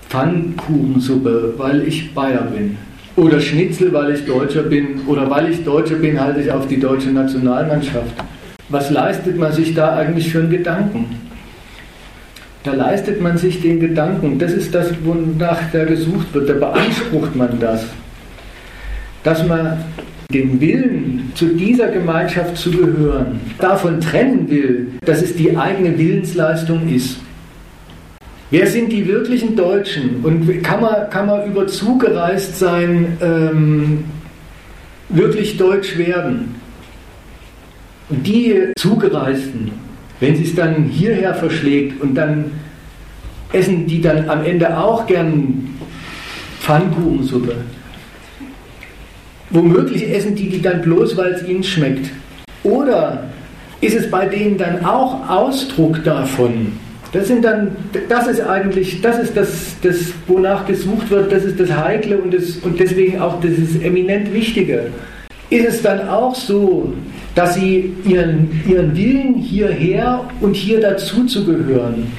Pfannkuchensuppe, 0.10 1.54
weil 1.58 1.88
ich 1.88 2.14
Bayer 2.14 2.44
bin. 2.44 2.78
Oder 3.16 3.40
Schnitzel, 3.40 3.94
weil 3.94 4.14
ich 4.14 4.26
Deutscher 4.26 4.64
bin. 4.64 5.02
Oder 5.08 5.30
weil 5.30 5.52
ich 5.52 5.64
Deutscher 5.64 5.96
bin, 5.96 6.20
halte 6.20 6.42
ich 6.42 6.52
auf 6.52 6.68
die 6.68 6.80
deutsche 6.80 7.10
Nationalmannschaft. 7.10 8.14
Was 8.70 8.90
leistet 8.90 9.38
man 9.38 9.52
sich 9.52 9.74
da 9.74 9.96
eigentlich 9.96 10.32
für 10.32 10.40
einen 10.40 10.50
Gedanken? 10.50 11.23
Da 12.64 12.74
leistet 12.74 13.22
man 13.22 13.38
sich 13.38 13.62
den 13.62 13.80
Gedanken, 13.80 14.40
das 14.40 14.54
ist 14.54 14.74
das, 14.74 14.90
wonach 15.04 15.60
da 15.74 15.84
gesucht 15.84 16.34
wird, 16.34 16.50
da 16.50 16.54
beansprucht 16.54 17.36
man 17.36 17.60
das, 17.60 17.86
dass 19.24 19.46
man 19.46 19.84
den 20.32 20.60
Willen, 20.62 21.32
zu 21.36 21.48
dieser 21.48 21.90
Gemeinschaft 21.90 22.58
zu 22.58 22.72
gehören, 22.72 23.40
davon 23.60 24.00
trennen 24.00 24.50
will, 24.50 24.88
dass 25.06 25.22
es 25.22 25.36
die 25.36 25.56
eigene 25.56 25.98
Willensleistung 25.98 26.88
ist. 26.88 27.18
Wer 28.50 28.68
sind 28.68 28.92
die 28.92 29.08
wirklichen 29.08 29.56
Deutschen? 29.56 30.24
Und 30.24 30.64
kann 30.64 30.82
man, 30.82 31.10
kann 31.10 31.28
man 31.28 31.46
über 31.50 31.68
zugereist 31.68 32.60
sein, 32.60 33.18
ähm, 33.22 34.06
wirklich 35.10 35.58
deutsch 35.58 35.98
werden? 35.98 36.56
Und 38.10 38.26
die 38.28 38.72
Zugereisten, 38.78 39.72
wenn 40.24 40.38
sie 40.38 40.44
es 40.44 40.56
dann 40.56 40.86
hierher 40.86 41.36
verschlägt 41.36 42.02
und 42.02 42.16
dann 42.16 42.46
essen 43.52 43.86
die 43.88 44.02
dann 44.02 44.30
am 44.30 44.46
Ende 44.46 44.78
auch 44.78 45.06
gern 45.06 45.78
Pfannkuchensuppe. 46.62 47.56
Womöglich 49.50 50.10
essen 50.10 50.34
die 50.34 50.50
die 50.50 50.62
dann 50.62 50.82
bloß, 50.82 51.18
weil 51.18 51.34
es 51.34 51.46
ihnen 51.46 51.62
schmeckt. 51.62 52.10
Oder 52.64 53.26
ist 53.82 53.98
es 53.98 54.10
bei 54.10 54.26
denen 54.26 54.58
dann 54.58 54.86
auch 54.86 55.30
Ausdruck 55.30 56.02
davon? 56.06 56.72
Das 57.12 57.28
sind 57.28 57.44
dann, 57.44 57.76
das 58.08 58.28
ist 58.28 58.40
eigentlich, 58.40 59.02
das 59.02 59.20
ist 59.20 59.36
das, 59.36 59.76
das 59.82 60.14
wonach 60.26 60.66
gesucht 60.66 61.10
wird, 61.10 61.34
das 61.34 61.44
ist 61.44 61.60
das 61.60 61.70
Heikle 61.70 62.18
und, 62.18 62.34
das, 62.34 62.56
und 62.64 62.80
deswegen 62.80 63.20
auch 63.20 63.42
das 63.42 63.52
ist 63.52 63.84
eminent 63.84 64.34
Wichtige. 64.34 64.86
Ist 65.50 65.68
es 65.68 65.82
dann 65.82 66.08
auch 66.08 66.34
so, 66.34 66.94
dass 67.36 67.56
sie 67.56 67.94
ihren, 68.06 68.62
ihren 68.68 68.96
Willen 68.96 69.36
hierher 69.36 70.26
und 70.40 70.56
hier 70.56 70.80
dazu 70.80 71.26
zu 71.26 71.46
gehören, 71.46 72.12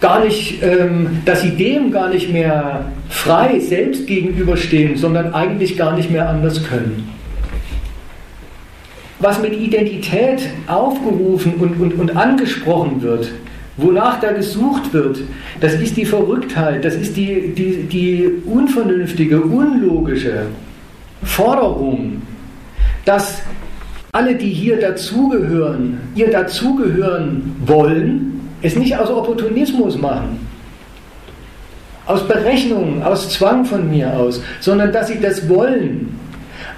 gar 0.00 0.24
nicht, 0.24 0.62
ähm, 0.62 1.22
dass 1.24 1.42
sie 1.42 1.50
dem 1.50 1.90
gar 1.90 2.08
nicht 2.08 2.30
mehr 2.30 2.86
frei 3.08 3.58
selbst 3.60 4.06
gegenüberstehen, 4.06 4.96
sondern 4.96 5.32
eigentlich 5.32 5.76
gar 5.76 5.96
nicht 5.96 6.10
mehr 6.10 6.28
anders 6.28 6.62
können. 6.64 7.08
Was 9.20 9.40
mit 9.40 9.52
Identität 9.52 10.48
aufgerufen 10.66 11.54
und, 11.54 11.80
und, 11.80 11.94
und 11.94 12.16
angesprochen 12.16 13.00
wird, 13.02 13.30
wonach 13.76 14.20
da 14.20 14.32
gesucht 14.32 14.92
wird, 14.92 15.20
das 15.60 15.74
ist 15.74 15.96
die 15.96 16.04
Verrücktheit, 16.04 16.84
das 16.84 16.96
ist 16.96 17.16
die, 17.16 17.54
die, 17.54 17.84
die 17.84 18.28
unvernünftige, 18.44 19.40
unlogische 19.40 20.46
Forderung 21.22 22.22
dass 23.04 23.42
alle, 24.12 24.34
die 24.34 24.50
hier 24.50 24.78
dazugehören, 24.78 25.98
ihr 26.14 26.30
dazugehören 26.30 27.56
wollen, 27.64 28.50
es 28.62 28.76
nicht 28.76 28.96
aus 28.96 29.10
Opportunismus 29.10 29.98
machen, 29.98 30.46
aus 32.06 32.26
Berechnung, 32.26 33.02
aus 33.02 33.30
Zwang 33.30 33.64
von 33.64 33.88
mir 33.88 34.12
aus, 34.12 34.42
sondern 34.60 34.92
dass 34.92 35.08
sie 35.08 35.20
das 35.20 35.48
wollen, 35.48 36.18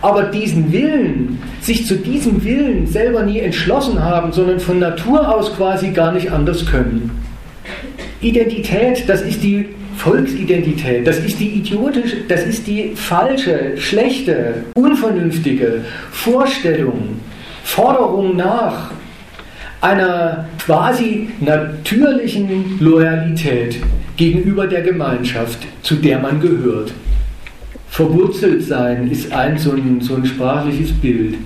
aber 0.01 0.25
diesen 0.25 0.72
Willen, 0.72 1.39
sich 1.61 1.87
zu 1.87 1.97
diesem 1.97 2.45
Willen 2.45 2.87
selber 2.87 3.22
nie 3.22 3.41
entschlossen 3.41 4.03
haben, 4.03 4.33
sondern 4.33 4.61
von 4.61 4.79
Natur 4.79 5.35
aus 5.35 5.55
quasi 5.57 5.91
gar 5.91 6.12
nicht 6.12 6.31
anders 6.31 6.64
können. 6.66 7.11
Identität, 8.20 9.09
das 9.09 9.22
ist 9.22 9.43
die 9.43 9.68
Volksidentität, 9.97 11.07
das 11.07 11.19
ist 11.19 11.39
die 11.41 11.51
idiotische, 11.51 12.17
das 12.29 12.45
ist 12.45 12.67
die 12.67 12.93
falsche, 12.95 13.77
schlechte, 13.77 14.65
unvernünftige 14.75 15.81
Vorstellung, 16.11 17.21
Forderung 17.63 18.37
nach 18.37 18.91
einer 19.81 20.47
quasi 20.65 21.29
natürlichen 21.41 22.79
Loyalität 22.81 23.77
gegenüber 24.17 24.67
der 24.67 24.83
Gemeinschaft, 24.83 25.59
zu 25.83 25.97
der 25.97 26.19
man 26.19 26.41
gehört. 26.41 26.93
Verwurzelt 27.89 28.63
sein 28.63 29.11
ist 29.11 29.33
ein 29.33 29.59
so 29.59 29.73
ein, 29.73 30.01
so 30.01 30.17
ein 30.17 30.25
sprachliches 30.25 30.93
Bild. 30.93 31.37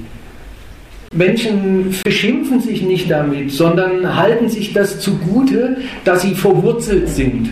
Menschen 1.12 1.94
beschimpfen 2.04 2.60
sich 2.60 2.82
nicht 2.82 3.10
damit, 3.10 3.50
sondern 3.50 4.14
halten 4.16 4.48
sich 4.48 4.72
das 4.72 5.00
zugute, 5.00 5.78
dass 6.04 6.22
sie 6.22 6.34
verwurzelt 6.34 7.08
sind. 7.08 7.50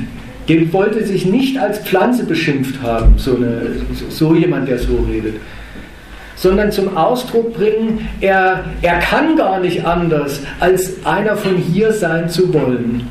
Der 0.49 0.73
wollte 0.73 1.05
sich 1.05 1.27
nicht 1.27 1.59
als 1.59 1.81
Pflanze 1.81 2.25
beschimpft 2.25 2.81
haben, 2.83 3.15
so, 3.17 3.37
eine, 3.37 3.63
so 4.11 4.35
jemand, 4.35 4.69
der 4.69 4.79
so 4.79 5.05
redet 5.09 5.35
sondern 6.37 6.71
zum 6.71 6.97
Ausdruck 6.97 7.55
bringen, 7.55 8.09
er, 8.21 8.65
er 8.83 8.99
kann 8.99 9.37
gar 9.37 9.59
nicht 9.59 9.85
anders, 9.85 10.43
als 10.61 11.05
einer 11.05 11.37
von 11.37 11.57
hier 11.57 11.93
sein 11.93 12.29
zu 12.29 12.53
wollen. 12.53 13.11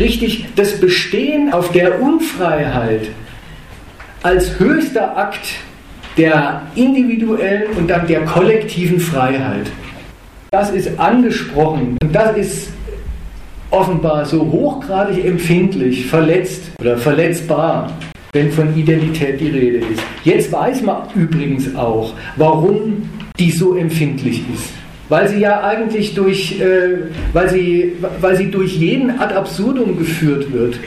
Richtig, 0.00 0.46
das 0.56 0.80
Bestehen 0.80 1.52
auf 1.52 1.72
der 1.72 2.00
Unfreiheit 2.00 3.08
als 4.22 4.58
höchster 4.58 5.16
Akt 5.16 5.46
der 6.16 6.62
individuellen 6.74 7.70
und 7.76 7.88
dann 7.88 8.06
der 8.06 8.24
kollektiven 8.24 8.98
Freiheit. 8.98 9.66
Das 10.50 10.70
ist 10.70 10.98
angesprochen 10.98 11.98
und 12.02 12.14
das 12.14 12.36
ist 12.36 12.68
offenbar 13.70 14.24
so 14.24 14.40
hochgradig 14.40 15.24
empfindlich, 15.24 16.06
verletzt 16.06 16.62
oder 16.80 16.96
verletzbar, 16.96 17.92
wenn 18.32 18.50
von 18.50 18.76
Identität 18.76 19.40
die 19.40 19.48
Rede 19.48 19.78
ist. 19.78 20.02
Jetzt 20.24 20.52
weiß 20.52 20.82
man 20.82 21.02
übrigens 21.14 21.74
auch, 21.74 22.14
warum 22.36 23.08
die 23.38 23.50
so 23.50 23.76
empfindlich 23.76 24.42
ist. 24.52 24.70
Weil 25.08 25.28
sie 25.28 25.38
ja 25.38 25.62
eigentlich 25.62 26.14
durch, 26.14 26.60
äh, 26.60 26.98
weil 27.32 27.48
sie, 27.48 27.92
weil 28.20 28.36
sie 28.36 28.50
durch 28.50 28.76
jeden 28.76 29.18
ad 29.18 29.34
absurdum 29.34 29.96
geführt 29.96 30.52
wird, 30.52 30.78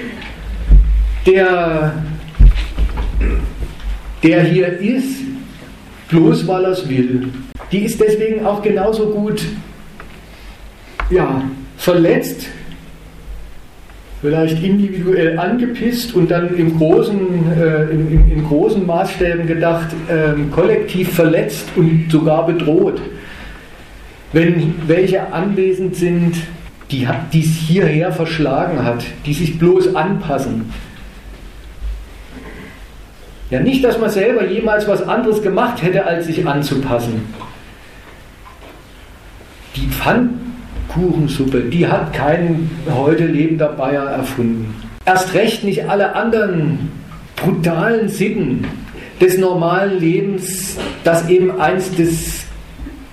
der, 1.25 1.93
der 4.23 4.43
hier 4.43 4.77
ist, 4.79 5.21
bloß 6.09 6.47
weil 6.47 6.65
er 6.65 6.71
es 6.71 6.89
will. 6.89 7.29
Die 7.71 7.79
ist 7.79 7.99
deswegen 8.01 8.45
auch 8.45 8.61
genauso 8.61 9.07
gut 9.07 9.41
ja, 11.09 11.41
verletzt, 11.77 12.47
vielleicht 14.21 14.61
individuell 14.63 15.39
angepisst 15.39 16.13
und 16.13 16.29
dann 16.29 16.55
im 16.55 16.77
großen, 16.77 17.17
äh, 17.57 17.83
in, 17.91 18.31
in, 18.31 18.43
großen 18.45 18.85
Maßstäben 18.85 19.47
gedacht, 19.47 19.87
äh, 20.07 20.33
kollektiv 20.51 21.13
verletzt 21.13 21.69
und 21.75 22.07
sogar 22.11 22.45
bedroht. 22.45 23.01
Wenn 24.33 24.75
welche 24.87 25.33
anwesend 25.33 25.95
sind, 25.95 26.35
die 26.91 27.07
es 27.33 27.45
hierher 27.45 28.11
verschlagen 28.11 28.83
hat, 28.83 29.03
die 29.25 29.33
sich 29.33 29.57
bloß 29.57 29.95
anpassen, 29.95 30.71
ja, 33.49 33.59
nicht, 33.59 33.83
dass 33.83 33.97
man 33.97 34.11
selber 34.11 34.45
jemals 34.45 34.87
was 34.87 35.01
anderes 35.07 35.41
gemacht 35.41 35.81
hätte, 35.81 36.05
als 36.05 36.27
sich 36.27 36.45
anzupassen. 36.45 37.33
Die 39.75 39.87
Pfannkuchensuppe, 40.89 41.61
die 41.61 41.87
hat 41.87 42.13
kein 42.13 42.69
heute 42.91 43.25
lebender 43.25 43.69
Bayer 43.69 44.05
erfunden. 44.05 44.73
Erst 45.05 45.33
recht 45.33 45.63
nicht 45.63 45.89
alle 45.89 46.15
anderen 46.15 46.89
brutalen 47.35 48.09
Sitten 48.09 48.65
des 49.21 49.37
normalen 49.37 49.99
Lebens, 49.99 50.77
das 51.03 51.27
eben 51.29 51.59
eins 51.59 51.93
des 51.95 52.43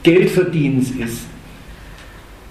Geldverdienens 0.03 0.91
ist. 0.91 1.27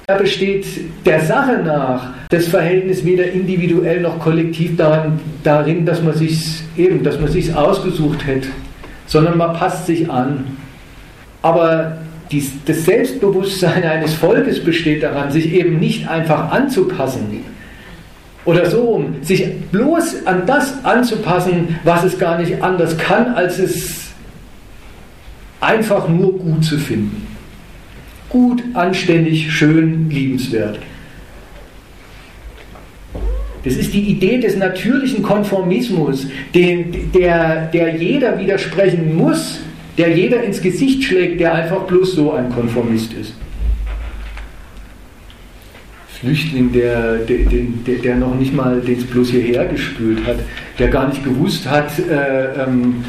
Da 0.07 0.17
besteht 0.17 0.65
der 1.05 1.21
Sache 1.21 1.63
nach 1.65 2.13
das 2.29 2.47
Verhältnis 2.47 3.03
weder 3.03 3.31
individuell 3.31 4.01
noch 4.01 4.19
kollektiv 4.19 4.77
darin, 4.77 5.19
darin 5.43 5.85
dass 5.85 6.01
man 6.03 6.13
sich 6.13 6.61
eben, 6.77 7.03
dass 7.03 7.19
man 7.19 7.29
sich 7.29 7.55
ausgesucht 7.55 8.25
hätte, 8.27 8.49
sondern 9.07 9.37
man 9.37 9.53
passt 9.53 9.87
sich 9.87 10.09
an. 10.09 10.57
Aber 11.41 11.97
dies, 12.31 12.51
das 12.65 12.85
Selbstbewusstsein 12.85 13.83
eines 13.83 14.13
Volkes 14.13 14.63
besteht 14.63 15.03
daran, 15.03 15.31
sich 15.31 15.53
eben 15.53 15.79
nicht 15.79 16.07
einfach 16.07 16.51
anzupassen. 16.51 17.43
Oder 18.45 18.69
so, 18.69 18.81
um 18.81 19.23
sich 19.23 19.45
bloß 19.71 20.27
an 20.27 20.45
das 20.45 20.85
anzupassen, 20.85 21.79
was 21.83 22.03
es 22.03 22.19
gar 22.19 22.37
nicht 22.37 22.61
anders 22.61 22.97
kann, 22.97 23.33
als 23.33 23.59
es 23.59 24.07
einfach 25.59 26.07
nur 26.07 26.37
gut 26.37 26.63
zu 26.63 26.77
finden 26.77 27.25
gut, 28.35 28.61
anständig, 28.73 29.49
schön, 29.49 30.09
liebenswert. 30.09 30.77
Das 33.63 33.75
ist 33.75 33.93
die 33.93 34.01
Idee 34.01 34.39
des 34.39 34.57
natürlichen 34.57 35.23
Konformismus, 35.23 36.27
den, 36.53 37.13
der, 37.13 37.67
der 37.67 37.95
jeder 37.95 38.37
widersprechen 38.37 39.15
muss, 39.15 39.61
der 39.97 40.15
jeder 40.15 40.43
ins 40.43 40.61
Gesicht 40.61 41.03
schlägt, 41.03 41.39
der 41.39 41.53
einfach 41.53 41.83
bloß 41.83 42.13
so 42.13 42.33
ein 42.33 42.49
Konformist 42.49 43.13
ist. 43.13 43.33
Flüchtling, 46.19 46.71
der, 46.71 47.17
der, 47.17 47.39
der, 47.85 47.95
der 47.95 48.15
noch 48.15 48.35
nicht 48.35 48.53
mal 48.53 48.81
den 48.81 48.97
bloß 49.05 49.29
hierher 49.29 49.65
gespült 49.65 50.25
hat, 50.25 50.37
der 50.79 50.87
gar 50.87 51.09
nicht 51.09 51.23
gewusst 51.23 51.69
hat, 51.69 51.91
äh, 51.99 52.63
ähm, 52.63 53.03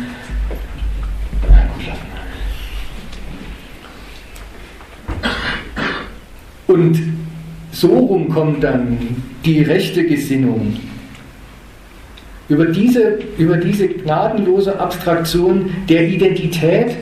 Und 6.67 7.01
so 7.71 7.89
rum 7.89 8.29
kommt 8.29 8.63
dann 8.65 8.99
die 9.45 9.63
rechte 9.63 10.05
Gesinnung. 10.05 10.77
Über 12.49 12.67
diese, 12.67 13.19
über 13.39 13.57
diese 13.57 13.89
gnadenlose 13.89 14.79
Abstraktion 14.79 15.71
der 15.89 16.09
Identität, 16.09 16.95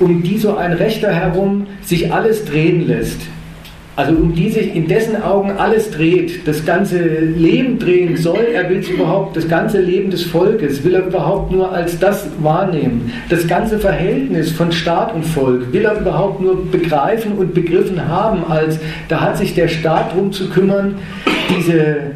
um 0.00 0.22
die 0.22 0.38
so 0.38 0.56
ein 0.56 0.72
Rechter 0.72 1.12
herum 1.12 1.66
sich 1.82 2.12
alles 2.12 2.44
drehen 2.44 2.86
lässt, 2.86 3.20
also 3.98 4.12
um 4.12 4.32
die 4.32 4.48
sich 4.48 4.76
in 4.76 4.86
dessen 4.86 5.20
Augen 5.20 5.50
alles 5.50 5.90
dreht, 5.90 6.46
das 6.46 6.64
ganze 6.64 7.00
Leben 7.00 7.80
drehen 7.80 8.16
soll, 8.16 8.46
er 8.54 8.70
will 8.70 8.78
es 8.78 8.88
überhaupt, 8.88 9.36
das 9.36 9.48
ganze 9.48 9.80
Leben 9.80 10.08
des 10.08 10.22
Volkes 10.22 10.84
will 10.84 10.94
er 10.94 11.08
überhaupt 11.08 11.50
nur 11.50 11.72
als 11.72 11.98
das 11.98 12.28
wahrnehmen. 12.40 13.12
Das 13.28 13.48
ganze 13.48 13.76
Verhältnis 13.76 14.52
von 14.52 14.70
Staat 14.70 15.12
und 15.16 15.24
Volk 15.24 15.72
will 15.72 15.84
er 15.84 16.00
überhaupt 16.00 16.40
nur 16.40 16.70
begreifen 16.70 17.32
und 17.32 17.54
begriffen 17.54 18.06
haben, 18.06 18.44
als 18.48 18.78
da 19.08 19.20
hat 19.20 19.36
sich 19.36 19.56
der 19.56 19.66
Staat 19.66 20.12
darum 20.12 20.30
zu 20.30 20.48
kümmern, 20.48 20.94
diese, 21.56 22.12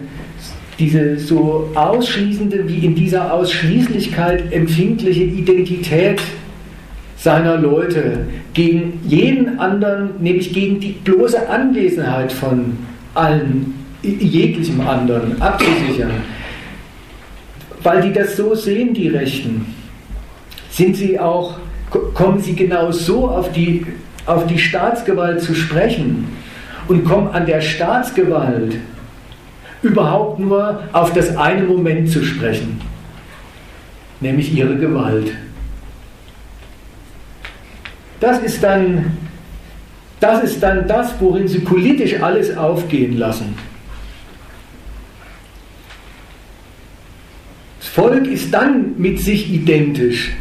diese 0.79 1.18
so 1.18 1.70
ausschließende 1.75 2.66
wie 2.68 2.85
in 2.87 2.95
dieser 2.95 3.33
Ausschließlichkeit 3.33 4.53
empfindliche 4.53 5.25
Identität 5.25 6.20
seiner 7.16 7.57
Leute 7.57 8.27
gegen 8.53 9.01
jeden 9.07 9.61
anderen, 9.61 10.11
nämlich 10.20 10.53
gegen 10.53 10.81
die 10.81 10.93
bloße 10.93 11.49
Anwesenheit 11.49 12.33
von 12.33 12.79
allen, 13.14 13.75
jeglichem 14.03 14.81
anderen 14.81 15.41
abzusichern. 15.41 16.11
Weil 17.83 18.03
die 18.03 18.12
das 18.12 18.37
so 18.37 18.55
sehen, 18.55 18.95
die 18.95 19.09
Rechten, 19.09 19.66
sind 20.70 20.97
sie 20.97 21.18
auch, 21.20 21.59
kommen 22.14 22.41
sie 22.41 22.55
genau 22.55 22.91
so 22.91 23.29
auf 23.29 23.53
die, 23.53 23.87
auf 24.27 24.47
die 24.47 24.59
Staatsgewalt 24.59 25.43
zu 25.43 25.55
sprechen 25.55 26.27
und 26.89 27.05
kommen 27.05 27.29
an 27.29 27.47
der 27.47 27.61
Staatsgewalt 27.61 28.77
überhaupt 29.83 30.39
nur 30.39 30.83
auf 30.93 31.12
das 31.12 31.37
eine 31.37 31.64
Moment 31.64 32.11
zu 32.11 32.24
sprechen, 32.24 32.80
nämlich 34.20 34.55
ihre 34.55 34.76
Gewalt. 34.76 35.33
Das 38.20 38.39
ist 38.39 38.62
dann 38.62 39.16
das, 40.20 40.45
ist 40.45 40.62
dann 40.62 40.87
das 40.87 41.20
worin 41.20 41.49
sie 41.49 41.59
politisch 41.59 42.22
alles 42.22 42.57
aufgehen 42.57 43.18
lassen. 43.18 43.57
Das 47.80 47.89
Volk 47.89 48.28
ist 48.28 48.55
dann 48.55 48.95
mit 48.99 49.18
sich 49.18 49.53
identisch, 49.53 50.33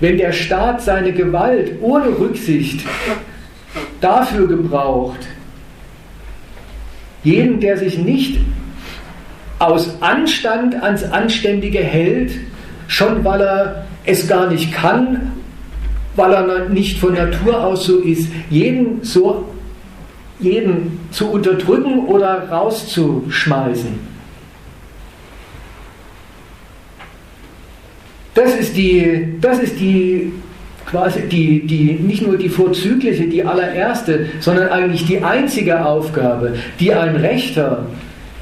wenn 0.00 0.18
der 0.18 0.32
Staat 0.32 0.82
seine 0.82 1.12
Gewalt 1.12 1.80
ohne 1.80 2.08
Rücksicht 2.18 2.80
dafür 4.00 4.48
gebraucht, 4.48 5.20
jeden, 7.22 7.60
der 7.60 7.76
sich 7.76 7.98
nicht 7.98 8.40
aus 9.62 9.96
Anstand 10.00 10.74
ans 10.82 11.04
Anständige 11.04 11.78
hält, 11.78 12.32
schon 12.88 13.24
weil 13.24 13.40
er 13.40 13.84
es 14.04 14.26
gar 14.26 14.50
nicht 14.50 14.72
kann, 14.72 15.32
weil 16.16 16.32
er 16.32 16.68
nicht 16.68 16.98
von 16.98 17.14
Natur 17.14 17.64
aus 17.64 17.86
so 17.86 17.98
ist, 17.98 18.28
jeden 18.50 19.02
so 19.04 19.48
jeden 20.40 20.98
zu 21.12 21.30
unterdrücken 21.30 22.06
oder 22.06 22.48
rauszuschmeißen. 22.50 24.12
Das 28.34 28.56
ist 28.56 28.76
die, 28.76 29.34
das 29.40 29.60
ist 29.60 29.78
die 29.78 30.32
quasi 30.86 31.22
die, 31.28 31.64
die, 31.64 31.92
nicht 31.92 32.26
nur 32.26 32.36
die 32.36 32.48
vorzügliche, 32.48 33.28
die 33.28 33.44
allererste, 33.44 34.26
sondern 34.40 34.68
eigentlich 34.70 35.06
die 35.06 35.22
einzige 35.22 35.84
Aufgabe, 35.84 36.54
die 36.80 36.92
ein 36.92 37.14
Rechter 37.14 37.86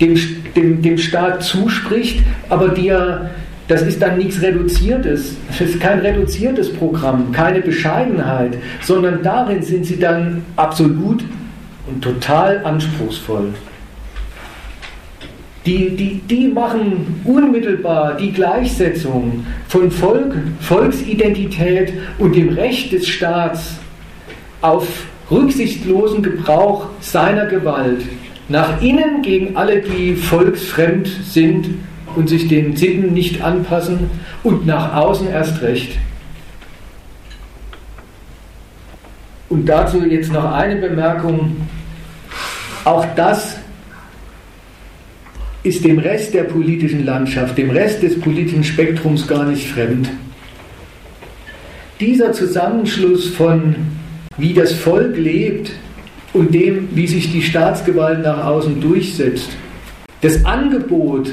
dem, 0.01 0.17
dem, 0.57 0.83
dem 0.83 0.99
Staat 0.99 1.43
zuspricht, 1.43 2.23
aber 2.49 2.69
die 2.69 2.89
er 2.89 3.31
das 3.71 3.83
ist 3.83 4.03
dann 4.03 4.19
nichts 4.19 4.43
Reduziertes, 4.43 5.37
das 5.47 5.61
ist 5.61 5.81
kein 5.81 6.01
reduziertes 6.01 6.73
Programm, 6.73 7.31
keine 7.31 7.61
Bescheidenheit, 7.61 8.59
sondern 8.83 9.23
darin 9.23 9.63
sind 9.63 9.87
sie 9.87 9.97
dann 9.97 10.43
absolut 10.57 11.23
und 11.87 12.03
total 12.03 12.65
anspruchsvoll. 12.65 13.55
Die, 15.67 15.91
die, 15.95 16.21
die 16.29 16.49
machen 16.49 17.21
unmittelbar 17.25 18.17
die 18.17 18.33
Gleichsetzung 18.33 19.47
von 19.69 19.89
Volk, 19.89 20.35
Volksidentität 20.59 21.93
und 22.19 22.35
dem 22.35 22.49
Recht 22.49 22.93
des 22.93 23.07
Staats 23.07 23.77
auf 24.63 24.89
rücksichtslosen 25.31 26.25
Gebrauch 26.25 26.87
seiner 27.01 27.47
Gewalt 27.47 28.03
nach 28.51 28.83
innen 28.83 29.23
gegen 29.23 29.57
alle, 29.57 29.81
die 29.81 30.15
volksfremd 30.17 31.09
sind 31.25 31.69
und 32.17 32.29
sich 32.29 32.49
den 32.49 32.77
Sitten 32.77 33.15
nicht 33.15 33.43
anpassen 33.43 34.11
und 34.43 34.67
nach 34.67 34.95
außen 34.97 35.29
erst 35.29 35.63
recht. 35.63 35.97
Und 39.49 39.67
dazu 39.67 40.05
jetzt 40.05 40.33
noch 40.33 40.53
eine 40.53 40.77
Bemerkung. 40.77 41.57
Auch 42.85 43.07
das 43.15 43.57
ist 45.63 45.85
dem 45.85 45.99
Rest 45.99 46.35
der 46.35 46.45
politischen 46.45 47.05
Landschaft, 47.05 47.57
dem 47.57 47.71
Rest 47.71 48.03
des 48.03 48.19
politischen 48.21 48.65
Spektrums 48.65 49.29
gar 49.29 49.45
nicht 49.45 49.69
fremd. 49.69 50.09
Dieser 52.01 52.33
Zusammenschluss 52.33 53.29
von 53.29 53.77
wie 54.39 54.55
das 54.55 54.73
Volk 54.73 55.17
lebt 55.17 55.73
und 56.33 56.55
dem, 56.55 56.89
wie 56.95 57.07
sich 57.07 57.33
die 57.33 57.43
Staatsgewalt 57.43 58.23
nach 58.23 58.45
außen 58.45 58.81
durchsetzt, 58.81 59.51
das 60.21 60.45
Angebot 60.45 61.31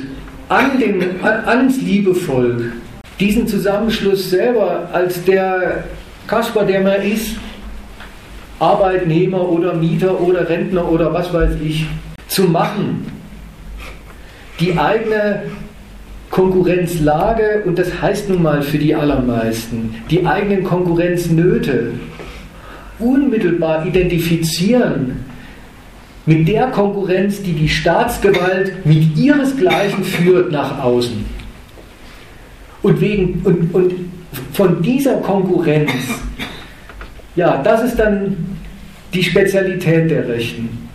an 0.49 0.79
den, 0.79 1.21
an, 1.21 1.45
ans 1.45 1.81
liebe 1.81 2.15
Volk, 2.15 2.63
diesen 3.19 3.47
Zusammenschluss 3.47 4.29
selber 4.29 4.89
als 4.93 5.23
der 5.25 5.85
Kasper, 6.27 6.63
der 6.63 6.81
man 6.81 7.01
ist, 7.01 7.35
Arbeitnehmer 8.59 9.47
oder 9.49 9.73
Mieter 9.73 10.19
oder 10.19 10.49
Rentner 10.49 10.89
oder 10.89 11.13
was 11.13 11.31
weiß 11.33 11.51
ich, 11.63 11.85
zu 12.27 12.43
machen. 12.43 13.11
Die 14.59 14.77
eigene 14.77 15.43
Konkurrenzlage, 16.31 17.63
und 17.65 17.77
das 17.77 18.01
heißt 18.01 18.29
nun 18.29 18.41
mal 18.41 18.61
für 18.61 18.77
die 18.77 18.95
allermeisten, 18.95 19.95
die 20.09 20.25
eigenen 20.25 20.63
Konkurrenznöte 20.63 21.91
unmittelbar 22.99 23.85
identifizieren 23.85 25.25
mit 26.25 26.47
der 26.47 26.67
Konkurrenz, 26.67 27.41
die 27.41 27.53
die 27.53 27.69
Staatsgewalt 27.69 28.85
mit 28.85 29.15
ihresgleichen 29.17 30.03
führt 30.03 30.51
nach 30.51 30.83
außen. 30.83 31.25
Und, 32.83 33.01
wegen, 33.01 33.41
und, 33.43 33.73
und 33.73 33.93
von 34.53 34.81
dieser 34.81 35.15
Konkurrenz, 35.21 35.91
ja, 37.35 37.61
das 37.63 37.83
ist 37.83 37.97
dann 37.97 38.57
die 39.13 39.23
Spezialität 39.23 40.11
der 40.11 40.27
Rechten. 40.27 40.86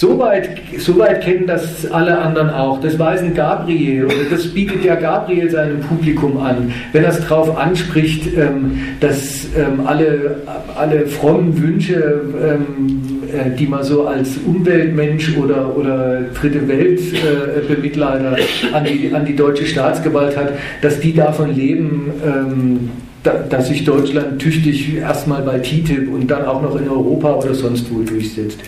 Soweit, 0.00 0.48
soweit 0.78 1.22
kennen 1.22 1.46
das 1.46 1.90
alle 1.90 2.18
anderen 2.18 2.48
auch. 2.48 2.80
Das 2.80 2.98
weiß 2.98 3.20
ein 3.20 3.34
Gabriel 3.34 4.06
oder 4.06 4.30
das 4.30 4.46
bietet 4.46 4.82
ja 4.82 4.94
Gabriel 4.94 5.50
seinem 5.50 5.80
Publikum 5.80 6.38
an, 6.38 6.72
wenn 6.92 7.04
er 7.04 7.10
es 7.10 7.20
darauf 7.28 7.54
anspricht, 7.54 8.34
ähm, 8.34 8.80
dass 9.00 9.44
ähm, 9.54 9.86
alle, 9.86 10.36
alle 10.74 11.06
frommen 11.06 11.60
Wünsche, 11.60 12.22
ähm, 12.42 13.02
äh, 13.30 13.54
die 13.54 13.66
man 13.66 13.82
so 13.82 14.06
als 14.06 14.38
Umweltmensch 14.46 15.36
oder, 15.36 15.76
oder 15.76 16.22
dritte 16.32 16.66
Weltbemitleider 16.66 18.38
äh, 18.38 18.74
an, 18.74 18.84
die, 18.84 19.14
an 19.14 19.26
die 19.26 19.36
deutsche 19.36 19.66
Staatsgewalt 19.66 20.34
hat, 20.34 20.54
dass 20.80 20.98
die 21.00 21.12
davon 21.12 21.54
leben, 21.54 22.90
dass 23.22 23.68
sich 23.68 23.84
Deutschland 23.84 24.40
tüchtig 24.40 24.96
erstmal 24.96 25.42
bei 25.42 25.58
TTIP 25.58 26.10
und 26.12 26.30
dann 26.30 26.46
auch 26.46 26.62
noch 26.62 26.80
in 26.80 26.88
Europa 26.88 27.34
oder 27.34 27.54
sonst 27.54 27.92
wo 27.92 28.00
durchsetzt. 28.02 28.58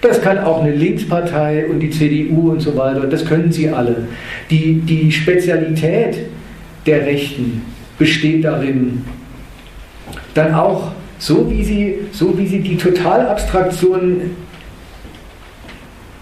Das 0.00 0.22
kann 0.22 0.38
auch 0.38 0.62
eine 0.62 0.74
Linkspartei 0.74 1.66
und 1.68 1.80
die 1.80 1.90
CDU 1.90 2.52
und 2.52 2.60
so 2.60 2.76
weiter, 2.76 3.00
das 3.00 3.24
können 3.24 3.52
sie 3.52 3.68
alle. 3.68 4.06
Die, 4.50 4.74
die 4.80 5.12
Spezialität 5.12 6.18
der 6.86 7.04
Rechten 7.04 7.62
besteht 7.98 8.44
darin, 8.44 9.04
dann 10.34 10.54
auch 10.54 10.92
so 11.18 11.50
wie 11.50 11.64
sie, 11.64 11.94
so 12.12 12.38
wie 12.38 12.46
sie 12.46 12.60
die 12.60 12.76
Totalabstraktion 12.76 14.20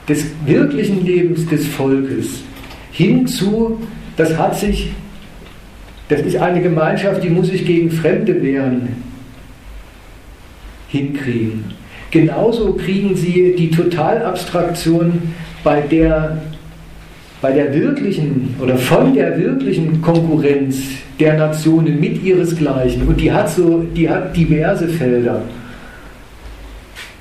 des 0.09 0.25
wirklichen 0.45 1.05
Lebens 1.05 1.47
des 1.47 1.67
Volkes 1.67 2.43
hinzu, 2.91 3.79
das 4.17 4.37
hat 4.39 4.59
sich, 4.59 4.93
das 6.09 6.21
ist 6.21 6.37
eine 6.37 6.63
Gemeinschaft, 6.63 7.23
die 7.23 7.31
muss 7.31 7.49
sich 7.49 7.65
gegen 7.65 7.91
Fremde 7.91 8.41
wehren, 8.43 8.89
hinkriegen. 10.89 11.65
Genauso 12.11 12.75
kriegen 12.75 13.17
sie 13.17 13.55
die 13.59 13.71
Totalabstraktion 13.71 15.35
bei 15.65 15.81
der, 15.81 16.41
bei 17.43 17.53
der 17.53 17.75
wirklichen 17.75 18.55
oder 18.61 18.77
von 18.77 19.15
der 19.15 19.39
wirklichen 19.39 20.01
Konkurrenz 20.01 20.79
der 21.19 21.37
Nationen 21.37 21.99
mit 22.01 22.23
ihresgleichen. 22.23 23.07
Und 23.09 23.21
die 23.21 23.33
hat 23.33 23.51
so, 23.51 23.85
die 23.95 24.09
hat 24.09 24.37
diverse 24.37 24.89
Felder. 24.89 25.43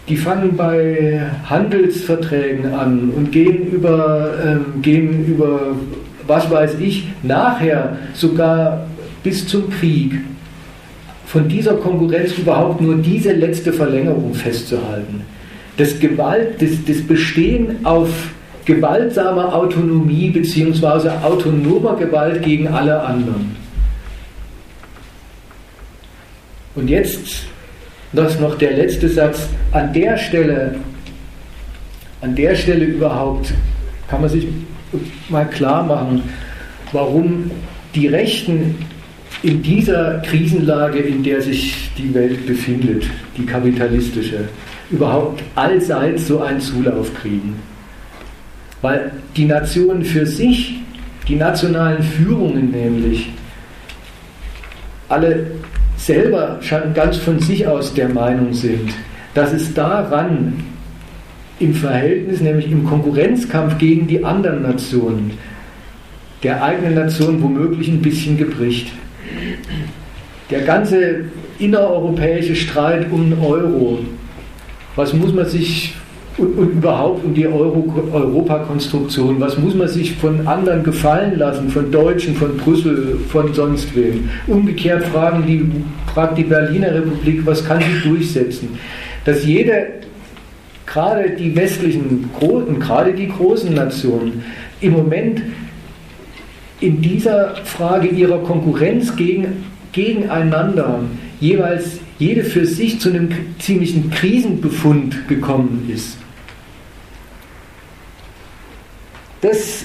Die 0.07 0.17
fangen 0.17 0.55
bei 0.55 1.19
Handelsverträgen 1.45 2.71
an 2.73 3.11
und 3.15 3.31
gehen 3.31 3.71
über, 3.71 4.33
ähm, 4.45 4.81
gehen 4.83 5.25
über 5.25 5.75
was 6.27 6.49
weiß 6.49 6.75
ich, 6.79 7.07
nachher 7.23 7.97
sogar 8.13 8.87
bis 9.23 9.47
zum 9.47 9.69
Krieg 9.69 10.13
von 11.25 11.47
dieser 11.47 11.73
Konkurrenz 11.73 12.37
überhaupt 12.37 12.81
nur 12.81 12.95
diese 12.95 13.33
letzte 13.33 13.73
Verlängerung 13.73 14.33
festzuhalten. 14.33 15.21
Das, 15.77 15.99
Gewalt, 15.99 16.61
das, 16.61 16.71
das 16.87 17.01
Bestehen 17.01 17.85
auf 17.85 18.09
gewaltsamer 18.65 19.53
Autonomie 19.53 20.29
bzw. 20.29 21.09
autonomer 21.23 21.95
Gewalt 21.95 22.41
gegen 22.43 22.67
alle 22.67 23.01
anderen. 23.01 23.55
Und 26.75 26.89
jetzt 26.89 27.45
das 28.13 28.39
noch 28.39 28.57
der 28.57 28.73
letzte 28.73 29.09
Satz. 29.09 29.47
An 29.71 29.91
der 29.93 30.17
Stelle, 30.17 30.75
an 32.21 32.35
der 32.35 32.55
Stelle 32.55 32.85
überhaupt 32.85 33.53
kann 34.07 34.21
man 34.21 34.29
sich 34.29 34.47
mal 35.29 35.45
klar 35.45 35.83
machen, 35.83 36.23
warum 36.91 37.51
die 37.93 38.07
Rechten 38.07 38.75
in 39.43 39.61
dieser 39.61 40.19
Krisenlage, 40.19 40.99
in 40.99 41.23
der 41.23 41.41
sich 41.41 41.91
die 41.97 42.13
Welt 42.13 42.45
befindet, 42.47 43.05
die 43.37 43.45
kapitalistische, 43.45 44.47
überhaupt 44.89 45.43
allseits 45.55 46.27
so 46.27 46.41
einen 46.41 46.59
Zulauf 46.59 47.13
kriegen. 47.13 47.55
Weil 48.81 49.11
die 49.35 49.45
Nationen 49.45 50.03
für 50.03 50.25
sich, 50.25 50.75
die 51.27 51.35
nationalen 51.35 52.03
Führungen 52.03 52.71
nämlich, 52.71 53.29
alle 55.09 55.51
selber 55.97 56.57
schon 56.61 56.93
ganz 56.93 57.17
von 57.17 57.39
sich 57.39 57.67
aus 57.67 57.93
der 57.93 58.09
Meinung 58.09 58.53
sind, 58.53 58.91
dass 59.33 59.53
es 59.53 59.73
daran 59.73 60.53
im 61.59 61.73
Verhältnis, 61.73 62.41
nämlich 62.41 62.69
im 62.71 62.85
Konkurrenzkampf 62.85 63.77
gegen 63.77 64.07
die 64.07 64.23
anderen 64.23 64.63
Nationen, 64.63 65.31
der 66.43 66.63
eigenen 66.63 66.95
Nation 66.95 67.41
womöglich 67.41 67.87
ein 67.87 68.01
bisschen 68.01 68.37
gebricht. 68.37 68.91
Der 70.49 70.61
ganze 70.61 71.25
innereuropäische 71.59 72.55
Streit 72.55 73.11
um 73.11 73.29
den 73.29 73.39
Euro, 73.39 73.99
was 74.95 75.13
muss 75.13 75.33
man 75.33 75.45
sich 75.45 75.95
und, 76.37 76.57
und 76.57 76.71
überhaupt 76.73 77.23
um 77.23 77.33
die 77.33 77.47
Euro, 77.47 77.85
Europakonstruktion, 78.11 79.39
was 79.39 79.57
muss 79.57 79.73
man 79.73 79.87
sich 79.87 80.15
von 80.15 80.45
anderen 80.47 80.83
gefallen 80.83 81.37
lassen, 81.37 81.69
von 81.69 81.91
Deutschen, 81.91 82.35
von 82.35 82.57
Brüssel, 82.57 83.19
von 83.29 83.53
sonst 83.53 83.95
wem. 83.95 84.29
Umgekehrt 84.47 85.05
fragen 85.05 85.45
die, 85.47 85.71
fragt 86.13 86.37
die 86.37 86.43
Berliner 86.43 86.93
Republik, 86.93 87.45
was 87.45 87.65
kann 87.65 87.79
sie 87.79 88.09
durchsetzen? 88.09 88.69
Dass 89.23 89.45
jede, 89.45 89.87
gerade 90.95 91.31
die 91.31 91.53
westlichen, 91.57 92.29
und 92.39 92.79
gerade 92.79 93.13
die 93.13 93.27
großen 93.27 93.73
Nationen, 93.73 94.45
im 94.79 94.93
Moment 94.93 95.41
in 96.79 97.01
dieser 97.01 97.55
Frage 97.65 98.07
ihrer 98.07 98.39
Konkurrenz 98.43 99.13
gegen, 99.17 99.65
gegeneinander 99.91 101.01
jeweils 101.41 101.99
jede 102.17 102.45
für 102.45 102.65
sich 102.65 103.01
zu 103.01 103.09
einem 103.09 103.29
ziemlichen 103.59 104.09
Krisenbefund 104.09 105.27
gekommen 105.27 105.91
ist. 105.93 106.17
Das 109.41 109.83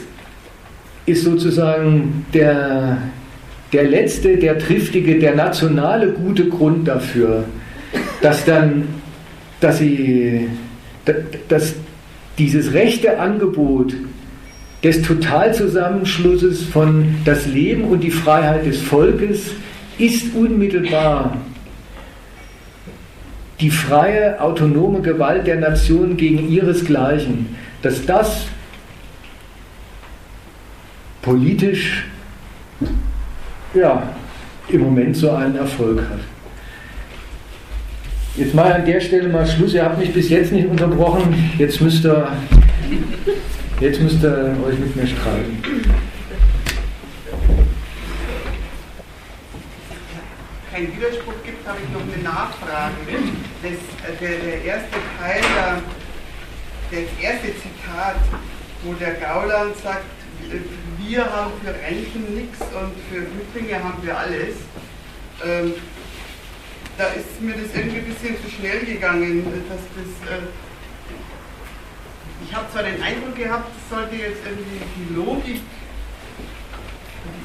ist 1.06 1.24
sozusagen 1.24 2.24
der, 2.32 2.98
der 3.72 3.82
letzte, 3.88 4.36
der 4.36 4.60
triftige, 4.60 5.18
der 5.18 5.34
nationale 5.34 6.12
gute 6.12 6.48
Grund 6.48 6.86
dafür, 6.86 7.46
dass 8.22 8.44
dann, 8.44 8.86
dass 9.60 9.78
sie, 9.78 10.48
dass 11.48 11.74
dieses 12.38 12.72
rechte 12.72 13.18
Angebot 13.18 13.94
des 14.82 15.02
Totalzusammenschlusses 15.02 16.62
von 16.64 17.16
das 17.24 17.46
Leben 17.46 17.84
und 17.84 18.00
die 18.00 18.10
Freiheit 18.10 18.66
des 18.66 18.80
Volkes 18.80 19.50
ist 19.98 20.34
unmittelbar 20.34 21.36
die 23.60 23.70
freie, 23.70 24.40
autonome 24.40 25.00
Gewalt 25.02 25.46
der 25.46 25.56
Nation 25.56 26.16
gegen 26.16 26.48
ihresgleichen, 26.48 27.56
dass 27.82 28.04
das 28.06 28.46
politisch 31.20 32.06
ja, 33.74 34.02
im 34.68 34.80
Moment 34.80 35.16
so 35.16 35.30
einen 35.30 35.56
Erfolg 35.56 36.00
hat. 36.00 36.20
Jetzt 38.36 38.54
mal 38.54 38.72
an 38.72 38.86
der 38.86 39.00
Stelle 39.00 39.28
mal 39.28 39.46
Schluss. 39.46 39.74
Ihr 39.74 39.84
habt 39.84 39.98
mich 39.98 40.12
bis 40.12 40.28
jetzt 40.28 40.52
nicht 40.52 40.68
unterbrochen. 40.68 41.52
Jetzt 41.58 41.80
müsst 41.80 42.04
ihr, 42.04 42.28
jetzt 43.80 44.00
müsst 44.00 44.22
ihr 44.22 44.56
euch 44.64 44.78
mit 44.78 44.94
mir 44.94 45.06
streiten. 45.06 45.62
Kein 50.72 50.96
Widerspruch 50.96 51.34
gibt, 51.44 51.66
habe 51.66 51.78
ich 51.84 51.92
noch 51.92 52.02
eine 52.02 52.22
Nachfrage. 52.22 52.94
Das, 53.62 54.20
der, 54.20 54.28
der 54.38 54.64
erste 54.64 54.96
Teil, 55.18 55.42
das 56.92 57.24
erste 57.24 57.48
Zitat, 57.48 58.16
wo 58.84 58.94
der 58.94 59.14
Gauland 59.14 59.76
sagt, 59.82 60.04
wir 60.98 61.24
haben 61.24 61.50
für 61.62 61.74
Renten 61.74 62.34
nichts 62.34 62.60
und 62.60 62.92
für 63.10 63.26
Flüchtlinge 63.26 63.82
haben 63.82 63.98
wir 64.02 64.16
alles. 64.16 64.54
Ähm, 65.44 65.74
da 66.96 67.06
ist 67.08 67.40
mir 67.40 67.54
das 67.54 67.74
irgendwie 67.74 67.98
ein 67.98 68.04
bisschen 68.04 68.36
zu 68.42 68.50
schnell 68.50 68.84
gegangen, 68.84 69.44
dass 69.68 69.80
das. 69.96 70.38
Äh, 70.38 70.42
ich 72.42 72.54
habe 72.54 72.70
zwar 72.72 72.82
den 72.82 73.00
Eindruck 73.02 73.36
gehabt, 73.36 73.70
es 73.76 73.90
sollte 73.94 74.16
jetzt 74.16 74.40
irgendwie 74.44 74.80
die 74.96 75.14
Logik, 75.14 75.60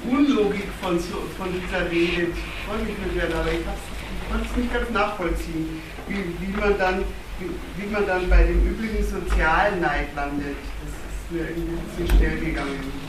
die 0.04 0.10
Unlogik 0.10 0.68
von, 0.82 1.00
von 1.00 1.48
dieser 1.54 1.92
Rede 1.92 2.32
freundlich 2.66 2.98
mit 2.98 3.16
werden, 3.16 3.36
aber 3.36 3.52
ich, 3.52 3.60
ich 3.60 4.32
konnte 4.32 4.48
es 4.50 4.58
nicht 4.58 4.74
ganz 4.74 4.90
nachvollziehen, 4.92 5.82
wie, 6.08 6.24
wie, 6.40 6.58
man 6.58 6.78
dann, 6.78 7.04
wie, 7.40 7.50
wie 7.84 7.92
man 7.92 8.08
dann 8.08 8.30
bei 8.30 8.44
dem 8.44 8.66
üblichen 8.68 9.06
Sozialneid 9.06 10.16
landet. 10.16 10.56
Das 10.82 10.94
ist 10.96 11.32
mir 11.32 11.50
irgendwie 11.50 11.76
ein 11.76 11.86
bisschen 11.98 12.18
schnell 12.18 12.40
gegangen. 12.40 13.05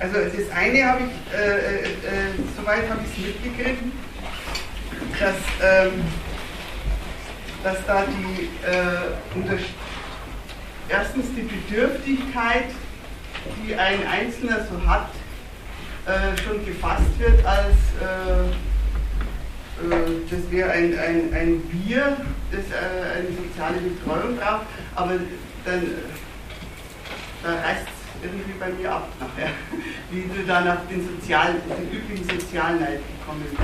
Also 0.00 0.14
das 0.14 0.56
eine 0.56 0.82
habe 0.86 1.00
ich, 1.02 1.38
äh, 1.38 1.58
äh, 1.58 1.82
äh 1.82 1.88
soweit 2.56 2.88
habe 2.88 3.00
ich 3.04 3.18
es 3.18 3.26
mitgegriffen, 3.26 3.92
dass, 5.20 5.36
ähm, 5.62 5.92
dass 7.62 7.76
da 7.86 8.04
die, 8.06 8.44
äh, 8.66 9.58
erstens 10.88 11.26
die 11.36 11.42
Bedürftigkeit, 11.42 12.70
die 13.62 13.74
ein 13.74 14.06
Einzelner 14.06 14.66
so 14.70 14.88
hat, 14.88 15.10
äh, 16.06 16.34
schon 16.42 16.64
gefasst 16.64 17.18
wird 17.18 17.44
als, 17.44 17.74
äh, 18.00 18.54
das 20.30 20.50
wäre 20.50 20.70
ein, 20.70 20.98
ein, 20.98 21.34
ein 21.34 21.62
Wir, 21.72 22.16
das 22.50 22.64
eine 23.16 23.28
soziale 23.36 23.80
Betreuung 23.80 24.36
braucht, 24.36 24.66
aber 24.94 25.12
dann 25.64 25.82
da 27.42 27.54
reißt 27.54 27.99
irgendwie 28.22 28.52
bei 28.58 28.68
mir 28.70 28.92
ab 28.92 29.08
nachher, 29.18 29.50
wie 30.10 30.22
du 30.22 30.46
dann 30.46 30.68
auf 30.68 30.86
den, 30.90 31.06
Sozial, 31.06 31.54
den 31.54 31.90
üblichen 31.90 32.28
Sozialneid 32.28 33.00
gekommen 33.18 33.44
bist. 33.50 33.56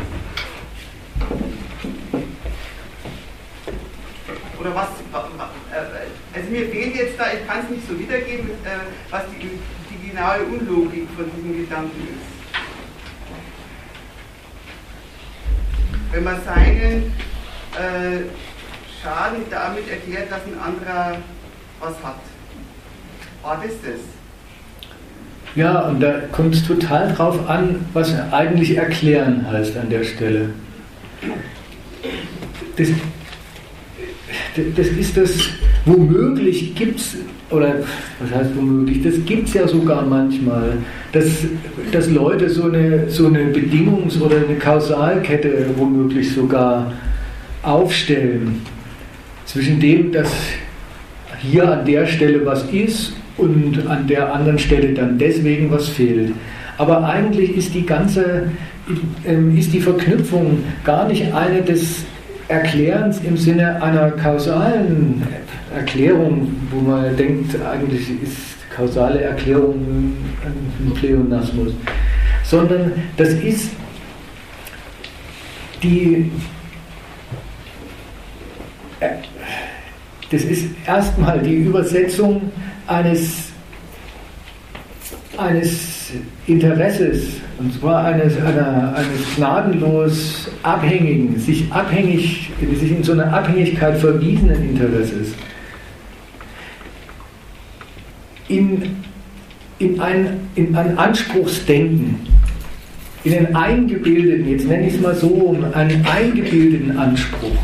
Oder 4.59 4.75
was, 4.75 4.89
äh, 4.89 6.37
also 6.37 6.51
mir 6.51 6.69
fehlt 6.69 6.97
jetzt 6.97 7.21
da, 7.21 7.27
ich 7.33 7.47
kann 7.47 7.65
es 7.65 7.71
nicht 7.71 7.87
so 7.89 7.99
wiedergeben, 7.99 8.51
äh, 8.51 8.79
was 9.11 9.23
die, 9.31 9.59
die 9.91 10.09
genaue 10.09 10.43
Unlogik 10.45 11.09
von 11.17 11.31
diesem 11.31 11.57
Gedanken 11.57 12.09
ist. 12.09 12.37
Wenn 16.13 16.25
man 16.25 16.43
seinen 16.43 17.13
äh, 17.75 18.23
Schaden 19.03 19.45
damit 19.51 19.89
erklärt, 19.89 20.33
dass 20.33 20.45
ein 20.47 20.59
anderer 20.59 21.19
was 21.79 22.03
hat. 22.03 22.21
War 23.43 23.63
das 23.63 23.75
das? 23.83 24.16
Ja, 25.57 25.89
und 25.89 26.01
da 26.01 26.21
kommt 26.33 26.55
es 26.55 26.67
total 26.67 27.15
drauf 27.15 27.49
an, 27.49 27.77
was 27.95 28.15
eigentlich 28.31 28.77
erklären 28.77 29.47
heißt 29.51 29.75
an 29.79 29.89
der 29.89 30.05
Stelle. 30.05 30.51
Das, 32.77 32.89
das 34.77 34.87
ist 34.89 35.17
das, 35.17 35.31
womöglich 35.87 36.75
gibt 36.75 37.01
es, 37.01 37.17
oder 37.49 37.77
was 38.21 38.39
heißt 38.39 38.51
womöglich, 38.55 39.03
das 39.03 39.15
gibt 39.25 39.49
es 39.49 39.55
ja 39.55 39.67
sogar 39.67 40.05
manchmal, 40.05 40.75
dass, 41.13 41.27
dass 41.91 42.11
Leute 42.11 42.51
so 42.51 42.65
eine, 42.65 43.09
so 43.09 43.29
eine 43.29 43.45
Bedingungs- 43.45 44.21
oder 44.21 44.37
eine 44.37 44.59
Kausalkette 44.59 45.71
womöglich 45.77 46.35
sogar 46.35 46.93
aufstellen 47.63 48.61
zwischen 49.47 49.81
dem, 49.81 50.13
dass 50.13 50.31
hier 51.41 51.73
an 51.73 51.87
der 51.87 52.07
Stelle 52.07 52.45
was 52.45 52.65
ist 52.65 53.15
und 53.39 53.87
an 53.87 54.07
der 54.07 54.33
anderen 54.33 54.59
Stelle 54.59 54.95
dann 54.95 55.19
deswegen 55.19 55.71
was 55.71 55.89
fehlt. 55.89 56.33
Aber 56.79 57.05
eigentlich 57.05 57.57
ist 57.57 57.75
die 57.75 57.85
ganze, 57.85 58.51
ähm, 59.27 59.57
ist 59.57 59.73
die 59.73 59.81
Verknüpfung 59.81 60.63
gar 60.85 61.09
nicht 61.09 61.33
eine 61.33 61.63
des 61.63 62.05
Erklärens 62.49 63.21
im 63.25 63.37
Sinne 63.37 63.83
einer 63.83 64.13
kausalen 64.13 65.23
Erklärung, 65.75 66.53
wo 66.71 66.81
man 66.81 67.17
denkt, 67.17 67.57
eigentlich 67.61 68.09
ist 68.23 68.57
kausale 68.75 69.21
Erklärung 69.23 70.15
ein 70.45 70.93
Pleonasmus, 70.95 71.73
sondern 72.45 72.93
das 73.17 73.31
ist 73.31 73.71
die 75.83 76.31
das 80.31 80.43
ist 80.43 80.67
erstmal 80.87 81.41
die 81.41 81.55
Übersetzung 81.55 82.51
eines, 82.87 83.51
eines 85.37 86.11
Interesses, 86.47 87.41
und 87.59 87.73
zwar 87.79 88.05
eines, 88.05 88.37
einer, 88.41 88.95
eines 88.97 89.37
gnadenlos 89.37 90.49
abhängigen, 90.63 91.39
sich 91.39 91.71
abhängig, 91.71 92.51
sich 92.79 92.91
in 92.91 93.03
so 93.03 93.13
eine 93.13 93.33
Abhängigkeit 93.33 93.99
verwiesenen 93.99 94.71
Interesses, 94.71 95.35
in, 98.49 98.97
in, 99.79 100.01
ein, 100.01 100.41
in 100.57 100.75
ein 100.75 100.99
Anspruchsdenken, 100.99 102.27
in 103.25 103.33
einen 103.33 103.57
eingebildeten, 103.57 104.49
jetzt 104.49 104.69
nenne 104.69 104.89
ich 104.89 104.95
es 104.95 105.01
mal 105.01 105.15
so, 105.15 105.57
einen 105.73 106.07
eingebildeten 106.07 106.97
Anspruch 106.97 107.59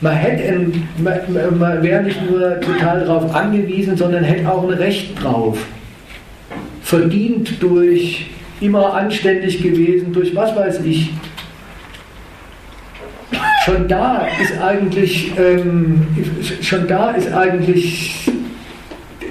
man, 0.00 0.14
hätte 0.14 0.70
man, 0.98 1.58
man 1.58 1.82
wäre 1.82 2.02
nicht 2.02 2.30
nur 2.30 2.60
total 2.60 3.00
darauf 3.04 3.34
angewiesen, 3.34 3.96
sondern 3.96 4.24
hätte 4.24 4.50
auch 4.50 4.64
ein 4.64 4.70
Recht 4.70 5.22
drauf. 5.22 5.58
Verdient 6.82 7.62
durch 7.62 8.30
immer 8.60 8.94
anständig 8.94 9.62
gewesen, 9.62 10.12
durch 10.12 10.34
was 10.34 10.54
weiß 10.56 10.80
ich. 10.84 11.10
Schon 13.64 13.88
da 13.88 14.26
ist 14.42 14.60
eigentlich, 14.60 15.32
ähm, 15.38 16.06
schon 16.62 16.88
da 16.88 17.10
ist 17.10 17.32
eigentlich 17.32 18.30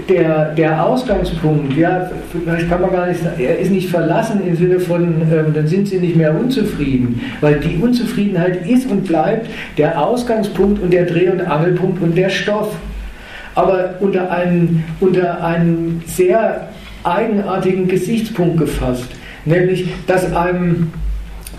der, 0.09 0.53
der 0.55 0.83
Ausgangspunkt, 0.83 1.77
ja, 1.77 2.09
vielleicht 2.31 2.69
kann 2.69 2.81
man 2.81 2.91
gar 2.91 3.07
nicht 3.07 3.21
sagen, 3.21 3.39
er 3.39 3.59
ist 3.59 3.71
nicht 3.71 3.89
verlassen 3.89 4.41
im 4.45 4.55
Sinne 4.55 4.79
von, 4.79 5.21
ähm, 5.21 5.53
dann 5.53 5.67
sind 5.67 5.87
sie 5.87 5.99
nicht 5.99 6.15
mehr 6.15 6.37
unzufrieden, 6.37 7.21
weil 7.41 7.59
die 7.59 7.77
Unzufriedenheit 7.77 8.67
ist 8.67 8.89
und 8.89 9.05
bleibt 9.05 9.47
der 9.77 10.01
Ausgangspunkt 10.01 10.81
und 10.81 10.91
der 10.91 11.05
Dreh- 11.05 11.29
und 11.29 11.41
Angelpunkt 11.41 12.01
und 12.01 12.17
der 12.17 12.29
Stoff. 12.29 12.75
Aber 13.55 13.95
unter 13.99 14.31
einen, 14.31 14.83
unter 14.99 15.43
einen 15.43 16.01
sehr 16.05 16.69
eigenartigen 17.03 17.87
Gesichtspunkt 17.87 18.57
gefasst, 18.57 19.07
nämlich, 19.45 19.87
dass 20.07 20.33
einem, 20.33 20.91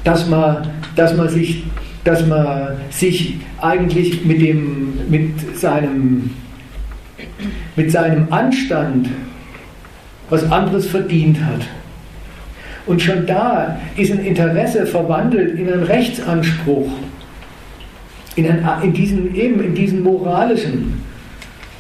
dass 0.05 0.29
man, 0.29 0.69
dass 0.97 1.17
man 1.17 1.29
sich 1.29 1.65
dass 2.03 2.27
man 2.27 2.79
sich 2.89 3.37
eigentlich 3.61 4.25
mit, 4.25 4.41
dem, 4.41 4.95
mit 5.11 5.59
seinem 5.59 6.31
mit 7.77 7.91
seinem 7.91 8.33
Anstand 8.33 9.09
was 10.29 10.51
anderes 10.51 10.87
verdient 10.87 11.39
hat. 11.45 11.67
Und 12.87 13.03
schon 13.03 13.27
da 13.27 13.79
ist 13.97 14.11
ein 14.13 14.25
Interesse 14.25 14.87
verwandelt 14.87 15.59
in 15.59 15.71
einen 15.71 15.83
Rechtsanspruch, 15.83 16.91
in, 18.37 18.49
ein, 18.49 18.67
in 18.83 18.93
diesen, 18.93 19.35
eben 19.35 19.63
in 19.63 19.75
diesen 19.75 20.03
moralischen. 20.03 21.03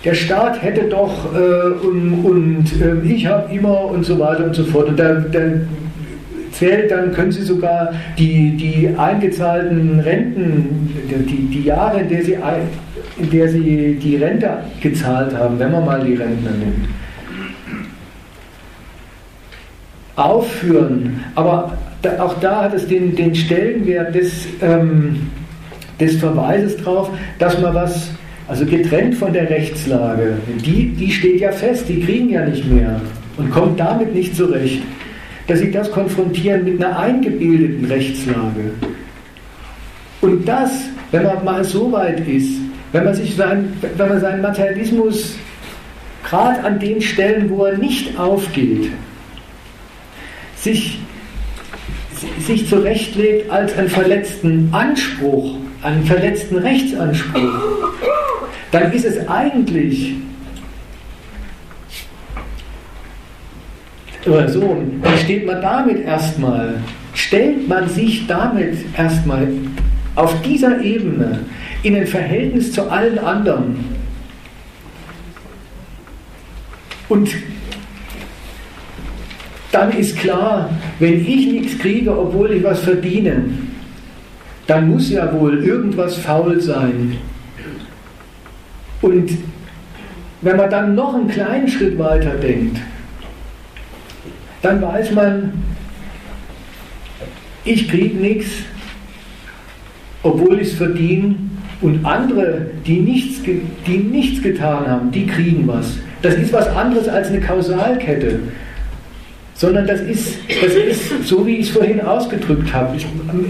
Der 0.05 0.15
Staat 0.15 0.63
hätte 0.63 0.89
doch 0.89 1.35
äh, 1.35 1.87
und, 1.87 2.25
und 2.25 2.81
äh, 2.81 3.07
ich 3.07 3.27
habe 3.27 3.53
immer 3.53 3.85
und 3.87 4.05
so 4.05 4.19
weiter 4.19 4.45
und 4.45 4.55
so 4.55 4.65
fort. 4.65 4.89
Und 4.89 4.99
da, 4.99 5.15
da 5.15 5.41
zählt, 6.61 6.91
dann 6.91 7.13
können 7.13 7.33
Sie 7.33 7.43
sogar 7.43 7.93
die, 8.19 8.57
die 8.57 8.91
eingezahlten 8.97 9.99
Renten, 10.01 10.95
die, 11.09 11.47
die 11.47 11.63
Jahre, 11.65 12.01
in 12.01 12.09
der, 12.09 12.23
Sie, 12.23 12.37
in 13.19 13.31
der 13.31 13.49
Sie 13.49 13.99
die 14.01 14.17
Rente 14.17 14.59
gezahlt 14.81 15.35
haben, 15.35 15.59
wenn 15.59 15.73
man 15.73 15.85
mal 15.85 16.05
die 16.05 16.15
Rentner 16.15 16.51
nimmt, 16.51 16.89
aufführen. 20.17 21.25
Aber 21.35 21.79
auch 22.19 22.35
da 22.41 22.65
hat 22.65 22.75
es 22.75 22.87
den, 22.87 23.17
den 23.17 23.35
Stellenwert 23.35 24.15
des, 24.15 24.47
ähm, 24.61 25.29
des 25.99 26.17
Verweises 26.17 26.77
darauf, 26.77 27.11
dass 27.39 27.59
man 27.59 27.75
was, 27.75 28.11
also 28.49 28.67
getrennt 28.67 29.15
von 29.15 29.33
der 29.33 29.49
Rechtslage, 29.49 30.35
die, 30.65 30.89
die 30.89 31.11
steht 31.11 31.41
ja 31.41 31.53
fest, 31.53 31.89
die 31.89 32.01
kriegen 32.01 32.29
ja 32.29 32.45
nicht 32.45 32.71
mehr 32.71 33.01
und 33.39 33.51
kommt 33.51 33.81
damit 33.81 34.15
nicht 34.15 34.37
zurecht, 34.37 34.83
dass 35.51 35.59
sie 35.59 35.73
das 35.73 35.91
konfrontieren 35.91 36.65
mit 36.65 36.83
einer 36.83 36.97
eingebildeten 36.97 37.85
Rechtslage. 37.87 38.71
Und 40.21 40.47
das, 40.47 40.71
wenn 41.11 41.25
man 41.25 41.45
mal 41.45 41.65
so 41.65 41.91
weit 41.91 42.21
ist, 42.29 42.53
wenn 42.93 43.05
man, 43.05 43.15
sich 43.15 43.35
sein, 43.35 43.77
wenn 43.97 44.09
man 44.09 44.21
seinen 44.21 44.43
Materialismus 44.43 45.35
gerade 46.23 46.63
an 46.63 46.79
den 46.79 47.03
Stellen, 47.03 47.51
wo 47.51 47.65
er 47.65 47.77
nicht 47.79 48.17
aufgeht, 48.17 48.93
sich, 50.55 51.01
sich 52.47 52.69
zurechtlegt 52.69 53.51
als 53.51 53.77
einen 53.77 53.89
verletzten 53.89 54.69
Anspruch, 54.71 55.57
einen 55.83 56.05
verletzten 56.05 56.59
Rechtsanspruch, 56.59 57.91
dann 58.71 58.93
ist 58.93 59.05
es 59.05 59.27
eigentlich 59.27 60.15
oder 64.27 64.49
so, 64.49 64.77
dann 65.03 65.19
steht 65.19 65.47
man 65.47 65.61
damit 65.63 66.05
erstmal, 66.05 66.75
stellt 67.15 67.69
man 67.69 67.89
sich 67.89 68.27
damit 68.27 68.77
erstmal 68.97 69.49
auf 70.15 70.41
dieser 70.43 70.81
Ebene 70.81 71.41
in 71.83 71.97
ein 71.97 72.07
Verhältnis 72.07 72.73
zu 72.73 72.91
allen 72.91 73.19
anderen. 73.19 73.77
Und 77.09 77.31
dann 79.73 79.93
ist 79.93 80.17
klar, 80.17 80.71
wenn 80.99 81.27
ich 81.27 81.47
nichts 81.47 81.79
kriege, 81.79 82.17
obwohl 82.17 82.53
ich 82.53 82.65
was 82.65 82.81
verdiene, 82.81 83.45
dann 84.67 84.89
muss 84.89 85.11
ja 85.11 85.33
wohl 85.33 85.65
irgendwas 85.65 86.17
faul 86.17 86.61
sein. 86.61 87.17
Und 89.03 89.31
wenn 90.43 90.57
man 90.57 90.71
dann 90.71 90.95
noch 90.95 91.15
einen 91.15 91.29
kleinen 91.29 91.69
Schritt 91.69 91.99
weiter 91.99 92.35
denkt, 92.35 92.79
dann 94.63 94.83
weiß 94.83 95.13
man, 95.13 95.53
ich 97.65 97.89
kriege 97.89 98.17
nichts, 98.17 98.51
obwohl 100.23 100.61
ich 100.61 100.69
es 100.69 100.75
verdiene, 100.75 101.37
und 101.83 102.05
andere, 102.05 102.67
die 102.87 103.01
nichts, 103.01 103.41
die 103.43 103.97
nichts 103.97 104.43
getan 104.43 104.87
haben, 104.87 105.11
die 105.11 105.27
kriegen 105.27 105.67
was. 105.67 105.97
Das 106.21 106.35
ist 106.35 106.53
was 106.53 106.69
anderes 106.69 107.09
als 107.09 107.29
eine 107.29 107.41
Kausalkette 107.41 108.39
sondern 109.61 109.87
das 109.87 110.01
ist, 110.01 110.39
das 110.63 110.73
ist 110.73 111.29
so, 111.29 111.47
wie 111.47 111.57
ich 111.57 111.67
es 111.67 111.71
vorhin 111.77 112.01
ausgedrückt 112.01 112.73
habe, 112.73 112.97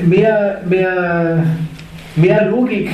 mehr, 0.04 0.60
mehr, 0.68 1.44
mehr 2.16 2.50
Logik, 2.50 2.90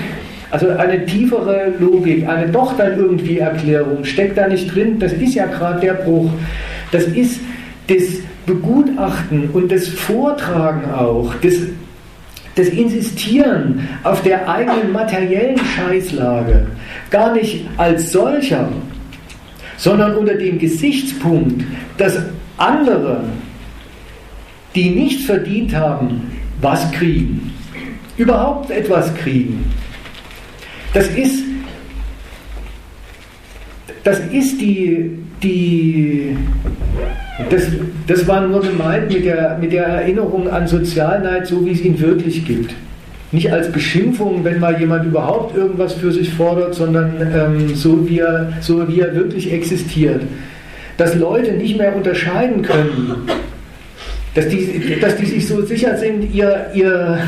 also 0.50 0.68
eine 0.68 1.06
tiefere 1.06 1.72
Logik, 1.80 2.28
eine 2.28 2.48
doch 2.48 2.76
dann 2.76 2.98
irgendwie 2.98 3.38
Erklärung 3.38 4.04
steckt 4.04 4.36
da 4.36 4.46
nicht 4.46 4.74
drin. 4.74 4.98
Das 4.98 5.14
ist 5.14 5.34
ja 5.34 5.46
gerade 5.46 5.80
der 5.80 5.94
Bruch. 5.94 6.30
Das 6.92 7.04
ist 7.04 7.40
das 7.86 8.02
Begutachten 8.46 9.50
und 9.50 9.70
das 9.70 9.88
Vortragen 9.88 10.90
auch, 10.92 11.34
das, 11.42 11.54
das 12.54 12.68
Insistieren 12.68 13.88
auf 14.02 14.22
der 14.22 14.48
eigenen 14.48 14.92
materiellen 14.92 15.58
Scheißlage, 15.58 16.66
gar 17.10 17.32
nicht 17.34 17.66
als 17.76 18.12
solcher, 18.12 18.68
sondern 19.76 20.16
unter 20.16 20.34
dem 20.34 20.58
Gesichtspunkt, 20.58 21.64
dass 21.98 22.18
andere, 22.56 23.24
die 24.74 24.90
nichts 24.90 25.24
verdient 25.24 25.74
haben, 25.74 26.32
was 26.60 26.90
kriegen. 26.92 27.52
Überhaupt 28.16 28.70
etwas 28.70 29.14
kriegen. 29.14 29.70
Das 30.94 31.06
ist, 31.08 31.44
das 34.02 34.18
ist 34.32 34.58
die, 34.60 35.10
die 35.42 36.36
das, 37.50 37.64
das 38.06 38.26
war 38.26 38.46
nur 38.46 38.62
gemeint 38.62 39.12
mit 39.12 39.24
der, 39.24 39.58
mit 39.60 39.72
der 39.72 39.86
Erinnerung 39.86 40.48
an 40.48 40.66
Sozialneid, 40.66 41.46
so 41.46 41.64
wie 41.64 41.72
es 41.72 41.80
ihn 41.82 42.00
wirklich 42.00 42.46
gibt. 42.46 42.74
Nicht 43.32 43.52
als 43.52 43.70
Beschimpfung, 43.70 44.44
wenn 44.44 44.60
mal 44.60 44.78
jemand 44.80 45.04
überhaupt 45.04 45.56
irgendwas 45.56 45.94
für 45.94 46.12
sich 46.12 46.32
fordert, 46.32 46.74
sondern 46.74 47.12
ähm, 47.20 47.74
so, 47.74 48.08
wie 48.08 48.20
er, 48.20 48.52
so 48.60 48.86
wie 48.88 49.00
er 49.00 49.14
wirklich 49.14 49.52
existiert 49.52 50.22
dass 50.96 51.14
Leute 51.14 51.52
nicht 51.52 51.78
mehr 51.78 51.94
unterscheiden 51.94 52.62
können, 52.62 53.28
dass 54.34 54.48
die, 54.48 54.98
dass 55.00 55.16
die 55.16 55.26
sich 55.26 55.46
so 55.46 55.62
sicher 55.64 55.96
sind, 55.96 56.34
ihr, 56.34 56.70
ihr, 56.74 57.18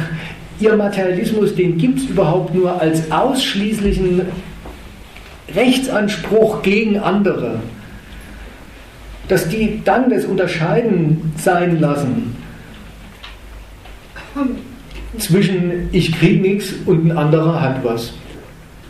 ihr 0.60 0.76
Materialismus, 0.76 1.54
den 1.54 1.78
gibt 1.78 1.98
es 1.98 2.04
überhaupt 2.06 2.54
nur 2.54 2.80
als 2.80 3.10
ausschließlichen 3.10 4.22
Rechtsanspruch 5.54 6.62
gegen 6.62 6.98
andere, 6.98 7.60
dass 9.28 9.48
die 9.48 9.82
dann 9.84 10.10
das 10.10 10.24
Unterscheiden 10.24 11.32
sein 11.36 11.80
lassen 11.80 12.36
zwischen 15.18 15.88
ich 15.92 16.12
krieg 16.12 16.40
nichts 16.40 16.72
und 16.86 17.06
ein 17.06 17.16
anderer 17.16 17.60
hat 17.60 17.84
was 17.84 18.12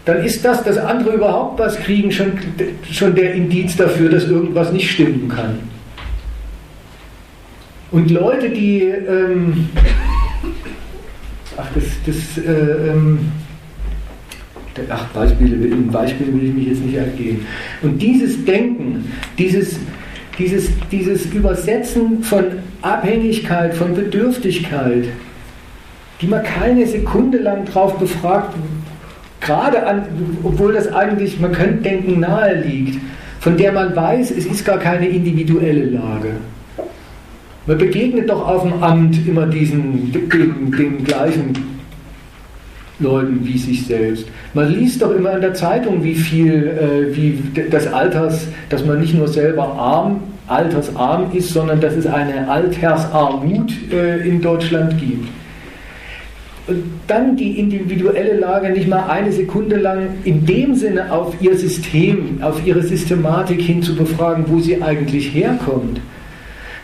dann 0.09 0.25
ist 0.25 0.43
das, 0.43 0.65
dass 0.65 0.79
andere 0.79 1.17
überhaupt 1.17 1.59
was 1.59 1.79
kriegen, 1.81 2.11
schon, 2.11 2.33
schon 2.91 3.15
der 3.15 3.35
Indiz 3.35 3.77
dafür, 3.77 4.09
dass 4.09 4.25
irgendwas 4.25 4.73
nicht 4.73 4.91
stimmen 4.91 5.29
kann. 5.29 5.59
Und 7.91 8.11
Leute, 8.11 8.49
die, 8.49 8.85
ähm, 8.85 9.69
ach, 11.59 11.67
das, 11.75 11.85
das, 12.07 12.43
äh, 12.43 12.91
ähm, 12.91 13.19
ach, 14.89 15.05
Beispiele, 15.09 15.67
in 15.67 15.89
Beispielen 15.89 16.41
will 16.41 16.49
ich 16.49 16.55
mich 16.55 16.67
jetzt 16.69 16.87
nicht 16.87 16.97
ergehen. 16.97 17.45
Und 17.83 18.01
dieses 18.01 18.43
Denken, 18.47 19.13
dieses, 19.37 19.79
dieses, 20.39 20.71
dieses 20.91 21.27
Übersetzen 21.27 22.23
von 22.23 22.45
Abhängigkeit, 22.83 23.75
von 23.75 23.95
Bedürftigkeit, 23.95 25.09
die 26.21 26.27
man 26.27 26.43
keine 26.43 26.87
Sekunde 26.87 27.39
lang 27.39 27.65
drauf 27.65 27.99
befragt, 27.99 28.55
gerade 29.41 29.87
an, 29.87 30.03
obwohl 30.43 30.73
das 30.73 30.93
eigentlich, 30.93 31.41
man 31.41 31.53
könnte 31.53 31.83
denken, 31.83 32.21
nahe 32.21 32.61
liegt, 32.61 33.01
von 33.41 33.57
der 33.57 33.73
man 33.73 33.95
weiß, 33.95 34.31
es 34.33 34.47
ist 34.47 34.65
gar 34.65 34.79
keine 34.79 35.09
individuelle 35.09 35.87
Lage. 35.87 36.33
Man 37.67 37.79
begegnet 37.79 38.31
doch 38.31 38.47
auf 38.49 38.63
dem 38.63 38.83
Amt 38.83 39.27
immer 39.27 39.47
diesen, 39.47 40.13
den, 40.13 40.73
den 40.73 41.05
gleichen 41.05 41.53
Leuten 42.99 43.41
wie 43.45 43.59
sich 43.59 43.87
selbst. 43.87 44.27
Man 44.55 44.73
liest 44.73 45.03
doch 45.03 45.15
immer 45.15 45.35
in 45.35 45.41
der 45.41 45.55
Zeitung, 45.55 46.03
wie 46.03 46.15
viel, 46.15 46.67
äh, 46.67 47.17
wie 47.17 47.43
das 47.71 47.87
Alters, 47.87 48.49
dass 48.71 48.85
man 48.85 49.01
nicht 49.01 49.15
nur 49.15 49.29
selber 49.29 49.65
arm, 49.75 50.21
altersarm 50.47 51.31
ist, 51.33 51.51
sondern 51.51 51.81
dass 51.81 51.95
es 51.95 52.07
eine 52.07 52.49
Altersarmut 52.49 53.73
äh, 53.93 54.27
in 54.27 54.41
Deutschland 54.41 54.99
gibt 54.99 55.29
und 56.69 56.85
dann 57.07 57.35
die 57.37 57.59
individuelle 57.59 58.39
Lage 58.39 58.71
nicht 58.71 58.89
mal 58.89 59.09
eine 59.09 59.33
Sekunde 59.33 59.77
lang 59.77 60.11
in 60.25 60.45
dem 60.45 60.75
Sinne 60.75 61.11
auf 61.11 61.35
ihr 61.41 61.57
System, 61.57 62.43
auf 62.43 62.65
ihre 62.67 62.83
Systematik 62.83 63.63
hin 63.63 63.83
zu 63.83 63.97
befragen, 63.97 64.45
wo 64.49 64.61
sie 64.61 64.83
eigentlich 64.83 65.35
herkommt, 65.35 66.01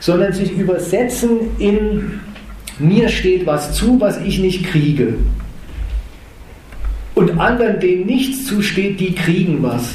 sondern 0.00 0.32
sich 0.32 0.52
übersetzen 0.52 1.38
in 1.58 2.20
mir 2.78 3.08
steht 3.08 3.46
was 3.46 3.74
zu, 3.74 4.00
was 4.00 4.20
ich 4.22 4.38
nicht 4.38 4.64
kriege. 4.64 5.14
Und 7.14 7.38
anderen, 7.38 7.80
denen 7.80 8.06
nichts 8.06 8.46
zusteht, 8.46 8.98
die 8.98 9.14
kriegen 9.14 9.62
was. 9.62 9.94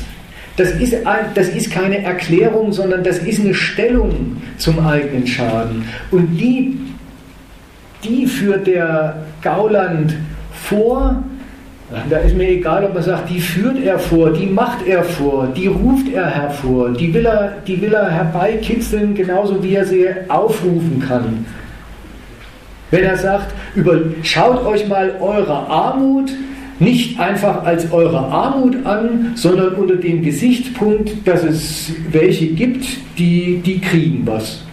Das 0.55 0.71
ist, 0.71 0.95
das 1.35 1.49
ist 1.49 1.71
keine 1.71 2.03
Erklärung, 2.03 2.73
sondern 2.73 3.03
das 3.03 3.19
ist 3.19 3.39
eine 3.39 3.53
Stellung 3.53 4.37
zum 4.57 4.85
eigenen 4.85 5.25
Schaden. 5.25 5.85
Und 6.11 6.37
die 6.37 6.77
die 8.03 8.25
führt 8.25 8.67
der 8.67 9.15
Gauland 9.41 10.15
vor. 10.53 11.21
Da 12.09 12.17
ist 12.17 12.35
mir 12.35 12.49
egal, 12.49 12.85
ob 12.85 12.93
man 12.93 13.01
sagt, 13.01 13.29
die 13.29 13.39
führt 13.39 13.83
er 13.83 13.97
vor, 13.97 14.31
die 14.31 14.45
macht 14.45 14.85
er 14.85 15.03
vor, 15.03 15.47
die 15.47 15.65
ruft 15.65 16.07
er 16.13 16.27
hervor, 16.27 16.91
die 16.91 17.11
will 17.11 17.25
er, 17.25 17.53
die 17.65 17.81
will 17.81 17.93
er 17.93 18.11
herbeikitzeln, 18.11 19.15
genauso 19.15 19.63
wie 19.63 19.73
er 19.73 19.85
sie 19.85 20.05
aufrufen 20.27 21.03
kann. 21.07 21.45
Wenn 22.91 23.03
er 23.03 23.17
sagt, 23.17 23.53
über, 23.73 23.99
schaut 24.21 24.63
euch 24.65 24.87
mal 24.87 25.15
eure 25.19 25.67
Armut 25.67 26.31
nicht 26.79 27.19
einfach 27.19 27.63
als 27.63 27.91
eure 27.91 28.19
Armut 28.19 28.85
an, 28.85 29.33
sondern 29.35 29.75
unter 29.75 29.97
dem 29.97 30.21
Gesichtspunkt, 30.23 31.27
dass 31.27 31.43
es 31.43 31.91
welche 32.11 32.47
gibt, 32.47 32.85
die, 33.17 33.61
die 33.63 33.79
kriegen 33.79 34.25
was. 34.25 34.63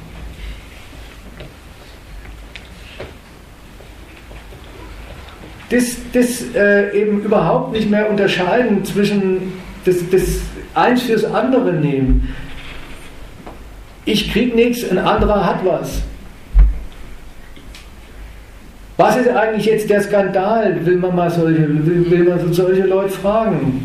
Das, 5.69 5.97
das 6.12 6.45
äh, 6.55 6.97
eben 6.97 7.23
überhaupt 7.23 7.73
nicht 7.73 7.91
mehr 7.91 8.09
unterscheiden 8.09 8.85
zwischen 8.85 9.55
das, 9.85 9.97
das 10.11 10.41
eins 10.74 11.03
fürs 11.03 11.24
andere 11.24 11.73
nehmen. 11.73 12.33
Ich 14.05 14.33
krieg 14.33 14.55
nichts, 14.55 14.89
ein 14.89 14.99
anderer 14.99 15.45
hat 15.45 15.65
was. 15.65 16.03
Was 18.97 19.16
ist 19.16 19.28
eigentlich 19.28 19.66
jetzt 19.66 19.90
der 19.90 20.01
Skandal? 20.01 20.85
Will 20.86 20.97
man 20.97 21.14
mal 21.14 21.31
solche, 21.31 21.68
will, 21.86 22.24
man 22.24 22.52
solche 22.52 22.85
Leute 22.85 23.10
fragen? 23.10 23.85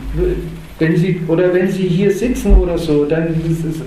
Wenn 0.80 0.96
Sie, 0.96 1.22
oder 1.28 1.54
wenn 1.54 1.70
Sie 1.70 1.84
hier 1.84 2.12
sitzen 2.12 2.56
oder 2.56 2.78
so, 2.78 3.06
dann 3.06 3.36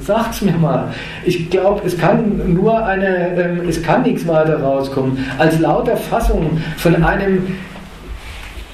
sagt 0.03 0.35
es 0.35 0.43
mir 0.43 0.53
mal. 0.53 0.93
Ich 1.25 1.49
glaube, 1.49 1.81
es 1.87 1.99
kann 1.99 2.53
nur 2.53 2.85
eine, 2.85 3.37
ähm, 3.37 3.69
es 3.69 3.83
kann 3.83 4.03
nichts 4.03 4.27
weiter 4.29 4.61
rauskommen, 4.61 5.19
als 5.39 5.59
lauter 5.59 5.97
Fassung 5.97 6.59
von 6.77 7.03
einem 7.03 7.57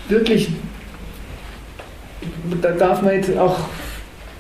wirklich, 0.09 0.51
da 2.61 2.73
darf 2.73 3.01
man 3.01 3.15
jetzt 3.15 3.39
auch 3.39 3.61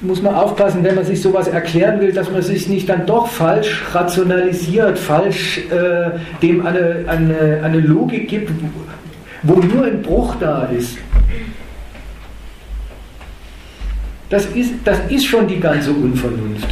muss 0.00 0.22
man 0.22 0.34
aufpassen, 0.34 0.82
wenn 0.82 0.94
man 0.94 1.04
sich 1.04 1.20
sowas 1.20 1.48
erklären 1.48 2.00
will, 2.00 2.12
dass 2.12 2.30
man 2.30 2.42
sich 2.42 2.68
nicht 2.68 2.88
dann 2.88 3.06
doch 3.06 3.28
falsch 3.28 3.82
rationalisiert, 3.92 4.98
falsch 4.98 5.58
äh, 5.70 6.10
dem 6.40 6.64
eine, 6.66 7.04
eine, 7.06 7.60
eine 7.62 7.80
Logik 7.80 8.28
gibt, 8.28 8.50
wo 9.42 9.54
nur 9.54 9.84
ein 9.84 10.02
Bruch 10.02 10.36
da 10.40 10.64
ist. 10.64 10.96
Das 14.30 14.46
ist, 14.46 14.74
das 14.84 14.98
ist 15.08 15.26
schon 15.26 15.48
die 15.48 15.60
ganze 15.60 15.90
Unvernunft. 15.90 16.68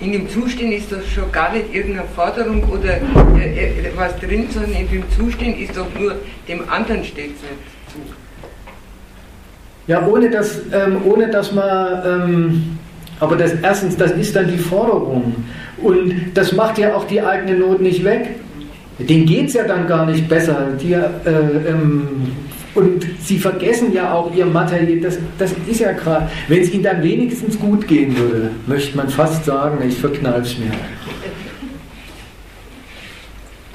In 0.00 0.12
dem 0.12 0.30
Zustand 0.30 0.72
ist 0.72 0.90
das 0.90 1.06
schon 1.08 1.30
gar 1.30 1.52
nicht 1.52 1.74
irgendeine 1.74 2.08
Forderung 2.14 2.64
oder 2.70 2.96
äh, 3.36 3.80
äh 3.80 3.90
was 3.96 4.16
drin, 4.18 4.46
sondern 4.50 4.72
in 4.72 4.88
dem 4.88 5.04
Zustand 5.10 5.58
ist 5.58 5.76
doch 5.76 5.88
nur, 5.98 6.14
dem 6.48 6.66
anderen 6.70 7.04
steht 7.04 7.30
nicht. 7.30 8.19
Ja, 9.86 10.06
ohne 10.06 10.30
dass, 10.30 10.60
ähm, 10.72 10.98
ohne 11.04 11.28
dass 11.28 11.52
man, 11.52 12.02
ähm, 12.04 12.78
aber 13.18 13.36
das 13.36 13.54
erstens, 13.62 13.96
das 13.96 14.12
ist 14.12 14.36
dann 14.36 14.48
die 14.48 14.58
Forderung. 14.58 15.34
Und 15.82 16.14
das 16.34 16.52
macht 16.52 16.78
ja 16.78 16.94
auch 16.94 17.04
die 17.04 17.20
eigene 17.20 17.58
Not 17.58 17.80
nicht 17.80 18.04
weg. 18.04 18.36
Denen 18.98 19.24
geht 19.24 19.48
es 19.48 19.54
ja 19.54 19.64
dann 19.64 19.86
gar 19.86 20.06
nicht 20.06 20.28
besser. 20.28 20.68
Die, 20.80 20.92
äh, 20.92 21.00
ähm, 21.68 22.06
und 22.74 23.04
sie 23.20 23.38
vergessen 23.38 23.92
ja 23.92 24.12
auch 24.12 24.32
ihr 24.34 24.46
Material, 24.46 25.00
das, 25.00 25.18
das 25.38 25.52
ist 25.66 25.80
ja 25.80 25.92
gerade, 25.92 26.30
wenn 26.48 26.60
es 26.60 26.72
ihnen 26.72 26.84
dann 26.84 27.02
wenigstens 27.02 27.58
gut 27.58 27.88
gehen 27.88 28.16
würde, 28.16 28.50
möchte 28.66 28.96
man 28.96 29.08
fast 29.08 29.44
sagen, 29.44 29.78
ich 29.86 29.96
verkneif's 29.96 30.56
mir. 30.58 30.70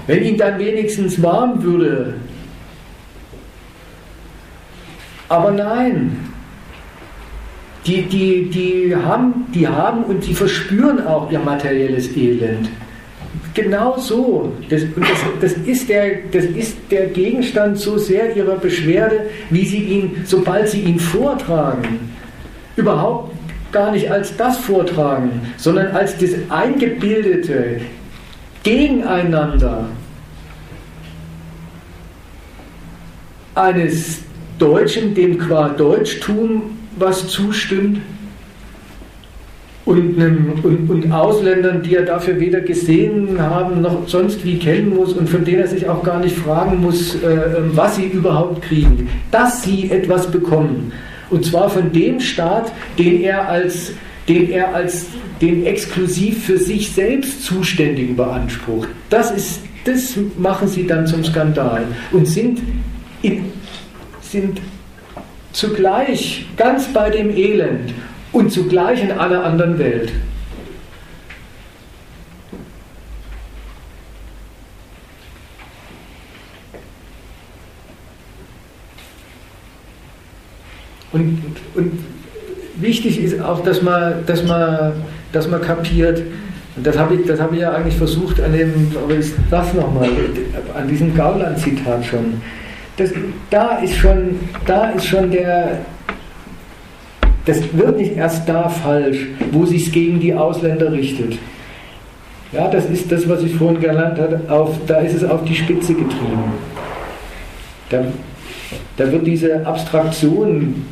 Wenn 0.08 0.24
ihnen 0.24 0.38
dann 0.38 0.60
wenigstens 0.60 1.22
warm 1.22 1.62
würde, 1.64 2.14
aber 5.30 5.52
nein, 5.52 6.18
die, 7.86 8.04
die, 8.04 8.50
die, 8.50 8.96
haben, 8.96 9.46
die 9.54 9.68
haben 9.68 10.04
und 10.04 10.24
sie 10.24 10.34
verspüren 10.34 11.06
auch 11.06 11.32
ihr 11.32 11.40
materielles 11.40 12.16
Elend. 12.16 12.70
Genau 13.54 13.98
so. 13.98 14.52
Das, 14.70 14.82
das, 14.96 15.20
das, 15.40 15.54
ist 15.54 15.88
der, 15.88 16.18
das 16.32 16.46
ist 16.46 16.78
der 16.90 17.08
Gegenstand 17.08 17.78
so 17.78 17.98
sehr 17.98 18.36
ihrer 18.36 18.56
Beschwerde, 18.56 19.28
wie 19.50 19.66
sie 19.66 19.80
ihn, 19.80 20.24
sobald 20.26 20.68
sie 20.70 20.82
ihn 20.82 21.00
vortragen, 21.00 22.12
überhaupt 22.76 23.34
gar 23.72 23.92
nicht 23.92 24.10
als 24.10 24.36
das 24.36 24.58
vortragen, 24.58 25.42
sondern 25.58 25.96
als 25.96 26.18
das 26.18 26.32
eingebildete 26.50 27.82
Gegeneinander 28.64 29.90
eines 33.54 34.22
Deutschen, 34.58 35.14
dem 35.14 35.38
qua 35.38 35.70
Deutschtum 35.70 36.64
was 36.98 37.28
zustimmt 37.28 38.00
und, 39.86 40.20
einem, 40.20 40.54
und, 40.64 40.90
und, 40.90 41.12
Ausländern, 41.12 41.84
die 41.84 41.96
er 41.96 42.04
dafür 42.04 42.40
weder 42.40 42.62
gesehen 42.62 43.40
haben 43.40 43.82
noch 43.82 44.08
sonst 44.08 44.44
wie 44.44 44.58
kennen 44.58 44.96
muss 44.96 45.14
und 45.14 45.30
von 45.30 45.46
denen 45.46 45.60
er 45.60 45.68
sich 45.68 45.88
auch 45.88 46.04
gar 46.04 46.20
nicht 46.20 46.36
fragen 46.36 46.82
muss, 46.82 47.16
äh, 47.16 47.28
ähm, 47.28 47.72
was 47.74 47.98
sie 47.98 48.06
überhaupt 48.06 48.64
kriegen, 48.64 49.08
dass 49.32 49.62
sie 49.62 49.92
etwas 49.92 50.32
bekommen. 50.32 50.92
Und 51.30 51.46
zwar 51.46 51.70
von 51.70 51.92
dem 51.92 52.20
Staat, 52.20 52.72
den 52.98 53.22
er 53.22 53.48
als, 53.48 53.92
den 54.28 54.50
er 54.50 54.74
als 54.74 55.08
den 55.42 55.66
exklusiv 55.66 56.46
für 56.46 56.58
sich 56.58 56.92
selbst 56.92 57.44
Zuständigen 57.44 58.16
beansprucht. 58.16 58.90
Das, 59.10 59.32
ist, 59.32 59.62
das 59.84 60.16
machen 60.38 60.68
sie 60.68 60.88
dann 60.88 61.06
zum 61.06 61.24
Skandal 61.24 61.84
und 62.12 62.28
sind 62.28 62.60
in 63.22 63.52
sind 64.32 64.62
zugleich 65.52 66.46
ganz 66.58 66.88
bei 66.94 67.10
dem 67.10 67.36
Elend 67.36 67.94
und 68.32 68.52
zugleich 68.52 69.02
in 69.02 69.12
einer 69.12 69.44
anderen 69.44 69.80
Welt. 69.80 70.12
Und, 81.12 81.42
und, 81.76 82.04
wichtig 82.76 83.24
ist 83.24 83.40
auch, 83.40 83.64
dass 83.64 83.82
man, 83.82 84.26
dass 84.26 84.44
man, 84.44 84.92
dass 85.32 85.48
man 85.48 85.62
kapiert, 85.62 86.22
und 86.76 86.86
das 86.86 86.98
habe 86.98 87.16
ich, 87.16 87.40
hab 87.40 87.54
ich 87.54 87.60
ja 87.60 87.72
eigentlich 87.72 87.96
versucht 87.96 88.42
an 88.42 88.52
dem, 88.52 88.92
aber 89.02 89.16
ich 89.16 89.28
sag's 89.50 89.74
nochmal, 89.74 90.10
an 90.78 90.90
diesem 90.90 91.16
Gauland-Zitat 91.16 92.06
schon 92.06 92.42
das, 92.98 93.12
da, 93.50 93.78
ist 93.78 93.96
schon, 93.96 94.40
da 94.66 94.90
ist 94.92 95.06
schon 95.06 95.32
der, 95.32 95.80
das 97.46 97.62
wird 97.74 97.98
nicht 97.98 98.16
erst 98.16 98.48
da 98.48 98.70
falsch, 98.70 99.28
wo 99.52 99.66
sich 99.66 99.88
es 99.88 99.92
gegen 99.92 100.20
die 100.20 100.34
Ausländer 100.34 100.92
richtet. 100.92 101.38
Ja, 102.52 102.70
das 102.70 102.86
ist 102.86 103.12
das, 103.12 103.28
was 103.28 103.44
ich 103.44 103.54
vorhin 103.56 103.82
gelernt 103.82 104.18
habe, 104.18 104.40
auf, 104.48 104.78
da 104.88 105.00
ist 105.00 105.16
es 105.16 105.24
auf 105.24 105.44
die 105.44 105.56
Spitze 105.56 105.94
getrieben. 105.94 106.54
Da, 107.90 108.06
da 108.98 109.12
wird 109.12 109.28
diese 109.28 109.66
Abstraktion, 109.66 110.86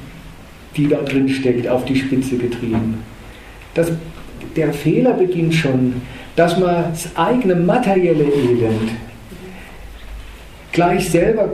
die 0.76 0.90
da 0.90 0.98
drin 0.98 1.30
steckt, 1.30 1.68
auf 1.68 1.86
die 1.86 1.96
Spitze 1.96 2.38
getrieben. 2.38 3.00
Das, 3.76 3.92
der 4.56 4.74
Fehler 4.74 5.14
beginnt 5.14 5.56
schon, 5.56 6.02
dass 6.36 6.60
man 6.60 6.86
das 6.92 7.10
eigene 7.16 7.56
materielle 7.56 8.26
Elend 8.26 8.92
gleich 10.72 11.10
selber 11.10 11.50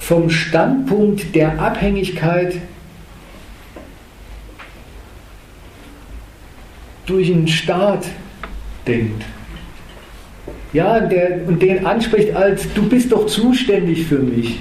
vom 0.00 0.30
Standpunkt 0.30 1.34
der 1.36 1.60
Abhängigkeit 1.60 2.54
durch 7.06 7.30
einen 7.30 7.46
Staat 7.46 8.06
denkt. 8.88 9.22
Ja, 10.72 11.00
der, 11.00 11.40
und 11.46 11.60
den 11.60 11.84
anspricht 11.86 12.34
als, 12.34 12.66
du 12.74 12.88
bist 12.88 13.12
doch 13.12 13.26
zuständig 13.26 14.06
für 14.06 14.18
mich. 14.18 14.60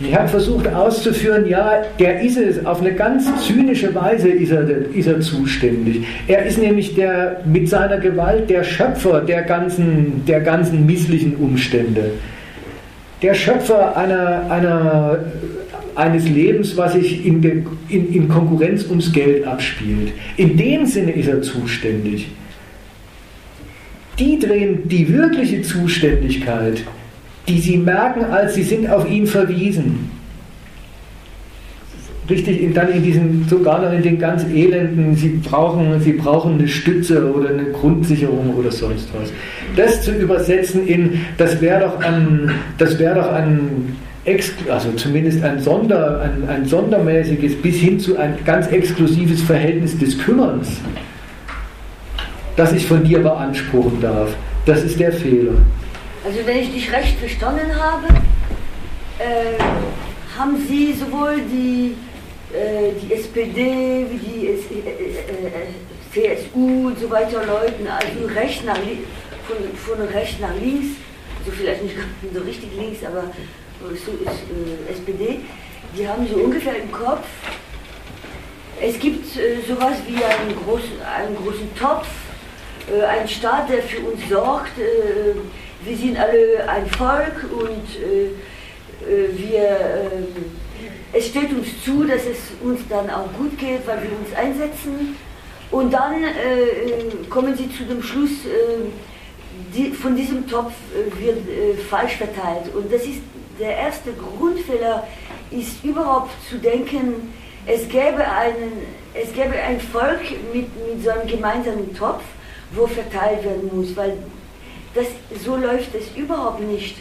Ich 0.00 0.16
habe 0.16 0.28
versucht 0.28 0.66
auszuführen, 0.66 1.46
ja, 1.46 1.82
der 1.98 2.22
ist 2.22 2.36
es, 2.36 2.64
auf 2.64 2.80
eine 2.80 2.94
ganz 2.94 3.28
zynische 3.46 3.94
Weise 3.94 4.28
ist 4.28 4.50
er, 4.50 4.66
ist 4.92 5.06
er 5.06 5.20
zuständig. 5.20 6.04
Er 6.26 6.44
ist 6.46 6.58
nämlich 6.58 6.94
der, 6.94 7.42
mit 7.44 7.68
seiner 7.68 7.98
Gewalt 7.98 8.48
der 8.48 8.64
Schöpfer 8.64 9.20
der 9.20 9.42
ganzen, 9.42 10.24
der 10.26 10.40
ganzen 10.40 10.86
misslichen 10.86 11.36
Umstände 11.36 12.12
der 13.22 13.34
Schöpfer 13.34 13.96
einer, 13.96 14.50
einer, 14.50 15.18
eines 15.94 16.28
Lebens, 16.28 16.76
was 16.76 16.94
sich 16.94 17.24
in, 17.24 17.40
de, 17.40 17.62
in, 17.88 18.12
in 18.12 18.28
Konkurrenz 18.28 18.84
ums 18.88 19.12
Geld 19.12 19.46
abspielt. 19.46 20.12
In 20.36 20.56
dem 20.56 20.86
Sinne 20.86 21.12
ist 21.12 21.28
er 21.28 21.42
zuständig. 21.42 22.28
Die 24.18 24.38
drehen 24.38 24.88
die 24.88 25.12
wirkliche 25.12 25.62
Zuständigkeit, 25.62 26.82
die 27.48 27.58
sie 27.58 27.78
merken, 27.78 28.24
als 28.24 28.54
sie 28.54 28.62
sind 28.62 28.88
auf 28.88 29.08
ihn 29.10 29.26
verwiesen 29.26 30.11
richtig 32.30 32.62
in, 32.62 32.72
dann 32.72 32.92
in 32.92 33.02
diesen, 33.02 33.48
sogar 33.48 33.82
noch 33.82 33.92
in 33.92 34.02
den 34.02 34.18
ganz 34.18 34.44
elenden, 34.44 35.16
sie 35.16 35.40
brauchen, 35.44 36.00
sie 36.00 36.12
brauchen 36.12 36.54
eine 36.54 36.68
Stütze 36.68 37.32
oder 37.32 37.50
eine 37.50 37.64
Grundsicherung 37.64 38.54
oder 38.54 38.70
sonst 38.70 39.08
was. 39.18 39.32
Das 39.76 40.02
zu 40.02 40.12
übersetzen 40.12 40.86
in, 40.86 41.20
das 41.36 41.60
wäre 41.60 41.80
doch 41.80 42.00
ein, 42.00 42.50
das 42.78 42.98
wäre 42.98 43.16
doch 43.16 43.32
ein, 43.32 43.96
also 44.68 44.92
zumindest 44.92 45.42
ein, 45.42 45.60
Sonder, 45.60 46.20
ein, 46.20 46.48
ein 46.48 46.64
sondermäßiges 46.66 47.56
bis 47.60 47.76
hin 47.76 47.98
zu 47.98 48.16
ein 48.16 48.36
ganz 48.44 48.68
exklusives 48.68 49.42
Verhältnis 49.42 49.98
des 49.98 50.16
Kümmerns, 50.18 50.80
das 52.56 52.72
ich 52.72 52.86
von 52.86 53.02
dir 53.02 53.18
beanspruchen 53.18 54.00
darf. 54.00 54.30
Das 54.64 54.84
ist 54.84 55.00
der 55.00 55.12
Fehler. 55.12 55.54
Also 56.24 56.38
wenn 56.46 56.58
ich 56.58 56.72
dich 56.72 56.92
recht 56.92 57.18
verstanden 57.18 57.74
habe, 57.76 58.06
äh, 59.18 59.60
haben 60.38 60.56
Sie 60.68 60.92
sowohl 60.92 61.40
die 61.52 61.94
die 62.52 63.14
SPD, 63.14 64.06
wie 64.10 64.18
die 64.18 64.46
äh, 64.46 64.54
äh, 64.54 66.36
CSU 66.36 66.88
und 66.88 66.98
so 66.98 67.10
weiter 67.10 67.46
Leuten, 67.46 67.86
also 67.86 68.26
rechts 68.34 68.62
nach, 68.64 68.76
von, 68.76 69.96
von 69.96 70.06
rechts 70.08 70.38
nach 70.40 70.54
links, 70.60 70.96
also 71.38 71.50
vielleicht 71.52 71.82
nicht 71.82 71.96
so 72.34 72.40
richtig 72.40 72.70
links, 72.76 73.04
aber 73.04 73.24
so, 73.80 74.12
äh, 74.12 74.92
SPD, 74.92 75.40
die 75.96 76.06
haben 76.06 76.26
so 76.28 76.36
ungefähr 76.36 76.76
im 76.76 76.92
Kopf, 76.92 77.26
es 78.80 78.98
gibt 78.98 79.36
äh, 79.36 79.60
sowas 79.66 79.96
wie 80.08 80.22
einen 80.22 80.56
großen, 80.64 81.00
einen 81.02 81.36
großen 81.36 81.74
Topf, 81.76 82.08
äh, 82.92 83.02
einen 83.04 83.28
Staat, 83.28 83.70
der 83.70 83.82
für 83.82 84.00
uns 84.00 84.28
sorgt. 84.28 84.76
Äh, 84.78 85.34
wir 85.84 85.96
sind 85.96 86.18
alle 86.18 86.68
ein 86.68 86.86
Volk 86.86 87.44
und 87.52 87.86
äh, 88.00 88.26
äh, 89.08 89.38
wir, 89.38 90.10
ähm, 90.12 90.61
es 91.12 91.26
steht 91.28 91.50
uns 91.52 91.68
zu, 91.84 92.04
dass 92.04 92.22
es 92.22 92.38
uns 92.62 92.80
dann 92.88 93.10
auch 93.10 93.30
gut 93.36 93.58
geht, 93.58 93.86
weil 93.86 94.02
wir 94.02 94.10
uns 94.18 94.34
einsetzen. 94.36 95.16
Und 95.70 95.92
dann 95.92 96.24
kommen 97.30 97.56
sie 97.56 97.70
zu 97.70 97.84
dem 97.84 98.02
Schluss, 98.02 98.30
die, 99.74 99.90
von 99.90 100.16
diesem 100.16 100.46
Topf 100.48 100.72
wird 101.18 101.38
falsch 101.88 102.16
verteilt. 102.16 102.74
Und 102.74 102.92
das 102.92 103.02
ist 103.02 103.20
der 103.58 103.76
erste 103.76 104.12
Grundfehler, 104.12 105.06
ist 105.50 105.84
überhaupt 105.84 106.30
zu 106.48 106.58
denken, 106.58 107.32
es 107.66 107.88
gäbe, 107.88 108.26
einen, 108.26 108.72
es 109.14 109.32
gäbe 109.32 109.54
ein 109.54 109.80
Volk 109.80 110.20
mit, 110.52 110.66
mit 110.86 111.04
so 111.04 111.10
einem 111.10 111.28
gemeinsamen 111.28 111.94
Topf, 111.94 112.22
wo 112.72 112.86
verteilt 112.86 113.44
werden 113.44 113.70
muss, 113.72 113.94
weil 113.96 114.16
das, 114.94 115.06
so 115.44 115.56
läuft 115.56 115.94
es 115.94 116.16
überhaupt 116.16 116.60
nicht. 116.60 116.96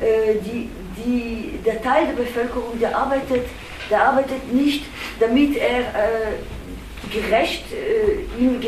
Äh, 0.00 0.36
die, 0.42 0.70
die, 0.96 1.58
der 1.64 1.82
Teil 1.82 2.06
der 2.06 2.14
Bevölkerung, 2.14 2.78
der 2.80 2.96
arbeitet, 2.96 3.44
der 3.90 4.02
arbeitet 4.02 4.52
nicht, 4.52 4.84
damit 5.18 5.56
er 5.56 5.80
äh, 5.80 7.12
gerecht, 7.12 7.64
äh, 7.72 8.40
ihm 8.42 8.60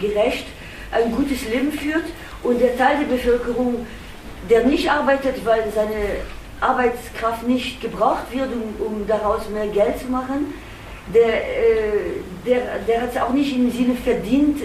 gerecht 0.00 0.46
ein 0.90 1.12
gutes 1.14 1.48
Leben 1.48 1.70
führt 1.70 2.06
und 2.42 2.60
der 2.60 2.76
Teil 2.76 2.98
der 2.98 3.16
Bevölkerung, 3.16 3.86
der 4.48 4.64
nicht 4.64 4.90
arbeitet, 4.90 5.44
weil 5.44 5.62
seine 5.72 6.24
Arbeitskraft 6.60 7.46
nicht 7.46 7.80
gebraucht 7.80 8.32
wird, 8.32 8.48
um, 8.52 8.84
um 8.84 9.06
daraus 9.06 9.48
mehr 9.48 9.68
Geld 9.68 10.00
zu 10.00 10.06
machen, 10.06 10.52
der, 11.14 11.42
der, 12.46 12.60
der 12.86 13.02
hat 13.02 13.14
es 13.14 13.20
auch 13.20 13.30
nicht 13.30 13.54
im 13.54 13.70
Sinne 13.70 13.94
verdient. 13.94 14.60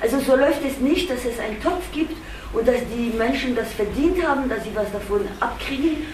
Also 0.00 0.18
so 0.20 0.36
läuft 0.36 0.64
es 0.64 0.78
nicht, 0.78 1.10
dass 1.10 1.24
es 1.24 1.38
einen 1.38 1.62
Topf 1.62 1.90
gibt 1.92 2.14
und 2.52 2.66
dass 2.66 2.80
die 2.94 3.16
Menschen 3.16 3.54
das 3.54 3.72
verdient 3.72 4.26
haben, 4.26 4.48
dass 4.48 4.64
sie 4.64 4.74
was 4.74 4.90
davon 4.92 5.26
abkriegen. 5.38 6.04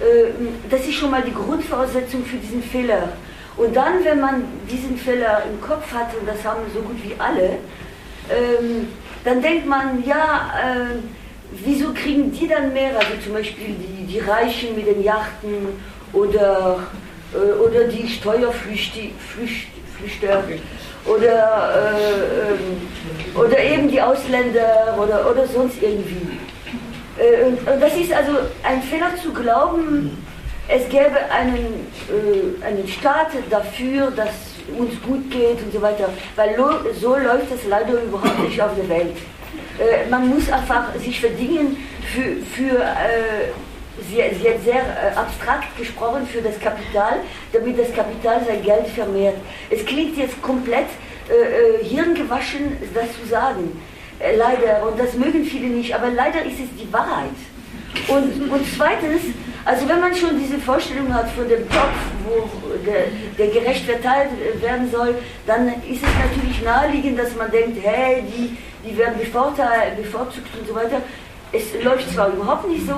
Äh, 0.00 0.30
das 0.70 0.86
ist 0.86 0.94
schon 0.94 1.10
mal 1.10 1.22
die 1.22 1.32
Grundvoraussetzung 1.32 2.24
für 2.24 2.36
diesen 2.36 2.62
Fehler. 2.62 3.12
Und 3.56 3.74
dann, 3.74 4.04
wenn 4.04 4.20
man 4.20 4.44
diesen 4.70 4.98
Fehler 4.98 5.44
im 5.50 5.60
Kopf 5.60 5.90
hat, 5.92 6.14
und 6.18 6.28
das 6.28 6.44
haben 6.44 6.60
so 6.74 6.80
gut 6.80 7.02
wie 7.02 7.14
alle, 7.18 7.58
ähm, 8.28 8.88
dann 9.24 9.40
denkt 9.40 9.66
man, 9.66 10.04
ja, 10.06 10.52
äh, 10.62 10.98
wieso 11.64 11.94
kriegen 11.94 12.30
die 12.30 12.46
dann 12.46 12.72
mehr? 12.72 12.96
Also 12.96 13.12
zum 13.24 13.32
Beispiel 13.32 13.74
die, 13.74 14.06
die 14.06 14.18
Reichen 14.18 14.76
mit 14.76 14.86
den 14.86 15.02
Yachten 15.02 15.80
oder 16.12 16.80
äh, 17.32 17.60
oder 17.60 17.84
die 17.84 18.08
Steuerflüchter 18.08 20.44
oder, 21.06 21.94
äh, 21.94 22.52
ähm, 22.52 22.88
oder 23.34 23.58
eben 23.58 23.88
die 23.88 24.00
Ausländer 24.00 24.96
oder, 25.00 25.30
oder 25.30 25.46
sonst 25.46 25.82
irgendwie. 25.82 26.38
Äh, 27.18 27.44
und, 27.44 27.58
und, 27.58 27.80
das 27.80 27.96
ist 27.96 28.12
also 28.12 28.32
ein 28.62 28.82
Fehler 28.82 29.10
zu 29.22 29.32
glauben, 29.32 30.22
es 30.68 30.88
gäbe 30.88 31.16
einen, 31.30 31.86
äh, 32.10 32.64
einen 32.64 32.88
Staat 32.88 33.28
dafür, 33.50 34.10
dass 34.10 34.30
uns 34.76 35.00
gut 35.02 35.30
geht 35.30 35.62
und 35.62 35.72
so 35.72 35.80
weiter, 35.80 36.08
weil 36.34 36.56
so 37.00 37.16
läuft 37.16 37.52
es 37.54 37.66
leider 37.68 38.02
überhaupt 38.02 38.40
nicht 38.40 38.60
auf 38.60 38.74
der 38.76 38.88
Welt. 38.88 39.16
Äh, 39.78 40.08
man 40.10 40.28
muss 40.28 40.50
einfach 40.50 40.94
sich 40.96 41.20
verdingen 41.20 41.76
für, 42.12 42.36
für 42.46 42.82
äh, 42.82 43.52
sie, 44.08 44.16
sie 44.38 44.48
hat 44.48 44.62
sehr 44.64 44.82
äh, 44.82 45.14
abstrakt 45.16 45.76
gesprochen 45.76 46.26
für 46.26 46.42
das 46.42 46.58
Kapital, 46.60 47.20
damit 47.52 47.78
das 47.78 47.92
Kapital 47.94 48.40
sein 48.46 48.62
Geld 48.62 48.88
vermehrt. 48.88 49.36
Es 49.70 49.84
klingt 49.84 50.16
jetzt 50.16 50.40
komplett 50.42 50.88
äh, 51.28 51.80
äh 51.80 51.84
hirngewaschen, 51.84 52.76
das 52.94 53.06
zu 53.20 53.26
sagen. 53.28 53.80
Äh, 54.18 54.36
leider, 54.36 54.86
und 54.86 54.98
das 54.98 55.14
mögen 55.14 55.44
viele 55.44 55.68
nicht, 55.68 55.94
aber 55.94 56.10
leider 56.10 56.44
ist 56.44 56.60
es 56.60 56.68
die 56.78 56.92
Wahrheit. 56.92 57.30
Und, 58.08 58.50
und 58.50 58.60
zweitens, 58.76 59.22
also 59.64 59.88
wenn 59.88 60.00
man 60.00 60.14
schon 60.14 60.38
diese 60.38 60.58
Vorstellung 60.58 61.12
hat 61.12 61.30
von 61.30 61.48
dem 61.48 61.68
Topf, 61.68 61.96
wo 62.24 62.48
der, 62.84 63.06
der, 63.38 63.48
gerecht 63.48 63.84
verteilt 63.84 64.30
werden 64.60 64.90
soll, 64.90 65.14
dann 65.46 65.68
ist 65.68 66.02
es 66.02 66.30
natürlich 66.30 66.62
naheliegend, 66.62 67.18
dass 67.18 67.34
man 67.34 67.50
denkt, 67.50 67.78
hey, 67.82 68.22
die, 68.22 68.56
die 68.86 68.96
werden 68.96 69.18
bevorzugt 69.18 70.48
und 70.58 70.68
so 70.68 70.74
weiter. 70.74 71.00
Es 71.52 71.82
läuft 71.82 72.12
zwar 72.12 72.28
überhaupt 72.28 72.68
nicht 72.68 72.86
so, 72.86 72.94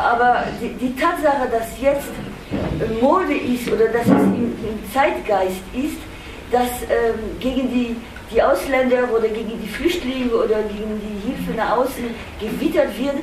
aber 0.00 0.44
die, 0.60 0.68
die, 0.74 0.94
Tatsache, 0.94 1.48
dass 1.50 1.80
jetzt 1.80 2.08
Mode 3.00 3.34
ist 3.34 3.70
oder 3.70 3.88
dass 3.88 4.06
es 4.06 4.10
im, 4.10 4.56
im 4.64 4.92
Zeitgeist 4.92 5.62
ist, 5.72 5.98
dass 6.50 6.82
ähm, 6.82 7.38
gegen 7.38 7.70
die, 7.70 7.96
die 8.32 8.42
Ausländer 8.42 9.08
oder 9.14 9.28
gegen 9.28 9.60
die 9.60 9.68
Flüchtlinge 9.68 10.32
oder 10.32 10.62
gegen 10.62 11.00
die 11.00 11.30
Hilfe 11.30 11.52
nach 11.56 11.76
außen 11.76 12.04
gewittert 12.40 12.98
wird, 12.98 13.16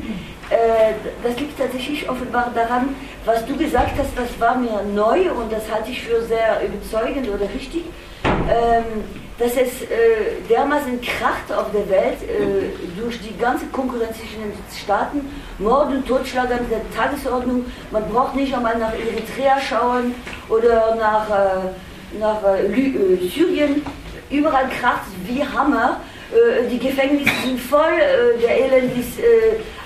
äh, 0.50 0.94
das 1.24 1.38
liegt 1.40 1.58
tatsächlich 1.58 2.10
offenbar 2.10 2.52
daran, 2.56 2.96
was 3.26 3.46
du 3.46 3.58
gesagt 3.58 3.98
hast, 3.98 4.12
das 4.16 4.40
war 4.40 4.58
mir 4.58 4.82
neu 4.94 5.32
und 5.32 5.52
das 5.52 5.64
halte 5.70 5.92
ich 5.92 6.02
für 6.04 6.22
sehr 6.22 6.62
überzeugend 6.64 7.28
oder 7.28 7.54
richtig. 7.54 7.84
Ähm, 8.24 9.04
dass 9.40 9.52
es 9.52 9.84
äh, 9.84 10.42
dermaßen 10.50 11.00
kracht 11.02 11.52
auf 11.56 11.72
der 11.72 11.88
Welt 11.90 12.18
äh, 12.24 13.00
durch 13.00 13.20
die 13.22 13.38
ganze 13.38 13.68
Konkurrenz 13.68 14.18
zwischen 14.18 14.42
den 14.42 14.54
Staaten, 14.76 15.22
Mord 15.60 15.92
und 15.92 16.08
Totschlag 16.08 16.52
an 16.52 16.66
der 16.70 16.82
Tagesordnung. 16.96 17.66
Man 17.92 18.10
braucht 18.10 18.36
nicht 18.36 18.54
einmal 18.54 18.78
nach 18.80 18.94
Eritrea 18.94 19.60
schauen 19.62 20.16
oder 20.50 20.96
nach, 20.96 21.30
äh, 21.30 22.20
nach 22.20 22.44
äh, 22.44 22.66
äh, 22.66 23.30
Syrien. 23.30 23.86
Überall 24.32 24.68
kracht 24.70 25.08
wie 25.26 25.44
Hammer. 25.46 26.02
Äh, 26.32 26.68
die 26.70 26.80
Gefängnisse 26.80 27.32
sind 27.46 27.60
voll, 27.60 27.94
der 28.42 28.58
Elend 28.58 28.98
ist 28.98 29.20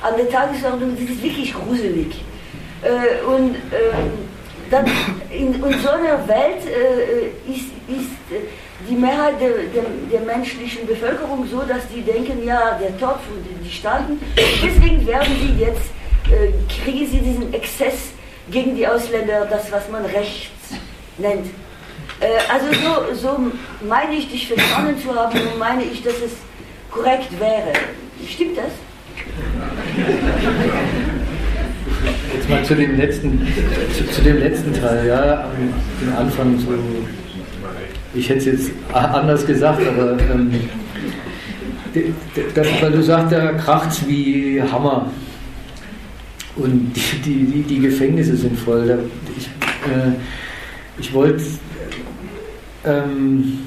an 0.02 0.14
der 0.18 0.30
Tagesordnung. 0.30 0.96
Das 0.98 1.10
ist 1.10 1.22
wirklich 1.22 1.54
gruselig. 1.54 2.24
und 3.28 3.56
ähm, 3.56 4.12
dann 4.72 4.86
in, 5.30 5.54
in 5.54 5.80
so 5.80 5.90
einer 5.90 6.26
Welt 6.28 6.64
ist, 7.46 7.68
ist 7.88 8.12
die 8.90 8.96
Mehrheit 8.96 9.40
der, 9.40 9.50
der, 9.74 9.84
der, 10.12 10.22
menschlichen 10.22 10.88
Bevölkerung 10.88 11.48
so, 11.50 11.62
dass 11.62 11.88
die 11.94 12.02
denken, 12.02 12.44
ja, 12.46 12.78
der 12.82 12.98
Topf 12.98 13.22
und 13.34 13.44
die 13.66 13.72
Staaten. 13.72 14.20
Deswegen 14.36 15.06
werden 15.06 15.36
sie 15.42 15.64
jetzt, 15.64 15.92
äh, 16.28 16.52
kriegen 16.84 17.08
sie 17.08 17.20
diesen 17.20 17.54
Exzess 17.54 18.12
gegen 18.50 18.76
die 18.76 18.88
Ausländer, 18.88 19.46
das, 19.50 19.72
was 19.72 19.90
man 19.90 20.06
rechts 20.06 20.50
nennt. 21.18 21.48
Äh, 22.20 22.28
also 22.52 22.68
so, 22.72 23.16
so 23.16 23.38
meine 23.88 24.16
ich, 24.16 24.32
dich 24.32 24.48
verstanden 24.48 25.02
zu 25.02 25.14
haben 25.16 25.40
und 25.40 25.60
meine 25.60 25.84
ich, 25.84 26.04
dass 26.04 26.16
es 26.16 26.34
korrekt 26.90 27.40
wäre. 27.40 27.74
Stimmt 28.28 28.58
das? 28.58 28.72
Jetzt 32.34 32.50
mal 32.50 32.64
zu 32.64 32.76
dem 32.76 32.98
letzten, 32.98 33.48
zu, 33.96 34.08
zu 34.08 34.22
dem 34.22 34.38
letzten 34.38 34.74
Teil, 34.74 35.08
ja, 35.08 35.46
am 35.46 36.18
Anfang 36.18 36.60
so 36.60 36.72
ich 38.14 38.30
hätte 38.30 38.40
es 38.40 38.46
jetzt 38.46 38.72
anders 38.94 39.46
gesagt, 39.46 39.82
aber 39.88 40.18
ähm, 40.20 40.52
das, 42.56 42.68
weil 42.82 42.92
du 42.92 43.04
sagst, 43.04 43.32
da 43.32 43.54
kracht 43.54 44.08
wie 44.08 44.62
Hammer. 44.62 45.08
Und 46.56 46.92
die, 47.26 47.46
die, 47.46 47.64
die, 47.64 47.80
Gefängnisse 47.80 48.36
sind 48.36 48.58
voll. 48.60 49.00
Ich, 49.38 49.48
äh, 49.48 50.12
ich 51.00 51.14
wollte 51.14 51.42
ähm, 52.86 53.60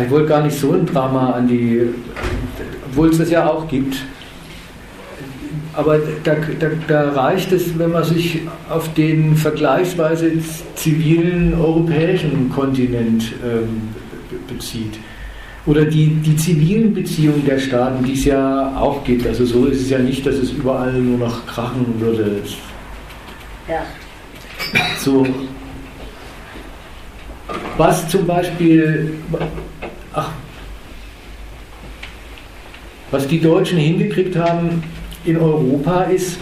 ich 0.00 0.10
wollte 0.10 0.28
gar 0.28 0.42
nicht 0.42 0.58
so 0.58 0.72
ein 0.72 0.84
Drama 0.84 1.30
an 1.30 1.48
die, 1.48 1.88
obwohl 2.90 3.08
es 3.08 3.18
das 3.18 3.30
ja 3.30 3.48
auch 3.48 3.66
gibt, 3.68 3.96
aber 5.76 5.98
da, 6.24 6.36
da, 6.58 6.68
da, 6.88 7.10
reicht 7.10 7.52
es, 7.52 7.78
wenn 7.78 7.92
man 7.92 8.02
sich 8.02 8.40
auf 8.70 8.92
den 8.94 9.36
vergleichsweise 9.36 10.32
zivilen 10.74 11.54
europäischen 11.54 12.50
Kontinent 12.50 13.34
ähm, 13.44 13.94
bezieht. 14.48 14.98
Oder 15.66 15.84
die, 15.84 16.06
die 16.06 16.36
zivilen 16.36 16.94
Beziehungen 16.94 17.44
der 17.44 17.58
Staaten, 17.58 18.04
die 18.04 18.14
es 18.14 18.24
ja 18.24 18.74
auch 18.78 19.04
gibt. 19.04 19.26
Also 19.26 19.44
so 19.44 19.66
ist 19.66 19.82
es 19.82 19.90
ja 19.90 19.98
nicht, 19.98 20.24
dass 20.24 20.36
es 20.36 20.52
überall 20.52 20.92
nur 20.94 21.18
noch 21.18 21.44
krachen 21.46 21.94
würde. 21.98 22.40
Ja. 23.68 23.82
So. 25.00 25.26
Was 27.76 28.08
zum 28.08 28.26
Beispiel, 28.26 29.12
ach, 30.14 30.30
was 33.10 33.26
die 33.26 33.40
Deutschen 33.40 33.78
hingekriegt 33.78 34.36
haben, 34.36 34.82
in 35.26 35.36
Europa 35.36 36.02
ist 36.04 36.38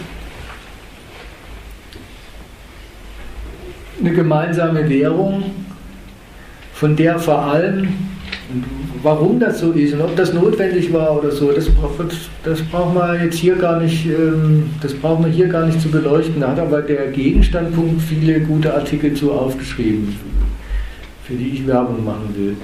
eine 3.99 4.13
gemeinsame 4.13 4.87
Währung, 4.89 5.43
von 6.73 6.95
der 6.95 7.17
vor 7.19 7.39
allem 7.39 7.87
warum 9.01 9.39
das 9.39 9.59
so 9.59 9.71
ist 9.71 9.93
und 9.93 10.01
ob 10.01 10.15
das 10.15 10.33
notwendig 10.33 10.91
war 10.91 11.17
oder 11.17 11.31
so, 11.31 11.51
das, 11.51 11.69
das 12.43 12.61
braucht 12.63 12.93
man 12.93 13.21
jetzt 13.21 13.37
hier 13.37 13.55
gar 13.55 13.79
nicht, 13.79 14.05
ähm, 14.05 14.71
das 14.81 14.93
braucht 14.93 15.21
man 15.21 15.31
hier 15.31 15.47
gar 15.47 15.65
nicht 15.65 15.79
zu 15.79 15.89
beleuchten. 15.89 16.41
Da 16.41 16.49
hat 16.49 16.59
aber 16.59 16.81
der 16.81 17.07
Gegenstandpunkt 17.07 18.01
viele 18.01 18.39
gute 18.41 18.73
Artikel 18.73 19.13
zu 19.13 19.31
aufgeschrieben, 19.31 20.15
für 21.23 21.33
die 21.33 21.49
ich 21.49 21.67
Werbung 21.67 22.03
machen 22.03 22.33
will. 22.35 22.55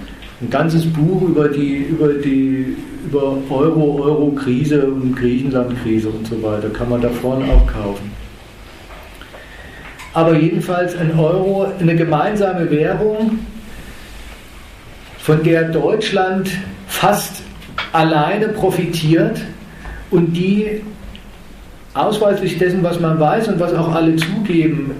Ein 0.41 0.49
ganzes 0.49 0.85
Buch 0.91 1.21
über 1.21 1.49
die, 1.49 1.77
über 1.77 2.13
die, 2.13 2.75
über 3.05 3.37
Euro, 3.49 4.01
Euro-Krise 4.01 4.85
und 4.87 5.15
Griechenland-Krise 5.15 6.09
und 6.09 6.25
so 6.25 6.41
weiter 6.41 6.69
kann 6.69 6.89
man 6.89 7.01
da 7.01 7.09
vorne 7.09 7.45
auch 7.45 7.67
kaufen. 7.67 8.11
Aber 10.13 10.35
jedenfalls 10.35 10.97
ein 10.97 11.17
Euro, 11.17 11.67
eine 11.79 11.95
gemeinsame 11.95 12.69
Währung, 12.71 13.39
von 15.19 15.43
der 15.43 15.65
Deutschland 15.65 16.49
fast 16.87 17.43
alleine 17.93 18.47
profitiert 18.49 19.39
und 20.09 20.33
die 20.33 20.81
ausweislich 21.93 22.57
dessen, 22.57 22.81
was 22.81 22.99
man 22.99 23.19
weiß 23.19 23.47
und 23.49 23.59
was 23.59 23.73
auch 23.73 23.93
alle 23.93 24.15
zugeben, 24.15 24.91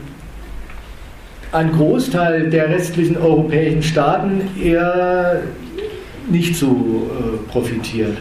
ein 1.52 1.72
Großteil 1.72 2.50
der 2.50 2.70
restlichen 2.70 3.18
europäischen 3.18 3.84
Staaten 3.84 4.42
eher 4.62 5.42
nicht 6.30 6.56
so 6.56 6.68
äh, 6.68 7.52
profitiert. 7.52 8.18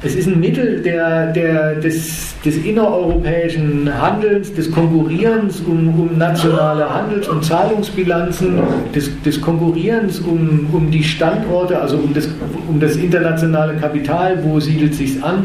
Es 0.00 0.14
ist 0.14 0.28
ein 0.28 0.38
Mittel 0.38 0.80
der, 0.80 1.32
der, 1.32 1.74
des, 1.74 2.40
des 2.44 2.56
innereuropäischen 2.58 3.90
Handelns, 4.00 4.54
des 4.54 4.70
Konkurrierens 4.70 5.60
um, 5.60 5.88
um 6.00 6.16
nationale 6.16 6.88
Handels- 6.88 7.28
und 7.28 7.44
Zahlungsbilanzen, 7.44 8.60
des, 8.94 9.10
des 9.22 9.40
Konkurrierens 9.40 10.20
um, 10.20 10.68
um 10.72 10.88
die 10.92 11.02
Standorte, 11.02 11.80
also 11.80 11.96
um 11.96 12.14
das, 12.14 12.28
um 12.68 12.78
das 12.78 12.94
internationale 12.94 13.74
Kapital, 13.74 14.38
wo 14.44 14.60
siedelt 14.60 14.94
sich 14.94 15.22
an, 15.24 15.44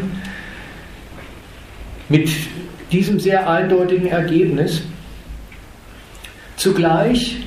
mit 2.08 2.30
diesem 2.92 3.18
sehr 3.18 3.50
eindeutigen 3.50 4.06
Ergebnis. 4.06 4.84
Zugleich 6.56 7.44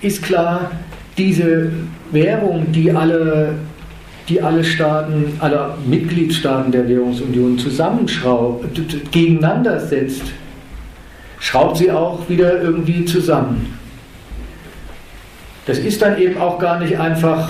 ist 0.00 0.22
klar, 0.22 0.70
diese 1.16 1.72
Währung, 2.10 2.72
die 2.72 2.90
alle 2.92 3.54
die 4.28 4.40
alle 4.40 4.62
Staaten, 4.62 5.36
alle 5.40 5.74
Mitgliedstaaten 5.84 6.70
der 6.70 6.88
Währungsunion 6.88 7.58
zusammenschraubt, 7.58 8.64
gegeneinander 9.10 9.80
setzt, 9.80 10.22
schraubt 11.38 11.78
sie 11.78 11.90
auch 11.90 12.28
wieder 12.28 12.62
irgendwie 12.62 13.04
zusammen. 13.04 13.78
Das 15.66 15.78
ist 15.78 16.02
dann 16.02 16.20
eben 16.20 16.38
auch 16.38 16.58
gar 16.58 16.80
nicht 16.80 16.98
einfach 16.98 17.48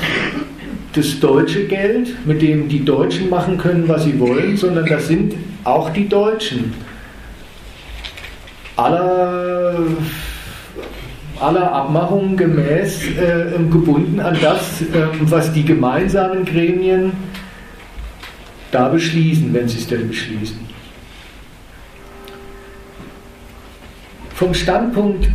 das 0.94 1.18
deutsche 1.20 1.64
Geld, 1.66 2.26
mit 2.26 2.42
dem 2.42 2.68
die 2.68 2.84
Deutschen 2.84 3.30
machen 3.30 3.56
können, 3.56 3.88
was 3.88 4.04
sie 4.04 4.18
wollen, 4.18 4.56
sondern 4.56 4.86
das 4.86 5.08
sind 5.08 5.34
auch 5.64 5.90
die 5.90 6.08
Deutschen. 6.08 6.74
Aller 8.76 9.78
aller 11.42 11.72
Abmachungen 11.72 12.36
gemäß 12.36 13.02
äh, 13.16 13.58
gebunden 13.70 14.20
an 14.20 14.38
das, 14.40 14.82
äh, 14.82 15.08
was 15.22 15.52
die 15.52 15.64
gemeinsamen 15.64 16.44
Gremien 16.44 17.12
da 18.70 18.88
beschließen, 18.88 19.52
wenn 19.52 19.68
sie 19.68 19.78
es 19.78 19.88
denn 19.88 20.08
beschließen. 20.08 20.60
Vom 24.34 24.54
Standpunkt 24.54 25.28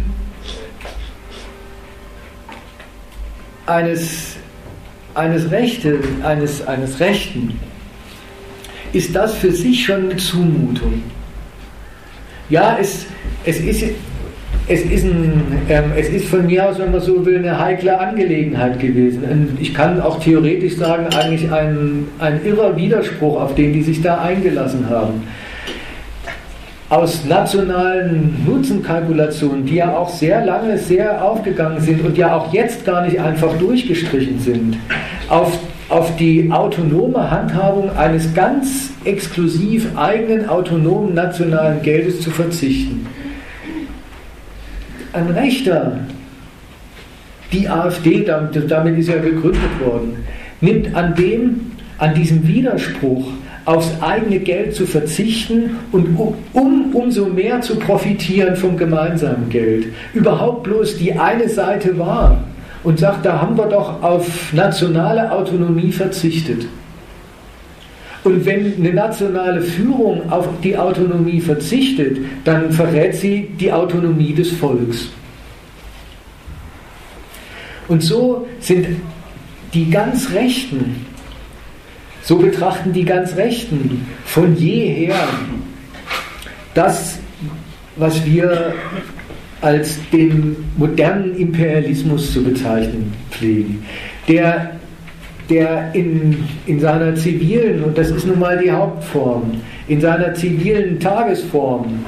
eines, 3.66 4.38
eines, 5.14 5.52
Rechte, 5.52 6.00
eines, 6.24 6.66
eines 6.66 7.00
Rechten 7.00 7.60
ist 8.94 9.14
das 9.14 9.36
für 9.36 9.52
sich 9.52 9.86
schon 9.86 10.06
eine 10.10 10.18
Zumutung. 10.18 11.04
Ja, 12.50 12.78
es, 12.80 13.06
es 13.46 13.60
ist 13.60 13.84
es 14.70 14.82
ist, 14.82 15.06
ein, 15.06 15.42
ähm, 15.70 15.92
es 15.96 16.10
ist 16.10 16.28
von 16.28 16.46
mir 16.46 16.70
aus, 16.70 16.78
wenn 16.78 16.92
man 16.92 17.00
so 17.00 17.26
will, 17.26 17.38
eine 17.38 17.58
heikle 17.58 17.98
Angelegenheit 17.98 18.80
gewesen. 18.80 19.24
Und 19.24 19.62
ich 19.62 19.74
kann 19.74 20.02
auch 20.02 20.20
theoretisch 20.20 20.76
sagen, 20.76 21.08
eigentlich 21.16 21.50
ein, 21.52 22.08
ein 22.20 22.46
irrer 22.46 22.76
Widerspruch, 22.76 23.42
auf 23.42 23.56
den 23.56 23.72
die 23.72 23.82
sich 23.82 24.02
da 24.02 24.20
eingelassen 24.20 24.90
haben. 24.90 25.24
Aus 26.90 27.26
nationalen 27.26 28.44
Nutzenkalkulationen, 28.46 29.66
die 29.66 29.76
ja 29.76 29.96
auch 29.96 30.10
sehr 30.10 30.46
lange 30.46 30.78
sehr 30.78 31.24
aufgegangen 31.24 31.82
sind 31.82 32.04
und 32.04 32.18
ja 32.18 32.36
auch 32.36 32.54
jetzt 32.54 32.86
gar 32.86 33.06
nicht 33.06 33.20
einfach 33.20 33.58
durchgestrichen 33.58 34.40
sind, 34.40 34.78
auf, 35.30 35.60
auf 35.90 36.16
die 36.18 36.52
autonome 36.52 37.32
Handhabung 37.32 37.96
eines 37.96 38.34
ganz 38.34 38.92
exklusiv 39.06 39.88
eigenen 39.96 40.50
autonomen 40.50 41.14
nationalen 41.14 41.82
Geldes 41.82 42.22
zu 42.22 42.30
verzichten. 42.30 43.06
Ein 45.14 45.30
Rechter, 45.30 46.00
die 47.54 47.70
AfD, 47.70 48.24
damit 48.24 48.98
ist 48.98 49.08
ja 49.08 49.18
gegründet 49.18 49.80
worden, 49.84 50.26
nimmt 50.60 50.94
an 50.94 51.16
dem, 51.16 51.72
an 51.98 52.14
diesem 52.14 52.46
Widerspruch 52.46 53.32
aufs 53.64 53.92
eigene 54.02 54.40
Geld 54.40 54.76
zu 54.76 54.86
verzichten 54.86 55.78
und 55.92 56.18
um 56.54 56.94
umso 56.94 57.26
mehr 57.26 57.62
zu 57.62 57.78
profitieren 57.78 58.56
vom 58.56 58.78
gemeinsamen 58.78 59.50
Geld, 59.50 59.88
überhaupt 60.14 60.64
bloß 60.64 60.98
die 60.98 61.14
eine 61.14 61.50
Seite 61.50 61.98
wahr 61.98 62.44
und 62.84 63.00
sagt, 63.00 63.26
da 63.26 63.42
haben 63.42 63.58
wir 63.58 63.68
doch 63.68 64.02
auf 64.02 64.54
nationale 64.54 65.32
Autonomie 65.32 65.92
verzichtet. 65.92 66.68
Und 68.24 68.46
wenn 68.46 68.76
eine 68.76 68.94
nationale 68.94 69.62
Führung 69.62 70.30
auf 70.32 70.48
die 70.62 70.78
Autonomie 70.78 71.40
verzichtet, 71.40 72.18
dann 72.44 72.72
verrät 72.72 73.16
sie 73.16 73.50
die 73.60 73.72
Autonomie 73.72 74.34
des 74.34 74.52
Volks. 74.52 75.10
Und 77.88 78.04
so 78.04 78.48
sind 78.60 78.86
die 79.74 79.90
ganz 79.90 80.32
Rechten, 80.32 81.06
so 82.22 82.38
betrachten 82.38 82.92
die 82.92 83.06
ganz 83.06 83.36
Rechten 83.38 84.06
von 84.26 84.58
jeher 84.58 85.16
das, 86.74 87.20
was 87.96 88.26
wir 88.26 88.74
als 89.62 89.98
den 90.12 90.56
modernen 90.78 91.36
Imperialismus 91.36 92.34
zu 92.34 92.44
bezeichnen 92.44 93.14
pflegen. 93.32 93.84
Der 94.28 94.72
der 95.50 95.92
in, 95.94 96.44
in 96.66 96.80
seiner 96.80 97.16
zivilen, 97.16 97.84
und 97.84 97.98
das 97.98 98.10
ist 98.10 98.28
nun 98.28 98.40
mal 98.40 98.58
die 98.58 98.72
Hauptform, 98.72 99.62
in 99.88 100.02
seiner 100.02 100.34
zivilen 100.34 101.00
Tagesform 101.00 102.06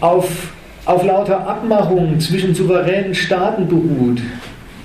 auf, 0.00 0.52
auf 0.86 1.04
lauter 1.04 1.46
Abmachungen 1.46 2.18
zwischen 2.20 2.54
souveränen 2.54 3.14
Staaten 3.14 3.68
beruht. 3.68 4.20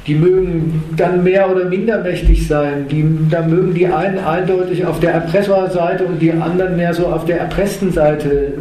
Die 0.08 0.16
mögen 0.16 0.84
dann 0.96 1.24
mehr 1.24 1.52
oder 1.52 1.66
minder 1.66 2.02
mächtig 2.02 2.48
sein. 2.48 2.88
Die, 2.90 3.06
da 3.30 3.41
mögen 3.44 3.74
die 3.74 3.86
einen 3.86 4.18
eindeutig 4.18 4.86
auf 4.86 5.00
der 5.00 5.12
Erpressorseite 5.12 6.06
und 6.06 6.20
die 6.20 6.32
anderen 6.32 6.78
mehr 6.78 6.94
so 6.94 7.08
auf 7.08 7.26
der 7.26 7.40
erpressten 7.40 7.91
Seite 7.91 8.54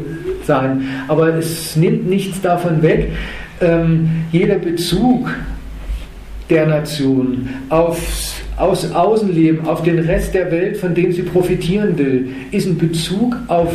sein. 0.49 0.89
Aber 1.07 1.35
es 1.35 1.77
nimmt 1.77 2.09
nichts 2.09 2.41
davon 2.41 2.83
weg. 2.83 3.13
Ähm, 3.61 4.25
jeder 4.33 4.57
Bezug 4.57 5.31
der 6.51 6.67
Nation 6.67 7.49
aufs 7.69 8.35
aus 8.57 8.91
Außenleben, 8.93 9.67
auf 9.67 9.83
den 9.83 10.01
Rest 10.01 10.35
der 10.35 10.51
Welt, 10.51 10.79
von 10.79 10.93
dem 10.95 11.13
sie 11.13 11.23
profitieren 11.23 11.97
will, 11.97 12.31
ist 12.51 12.67
ein 12.67 12.77
Bezug 12.77 13.37
auf 13.47 13.73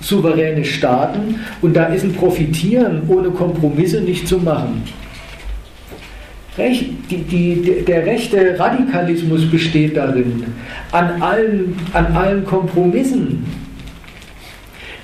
souveräne 0.00 0.64
Staaten 0.64 1.40
und 1.60 1.74
da 1.74 1.86
ist 1.86 2.04
ein 2.04 2.14
Profitieren 2.14 3.02
ohne 3.08 3.30
Kompromisse 3.30 4.00
nicht 4.00 4.26
zu 4.26 4.38
machen. 4.38 4.82
Recht, 6.56 6.86
die, 7.10 7.16
die, 7.18 7.84
der 7.84 8.06
rechte 8.06 8.58
Radikalismus 8.58 9.50
besteht 9.50 9.96
darin, 9.96 10.44
an 10.92 11.20
allen, 11.20 11.76
an 11.92 12.06
allen 12.14 12.44
Kompromissen 12.44 13.44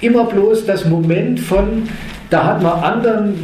immer 0.00 0.24
bloß 0.24 0.66
das 0.66 0.84
Moment 0.84 1.40
von, 1.40 1.88
da 2.30 2.44
hat 2.44 2.62
man 2.62 2.82
anderen 2.82 3.34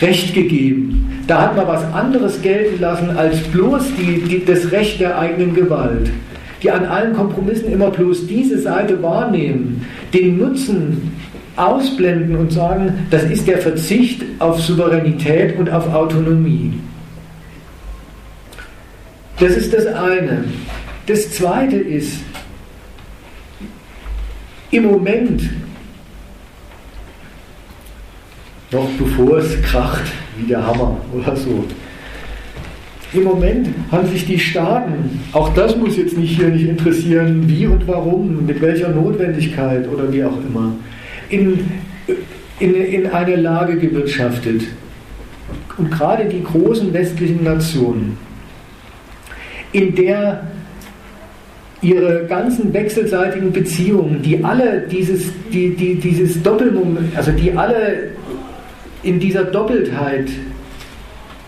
Recht 0.00 0.34
gegeben 0.34 1.04
da 1.26 1.42
hat 1.42 1.56
man 1.56 1.66
was 1.66 1.82
anderes 1.92 2.42
gelten 2.42 2.80
lassen 2.80 3.16
als 3.16 3.38
bloß 3.44 3.82
die, 3.98 4.20
die, 4.22 4.44
das 4.44 4.70
Recht 4.72 5.00
der 5.00 5.18
eigenen 5.18 5.54
Gewalt. 5.54 6.10
Die 6.62 6.70
an 6.70 6.84
allen 6.84 7.14
Kompromissen 7.14 7.72
immer 7.72 7.90
bloß 7.90 8.26
diese 8.26 8.58
Seite 8.60 9.02
wahrnehmen, 9.02 9.86
den 10.12 10.38
Nutzen 10.38 11.12
ausblenden 11.56 12.36
und 12.36 12.52
sagen, 12.52 13.06
das 13.10 13.24
ist 13.24 13.46
der 13.46 13.58
Verzicht 13.58 14.22
auf 14.38 14.60
Souveränität 14.60 15.56
und 15.58 15.70
auf 15.70 15.92
Autonomie. 15.92 16.74
Das 19.38 19.52
ist 19.56 19.72
das 19.72 19.86
eine. 19.86 20.44
Das 21.06 21.30
zweite 21.32 21.76
ist, 21.76 22.18
im 24.70 24.84
Moment, 24.84 25.42
noch 28.74 28.88
bevor 28.98 29.38
es 29.38 29.62
kracht, 29.62 30.04
wie 30.36 30.46
der 30.46 30.66
Hammer 30.66 30.98
oder 31.14 31.36
so. 31.36 31.64
im 33.12 33.22
Moment 33.22 33.68
haben 33.92 34.08
sich 34.08 34.26
die 34.26 34.38
Staaten, 34.38 35.20
auch 35.32 35.54
das 35.54 35.76
muss 35.76 35.96
jetzt 35.96 36.18
nicht 36.18 36.36
hier 36.36 36.48
nicht 36.48 36.68
interessieren, 36.68 37.44
wie 37.46 37.66
und 37.66 37.86
warum, 37.86 38.44
mit 38.44 38.60
welcher 38.60 38.88
Notwendigkeit 38.88 39.88
oder 39.88 40.12
wie 40.12 40.24
auch 40.24 40.36
immer, 40.48 40.72
in, 41.30 41.60
in, 42.58 42.74
in 42.74 43.06
eine 43.06 43.36
Lage 43.36 43.78
gewirtschaftet. 43.78 44.62
Und 45.76 45.90
gerade 45.90 46.24
die 46.26 46.42
großen 46.42 46.92
westlichen 46.92 47.44
Nationen, 47.44 48.16
in 49.72 49.94
der 49.94 50.42
ihre 51.82 52.24
ganzen 52.26 52.72
wechselseitigen 52.72 53.52
Beziehungen, 53.52 54.22
die 54.22 54.42
alle 54.42 54.84
dieses, 54.90 55.30
die, 55.52 55.74
die, 55.76 55.96
dieses 55.96 56.42
Doppelmoment, 56.42 57.16
also 57.16 57.30
die 57.32 57.52
alle 57.52 58.10
in 59.04 59.20
dieser 59.20 59.44
Doppeltheit 59.44 60.30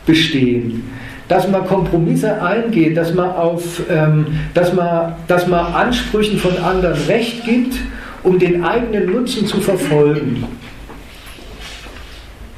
bestehen, 0.07 0.85
dass 1.29 1.49
man 1.49 1.67
Kompromisse 1.67 2.41
eingeht, 2.41 2.97
dass 2.97 3.13
man, 3.13 3.31
auf, 3.31 3.83
ähm, 3.91 4.27
dass 4.55 4.73
man, 4.73 5.15
dass 5.27 5.47
man 5.47 5.73
Ansprüchen 5.75 6.39
von 6.39 6.57
anderen 6.59 7.01
Recht 7.07 7.45
gibt, 7.45 7.75
um 8.23 8.39
den 8.39 8.65
eigenen 8.65 9.07
Nutzen 9.07 9.47
zu 9.47 9.61
verfolgen. 9.61 10.45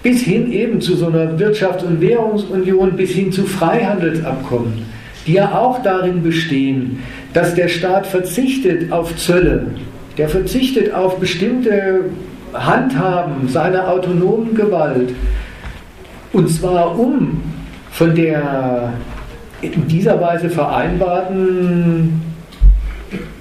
Bis 0.02 0.22
hin 0.22 0.52
eben 0.52 0.80
zu 0.80 0.96
so 0.96 1.06
einer 1.06 1.38
Wirtschafts- 1.38 1.84
und 1.84 2.00
Währungsunion, 2.00 2.92
bis 2.96 3.10
hin 3.10 3.32
zu 3.32 3.44
Freihandelsabkommen, 3.44 4.86
die 5.26 5.34
ja 5.34 5.52
auch 5.52 5.82
darin 5.82 6.22
bestehen, 6.22 7.02
dass 7.32 7.54
der 7.54 7.68
Staat 7.68 8.06
verzichtet 8.06 8.92
auf 8.92 9.16
Zölle, 9.16 9.66
der 10.16 10.28
verzichtet 10.28 10.94
auf 10.94 11.18
bestimmte 11.18 12.04
Handhaben 12.66 13.48
seiner 13.48 13.88
autonomen 13.88 14.54
Gewalt, 14.54 15.14
und 16.32 16.48
zwar 16.48 16.98
um 16.98 17.42
von 17.90 18.14
der 18.14 18.92
in 19.60 19.88
dieser 19.88 20.20
Weise 20.20 20.48
vereinbarten 20.50 22.22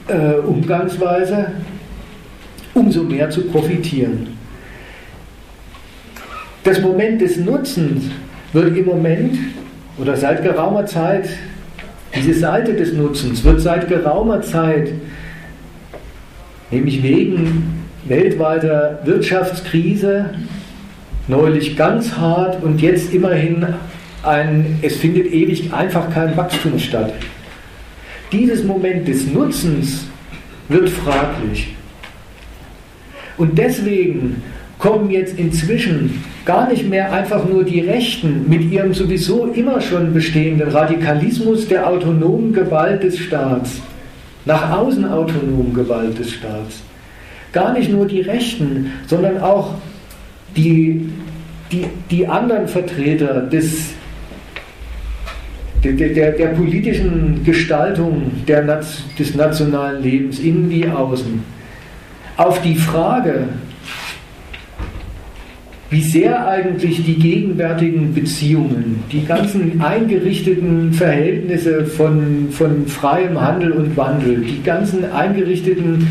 äh, 0.08 0.40
Umgangsweise 0.40 1.52
umso 2.74 3.04
mehr 3.04 3.30
zu 3.30 3.42
profitieren. 3.48 4.28
Das 6.64 6.82
Moment 6.82 7.22
des 7.22 7.38
Nutzens 7.38 8.06
wird 8.54 8.76
im 8.78 8.86
Moment 8.86 9.38
oder 9.98 10.16
seit 10.16 10.44
geraumer 10.44 10.86
Zeit, 10.86 11.30
diese 12.16 12.34
Seite 12.34 12.74
des 12.74 12.94
Nutzens 12.94 13.44
wird 13.44 13.62
seit 13.62 13.88
geraumer 13.88 14.42
Zeit, 14.42 14.92
nämlich 16.72 17.04
wegen 17.04 17.77
weltweiter 18.08 19.00
Wirtschaftskrise, 19.04 20.32
neulich 21.28 21.76
ganz 21.76 22.16
hart 22.18 22.64
und 22.64 22.82
jetzt 22.82 23.14
immerhin 23.14 23.66
ein, 24.24 24.80
es 24.82 24.98
findet 24.98 25.28
ewig 25.32 25.74
einfach 25.74 26.10
kein 26.12 26.36
Wachstum 26.36 26.80
statt. 26.80 27.14
Dieses 28.32 28.64
Moment 28.64 29.08
des 29.08 29.28
Nutzens 29.28 30.06
wird 30.70 30.90
fraglich. 30.90 31.76
Und 33.38 33.58
deswegen 33.58 34.42
kommen 34.80 35.10
jetzt 35.12 35.38
inzwischen 35.38 36.24
gar 36.46 36.70
nicht 36.70 36.88
mehr 36.88 37.12
einfach 37.12 37.48
nur 37.48 37.64
die 37.64 37.82
Rechten 37.82 38.48
mit 38.48 38.72
ihrem 38.72 38.94
sowieso 38.94 39.48
immer 39.48 39.82
schon 39.82 40.14
bestehenden 40.14 40.70
Radikalismus 40.70 41.68
der 41.68 41.88
autonomen 41.88 42.54
Gewalt 42.54 43.04
des 43.04 43.18
Staats, 43.18 43.82
nach 44.46 44.72
außen 44.72 45.06
autonomen 45.06 45.74
Gewalt 45.74 46.18
des 46.18 46.32
Staats. 46.32 46.84
Gar 47.58 47.74
nicht 47.74 47.92
nur 47.92 48.06
die 48.06 48.22
Rechten, 48.22 48.92
sondern 49.08 49.42
auch 49.42 49.74
die, 50.56 51.10
die, 51.72 51.86
die 52.12 52.28
anderen 52.28 52.68
Vertreter 52.68 53.42
des 53.42 53.96
der, 55.84 55.94
der, 55.94 56.32
der 56.34 56.48
politischen 56.50 57.44
Gestaltung 57.44 58.32
der, 58.48 58.62
des 59.18 59.34
nationalen 59.34 60.04
Lebens, 60.04 60.38
innen 60.38 60.70
wie 60.70 60.88
außen, 60.88 61.42
auf 62.38 62.62
die 62.62 62.76
Frage, 62.76 63.48
wie 65.90 66.02
sehr 66.02 66.48
eigentlich 66.48 67.04
die 67.06 67.16
gegenwärtigen 67.16 68.14
Beziehungen, 68.14 69.04
die 69.12 69.26
ganzen 69.26 69.82
eingerichteten 69.82 70.94
Verhältnisse 70.94 71.88
von, 71.88 72.50
von 72.52 72.86
freiem 72.86 73.42
Handel 73.42 73.72
und 73.72 73.98
Wandel, 73.98 74.42
die 74.42 74.62
ganzen 74.62 75.12
eingerichteten 75.12 76.08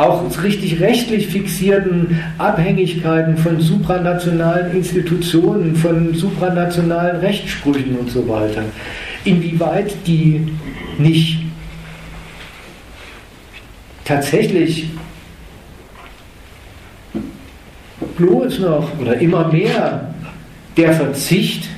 auch 0.00 0.24
richtig 0.42 0.80
rechtlich 0.80 1.28
fixierten 1.28 2.18
Abhängigkeiten 2.38 3.36
von 3.36 3.60
supranationalen 3.60 4.74
Institutionen, 4.74 5.76
von 5.76 6.14
supranationalen 6.14 7.20
Rechtssprüchen 7.20 7.96
und 7.96 8.10
so 8.10 8.26
weiter. 8.26 8.62
Inwieweit 9.24 9.94
die 10.06 10.48
nicht 10.98 11.40
tatsächlich 14.06 14.88
bloß 18.16 18.60
noch 18.60 18.98
oder 18.98 19.20
immer 19.20 19.48
mehr 19.48 20.14
der 20.78 20.94
Verzicht 20.94 21.68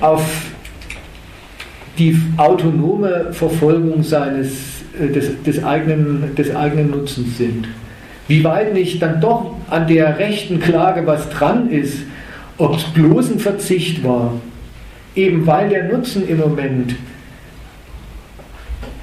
auf 0.00 0.22
die 1.98 2.16
autonome 2.36 3.32
Verfolgung 3.32 4.02
seines 4.04 4.71
des, 4.98 5.42
des, 5.42 5.64
eigenen, 5.64 6.34
des 6.36 6.54
eigenen 6.54 6.90
Nutzens 6.90 7.38
sind. 7.38 7.68
Wie 8.28 8.44
weit 8.44 8.72
nicht 8.72 9.02
dann 9.02 9.20
doch 9.20 9.56
an 9.68 9.86
der 9.86 10.18
rechten 10.18 10.60
Klage 10.60 11.06
was 11.06 11.28
dran 11.30 11.70
ist, 11.70 11.98
ob 12.58 12.76
es 12.76 12.84
bloß 12.84 13.32
ein 13.32 13.38
Verzicht 13.38 14.04
war, 14.04 14.34
eben 15.14 15.46
weil 15.46 15.68
der 15.68 15.84
Nutzen 15.84 16.28
im 16.28 16.38
Moment 16.38 16.94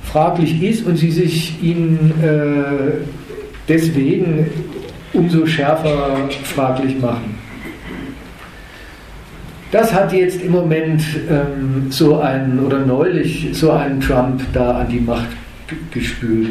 fraglich 0.04 0.62
ist 0.64 0.86
und 0.86 0.98
sie 0.98 1.12
sich 1.12 1.62
ihn 1.62 2.14
äh, 2.22 3.04
deswegen 3.68 4.48
umso 5.14 5.46
schärfer 5.46 6.30
fraglich 6.44 7.00
machen. 7.00 7.36
Das 9.72 9.94
hat 9.94 10.14
jetzt 10.14 10.42
im 10.42 10.52
Moment 10.52 11.04
ähm, 11.30 11.88
so 11.92 12.20
ein, 12.20 12.60
oder 12.60 12.80
neulich 12.80 13.50
so 13.52 13.72
ein 13.72 14.00
Trump 14.00 14.42
da 14.52 14.80
an 14.80 14.90
die 14.90 15.00
Macht 15.00 15.28
gespült. 15.92 16.50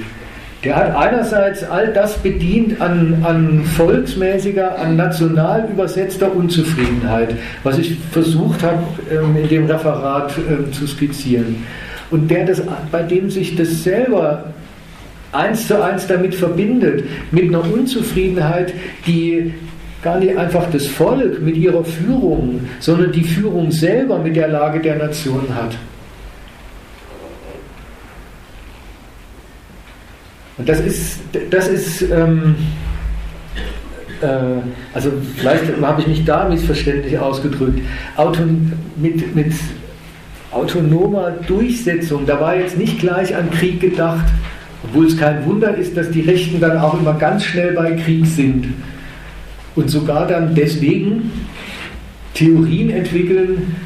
Der 0.64 0.74
hat 0.74 0.96
einerseits 0.96 1.62
all 1.62 1.92
das 1.92 2.18
bedient 2.18 2.80
an, 2.80 3.18
an 3.22 3.64
volksmäßiger, 3.64 4.76
an 4.76 4.96
national 4.96 5.68
übersetzter 5.70 6.34
Unzufriedenheit, 6.34 7.36
was 7.62 7.78
ich 7.78 7.96
versucht 8.10 8.64
habe, 8.64 8.82
ähm, 9.10 9.36
in 9.36 9.48
dem 9.48 9.66
Referat 9.66 10.32
ähm, 10.36 10.72
zu 10.72 10.88
skizzieren. 10.88 11.64
Und 12.10 12.28
der 12.28 12.44
das, 12.44 12.60
bei 12.90 13.02
dem 13.02 13.30
sich 13.30 13.54
das 13.54 13.84
selber 13.84 14.46
eins 15.30 15.68
zu 15.68 15.80
eins 15.82 16.06
damit 16.08 16.34
verbindet, 16.34 17.04
mit 17.30 17.44
einer 17.44 17.62
Unzufriedenheit, 17.62 18.72
die 19.06 19.52
gar 20.02 20.18
nicht 20.18 20.36
einfach 20.36 20.68
das 20.72 20.86
Volk 20.86 21.40
mit 21.40 21.56
ihrer 21.56 21.84
Führung, 21.84 22.60
sondern 22.80 23.12
die 23.12 23.24
Führung 23.24 23.70
selber 23.70 24.18
mit 24.18 24.36
der 24.36 24.48
Lage 24.48 24.80
der 24.80 24.96
Nation 24.96 25.46
hat. 25.54 25.76
Und 30.58 30.68
das 30.68 30.80
ist, 30.80 31.20
das 31.50 31.68
ist 31.68 32.02
ähm, 32.02 32.56
äh, 34.20 34.26
also 34.94 35.12
vielleicht 35.36 35.64
habe 35.80 36.00
ich 36.00 36.06
mich 36.06 36.24
da 36.24 36.48
missverständlich 36.48 37.18
ausgedrückt, 37.18 37.80
Auton 38.16 38.72
mit, 38.96 39.34
mit 39.34 39.52
autonomer 40.50 41.32
Durchsetzung, 41.46 42.26
da 42.26 42.40
war 42.40 42.56
jetzt 42.56 42.78
nicht 42.78 42.98
gleich 42.98 43.34
an 43.36 43.50
Krieg 43.50 43.80
gedacht, 43.80 44.26
obwohl 44.84 45.06
es 45.06 45.16
kein 45.16 45.44
Wunder 45.44 45.74
ist, 45.74 45.96
dass 45.96 46.10
die 46.10 46.22
Rechten 46.22 46.60
dann 46.60 46.78
auch 46.78 46.98
immer 46.98 47.14
ganz 47.14 47.44
schnell 47.44 47.72
bei 47.74 47.92
Krieg 47.92 48.26
sind. 48.26 48.68
Und 49.74 49.90
sogar 49.90 50.26
dann 50.26 50.54
deswegen 50.54 51.30
Theorien 52.34 52.90
entwickeln 52.90 53.76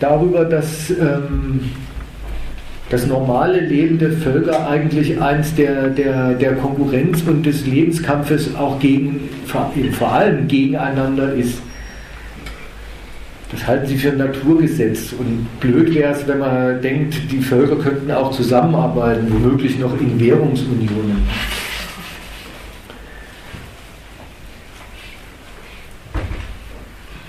darüber, 0.00 0.44
dass 0.44 0.90
ähm, 0.90 1.60
das 2.90 3.06
normale 3.06 3.60
Leben 3.60 3.98
der 3.98 4.12
Völker 4.12 4.68
eigentlich 4.68 5.20
eins 5.20 5.54
der, 5.54 5.88
der, 5.88 6.34
der 6.34 6.54
Konkurrenz 6.54 7.22
und 7.22 7.44
des 7.44 7.66
Lebenskampfes 7.66 8.54
auch 8.56 8.78
gegen, 8.78 9.28
vor 9.46 10.12
allem 10.12 10.46
gegeneinander 10.48 11.32
ist. 11.34 11.58
Das 13.50 13.66
halten 13.66 13.86
sie 13.86 13.96
für 13.96 14.10
ein 14.10 14.18
Naturgesetz. 14.18 15.12
Und 15.12 15.46
blöd 15.60 15.94
wäre 15.94 16.12
es, 16.12 16.26
wenn 16.26 16.40
man 16.40 16.82
denkt, 16.82 17.14
die 17.30 17.38
Völker 17.38 17.76
könnten 17.76 18.10
auch 18.10 18.32
zusammenarbeiten, 18.32 19.26
womöglich 19.30 19.78
noch 19.78 19.98
in 20.00 20.18
Währungsunionen. 20.18 21.22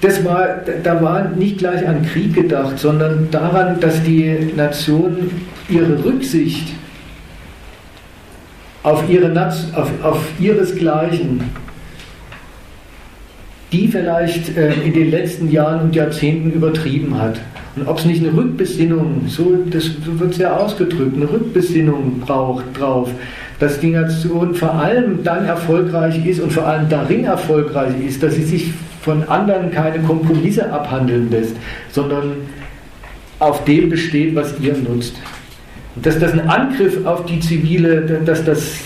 Das 0.05 0.23
war, 0.23 0.59
da 0.83 1.01
war 1.01 1.29
nicht 1.29 1.57
gleich 1.57 1.87
an 1.87 2.05
Krieg 2.05 2.35
gedacht, 2.35 2.77
sondern 2.77 3.29
daran, 3.31 3.79
dass 3.79 4.03
die 4.03 4.51
Nation 4.55 5.31
ihre 5.67 6.03
Rücksicht 6.05 6.73
auf, 8.83 9.09
ihre, 9.09 9.33
auf, 9.73 9.91
auf 10.03 10.19
ihresgleichen, 10.39 11.49
die 13.71 13.87
vielleicht 13.87 14.55
äh, 14.55 14.73
in 14.73 14.93
den 14.93 15.09
letzten 15.09 15.49
Jahren 15.49 15.81
und 15.85 15.95
Jahrzehnten 15.95 16.51
übertrieben 16.51 17.19
hat. 17.19 17.39
Und 17.75 17.87
ob 17.87 17.97
es 17.97 18.05
nicht 18.05 18.23
eine 18.23 18.37
Rückbesinnung, 18.37 19.23
so 19.27 19.57
das 19.71 19.89
wird 20.05 20.37
ja 20.37 20.55
ausgedrückt, 20.55 21.15
eine 21.15 21.29
Rückbesinnung 21.31 22.19
braucht 22.19 22.79
drauf, 22.79 23.09
dass 23.59 23.79
die 23.79 23.89
Nation 23.89 24.53
vor 24.53 24.75
allem 24.75 25.23
dann 25.23 25.45
erfolgreich 25.45 26.23
ist 26.27 26.41
und 26.41 26.53
vor 26.53 26.67
allem 26.67 26.89
darin 26.89 27.25
erfolgreich 27.25 27.93
ist, 28.05 28.21
dass 28.21 28.35
sie 28.35 28.43
sich 28.43 28.71
von 29.05 29.23
anderen 29.29 29.69
keine 29.69 29.99
Kompromisse 29.99 30.71
abhandeln 30.71 31.29
lässt, 31.29 31.55
sondern 31.91 32.37
auf 33.37 33.63
dem 33.63 33.89
besteht, 33.89 34.33
was 34.33 34.59
ihr 34.59 34.75
nutzt. 34.75 35.15
Und 35.95 36.05
dass 36.05 36.17
das 36.17 36.33
ein 36.33 36.49
Angriff 36.49 37.05
auf 37.05 37.23
die 37.25 37.39
zivile, 37.39 38.01
dass 38.25 38.43
das 38.43 38.77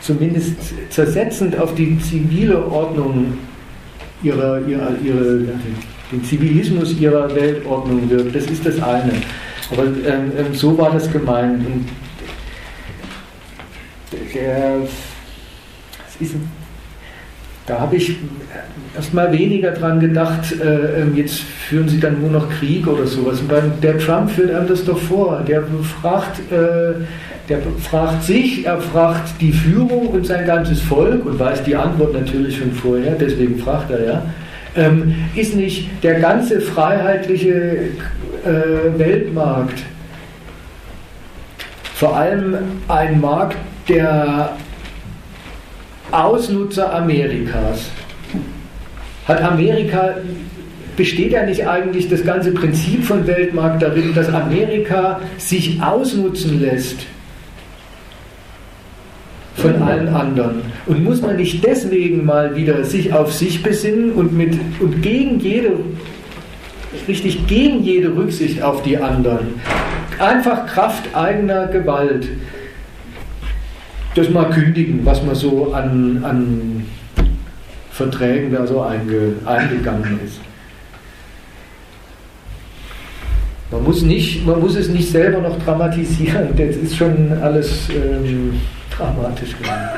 zumindest 0.00 0.56
zersetzend 0.90 1.56
auf 1.56 1.76
die 1.76 1.96
zivile 2.00 2.66
Ordnung 2.66 3.38
ihrer, 4.22 4.66
ihrer, 4.66 4.90
ihrer 5.04 5.38
den 6.10 6.24
Zivilismus 6.24 6.98
ihrer 6.98 7.32
Weltordnung 7.34 8.10
wirkt, 8.10 8.34
das 8.34 8.46
ist 8.46 8.66
das 8.66 8.82
eine. 8.82 9.12
Aber 9.70 9.84
ähm, 9.84 10.32
ähm 10.36 10.54
so 10.54 10.76
war 10.76 10.90
das 10.90 11.10
gemeint. 11.12 11.64
Und 11.64 11.88
der, 14.34 14.78
ist, 16.18 16.34
da 17.68 17.80
habe 17.80 17.96
ich 17.96 18.16
erstmal 18.96 19.32
weniger 19.32 19.70
dran 19.72 20.00
gedacht, 20.00 20.52
äh, 20.60 21.02
ähm, 21.02 21.14
jetzt 21.14 21.40
führen 21.40 21.88
sie 21.88 22.00
dann 22.00 22.20
nur 22.20 22.30
noch 22.30 22.48
Krieg 22.50 22.86
oder 22.86 23.06
sowas. 23.06 23.40
Weil 23.48 23.70
der 23.82 23.98
Trump 23.98 24.30
führt 24.30 24.52
einem 24.52 24.66
das 24.66 24.84
doch 24.84 24.98
vor. 24.98 25.44
Der 25.46 25.62
fragt, 26.00 26.40
äh, 26.50 26.94
der 27.48 27.58
fragt 27.80 28.24
sich, 28.24 28.66
er 28.66 28.80
fragt 28.80 29.40
die 29.40 29.52
Führung 29.52 30.08
und 30.08 30.26
sein 30.26 30.46
ganzes 30.46 30.80
Volk 30.80 31.24
und 31.24 31.38
weiß 31.38 31.62
die 31.62 31.76
Antwort 31.76 32.14
natürlich 32.14 32.58
schon 32.58 32.72
vorher, 32.72 33.12
deswegen 33.12 33.58
fragt 33.58 33.90
er 33.90 34.04
ja. 34.04 34.22
Ähm, 34.76 35.14
ist 35.34 35.56
nicht 35.56 35.88
der 36.02 36.20
ganze 36.20 36.60
freiheitliche 36.60 37.50
äh, 38.44 38.98
Weltmarkt 38.98 39.82
vor 41.98 42.16
allem 42.16 42.56
ein 42.86 43.20
Markt 43.20 43.56
der 43.88 44.56
Ausnutzer 46.10 46.92
Amerikas. 46.94 47.90
Hat 49.26 49.42
Amerika, 49.42 50.14
besteht 50.96 51.32
ja 51.32 51.44
nicht 51.44 51.66
eigentlich 51.66 52.08
das 52.08 52.24
ganze 52.24 52.52
Prinzip 52.52 53.04
von 53.04 53.26
Weltmarkt 53.26 53.82
darin, 53.82 54.14
dass 54.14 54.28
Amerika 54.28 55.20
sich 55.36 55.80
ausnutzen 55.82 56.60
lässt 56.60 57.06
von 59.56 59.82
allen 59.82 60.08
anderen? 60.08 60.62
Und 60.86 61.04
muss 61.04 61.20
man 61.20 61.36
nicht 61.36 61.64
deswegen 61.64 62.24
mal 62.24 62.56
wieder 62.56 62.84
sich 62.84 63.12
auf 63.12 63.32
sich 63.32 63.62
besinnen 63.62 64.12
und, 64.12 64.32
mit, 64.32 64.58
und 64.80 65.02
gegen 65.02 65.38
jede, 65.40 65.72
richtig 67.06 67.46
gegen 67.46 67.82
jede 67.82 68.16
Rücksicht 68.16 68.62
auf 68.62 68.82
die 68.82 68.96
anderen, 68.96 69.60
einfach 70.18 70.66
Kraft 70.66 71.14
eigener 71.14 71.66
Gewalt, 71.66 72.28
das 74.14 74.30
mal 74.30 74.50
kündigen, 74.50 75.04
was 75.04 75.22
man 75.22 75.34
so 75.34 75.72
an, 75.72 76.22
an 76.24 76.86
Verträgen 77.90 78.52
da 78.52 78.66
so 78.66 78.80
einge, 78.82 79.34
eingegangen 79.44 80.20
ist. 80.24 80.40
Man 83.70 83.84
muss, 83.84 84.02
nicht, 84.02 84.46
man 84.46 84.60
muss 84.60 84.76
es 84.76 84.88
nicht 84.88 85.10
selber 85.10 85.40
noch 85.40 85.62
dramatisieren, 85.62 86.48
das 86.56 86.76
ist 86.76 86.96
schon 86.96 87.32
alles 87.42 87.88
ähm, 87.90 88.58
dramatisch 88.90 89.54
geworden. 89.58 89.88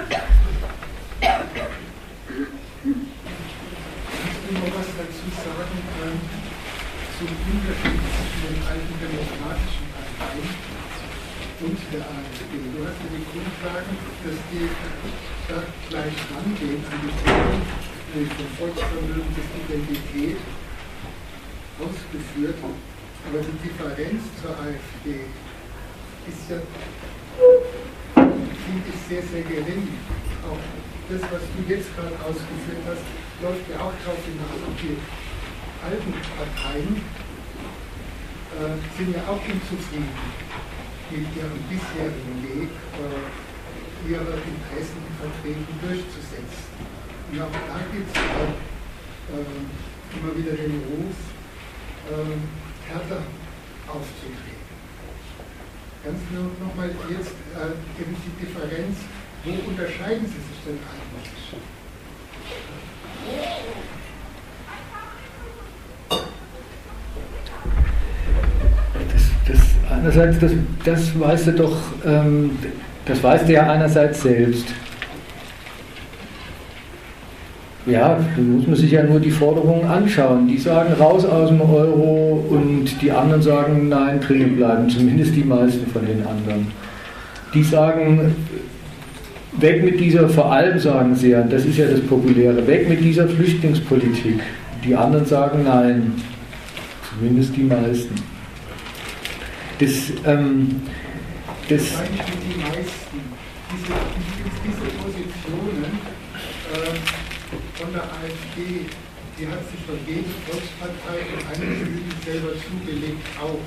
Vom 18.36 18.48
Volksvermögen 18.56 19.30
bis 19.36 19.44
Identität 19.60 20.38
ausgeführt. 21.78 22.56
Aber 23.28 23.38
die 23.44 23.58
Differenz 23.60 24.22
zur 24.40 24.50
AfD 24.56 25.28
ist 26.24 26.48
ja, 26.48 26.56
finde 28.14 28.88
ich, 28.88 29.00
sehr, 29.08 29.22
sehr 29.22 29.42
gering. 29.42 29.88
Auch 30.48 30.56
das, 31.10 31.20
was 31.20 31.44
du 31.52 31.60
jetzt 31.68 31.94
gerade 31.94 32.16
ausgeführt 32.24 32.84
hast, 32.88 33.04
läuft 33.42 33.68
ja 33.68 33.76
auch 33.76 33.92
darauf 34.00 34.24
hinaus. 34.24 34.56
Auch 34.64 34.76
die 34.80 34.96
alten 35.84 36.12
Parteien 36.32 36.96
äh, 38.56 38.80
sind 38.96 39.14
ja 39.14 39.22
auch 39.28 39.40
unzufrieden 39.44 40.08
mit 41.10 41.26
ihrem 41.36 41.58
bisherigen 41.68 42.38
Weg, 42.44 42.70
äh, 42.70 43.49
ihre 44.08 44.36
Interessen 44.40 45.02
vertreten 45.20 45.72
durchzusetzen. 45.82 46.64
Und 47.30 47.40
auch 47.40 47.52
da 47.52 47.78
gibt 47.92 48.08
es 48.10 48.16
auch 48.16 48.54
äh, 49.34 50.18
immer 50.18 50.32
wieder 50.36 50.52
den 50.56 50.82
Ruf, 50.90 51.16
äh, 52.10 52.90
härter 52.90 53.22
aufzutreten. 53.86 54.60
Ganz 56.04 56.18
nochmal 56.58 56.90
jetzt 57.10 57.34
äh, 57.54 58.00
eben 58.00 58.16
die 58.24 58.44
Differenz, 58.44 58.96
wo 59.44 59.50
unterscheiden 59.68 60.26
sie 60.26 60.32
sich 60.32 60.58
denn 60.64 60.78
eigentlich? 60.80 61.60
Das, 69.12 69.24
das, 69.46 69.90
einerseits, 69.90 70.38
das, 70.38 70.52
das 70.84 71.20
weißt 71.20 71.46
du 71.48 71.52
doch, 71.52 71.76
ähm, 72.04 72.58
das 73.06 73.22
weißt 73.22 73.48
du 73.48 73.52
ja 73.52 73.70
einerseits 73.70 74.22
selbst. 74.22 74.66
Ja, 77.86 78.18
da 78.36 78.42
muss 78.42 78.66
man 78.66 78.76
sich 78.76 78.90
ja 78.90 79.02
nur 79.02 79.20
die 79.20 79.30
Forderungen 79.30 79.86
anschauen. 79.86 80.46
Die 80.46 80.58
sagen 80.58 80.92
raus 81.00 81.24
aus 81.24 81.48
dem 81.48 81.60
Euro 81.62 82.44
und 82.50 82.86
die 83.00 83.10
anderen 83.10 83.42
sagen 83.42 83.88
nein, 83.88 84.20
drinnen 84.20 84.56
bleiben, 84.56 84.88
zumindest 84.88 85.34
die 85.34 85.44
meisten 85.44 85.90
von 85.90 86.04
den 86.06 86.24
anderen. 86.26 86.68
Die 87.54 87.62
sagen 87.62 88.34
weg 89.58 89.82
mit 89.82 89.98
dieser, 89.98 90.28
vor 90.28 90.52
allem 90.52 90.78
sagen 90.78 91.14
sie 91.14 91.30
ja, 91.30 91.42
das 91.42 91.64
ist 91.64 91.78
ja 91.78 91.86
das 91.86 92.00
Populäre, 92.02 92.66
weg 92.66 92.88
mit 92.88 93.02
dieser 93.02 93.26
Flüchtlingspolitik. 93.28 94.40
Die 94.84 94.94
anderen 94.94 95.24
sagen 95.26 95.64
nein, 95.64 96.12
zumindest 97.08 97.56
die 97.56 97.62
meisten. 97.62 98.14
Das, 99.78 100.12
ähm, 100.26 100.82
das, 101.68 101.94
von 107.90 107.94
der 107.94 108.02
AfD, 108.02 108.86
die 109.38 109.46
hat 109.46 109.58
sich 109.70 109.80
von 109.86 109.96
jeder 110.06 110.22
Volkspartei 110.46 111.18
einem 111.50 111.78
Süden 111.78 112.14
selber 112.24 112.52
zugelegt 112.54 113.26
auch. 113.42 113.58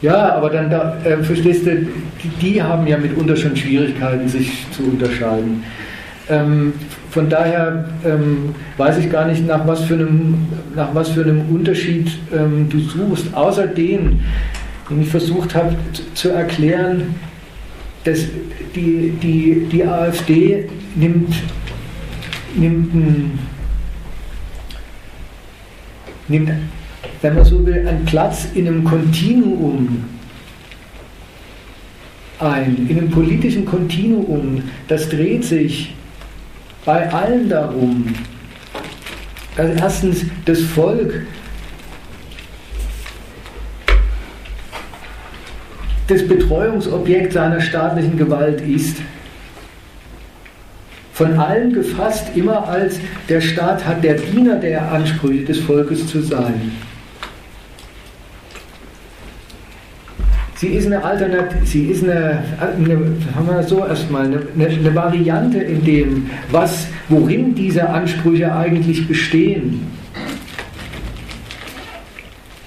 Ja, 0.00 0.34
aber 0.34 0.50
dann 0.50 0.70
da, 0.70 0.98
äh, 1.04 1.22
verstehst 1.22 1.66
du, 1.66 1.86
die, 2.22 2.28
die, 2.40 2.62
haben 2.62 2.86
ja 2.86 2.98
mitunter 2.98 3.36
schon 3.36 3.56
Schwierigkeiten, 3.56 4.28
sich 4.28 4.66
zu 4.70 4.84
unterscheiden. 4.84 5.64
Ähm, 6.28 6.74
von 7.10 7.28
daher 7.28 7.88
ähm, 8.04 8.54
weiß 8.76 8.98
ich 8.98 9.10
gar 9.10 9.26
nicht, 9.26 9.46
nach 9.46 9.66
was 9.66 9.84
für 9.84 9.94
einem, 9.94 10.46
nach 10.76 10.94
was 10.94 11.10
für 11.10 11.22
einem 11.22 11.48
Unterschied 11.54 12.10
ähm, 12.32 12.68
du 12.68 12.80
suchst, 12.80 13.34
außer 13.34 13.66
den, 13.66 14.20
den 14.90 15.02
ich 15.02 15.08
versucht 15.08 15.54
habe 15.54 15.74
zu 16.14 16.30
erklären, 16.30 17.14
dass 18.04 18.26
die, 18.74 19.14
die, 19.22 19.66
die 19.70 19.84
AfD 19.84 20.68
nimmt 20.94 21.34
nimmt, 22.56 22.94
ein, 22.94 23.38
nimmt, 26.28 26.50
wenn 27.22 27.34
man 27.34 27.44
so 27.44 27.64
will, 27.66 27.86
einen 27.86 28.04
Platz 28.04 28.48
in 28.54 28.66
einem 28.66 28.84
Kontinuum 28.84 30.04
ein, 32.38 32.86
in 32.88 32.98
einem 32.98 33.10
politischen 33.10 33.64
Kontinuum. 33.64 34.62
Das 34.88 35.08
dreht 35.08 35.44
sich 35.44 35.94
bei 36.84 37.10
allen 37.12 37.48
darum, 37.48 38.06
dass 39.56 39.80
erstens 39.80 40.24
das 40.44 40.60
Volk 40.60 41.26
das 46.06 46.26
Betreuungsobjekt 46.26 47.32
seiner 47.32 47.60
staatlichen 47.60 48.18
Gewalt 48.18 48.60
ist 48.60 48.98
von 51.14 51.38
allen 51.38 51.72
gefasst 51.72 52.26
immer 52.34 52.68
als 52.68 52.98
der 53.28 53.40
Staat 53.40 53.86
hat 53.86 54.02
der 54.02 54.14
Diener 54.14 54.56
der 54.56 54.90
Ansprüche 54.90 55.44
des 55.44 55.60
Volkes 55.60 56.08
zu 56.08 56.20
sein. 56.20 56.72
Sie 60.56 60.68
ist 60.68 60.86
eine 60.86 61.04
Alternative, 61.04 61.64
sie 61.64 61.86
ist 61.86 62.02
eine, 62.02 62.42
eine 62.60 62.94
haben 63.34 63.46
wir 63.46 63.62
so 63.62 63.86
erstmal, 63.86 64.24
eine, 64.24 64.40
eine 64.56 64.94
Variante 64.94 65.58
in 65.58 65.84
dem, 65.84 66.30
was, 66.50 66.88
worin 67.08 67.54
diese 67.54 67.88
Ansprüche 67.88 68.52
eigentlich 68.52 69.06
bestehen. 69.06 69.86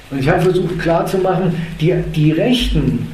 Und 0.09 0.19
ich 0.19 0.29
habe 0.29 0.41
versucht 0.41 0.79
klarzumachen, 0.79 1.53
die, 1.81 1.93
die 2.15 2.31
Rechten, 2.31 3.07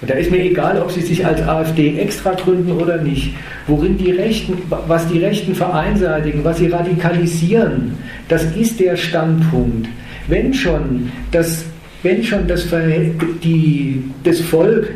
und 0.00 0.10
da 0.10 0.14
ist 0.14 0.30
mir 0.30 0.42
egal, 0.44 0.80
ob 0.80 0.92
sie 0.92 1.00
sich 1.00 1.26
als 1.26 1.42
AfD 1.42 1.98
extra 1.98 2.32
gründen 2.32 2.72
oder 2.72 2.98
nicht, 2.98 3.34
worin 3.66 3.98
die 3.98 4.12
Rechten, 4.12 4.58
was 4.86 5.08
die 5.08 5.18
Rechten 5.18 5.54
vereinseitigen, 5.54 6.44
was 6.44 6.58
sie 6.58 6.68
radikalisieren, 6.68 7.96
das 8.28 8.44
ist 8.56 8.78
der 8.78 8.96
Standpunkt. 8.96 9.88
Wenn 10.28 10.54
schon 10.54 11.10
das, 11.32 11.64
wenn 12.02 12.22
schon 12.22 12.46
das, 12.46 12.66
die, 13.42 14.04
das 14.22 14.40
Volk, 14.40 14.88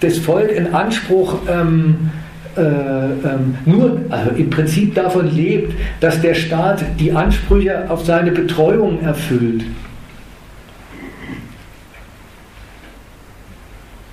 das 0.00 0.18
Volk 0.18 0.52
in 0.52 0.72
Anspruch 0.72 1.38
ähm, 1.48 2.10
äh, 2.56 2.60
ähm, 2.60 3.54
nur 3.66 4.00
also 4.08 4.30
im 4.30 4.50
Prinzip 4.50 4.94
davon 4.94 5.34
lebt, 5.34 5.74
dass 6.00 6.20
der 6.20 6.34
Staat 6.34 6.84
die 6.98 7.12
Ansprüche 7.12 7.90
auf 7.90 8.04
seine 8.04 8.30
Betreuung 8.30 9.02
erfüllt. 9.02 9.64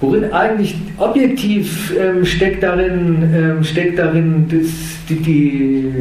Worin 0.03 0.33
eigentlich 0.33 0.75
objektiv 0.97 1.93
ähm, 1.97 2.25
steckt 2.25 2.61
darin, 2.61 3.23
ähm, 3.33 3.63
steckt 3.63 3.97
darin 3.97 4.45
das, 4.49 4.67
die, 5.07 5.15
die 5.15 5.93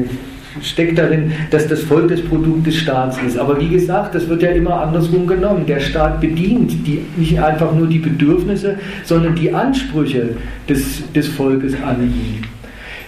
steckt 0.60 0.98
darin, 0.98 1.30
dass 1.52 1.68
das 1.68 1.82
Volk 1.82 2.08
das 2.08 2.20
Produkt 2.20 2.66
des 2.66 2.78
Staats 2.78 3.16
ist. 3.24 3.38
Aber 3.38 3.60
wie 3.60 3.68
gesagt, 3.68 4.16
das 4.16 4.28
wird 4.28 4.42
ja 4.42 4.50
immer 4.50 4.80
andersrum 4.80 5.28
genommen. 5.28 5.66
Der 5.66 5.78
Staat 5.78 6.20
bedient 6.20 6.72
die, 6.84 7.04
nicht 7.16 7.40
einfach 7.40 7.72
nur 7.72 7.86
die 7.86 8.00
Bedürfnisse, 8.00 8.76
sondern 9.04 9.36
die 9.36 9.54
Ansprüche 9.54 10.30
des, 10.68 11.12
des 11.12 11.28
Volkes 11.28 11.74
an 11.74 12.02
ihn. 12.02 12.42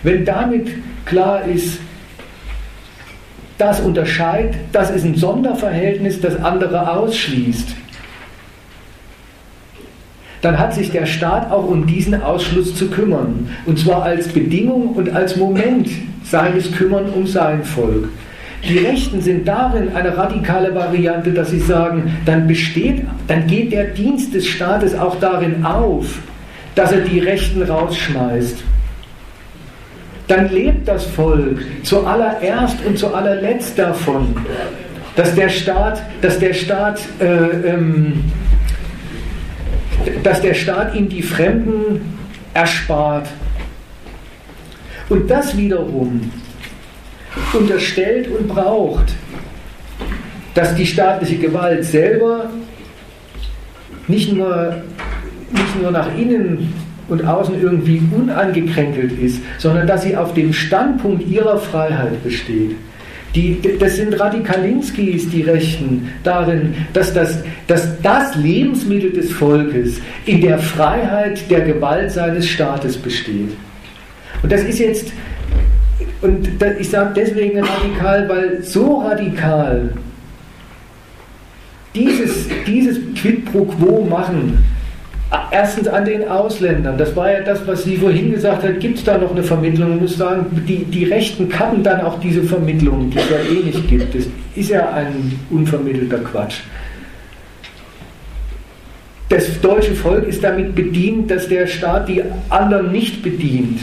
Wenn 0.04 0.24
damit 0.24 0.68
klar 1.06 1.44
ist, 1.44 1.80
das 3.58 3.80
unterscheidet, 3.80 4.54
das 4.70 4.92
ist 4.92 5.04
ein 5.04 5.16
Sonderverhältnis, 5.16 6.20
das 6.20 6.36
andere 6.36 6.88
ausschließt, 6.88 7.74
dann 10.44 10.58
hat 10.58 10.74
sich 10.74 10.90
der 10.90 11.06
Staat 11.06 11.50
auch 11.50 11.66
um 11.66 11.86
diesen 11.86 12.22
Ausschluss 12.22 12.76
zu 12.76 12.90
kümmern. 12.90 13.48
Und 13.64 13.78
zwar 13.78 14.02
als 14.02 14.28
Bedingung 14.28 14.88
und 14.88 15.08
als 15.14 15.36
Moment 15.36 15.88
seines 16.22 16.70
Kümmern 16.70 17.06
um 17.06 17.26
sein 17.26 17.64
Volk. 17.64 18.08
Die 18.68 18.76
Rechten 18.76 19.22
sind 19.22 19.48
darin 19.48 19.94
eine 19.94 20.14
radikale 20.14 20.74
Variante, 20.74 21.30
dass 21.32 21.50
sie 21.50 21.60
sagen, 21.60 22.18
dann 22.26 22.46
besteht, 22.46 23.04
dann 23.26 23.46
geht 23.46 23.72
der 23.72 23.84
Dienst 23.84 24.34
des 24.34 24.46
Staates 24.46 24.94
auch 24.94 25.18
darin 25.18 25.64
auf, 25.64 26.18
dass 26.74 26.92
er 26.92 27.00
die 27.00 27.20
Rechten 27.20 27.62
rausschmeißt. 27.62 28.62
Dann 30.28 30.50
lebt 30.50 30.86
das 30.86 31.06
Volk 31.06 31.62
zuallererst 31.84 32.84
und 32.84 32.98
zuallerletzt 32.98 33.78
davon, 33.78 34.36
dass 35.16 35.34
der 35.34 35.48
Staat, 35.48 36.02
dass 36.20 36.38
der 36.38 36.52
Staat 36.52 37.00
äh, 37.18 37.24
ähm, 37.26 38.24
dass 40.22 40.40
der 40.40 40.55
Staat 40.55 40.94
ihm 40.94 41.09
die 41.09 41.22
Fremden 41.22 42.18
erspart. 42.55 43.28
Und 45.09 45.31
das 45.31 45.56
wiederum 45.56 46.31
unterstellt 47.52 48.28
und 48.28 48.48
braucht, 48.48 49.12
dass 50.55 50.74
die 50.76 50.86
staatliche 50.86 51.36
Gewalt 51.36 51.85
selber 51.85 52.51
nicht 54.06 54.32
nur, 54.32 54.82
nicht 55.52 55.82
nur 55.82 55.90
nach 55.90 56.16
innen 56.16 56.72
und 57.09 57.26
außen 57.26 57.60
irgendwie 57.60 58.01
unangekränkelt 58.14 59.18
ist, 59.18 59.43
sondern 59.59 59.86
dass 59.86 60.02
sie 60.02 60.16
auf 60.16 60.32
dem 60.35 60.52
Standpunkt 60.52 61.26
ihrer 61.26 61.59
Freiheit 61.59 62.22
besteht. 62.22 62.76
Die, 63.35 63.61
das 63.81 63.97
sind 63.97 64.19
Radikalinskis, 64.19 65.28
die 65.28 65.43
Rechten, 65.43 66.09
darin, 66.23 66.74
dass 66.93 67.12
das, 67.12 67.43
dass 67.66 68.01
das 68.01 68.36
Lebensmittel 68.36 69.11
des 69.11 69.32
Volkes 69.32 70.01
in 70.24 70.40
der 70.40 70.59
Freiheit 70.59 71.51
der 71.51 71.62
Gewalt 71.62 72.12
seines 72.12 72.48
Staates 72.48 72.97
besteht. 72.97 73.51
Und 74.43 74.52
das 74.52 74.62
ist 74.62 74.78
jetzt, 74.78 75.12
und 76.23 76.48
ich 76.78 76.89
sage 76.89 77.12
deswegen 77.16 77.59
radikal, 77.59 78.28
weil 78.28 78.62
so 78.62 79.01
radikal 79.01 79.90
dieses, 81.94 82.47
dieses 82.66 82.98
Quid 83.15 83.44
pro 83.47 83.65
quo 83.65 84.05
machen, 84.05 84.65
Erstens 85.51 85.89
an 85.89 86.05
den 86.05 86.28
Ausländern. 86.28 86.98
Das 86.98 87.15
war 87.16 87.31
ja 87.31 87.40
das, 87.40 87.66
was 87.66 87.85
sie 87.85 87.97
vorhin 87.97 88.32
gesagt 88.32 88.62
hat. 88.62 88.81
Gibt 88.81 88.98
es 88.98 89.05
da 89.05 89.16
noch 89.19 89.31
eine 89.31 89.43
Vermittlung? 89.43 89.94
Ich 89.94 90.01
muss 90.01 90.16
sagen, 90.16 90.47
die, 90.66 90.85
die 90.85 91.05
Rechten 91.05 91.48
kappen 91.48 91.82
dann 91.82 92.01
auch 92.01 92.20
diese 92.20 92.43
Vermittlung, 92.43 93.11
die 93.11 93.19
es 93.19 93.31
ja 93.31 93.36
eh 93.39 93.62
nicht 93.65 93.89
gibt. 93.89 94.15
Das 94.15 94.24
ist 94.55 94.70
ja 94.70 94.90
ein 94.93 95.39
unvermittelter 95.51 96.19
Quatsch. 96.19 96.61
Das 99.28 99.61
deutsche 99.61 99.94
Volk 99.94 100.27
ist 100.28 100.44
damit 100.44 100.74
bedient, 100.74 101.31
dass 101.31 101.48
der 101.48 101.66
Staat 101.66 102.09
die 102.09 102.23
anderen 102.51 102.93
nicht 102.93 103.23
bedient. 103.23 103.81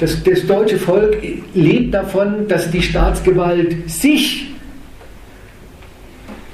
Das, 0.00 0.22
das 0.24 0.46
deutsche 0.46 0.78
Volk 0.78 1.18
lebt 1.54 1.94
davon, 1.94 2.48
dass 2.48 2.70
die 2.70 2.82
Staatsgewalt 2.82 3.90
sich 3.90 4.48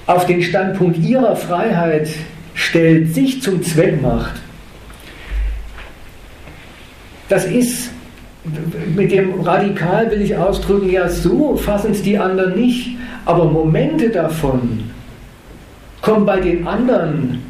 auf 0.06 0.26
den 0.26 0.42
Standpunkt 0.42 0.98
ihrer 0.98 1.36
Freiheit 1.36 2.08
stellt, 2.70 3.12
sich 3.14 3.42
zum 3.42 3.62
Zweck 3.62 4.00
macht, 4.00 4.34
das 7.28 7.44
ist, 7.44 7.90
mit 8.96 9.12
dem 9.12 9.40
Radikal 9.40 10.10
will 10.10 10.22
ich 10.22 10.36
ausdrücken, 10.36 10.90
ja, 10.90 11.08
so 11.08 11.56
fassen 11.56 11.92
es 11.92 12.02
die 12.02 12.16
anderen 12.16 12.58
nicht, 12.58 12.96
aber 13.24 13.44
Momente 13.44 14.08
davon 14.08 14.84
kommen 16.00 16.24
bei 16.24 16.40
den 16.40 16.66
anderen 16.66 17.42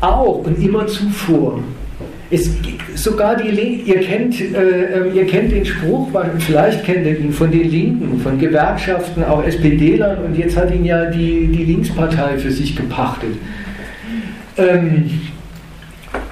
auch 0.00 0.38
und 0.44 0.62
immer 0.62 0.86
zuvor. 0.86 1.60
Es, 2.30 2.50
sogar 2.94 3.36
die, 3.36 3.48
ihr 3.48 4.00
kennt, 4.00 4.40
äh, 4.40 4.98
ähm, 4.98 5.14
ihr 5.14 5.26
kennt 5.26 5.50
den 5.50 5.64
Spruch, 5.64 6.08
vielleicht 6.38 6.84
kennt 6.84 7.06
ihr 7.06 7.18
ihn 7.18 7.32
von 7.32 7.50
den 7.50 7.70
Linken, 7.70 8.20
von 8.20 8.38
Gewerkschaften, 8.38 9.24
auch 9.24 9.42
SPD-Lern 9.42 10.18
und 10.18 10.38
jetzt 10.38 10.56
hat 10.56 10.72
ihn 10.72 10.84
ja 10.84 11.06
die, 11.06 11.46
die 11.48 11.64
Linkspartei 11.64 12.38
für 12.38 12.50
sich 12.50 12.76
gepachtet. 12.76 13.34
Ähm, 14.58 15.20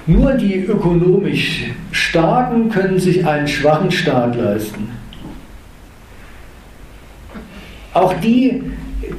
nur 0.05 0.33
die 0.33 0.65
ökonomisch 0.65 1.65
Starken 1.91 2.69
können 2.69 2.99
sich 2.99 3.25
einen 3.25 3.47
schwachen 3.47 3.91
Staat 3.91 4.35
leisten. 4.35 4.89
Auch 7.93 8.13
die, 8.19 8.63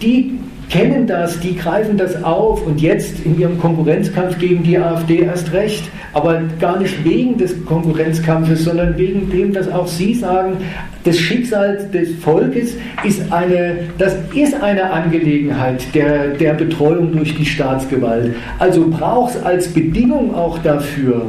die 0.01 0.39
kennen 0.69 1.07
das, 1.07 1.41
die 1.41 1.57
greifen 1.57 1.97
das 1.97 2.23
auf 2.23 2.67
und 2.67 2.81
jetzt 2.81 3.25
in 3.25 3.39
ihrem 3.39 3.59
Konkurrenzkampf 3.59 4.39
gegen 4.39 4.63
die 4.63 4.79
AfD 4.79 5.21
erst 5.21 5.53
recht, 5.53 5.85
aber 6.13 6.43
gar 6.61 6.79
nicht 6.79 7.05
wegen 7.05 7.39
des 7.39 7.65
Konkurrenzkampfes, 7.65 8.65
sondern 8.65 8.97
wegen 8.99 9.31
dem, 9.31 9.53
dass 9.53 9.71
auch 9.71 9.87
sie 9.87 10.15
sagen, 10.15 10.59
das 11.05 11.19
Schicksal 11.19 11.89
des 11.93 12.15
Volkes 12.17 12.75
ist 13.05 13.33
eine, 13.33 13.79
das 13.97 14.17
ist 14.35 14.55
eine 14.63 14.91
Angelegenheit 14.91 15.95
der, 15.95 16.29
der 16.29 16.55
Betreuung 16.55 17.13
durch 17.13 17.35
die 17.35 17.47
Staatsgewalt. 17.47 18.35
Also 18.59 18.89
braucht 18.89 19.37
es 19.37 19.43
als 19.43 19.69
Bedingung 19.69 20.35
auch 20.35 20.59
dafür, 20.59 21.27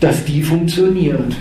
dass 0.00 0.24
die 0.24 0.42
funktioniert 0.42 1.36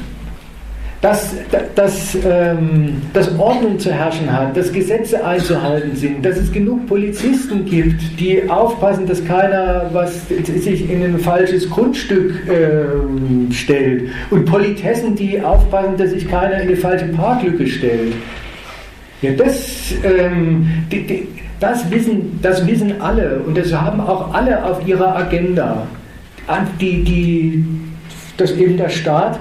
dass, 1.01 1.33
dass, 1.75 2.17
ähm, 2.25 3.01
dass 3.13 3.37
Ordnung 3.39 3.79
zu 3.79 3.91
herrschen 3.91 4.31
hat, 4.31 4.57
dass 4.57 4.71
Gesetze 4.71 5.23
einzuhalten 5.23 5.95
sind, 5.95 6.25
dass 6.25 6.35
es 6.35 6.51
genug 6.51 6.87
Polizisten 6.87 7.63
gibt, 7.63 8.19
die 8.19 8.49
aufpassen, 8.49 9.07
dass 9.07 9.23
keiner 9.23 9.89
was, 9.93 10.27
sich 10.27 10.89
in 10.89 11.01
ein 11.01 11.19
falsches 11.19 11.69
Grundstück 11.69 12.33
äh, 12.49 13.53
stellt 13.53 14.09
und 14.29 14.43
Politessen, 14.45 15.15
die 15.15 15.41
aufpassen, 15.41 15.95
dass 15.97 16.11
sich 16.11 16.27
keiner 16.27 16.55
in 16.61 16.67
eine 16.67 16.75
falsche 16.75 17.07
Parklücke 17.07 17.65
stellt. 17.65 18.13
Ja, 19.21 19.31
das, 19.31 19.93
ähm, 20.03 20.67
die, 20.91 21.07
die, 21.07 21.27
das, 21.61 21.89
wissen, 21.91 22.39
das 22.41 22.67
wissen 22.67 23.01
alle 23.01 23.39
und 23.39 23.57
das 23.57 23.73
haben 23.73 24.01
auch 24.01 24.33
alle 24.33 24.65
auf 24.65 24.85
ihrer 24.85 25.15
Agenda. 25.15 25.87
Die, 26.81 27.03
die, 27.03 27.63
dass 28.37 28.51
eben 28.53 28.75
der 28.75 28.89
Staat 28.89 29.39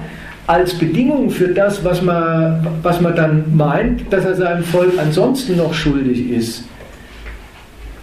als 0.48 0.72
Bedingung 0.72 1.28
für 1.28 1.48
das, 1.48 1.84
was 1.84 2.00
man, 2.00 2.66
was 2.82 3.02
man 3.02 3.14
dann 3.14 3.54
meint, 3.54 4.10
dass 4.10 4.24
er 4.24 4.34
seinem 4.34 4.64
Volk 4.64 4.94
ansonsten 4.98 5.58
noch 5.58 5.74
schuldig 5.74 6.30
ist, 6.30 6.64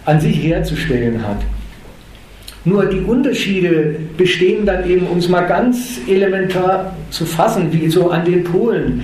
an 0.04 0.20
sich 0.20 0.40
herzustellen 0.44 1.26
hat. 1.26 1.38
Nur 2.64 2.86
die 2.86 3.00
Unterschiede 3.00 3.96
bestehen 4.16 4.64
dann 4.64 4.88
eben, 4.88 5.08
um 5.08 5.18
es 5.18 5.28
mal 5.28 5.42
ganz 5.42 5.98
elementar 6.08 6.94
zu 7.10 7.26
fassen, 7.26 7.72
wie 7.72 7.88
so 7.88 8.10
an 8.10 8.24
den 8.24 8.44
Polen. 8.44 9.02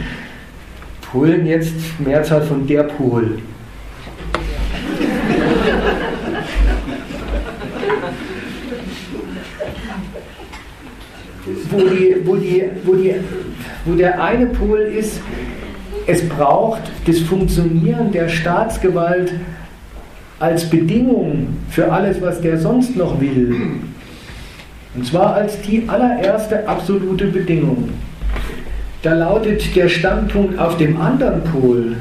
Polen 1.10 1.44
jetzt 1.44 1.74
Mehrzahl 1.98 2.43
von 2.43 2.64
der 2.69 2.85
Pol. 2.85 3.40
Wo, 11.73 11.78
die, 11.78 12.16
wo, 12.24 12.36
die, 12.36 12.65
wo, 12.85 12.94
die, 12.94 13.15
wo 13.85 13.94
der 13.94 14.23
eine 14.23 14.47
Pol 14.47 14.78
ist, 14.78 15.20
es 16.07 16.28
braucht 16.28 16.82
das 17.07 17.19
Funktionieren 17.20 18.12
der 18.12 18.28
Staatsgewalt 18.28 19.32
als 20.39 20.69
Bedingung 20.69 21.49
für 21.70 21.90
alles, 21.90 22.20
was 22.20 22.40
der 22.40 22.59
sonst 22.59 22.97
noch 22.97 23.20
will. 23.20 23.55
Und 24.94 25.07
zwar 25.07 25.35
als 25.35 25.61
die 25.62 25.85
allererste 25.86 26.69
absolute 26.69 27.27
Bedingung. 27.27 27.90
Da 29.03 29.15
lautet 29.15 29.74
der 29.74 29.89
Standpunkt 29.89 30.59
auf 30.59 30.77
dem 30.77 31.01
anderen 31.01 31.43
Pol, 31.44 31.97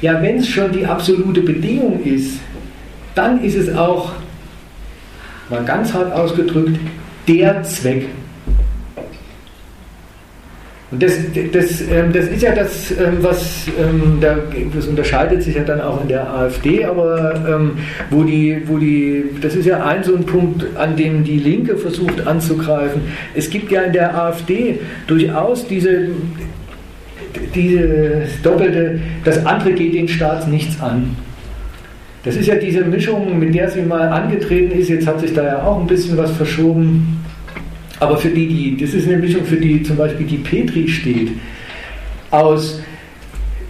ja, 0.00 0.20
wenn 0.20 0.38
es 0.38 0.48
schon 0.48 0.72
die 0.72 0.84
absolute 0.84 1.42
Bedingung 1.42 2.02
ist, 2.02 2.40
dann 3.14 3.42
ist 3.42 3.56
es 3.56 3.74
auch, 3.74 4.12
mal 5.48 5.64
ganz 5.64 5.92
hart 5.92 6.12
ausgedrückt, 6.12 6.78
der 7.28 7.62
Zweck. 7.62 8.08
Und 10.92 11.02
das, 11.02 11.14
das, 11.52 11.80
ähm, 11.80 12.12
das 12.12 12.26
ist 12.26 12.42
ja 12.42 12.54
das, 12.54 12.90
ähm, 12.90 13.16
was 13.22 13.66
ähm, 13.80 14.18
das 14.74 14.86
unterscheidet 14.86 15.42
sich 15.42 15.56
ja 15.56 15.64
dann 15.64 15.80
auch 15.80 16.02
in 16.02 16.08
der 16.08 16.28
AfD, 16.28 16.84
aber 16.84 17.70
wo 18.10 18.22
die, 18.22 18.62
wo 18.66 18.76
die, 18.76 19.24
das 19.40 19.54
ist 19.54 19.66
ja 19.66 19.84
ein 19.84 20.04
so 20.04 20.14
ein 20.14 20.24
Punkt, 20.24 20.64
an 20.76 20.96
dem 20.96 21.24
die 21.24 21.38
Linke 21.38 21.76
versucht 21.76 22.26
anzugreifen. 22.26 23.02
Es 23.34 23.48
gibt 23.48 23.72
ja 23.72 23.82
in 23.82 23.92
der 23.92 24.14
AfD 24.14 24.78
durchaus 25.06 25.66
diese, 25.66 26.08
diese 27.54 28.22
doppelte, 28.42 29.00
das 29.24 29.44
andere 29.46 29.72
geht 29.72 29.94
den 29.94 30.08
Staat 30.08 30.48
nichts 30.48 30.80
an. 30.80 31.16
Das 32.24 32.36
ist 32.36 32.46
ja 32.46 32.54
diese 32.54 32.84
Mischung, 32.84 33.38
mit 33.38 33.54
der 33.54 33.68
sie 33.68 33.82
mal 33.82 34.08
angetreten 34.08 34.78
ist. 34.78 34.88
Jetzt 34.88 35.06
hat 35.06 35.20
sich 35.20 35.34
da 35.34 35.44
ja 35.44 35.62
auch 35.62 35.80
ein 35.80 35.86
bisschen 35.86 36.16
was 36.16 36.30
verschoben. 36.30 37.21
Aber 38.02 38.16
für 38.16 38.30
die, 38.30 38.48
die, 38.48 38.76
das 38.76 38.94
ist 38.94 39.06
eine 39.06 39.18
Mischung, 39.18 39.44
für 39.44 39.58
die 39.58 39.80
zum 39.84 39.96
Beispiel 39.96 40.26
die 40.26 40.38
Petri 40.38 40.88
steht, 40.88 41.30
aus, 42.32 42.80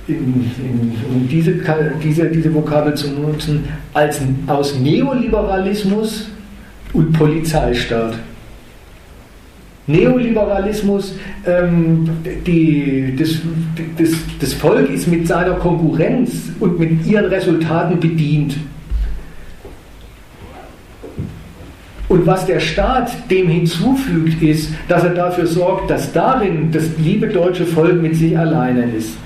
in, 0.08 0.16
in, 0.16 0.94
um 1.14 1.28
diese, 1.28 1.52
diese, 2.02 2.30
diese 2.30 2.54
Vokabel 2.54 2.94
zu 2.94 3.10
nutzen, 3.10 3.64
als, 3.92 4.22
aus 4.46 4.78
Neoliberalismus 4.78 6.30
und 6.94 7.12
Polizeistaat. 7.12 8.14
Neoliberalismus, 9.86 11.14
ähm, 11.44 12.08
die, 12.46 13.14
das, 13.18 13.36
das, 13.98 14.12
das 14.40 14.54
Volk 14.54 14.88
ist 14.88 15.08
mit 15.08 15.28
seiner 15.28 15.56
Konkurrenz 15.56 16.52
und 16.58 16.78
mit 16.78 17.04
ihren 17.04 17.26
Resultaten 17.26 18.00
bedient. 18.00 18.56
Und 22.12 22.26
was 22.26 22.44
der 22.44 22.60
Staat 22.60 23.30
dem 23.30 23.48
hinzufügt, 23.48 24.42
ist, 24.42 24.70
dass 24.86 25.02
er 25.02 25.14
dafür 25.14 25.46
sorgt, 25.46 25.88
dass 25.88 26.12
darin 26.12 26.70
das 26.70 26.84
liebe 26.98 27.26
deutsche 27.26 27.64
Volk 27.64 28.02
mit 28.02 28.14
sich 28.14 28.36
alleine 28.36 28.84
ist. 28.94 29.16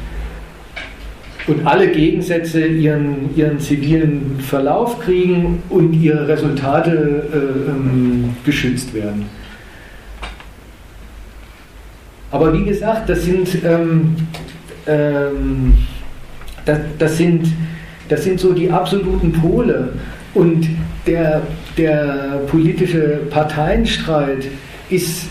Und 1.49 1.67
alle 1.67 1.89
Gegensätze 1.89 2.65
ihren, 2.65 3.35
ihren 3.35 3.59
zivilen 3.59 4.39
Verlauf 4.39 5.01
kriegen 5.01 5.65
und 5.69 5.95
ihre 5.95 6.29
Resultate 6.29 7.25
äh, 7.33 7.71
ähm, 7.71 8.37
geschützt 8.45 8.95
werden. 8.95 9.27
Aber 12.31 12.53
wie 12.53 12.67
gesagt, 12.67 13.09
das 13.09 13.25
sind, 13.25 13.65
ähm, 13.65 14.15
ähm, 14.87 15.75
das, 16.65 16.79
das, 17.01 17.17
sind, 17.17 17.49
das 18.09 18.23
sind 18.23 18.39
so 18.39 18.53
die 18.53 18.71
absoluten 18.71 19.33
Pole. 19.33 19.89
Und 20.37 20.69
der, 21.07 21.43
der 21.79 22.43
politische 22.47 23.21
Parteienstreit 23.31 24.45
ist, 24.91 25.25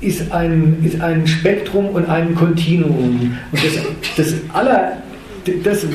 ist, 0.00 0.32
ein, 0.32 0.78
ist 0.82 1.00
ein 1.00 1.26
Spektrum 1.28 1.86
und 1.90 2.08
ein 2.08 2.34
Kontinuum. 2.34 3.36
Und 3.52 3.64
das, 3.64 3.78
das 4.16 4.34
aller 4.52 4.98
das, 5.64 5.86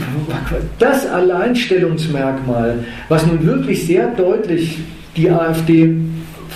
das 0.79 1.05
Alleinstellungsmerkmal, 1.05 2.85
was 3.09 3.27
nun 3.27 3.45
wirklich 3.45 3.85
sehr 3.85 4.07
deutlich 4.07 4.79
die 5.15 5.29
AfD 5.29 5.93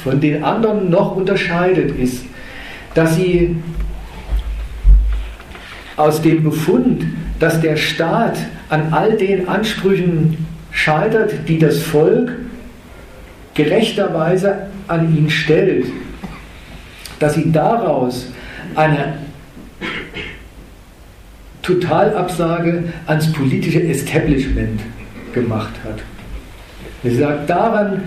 von 0.03 0.19
den 0.19 0.43
anderen 0.43 0.89
noch 0.89 1.15
unterscheidet, 1.15 1.99
ist, 1.99 2.23
dass 2.95 3.15
sie 3.15 3.55
aus 5.97 6.21
dem 6.21 6.43
Befund, 6.43 7.05
dass 7.39 7.59
der 7.61 7.75
Staat 7.75 8.37
an 8.69 8.87
all 8.91 9.17
den 9.17 9.47
Ansprüchen 9.47 10.45
scheitert, 10.77 11.33
die 11.47 11.57
das 11.57 11.79
Volk 11.81 12.31
gerechterweise 13.55 14.67
an 14.87 15.17
ihn 15.17 15.29
stellt, 15.29 15.87
dass 17.19 17.33
sie 17.33 17.51
daraus 17.51 18.31
eine 18.75 19.15
Totalabsage 21.63 22.83
ans 23.07 23.33
politische 23.33 23.81
Establishment 23.81 24.79
gemacht 25.33 25.73
hat. 25.83 25.99
Sie 27.03 27.15
sagt, 27.15 27.49
daran, 27.49 28.03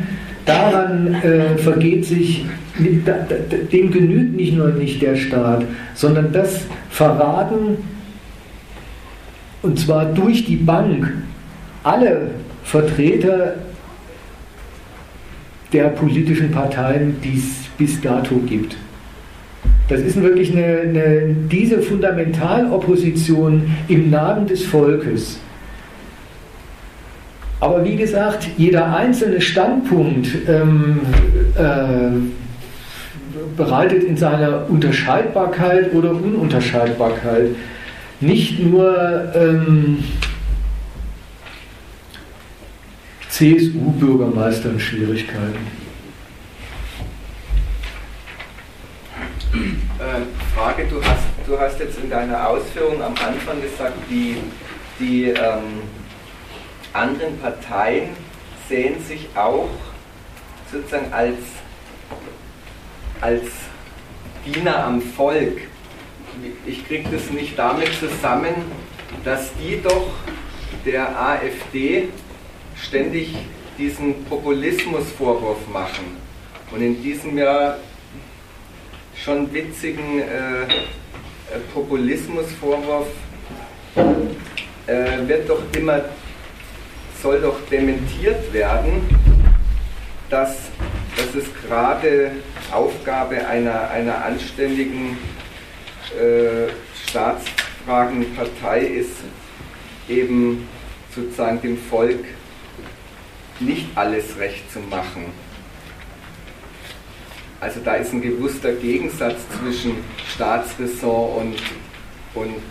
daran 0.46 1.14
äh, 1.14 1.58
vergeht 1.58 2.04
sich, 2.04 2.46
dem 2.78 3.90
genügt 3.90 4.36
nicht 4.36 4.54
nur 4.54 4.68
nicht 4.68 5.02
der 5.02 5.16
Staat, 5.16 5.64
sondern 5.94 6.32
das 6.32 6.66
Verraten, 6.88 7.78
und 9.62 9.78
zwar 9.78 10.06
durch 10.06 10.44
die 10.46 10.56
Bank, 10.56 11.12
alle 11.82 12.30
Vertreter 12.70 13.54
der 15.72 15.88
politischen 15.88 16.52
Parteien, 16.52 17.16
die 17.22 17.38
es 17.38 17.68
bis 17.76 18.00
dato 18.00 18.36
gibt. 18.46 18.76
Das 19.88 20.00
ist 20.00 20.22
wirklich 20.22 20.52
eine, 20.52 20.80
eine, 20.82 21.34
diese 21.50 21.82
Fundamentalopposition 21.82 23.68
im 23.88 24.10
Namen 24.10 24.46
des 24.46 24.64
Volkes. 24.64 25.40
Aber 27.58 27.84
wie 27.84 27.96
gesagt, 27.96 28.46
jeder 28.56 28.94
einzelne 28.94 29.40
Standpunkt 29.40 30.28
ähm, 30.48 31.00
äh, 31.56 32.10
bereitet 33.56 34.04
in 34.04 34.16
seiner 34.16 34.70
Unterscheidbarkeit 34.70 35.92
oder 35.92 36.12
Ununterscheidbarkeit 36.12 37.48
nicht 38.20 38.60
nur 38.60 39.32
ähm, 39.34 39.98
CSU-Bürgermeistern 43.40 44.78
Schwierigkeiten? 44.78 45.66
Äh, 49.98 50.54
Frage, 50.54 50.86
du 50.90 51.02
hast, 51.02 51.24
du 51.46 51.58
hast 51.58 51.80
jetzt 51.80 51.98
in 52.00 52.10
deiner 52.10 52.50
Ausführung 52.50 53.02
am 53.02 53.14
Anfang 53.14 53.62
gesagt, 53.62 53.94
die, 54.10 54.36
die 54.98 55.30
ähm, 55.30 55.80
anderen 56.92 57.38
Parteien 57.38 58.10
sehen 58.68 59.02
sich 59.02 59.26
auch 59.34 59.70
sozusagen 60.70 61.10
als, 61.10 61.38
als 63.22 63.46
Diener 64.44 64.84
am 64.84 65.00
Volk. 65.00 65.62
Ich 66.66 66.86
kriege 66.86 67.08
das 67.10 67.30
nicht 67.30 67.58
damit 67.58 67.88
zusammen, 67.98 68.52
dass 69.24 69.50
die 69.54 69.80
doch 69.82 70.10
der 70.84 71.18
AfD 71.18 72.10
ständig 72.82 73.34
diesen 73.78 74.24
Populismusvorwurf 74.24 75.66
machen. 75.72 76.16
Und 76.70 76.82
in 76.82 77.02
diesem 77.02 77.36
ja 77.38 77.76
schon 79.16 79.52
witzigen 79.52 80.20
äh, 80.20 80.62
äh, 80.62 81.58
Populismusvorwurf 81.74 83.08
äh, 84.86 85.28
wird 85.28 85.48
doch 85.48 85.62
immer, 85.76 86.00
soll 87.22 87.40
doch 87.40 87.58
dementiert 87.70 88.52
werden, 88.52 89.02
dass, 90.28 90.56
dass 91.16 91.34
es 91.34 91.46
gerade 91.66 92.30
Aufgabe 92.70 93.46
einer, 93.46 93.90
einer 93.90 94.24
anständigen 94.24 95.18
äh, 96.16 96.70
Staatsfragenpartei 97.08 98.80
ist, 98.80 99.16
eben 100.08 100.68
sozusagen 101.14 101.60
dem 101.60 101.76
Volk 101.76 102.24
nicht 103.60 103.86
alles 103.94 104.38
recht 104.38 104.70
zu 104.72 104.80
machen. 104.80 105.26
Also 107.60 107.80
da 107.84 107.96
ist 107.96 108.12
ein 108.12 108.22
gewusster 108.22 108.72
Gegensatz 108.72 109.36
zwischen 109.60 109.98
Staatsräson 110.34 111.36
und, 111.36 111.56
und 112.34 112.62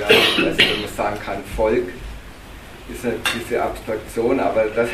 ja, 0.00 0.06
also 0.06 0.58
wenn 0.58 0.80
man 0.80 0.90
sagen 0.96 1.18
kann, 1.24 1.38
Volk, 1.54 1.88
ist 2.90 3.04
ja 3.04 3.10
diese 3.34 3.62
Abstraktion, 3.62 4.40
aber 4.40 4.64
dass, 4.66 4.88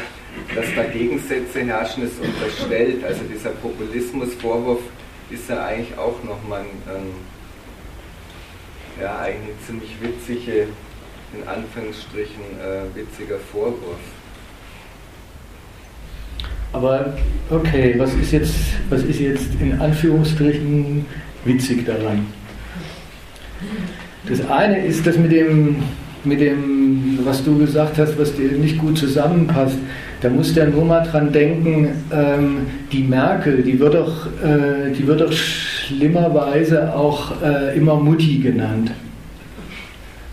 dass 0.55 0.67
da 0.75 0.85
Gegensätze 0.85 1.63
herrschen, 1.63 2.05
ist 2.05 2.21
unterstellt. 2.21 3.05
Also 3.05 3.21
dieser 3.25 3.51
Populismusvorwurf 3.51 4.81
ist 5.31 5.49
ja 5.49 5.65
eigentlich 5.65 5.97
auch 5.97 6.23
nochmal 6.25 6.61
ein, 6.61 6.95
ein 6.95 7.13
ja, 9.01 9.19
eigentlich 9.21 9.57
ziemlich 9.67 9.97
witzige, 10.01 10.67
in 11.33 11.49
Anführungsstrichen, 11.49 12.43
äh, 12.61 12.95
witziger 12.95 13.39
Vorwurf. 13.39 14.01
Aber 16.73 17.15
okay, 17.51 17.95
was 17.99 18.15
ist 18.15 18.33
jetzt, 18.33 18.55
was 18.89 19.03
ist 19.03 19.21
jetzt 19.21 19.49
in 19.61 19.81
Anführungsstrichen 19.81 21.05
witzig 21.45 21.85
daran? 21.85 22.27
Das 24.29 24.49
eine 24.49 24.85
ist 24.85 25.07
das 25.07 25.17
mit 25.17 25.33
dem, 25.33 25.77
mit 26.25 26.41
dem, 26.41 27.19
was 27.25 27.43
du 27.45 27.59
gesagt 27.59 27.99
hast, 27.99 28.19
was 28.19 28.35
dir 28.37 28.53
nicht 28.53 28.79
gut 28.79 28.99
zusammenpasst. 28.99 29.79
Da 30.21 30.29
muss 30.29 30.55
der 30.55 30.69
nur 30.69 30.85
mal 30.85 31.01
dran 31.01 31.33
denken, 31.33 31.89
ähm, 32.13 32.59
die 32.93 33.03
Merkel, 33.03 33.63
die 33.63 33.79
wird 33.81 33.95
doch, 33.95 34.27
äh, 34.27 34.93
die 34.97 35.07
wird 35.07 35.23
doch 35.23 35.33
schlimmerweise 35.33 36.95
auch 36.95 37.33
äh, 37.43 37.77
immer 37.77 37.97
Mutti 37.97 38.39
genannt. 38.39 38.93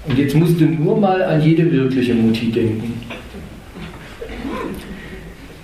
Und 0.07 0.17
jetzt 0.17 0.35
musst 0.35 0.59
du 0.59 0.65
nur 0.65 0.99
mal 0.99 1.23
an 1.23 1.41
jede 1.41 1.69
wirkliche 1.71 2.13
Mutti 2.13 2.51
denken. 2.51 2.93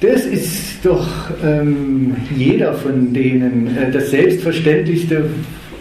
Das 0.03 0.25
ist 0.25 0.83
doch 0.83 1.07
ähm, 1.45 2.17
jeder 2.35 2.73
von 2.73 3.13
denen 3.13 3.77
äh, 3.77 3.89
das 3.89 4.11
Selbstverständlichste, 4.11 5.29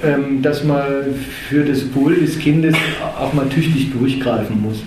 ähm, 0.05 0.40
dass 0.40 0.62
man 0.62 0.85
für 1.49 1.65
das 1.65 1.93
Wohl 1.93 2.15
des 2.15 2.39
Kindes 2.39 2.77
auch 3.19 3.32
mal 3.32 3.49
tüchtig 3.49 3.93
durchgreifen 3.93 4.62
muss. 4.62 4.85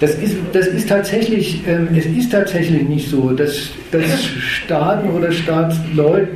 Das 0.00 0.16
ist, 0.16 0.36
das 0.52 0.66
ist 0.66 0.86
tatsächlich, 0.86 1.62
ähm, 1.66 1.88
es 1.96 2.04
ist 2.04 2.30
tatsächlich 2.30 2.82
nicht 2.82 3.08
so, 3.08 3.30
dass, 3.30 3.70
dass 3.90 4.22
Staaten 4.22 5.08
oder 5.08 5.32
Staatsleute 5.32 6.28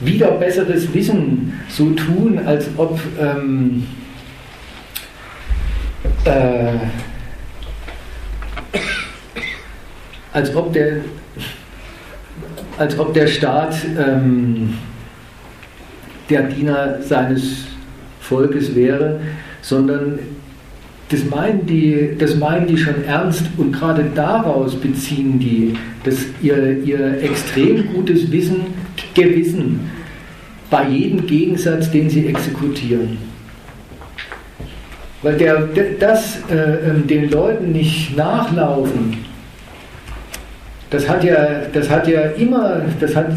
wieder 0.00 0.32
besseres 0.32 0.92
Wissen 0.92 1.54
so 1.70 1.88
tun, 1.92 2.40
als 2.44 2.68
ob 2.76 3.00
ähm, 3.18 3.86
äh, 6.26 6.76
als 10.32 10.54
ob 10.54 10.72
der, 10.72 10.98
als 12.78 12.98
ob 12.98 13.14
der 13.14 13.26
Staat 13.26 13.74
ähm, 13.98 14.74
der 16.28 16.42
Diener 16.42 17.00
seines 17.02 17.66
Volkes 18.20 18.74
wäre, 18.74 19.20
sondern 19.62 20.18
das 21.08 21.24
meinen, 21.24 21.64
die, 21.66 22.16
das 22.18 22.36
meinen 22.36 22.66
die 22.66 22.76
schon 22.76 23.04
ernst 23.04 23.44
und 23.56 23.72
gerade 23.72 24.04
daraus 24.14 24.74
beziehen 24.74 25.38
die, 25.38 25.74
dass 26.04 26.16
ihr, 26.42 26.82
ihr 26.82 27.22
extrem 27.22 27.92
gutes 27.94 28.30
Wissen, 28.32 28.66
Gewissen 29.14 29.90
bei 30.68 30.88
jedem 30.88 31.26
Gegensatz, 31.26 31.90
den 31.90 32.10
sie 32.10 32.26
exekutieren. 32.26 33.18
Weil 35.26 35.38
der, 35.38 35.68
das 35.98 36.38
äh, 36.48 36.54
ähm, 36.54 37.04
den 37.08 37.28
Leuten 37.28 37.72
nicht 37.72 38.16
nachlaufen, 38.16 39.24
das 40.88 41.08
hat 41.08 41.24
ja, 41.24 41.62
das 41.72 41.90
hat 41.90 42.06
ja 42.06 42.20
immer, 42.38 42.82
das 43.00 43.16
hat 43.16 43.32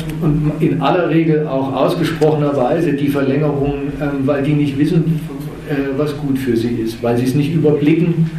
in 0.60 0.80
aller 0.84 1.10
Regel 1.10 1.48
auch 1.48 1.74
ausgesprochenerweise 1.74 2.94
die 2.94 3.08
Verlängerung, 3.08 3.92
ähm, 4.00 4.28
weil 4.28 4.44
die 4.44 4.54
nicht 4.54 4.78
wissen, 4.78 5.20
äh, 5.68 5.98
was 5.98 6.16
gut 6.16 6.38
für 6.38 6.56
sie 6.56 6.76
ist, 6.76 7.02
weil 7.02 7.18
sie 7.18 7.26
es 7.26 7.34
nicht 7.34 7.56
überblicken, 7.56 8.30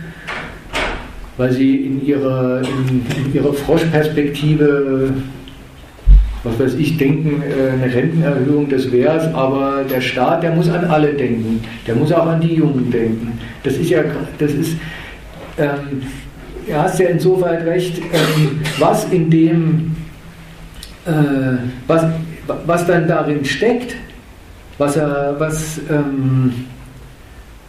weil 1.36 1.50
sie 1.50 1.74
in 1.86 2.06
ihrer, 2.06 2.62
in, 2.62 3.04
in 3.24 3.34
ihrer 3.34 3.52
Froschperspektive, 3.52 5.12
was 6.42 6.58
weiß 6.58 6.74
ich, 6.74 6.96
denken, 6.96 7.42
äh, 7.42 7.70
eine 7.72 7.92
Rentenerhöhung, 7.92 8.68
das 8.68 8.90
wäre 8.90 9.18
es, 9.18 9.34
aber 9.34 9.84
der 9.90 10.00
Staat, 10.00 10.42
der 10.42 10.52
muss 10.52 10.68
an 10.68 10.84
alle 10.86 11.12
denken, 11.12 11.60
der 11.86 11.94
muss 11.96 12.12
auch 12.12 12.26
an 12.26 12.40
die 12.40 12.54
Jungen 12.54 12.90
denken. 12.90 13.38
Das 13.62 13.74
ist 13.74 13.90
ja, 13.90 14.02
das 14.38 14.52
ist, 14.52 14.76
ähm, 15.58 16.02
du 16.66 16.74
hast 16.74 16.98
ja 16.98 17.08
insoweit 17.08 17.64
recht, 17.66 17.98
ähm, 17.98 18.60
was 18.78 19.04
in 19.10 19.28
dem, 19.28 19.96
äh, 21.04 21.10
was, 21.86 22.04
was 22.66 22.86
dann 22.86 23.06
darin 23.06 23.44
steckt, 23.44 23.96
was 24.78 24.96
er, 24.96 25.36
was 25.38 25.78
ähm, 25.90 26.52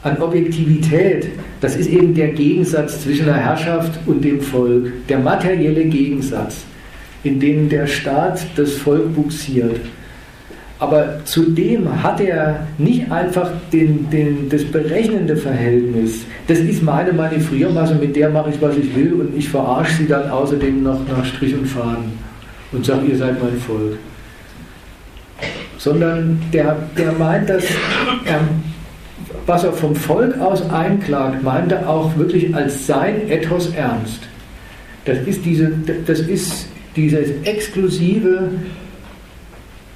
an 0.04 0.18
Objektivität, 0.20 1.28
das 1.60 1.76
ist 1.76 1.90
eben 1.90 2.14
der 2.14 2.30
Gegensatz 2.30 3.04
zwischen 3.04 3.26
der 3.26 3.36
Herrschaft 3.36 4.00
und 4.08 4.24
dem 4.24 4.40
Volk, 4.42 4.92
der 5.08 5.20
materielle 5.20 5.86
Gegensatz, 5.86 6.64
in 7.24 7.40
dem 7.40 7.70
der 7.70 7.88
Staat 7.88 8.46
das 8.56 8.74
Volk 8.74 9.14
buxiert. 9.16 9.80
Aber 10.82 11.24
zudem 11.26 12.02
hat 12.02 12.20
er 12.20 12.66
nicht 12.80 13.12
einfach 13.12 13.52
den, 13.72 14.10
den, 14.10 14.50
das 14.50 14.64
berechnende 14.66 15.38
Verhältnis. 15.38 16.26
Das 16.48 16.58
ist 16.58 16.82
meine 16.82 17.14
Manövriermasse, 17.14 17.94
mit 17.94 18.16
der 18.16 18.32
mache 18.32 18.50
ich, 18.50 18.60
was 18.60 18.76
ich 18.78 18.96
will 18.96 19.14
und 19.14 19.38
ich 19.38 19.48
verarsche 19.48 19.98
sie 19.98 20.08
dann 20.08 20.32
außerdem 20.32 20.82
noch 20.82 21.00
nach 21.08 21.24
Strich 21.24 21.54
und 21.54 21.68
Faden 21.68 22.14
und 22.72 22.84
sage, 22.84 23.06
ihr 23.06 23.16
seid 23.16 23.40
mein 23.40 23.58
Volk. 23.60 23.98
Sondern 25.78 26.42
der, 26.52 26.76
der 26.98 27.12
meint, 27.12 27.48
dass 27.48 27.66
er, 28.26 28.40
was 29.46 29.64
er 29.64 29.74
vom 29.74 29.96
Volk 29.96 30.40
aus 30.40 30.68
einklagt, 30.72 31.44
meint 31.44 31.72
er 31.72 31.88
auch 31.88 32.18
wirklich 32.18 32.56
als 32.56 32.88
sein 32.88 33.30
Ethos 33.30 33.72
ernst. 33.76 34.22
Das 35.06 35.20
ist, 35.28 35.46
diese, 35.46 35.72
das 36.08 36.22
ist 36.22 36.70
dieses 36.96 37.30
exklusive 37.44 38.52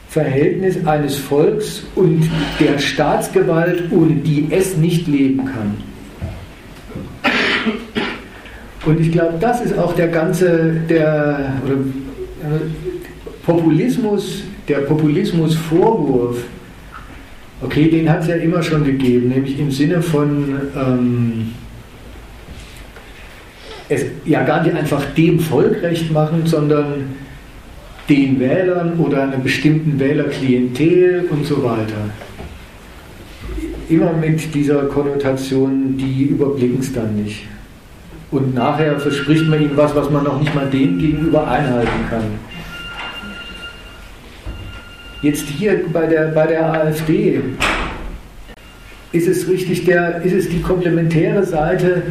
Verhältnis 0.10 0.86
eines 0.86 1.18
Volks 1.18 1.84
und 1.96 2.30
der 2.60 2.80
Staatsgewalt, 2.80 3.92
ohne 3.92 4.16
die 4.16 4.48
es 4.50 4.78
nicht 4.78 5.08
leben 5.08 5.46
kann. 5.46 5.76
Und 8.86 9.02
ich 9.02 9.12
glaube, 9.12 9.34
das 9.40 9.62
ist 9.62 9.78
auch 9.78 9.94
der 9.94 10.08
ganze, 10.08 10.76
der 10.88 11.54
oder, 11.66 11.74
äh, 11.74 12.60
Populismus, 13.46 14.44
der 14.68 14.80
Populismusvorwurf, 14.80 16.44
okay, 17.62 17.90
den 17.90 18.10
hat 18.10 18.22
es 18.22 18.28
ja 18.28 18.36
immer 18.36 18.62
schon 18.64 18.84
gegeben, 18.84 19.30
nämlich 19.30 19.60
im 19.60 19.72
Sinne 19.72 20.02
von 20.02 20.62
ähm, 20.76 21.50
es 23.90 24.06
ja 24.26 24.44
gar 24.44 24.64
nicht 24.64 24.76
einfach 24.76 25.04
dem 25.16 25.40
Volk 25.40 25.82
recht 25.82 26.12
machen, 26.12 26.44
sondern 26.46 27.16
den 28.10 28.40
Wählern 28.40 29.00
oder 29.00 29.24
einer 29.24 29.38
bestimmten 29.38 30.00
Wählerklientel 30.00 31.28
und 31.30 31.46
so 31.46 31.64
weiter. 31.64 32.10
Immer 33.90 34.14
mit 34.14 34.54
dieser 34.54 34.84
Konnotation, 34.86 35.98
die 35.98 36.26
überblicken 36.26 36.80
es 36.80 36.94
dann 36.94 37.16
nicht. 37.16 37.48
Und 38.32 38.56
nachher 38.56 39.00
verspricht 39.00 39.48
man 39.48 39.62
ihnen 39.62 39.78
was, 39.78 39.96
was 39.96 40.10
man 40.10 40.24
noch 40.24 40.40
nicht 40.40 40.54
mal 40.54 40.68
denen 40.70 40.98
gegenüber 40.98 41.48
einhalten 41.48 42.10
kann. 42.10 42.24
Jetzt 45.22 45.48
hier 45.48 45.82
bei 45.92 46.06
der, 46.06 46.28
bei 46.30 46.46
der 46.48 46.72
AfD 46.72 47.42
ist 49.12 49.28
es 49.28 49.48
richtig, 49.48 49.86
der, 49.86 50.22
ist 50.24 50.34
es 50.34 50.50
die 50.50 50.62
komplementäre 50.62 51.44
Seite, 51.44 52.04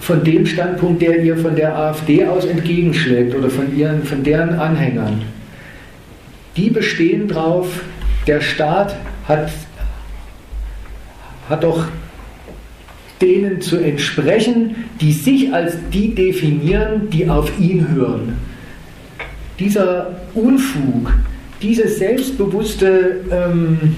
von 0.00 0.24
dem 0.24 0.46
Standpunkt, 0.46 1.02
der 1.02 1.22
ihr 1.22 1.36
von 1.36 1.54
der 1.54 1.76
AfD 1.76 2.24
aus 2.26 2.44
entgegenschlägt 2.44 3.34
oder 3.34 3.50
von, 3.50 3.76
ihren, 3.76 4.02
von 4.02 4.22
deren 4.22 4.58
Anhängern. 4.58 5.22
Die 6.56 6.70
bestehen 6.70 7.28
darauf, 7.28 7.68
der 8.26 8.40
Staat 8.40 8.96
hat, 9.28 9.50
hat 11.48 11.62
doch 11.62 11.86
denen 13.20 13.60
zu 13.60 13.76
entsprechen, 13.76 14.74
die 15.00 15.12
sich 15.12 15.52
als 15.52 15.76
die 15.92 16.14
definieren, 16.14 17.10
die 17.10 17.28
auf 17.28 17.52
ihn 17.60 17.86
hören. 17.94 18.38
Dieser 19.58 20.16
Unfug, 20.34 21.12
dieses 21.60 21.98
selbstbewusste, 21.98 23.20
ähm, 23.30 23.96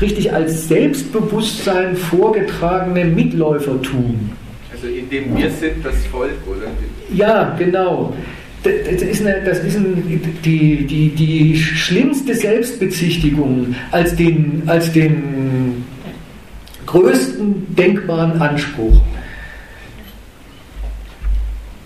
richtig 0.00 0.32
als 0.32 0.66
Selbstbewusstsein 0.68 1.94
vorgetragene 1.96 3.04
Mitläufertum, 3.04 4.30
also 4.84 4.96
indem 4.96 5.36
wir 5.36 5.50
sind 5.50 5.84
das 5.84 5.94
Volk, 6.06 6.36
oder? 6.46 6.68
Ja, 7.12 7.54
genau. 7.58 8.14
Das 8.62 9.02
ist, 9.02 9.20
eine, 9.20 9.42
das 9.44 9.58
ist 9.58 9.76
ein, 9.76 10.20
die, 10.42 10.86
die, 10.86 11.08
die 11.10 11.56
schlimmste 11.56 12.34
Selbstbezichtigung 12.34 13.74
als 13.90 14.16
den, 14.16 14.62
als 14.66 14.90
den 14.92 15.84
größten 16.86 17.74
denkbaren 17.76 18.40
Anspruch. 18.40 19.00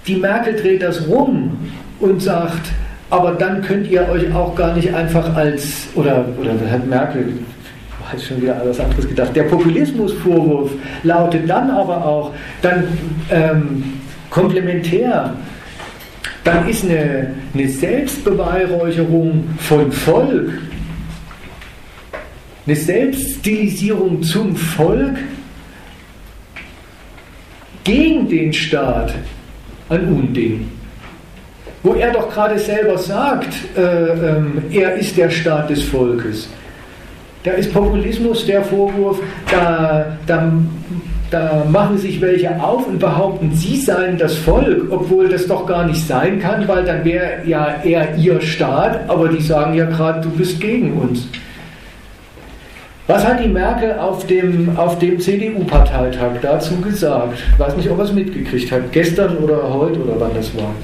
Die 0.06 0.16
Merkel 0.16 0.54
dreht 0.54 0.82
das 0.82 1.06
rum 1.08 1.56
und 1.98 2.22
sagt, 2.22 2.70
aber 3.10 3.32
dann 3.32 3.62
könnt 3.62 3.90
ihr 3.90 4.08
euch 4.08 4.32
auch 4.32 4.54
gar 4.54 4.76
nicht 4.76 4.94
einfach 4.94 5.34
als, 5.34 5.88
oder, 5.96 6.26
oder 6.40 6.52
hat 6.70 6.86
Merkel, 6.86 7.32
hat 8.10 8.22
schon 8.22 8.40
wieder 8.40 8.56
alles 8.56 8.80
anderes 8.80 9.06
gedacht. 9.06 9.34
Der 9.34 9.44
Populismusvorwurf 9.44 10.70
lautet 11.02 11.48
dann 11.48 11.70
aber 11.70 12.04
auch, 12.04 12.32
dann 12.62 12.84
ähm, 13.30 13.84
komplementär, 14.30 15.34
dann 16.44 16.68
ist 16.68 16.84
eine, 16.84 17.34
eine 17.54 17.68
Selbstbeweihräucherung 17.68 19.44
von 19.58 19.92
Volk, 19.92 20.50
eine 22.66 22.76
Selbststilisierung 22.76 24.22
zum 24.22 24.56
Volk 24.56 25.16
gegen 27.84 28.28
den 28.28 28.52
Staat 28.52 29.14
ein 29.88 30.04
Unding. 30.08 30.70
Wo 31.82 31.94
er 31.94 32.12
doch 32.12 32.30
gerade 32.30 32.58
selber 32.58 32.98
sagt, 32.98 33.54
äh, 33.76 33.80
äh, 33.80 34.42
er 34.72 34.94
ist 34.96 35.16
der 35.16 35.30
Staat 35.30 35.70
des 35.70 35.82
Volkes. 35.84 36.48
Da 37.44 37.52
ist 37.52 37.72
Populismus 37.72 38.46
der 38.46 38.62
Vorwurf, 38.62 39.20
da, 39.50 40.16
da, 40.26 40.52
da 41.30 41.64
machen 41.70 41.96
sich 41.96 42.20
welche 42.20 42.60
auf 42.60 42.86
und 42.86 42.98
behaupten, 42.98 43.52
sie 43.54 43.76
seien 43.76 44.18
das 44.18 44.34
Volk, 44.34 44.90
obwohl 44.90 45.28
das 45.28 45.46
doch 45.46 45.66
gar 45.66 45.86
nicht 45.86 46.04
sein 46.06 46.40
kann, 46.40 46.66
weil 46.66 46.84
dann 46.84 47.04
wäre 47.04 47.42
ja 47.46 47.76
eher 47.84 48.16
ihr 48.16 48.40
Staat, 48.40 49.08
aber 49.08 49.28
die 49.28 49.40
sagen 49.40 49.74
ja 49.74 49.84
gerade, 49.84 50.20
du 50.20 50.30
bist 50.30 50.60
gegen 50.60 50.94
uns. 50.94 51.28
Was 53.06 53.26
hat 53.26 53.42
die 53.42 53.48
Merkel 53.48 53.98
auf 53.98 54.26
dem, 54.26 54.76
auf 54.76 54.98
dem 54.98 55.18
CDU-Parteitag 55.18 56.40
dazu 56.42 56.76
gesagt? 56.80 57.38
Ich 57.54 57.58
weiß 57.58 57.74
nicht, 57.76 57.88
ob 57.88 57.98
er 57.98 58.04
es 58.04 58.12
mitgekriegt 58.12 58.70
hat. 58.70 58.92
Gestern 58.92 59.38
oder 59.38 59.72
heute 59.72 60.00
oder 60.00 60.20
wann 60.20 60.34
das 60.34 60.54
war. 60.54 60.74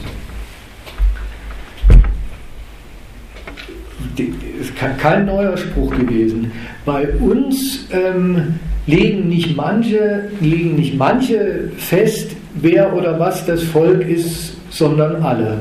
Ist 4.18 4.72
kein 4.98 5.26
neuer 5.26 5.56
Spruch 5.56 5.94
gewesen. 5.96 6.52
Bei 6.84 7.08
uns 7.08 7.86
ähm, 7.90 8.54
legen, 8.86 9.28
nicht 9.28 9.56
manche, 9.56 10.30
legen 10.40 10.76
nicht 10.76 10.96
manche 10.96 11.70
fest, 11.76 12.32
wer 12.54 12.94
oder 12.94 13.18
was 13.18 13.46
das 13.46 13.62
Volk 13.62 14.06
ist, 14.06 14.56
sondern 14.70 15.22
alle. 15.22 15.60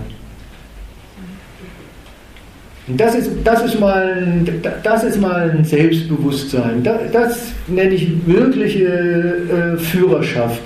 Das 2.87 3.15
ist, 3.15 3.31
das, 3.45 3.63
ist 3.63 3.79
mal 3.79 4.45
das 4.83 5.03
ist 5.05 5.21
mal 5.21 5.49
ein 5.49 5.63
Selbstbewusstsein. 5.63 6.83
Das, 6.83 6.99
das 7.13 7.51
nenne 7.67 7.93
ich 7.93 8.09
wirkliche 8.25 8.85
äh, 8.85 9.77
Führerschaft, 9.77 10.61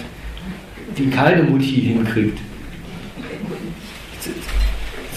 die 0.98 1.10
keine 1.12 1.44
Mutti 1.44 1.66
hinkriegt. 1.66 2.40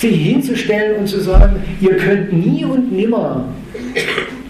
Sich 0.00 0.16
hinzustellen 0.16 0.96
und 0.96 1.06
zu 1.06 1.20
sagen, 1.20 1.62
ihr 1.78 1.94
könnt 1.98 2.32
nie 2.32 2.64
und 2.64 2.90
nimmer 2.90 3.44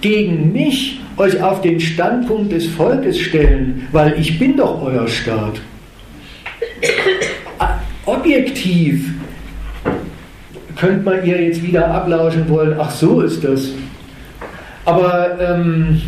gegen 0.01 0.53
mich 0.53 1.01
euch 1.17 1.43
auf 1.43 1.61
den 1.61 1.81
Standpunkt 1.81 2.53
des 2.53 2.69
Volkes 2.69 3.19
stellen, 3.19 3.89
weil 3.91 4.15
ich 4.17 4.39
bin 4.39 4.57
doch 4.57 4.81
euer 4.81 5.09
Staat. 5.09 5.61
Objektiv 8.07 9.13
könnte 10.77 11.05
man 11.05 11.27
ihr 11.27 11.43
jetzt 11.43 11.65
wieder 11.65 11.89
ablauschen 11.89 12.49
wollen, 12.49 12.77
ach 12.79 12.93
so 12.93 13.21
ist 13.21 13.43
das. 13.43 13.71
Aber 14.85 15.37
ähm, 15.41 16.01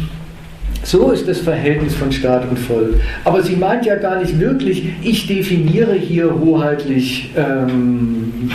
so 0.85 1.11
ist 1.11 1.29
das 1.29 1.39
Verhältnis 1.39 1.95
von 1.95 2.11
Staat 2.11 2.49
und 2.49 2.59
Volk. 2.59 2.95
Aber 3.25 3.43
sie 3.43 3.57
meint 3.57 3.87
ja 3.87 3.97
gar 3.97 4.21
nicht 4.21 4.39
wirklich, 4.39 4.85
ich 5.03 5.27
definiere 5.27 5.95
hier 5.95 6.35
hoheitlich, 6.39 7.31
ähm, 7.37 8.51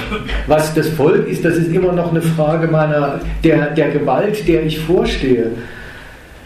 was 0.47 0.73
das 0.73 0.89
Volk 0.89 1.27
ist. 1.27 1.45
Das 1.45 1.55
ist 1.55 1.71
immer 1.71 1.93
noch 1.93 2.11
eine 2.11 2.21
Frage 2.21 2.67
meiner, 2.67 3.21
der, 3.43 3.71
der 3.71 3.89
Gewalt, 3.89 4.47
der 4.47 4.65
ich 4.65 4.79
vorstehe 4.79 5.51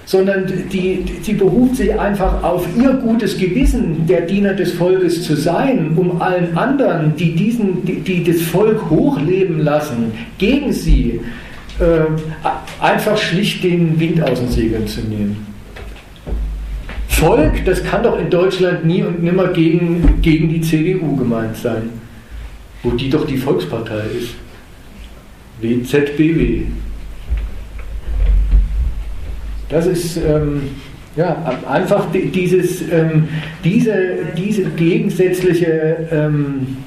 sondern 0.04 0.46
die, 0.74 1.06
sie 1.22 1.34
beruft 1.34 1.78
sich 1.78 1.98
einfach 1.98 2.44
auf 2.44 2.68
ihr 2.78 2.90
gutes 2.96 3.38
Gewissen, 3.38 4.06
der 4.08 4.22
Diener 4.22 4.54
des 4.54 4.74
Volkes 4.74 5.24
zu 5.24 5.38
sein, 5.38 5.94
um 5.96 6.22
allen 6.22 6.58
anderen, 6.58 7.16
die, 7.16 7.34
diesen, 7.34 7.86
die, 7.86 8.02
die 8.02 8.22
das 8.22 8.42
Volk 8.42 8.90
hochleben 8.90 9.60
lassen, 9.60 10.12
gegen 10.38 10.74
sie, 10.74 11.22
äh, 11.80 12.84
einfach 12.84 13.18
schlicht 13.18 13.64
den 13.64 13.98
Wind 14.02 14.22
aus 14.22 14.40
den 14.40 14.50
Segeln 14.50 14.86
zu 14.86 15.00
nehmen. 15.02 15.51
Volk, 17.22 17.64
das 17.66 17.84
kann 17.84 18.02
doch 18.02 18.18
in 18.18 18.32
Deutschland 18.32 18.84
nie 18.84 19.04
und 19.04 19.22
nimmer 19.22 19.50
gegen, 19.50 20.20
gegen 20.24 20.50
die 20.50 20.60
CDU 20.60 21.16
gemeint 21.16 21.56
sein, 21.56 21.92
wo 22.82 22.90
die 22.90 23.12
doch 23.12 23.28
die 23.28 23.38
Volkspartei 23.38 24.02
ist. 24.18 24.34
WZBW. 25.62 26.64
Das 29.70 29.86
ist 29.86 30.18
ähm, 30.18 30.64
ja, 31.16 31.60
einfach 31.70 32.08
dieses, 32.12 32.82
ähm, 32.92 33.28
diese, 33.64 33.94
diese 34.36 34.64
gegensätzliche, 34.72 36.08
ähm, 36.12 36.78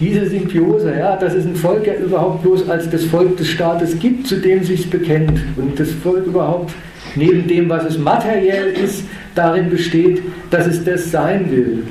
diese 0.00 0.28
Symbiose, 0.28 0.96
ja, 0.98 1.14
dass 1.14 1.34
es 1.34 1.46
ein 1.46 1.54
Volk 1.54 1.86
ja 1.86 1.94
überhaupt 1.94 2.42
bloß 2.42 2.68
als 2.68 2.90
das 2.90 3.04
Volk 3.04 3.36
des 3.36 3.50
Staates 3.50 4.00
gibt, 4.00 4.26
zu 4.26 4.40
dem 4.40 4.64
sich 4.64 4.90
bekennt 4.90 5.40
und 5.56 5.78
das 5.78 5.92
Volk 5.92 6.26
überhaupt 6.26 6.72
neben 7.16 7.46
dem, 7.48 7.68
was 7.68 7.84
es 7.84 7.98
materiell 7.98 8.72
ist, 8.72 9.04
darin 9.34 9.70
besteht, 9.70 10.22
dass 10.50 10.66
es 10.66 10.84
das 10.84 11.10
sein 11.10 11.50
will. 11.50 11.84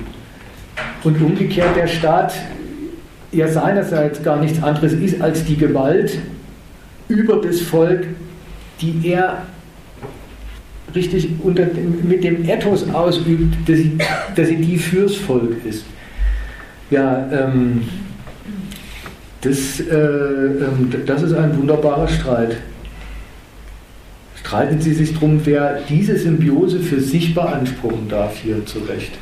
Und 1.03 1.21
umgekehrt 1.21 1.75
der 1.75 1.87
Staat 1.87 2.33
ja 3.31 3.47
seinerseits 3.47 4.23
gar 4.23 4.39
nichts 4.39 4.61
anderes 4.61 4.93
ist 4.93 5.21
als 5.21 5.43
die 5.43 5.57
Gewalt 5.57 6.17
über 7.07 7.41
das 7.41 7.61
Volk 7.61 8.05
die 8.83 9.09
er 9.09 9.43
richtig 10.95 11.29
unter, 11.41 11.65
mit 12.03 12.23
dem 12.23 12.47
Ethos 12.47 12.87
ausübt, 12.93 13.55
dass 13.67 13.77
sie, 13.77 13.97
dass 14.35 14.47
sie 14.47 14.57
die 14.57 14.77
fürs 14.77 15.15
Volk 15.15 15.65
ist. 15.65 15.85
Ja, 16.91 17.27
ähm, 17.31 17.83
das, 19.41 19.79
äh, 19.79 19.95
ähm, 19.95 20.93
das 21.05 21.23
ist 21.23 21.33
ein 21.33 21.57
wunderbarer 21.57 22.07
Streit. 22.07 22.57
Streiten 24.45 24.81
Sie 24.81 24.93
sich 24.93 25.13
darum, 25.13 25.39
wer 25.45 25.79
diese 25.89 26.17
Symbiose 26.17 26.79
für 26.79 26.99
sich 26.99 27.33
beanspruchen 27.33 28.09
darf, 28.09 28.37
hier 28.37 28.63
zurecht. 28.65 29.13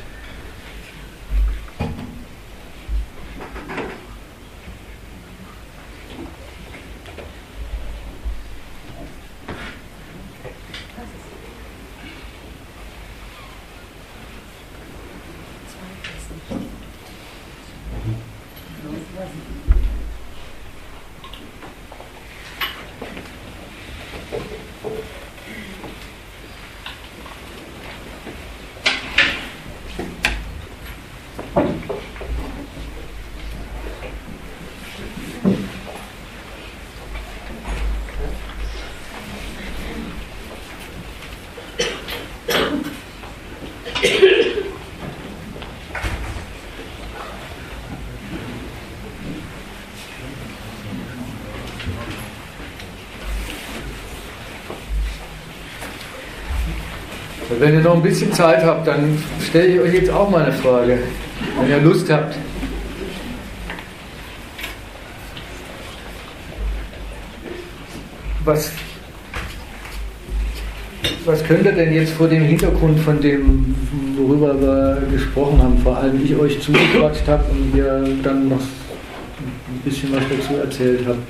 Wenn 57.62 57.74
ihr 57.74 57.80
noch 57.80 57.94
ein 57.94 58.02
bisschen 58.02 58.32
Zeit 58.32 58.64
habt, 58.64 58.88
dann 58.88 59.16
stelle 59.40 59.68
ich 59.68 59.80
euch 59.80 59.94
jetzt 59.94 60.10
auch 60.10 60.28
mal 60.28 60.42
eine 60.42 60.52
Frage, 60.52 60.98
wenn 61.60 61.70
ihr 61.70 61.78
Lust 61.78 62.10
habt. 62.10 62.34
Was, 68.44 68.72
was 71.24 71.44
könnt 71.44 71.64
ihr 71.64 71.70
denn 71.70 71.92
jetzt 71.92 72.14
vor 72.14 72.26
dem 72.26 72.42
Hintergrund 72.42 72.98
von 72.98 73.20
dem, 73.20 73.76
worüber 74.16 74.60
wir 74.60 75.06
gesprochen 75.12 75.62
haben, 75.62 75.78
vor 75.78 75.98
allem 75.98 76.20
ich 76.24 76.34
euch 76.34 76.60
zugequatscht 76.60 77.28
habe 77.28 77.44
und 77.48 77.76
ihr 77.76 78.08
dann 78.24 78.48
noch 78.48 78.56
ein 78.58 79.80
bisschen 79.84 80.10
was 80.12 80.24
dazu 80.28 80.60
erzählt 80.60 81.06
habt, 81.06 81.22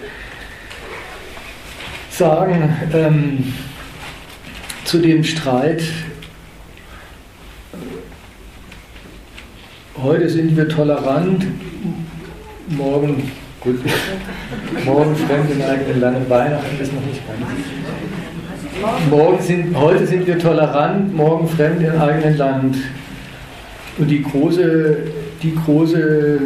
sagen 2.09 2.75
ähm, 2.95 3.53
zu 4.85 4.97
dem 4.97 5.23
Streit 5.23 5.83
heute 10.03 10.29
sind 10.29 10.57
wir 10.57 10.69
tolerant, 10.69 11.47
morgen, 12.69 13.31
gut, 13.61 13.79
morgen 14.85 15.15
fremd 15.17 15.51
in 15.51 15.63
eigenen 15.63 16.01
Land, 16.01 16.29
Weihnachten 16.31 16.81
ist 16.81 16.93
noch 16.93 17.05
nicht 17.05 17.23
ganz. 17.27 17.41
Morgen 19.11 19.41
sind, 19.43 19.77
heute 19.77 20.07
sind 20.07 20.27
wir 20.27 20.39
tolerant, 20.39 21.15
morgen 21.15 21.47
fremd 21.47 21.83
in 21.83 21.93
eigenen 21.93 22.37
Land. 22.37 22.77
Und 23.99 24.09
die 24.09 24.23
große, 24.23 24.97
die 25.43 25.55
große, 25.55 26.41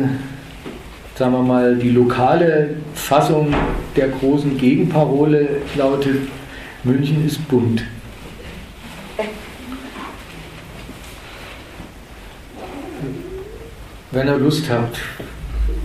sagen 1.14 1.32
wir 1.32 1.42
mal, 1.42 1.76
die 1.76 1.90
lokale 1.90 2.70
Fassung 2.94 3.54
der 3.96 4.08
großen 4.08 4.58
Gegenparole 4.58 5.48
lautet, 5.76 6.16
München 6.84 7.24
ist 7.24 7.46
bunt. 7.48 7.84
Wenn 14.16 14.28
ihr 14.28 14.38
Lust 14.38 14.70
habt, 14.70 14.96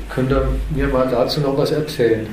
könnt 0.08 0.32
ihr 0.32 0.48
mir 0.74 0.88
mal 0.88 1.06
dazu 1.10 1.42
noch 1.42 1.58
was 1.58 1.72
erzählen. 1.72 2.26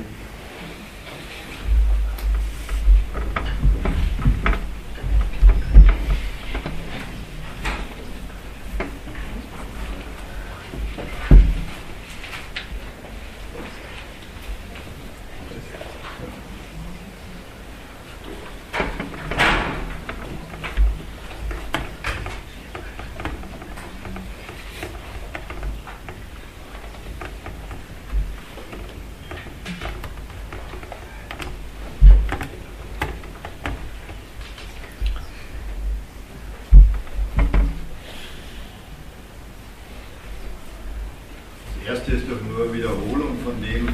Meiste 42.09 42.15
ist 42.15 42.25
doch 42.29 42.41
nur 42.41 42.73
Wiederholung 42.73 43.37
von 43.43 43.61
dem, 43.61 43.87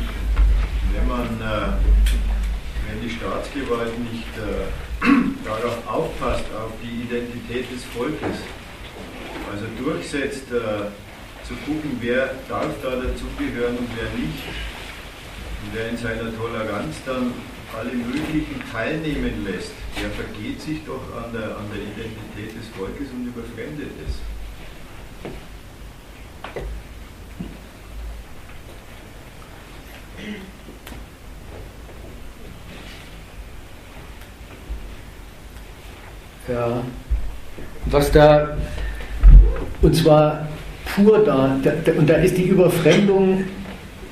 wenn 0.94 1.08
man, 1.08 1.26
äh, 1.42 1.76
wenn 2.88 3.02
die 3.02 3.10
Staatsgewalt 3.10 3.98
nicht 4.00 4.32
äh, 4.38 5.06
darauf 5.46 5.78
aufpasst, 5.88 6.46
auf 6.56 6.72
die 6.82 7.04
Identität 7.04 7.72
des 7.72 7.84
Volkes, 7.86 8.38
also 9.52 9.66
durchsetzt, 9.84 10.52
äh, 10.52 10.92
zu 11.46 11.54
gucken, 11.66 11.98
wer 12.02 12.32
darf 12.50 12.74
da 12.82 12.90
dazugehören 12.96 13.78
und 13.78 13.90
wer 13.96 14.10
nicht, 14.18 14.44
und 15.62 15.74
wer 15.74 15.90
in 15.90 15.98
seiner 15.98 16.36
Toleranz 16.36 16.96
dann 17.06 17.34
alle 17.78 17.92
möglichen 17.92 18.62
teilnehmen 18.72 19.46
lässt, 19.46 19.74
der 20.02 20.10
vergeht 20.12 20.62
sich 20.62 20.80
doch 20.86 21.04
an 21.18 21.34
der, 21.34 21.58
an 21.58 21.68
der 21.74 21.82
Identität 21.84 22.58
des 22.58 22.68
Volkes 22.78 23.08
und 23.12 23.28
überfremdet 23.28 23.92
es. 24.08 24.16
Ja, 36.48 36.84
was 37.86 38.05
da, 38.16 38.58
und 39.82 39.96
zwar 39.96 40.48
pur 40.86 41.24
da, 41.26 41.58
da, 41.64 41.92
und 41.98 42.10
da 42.10 42.16
ist 42.16 42.38
die 42.38 42.46
Überfremdung, 42.46 43.44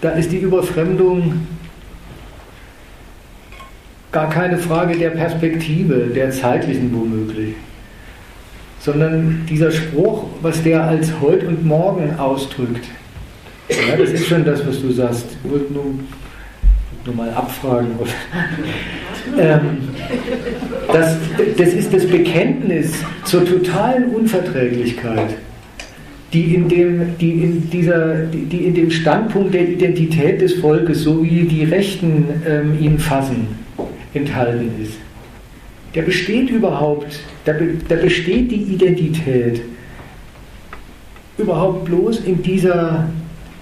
da 0.01 0.11
ist 0.11 0.31
die 0.31 0.37
Überfremdung 0.37 1.47
gar 4.11 4.29
keine 4.29 4.57
Frage 4.57 4.97
der 4.97 5.11
Perspektive, 5.11 6.07
der 6.13 6.31
zeitlichen 6.31 6.93
womöglich, 6.93 7.55
sondern 8.79 9.45
dieser 9.49 9.71
Spruch, 9.71 10.25
was 10.41 10.61
der 10.61 10.83
als 10.83 11.11
heute 11.21 11.47
und 11.47 11.65
morgen 11.65 12.19
ausdrückt, 12.19 12.85
ja, 13.69 13.95
das 13.95 14.09
ist 14.09 14.27
schon 14.27 14.43
das, 14.43 14.65
was 14.67 14.81
du 14.81 14.91
sagst. 14.91 15.37
Nur, 15.43 15.85
nur 17.05 17.15
mal 17.15 17.29
abfragen. 17.31 17.91
ähm, 19.39 19.77
das, 20.91 21.17
das 21.57 21.73
ist 21.73 21.93
das 21.93 22.05
Bekenntnis 22.05 22.93
zur 23.25 23.45
totalen 23.45 24.09
Unverträglichkeit, 24.09 25.35
die 26.31 26.55
in 26.55 26.69
dem, 26.69 27.17
die 27.19 27.31
in 27.31 27.69
dieser, 27.69 28.25
die 28.25 28.65
in 28.65 28.73
dem 28.73 28.91
Standpunkt 28.91 29.53
der 29.53 29.69
Identität 29.69 30.41
des 30.41 30.55
Volkes, 30.55 31.03
so 31.03 31.23
wie 31.23 31.43
die 31.43 31.63
Rechten 31.63 32.25
ähm, 32.47 32.77
ihn 32.79 32.99
fassen, 32.99 33.47
enthalten 34.13 34.71
ist. 34.81 34.93
Der 35.95 36.01
besteht 36.01 36.49
überhaupt, 36.49 37.19
da, 37.45 37.53
da 37.87 37.95
besteht 37.95 38.51
die 38.51 38.63
Identität 38.73 39.61
überhaupt 41.37 41.85
bloß 41.85 42.21
in 42.21 42.41
dieser 42.41 43.09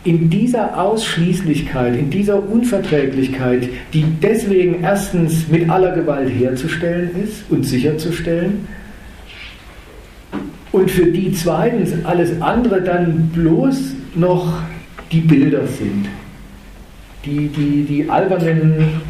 in 0.04 0.30
dieser 0.30 0.80
Ausschließlichkeit, 0.80 1.96
in 1.96 2.10
dieser 2.10 2.42
Unverträglichkeit, 2.50 3.70
die 3.94 4.04
deswegen 4.22 4.84
erstens 4.84 5.48
mit 5.48 5.70
aller 5.70 5.92
Gewalt 5.92 6.30
herzustellen 6.30 7.12
ist 7.24 7.44
und 7.50 7.66
sicherzustellen, 7.66 8.68
und 10.72 10.90
für 10.90 11.08
die 11.08 11.34
zweitens 11.34 11.94
alles 12.06 12.42
andere 12.42 12.82
dann 12.82 13.30
bloß 13.34 13.94
noch 14.16 14.54
die 15.12 15.20
Bilder 15.20 15.68
sind, 15.68 16.08
die, 17.26 17.50
die, 17.50 17.84
die 17.84 18.10
albernen 18.10 19.02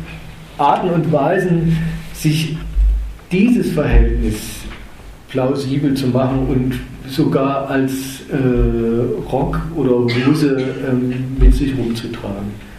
Arten 0.58 0.90
und 0.90 1.12
Weisen, 1.12 1.78
sich 2.14 2.58
dieses 3.32 3.72
Verhältnis 3.72 4.36
plausibel 5.30 5.94
zu 5.94 6.08
machen 6.08 6.48
und 6.48 6.80
sogar 7.10 7.70
als 7.70 8.21
äh, 8.32 9.30
Rock 9.32 9.60
oder 9.76 9.92
Hose 9.92 10.58
ähm, 10.88 11.38
mit 11.40 11.54
sich 11.54 11.78
rumzutragen. 11.78 12.72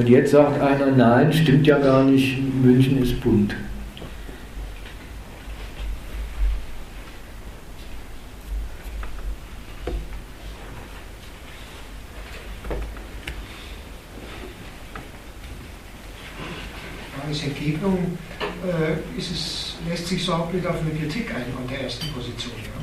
Und 0.00 0.08
jetzt 0.08 0.30
sagt 0.30 0.60
einer, 0.62 0.92
nein, 0.92 1.32
stimmt 1.32 1.66
ja 1.66 1.78
gar 1.78 2.04
nicht, 2.04 2.38
München 2.62 3.02
ist 3.02 3.20
bunt. 3.20 3.54
Als 17.26 17.42
Entgegnung 17.42 18.16
äh, 18.64 19.18
ist 19.18 19.30
es, 19.30 19.76
wieder 20.52 20.70
auf 20.70 20.80
eine 20.80 20.90
Kritik 20.90 21.30
ein 21.30 21.42
an 21.56 21.68
der 21.68 21.82
ersten 21.82 22.06
Position. 22.12 22.54
Ja? 22.62 22.80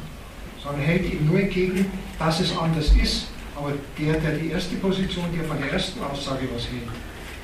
Sondern 0.63 0.81
hält 0.81 1.11
ihm 1.11 1.27
nur 1.27 1.39
entgegen, 1.39 1.85
dass 2.19 2.39
es 2.39 2.57
anders 2.57 2.91
ist. 3.01 3.27
Aber 3.55 3.73
der, 3.97 4.19
der 4.19 4.37
die 4.37 4.49
erste 4.49 4.75
Position, 4.75 5.25
der 5.35 5.43
von 5.45 5.57
der 5.59 5.71
ersten 5.71 6.01
Aussage 6.03 6.47
was 6.53 6.67
hält, 6.67 6.87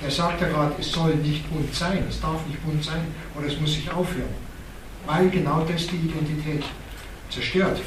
der 0.01 0.11
sagt 0.11 0.41
ja 0.41 0.47
gerade, 0.49 0.73
es 0.79 0.91
soll 0.91 1.15
nicht 1.15 1.49
bunt 1.51 1.73
sein, 1.73 2.03
es 2.09 2.19
darf 2.19 2.45
nicht 2.47 2.63
bunt 2.65 2.83
sein 2.83 3.01
oder 3.35 3.47
es 3.47 3.59
muss 3.59 3.73
sich 3.73 3.91
aufhören. 3.91 4.33
Weil 5.05 5.29
genau 5.29 5.65
das 5.69 5.87
die 5.87 5.95
Identität 5.95 6.63
zerstört. 7.29 7.79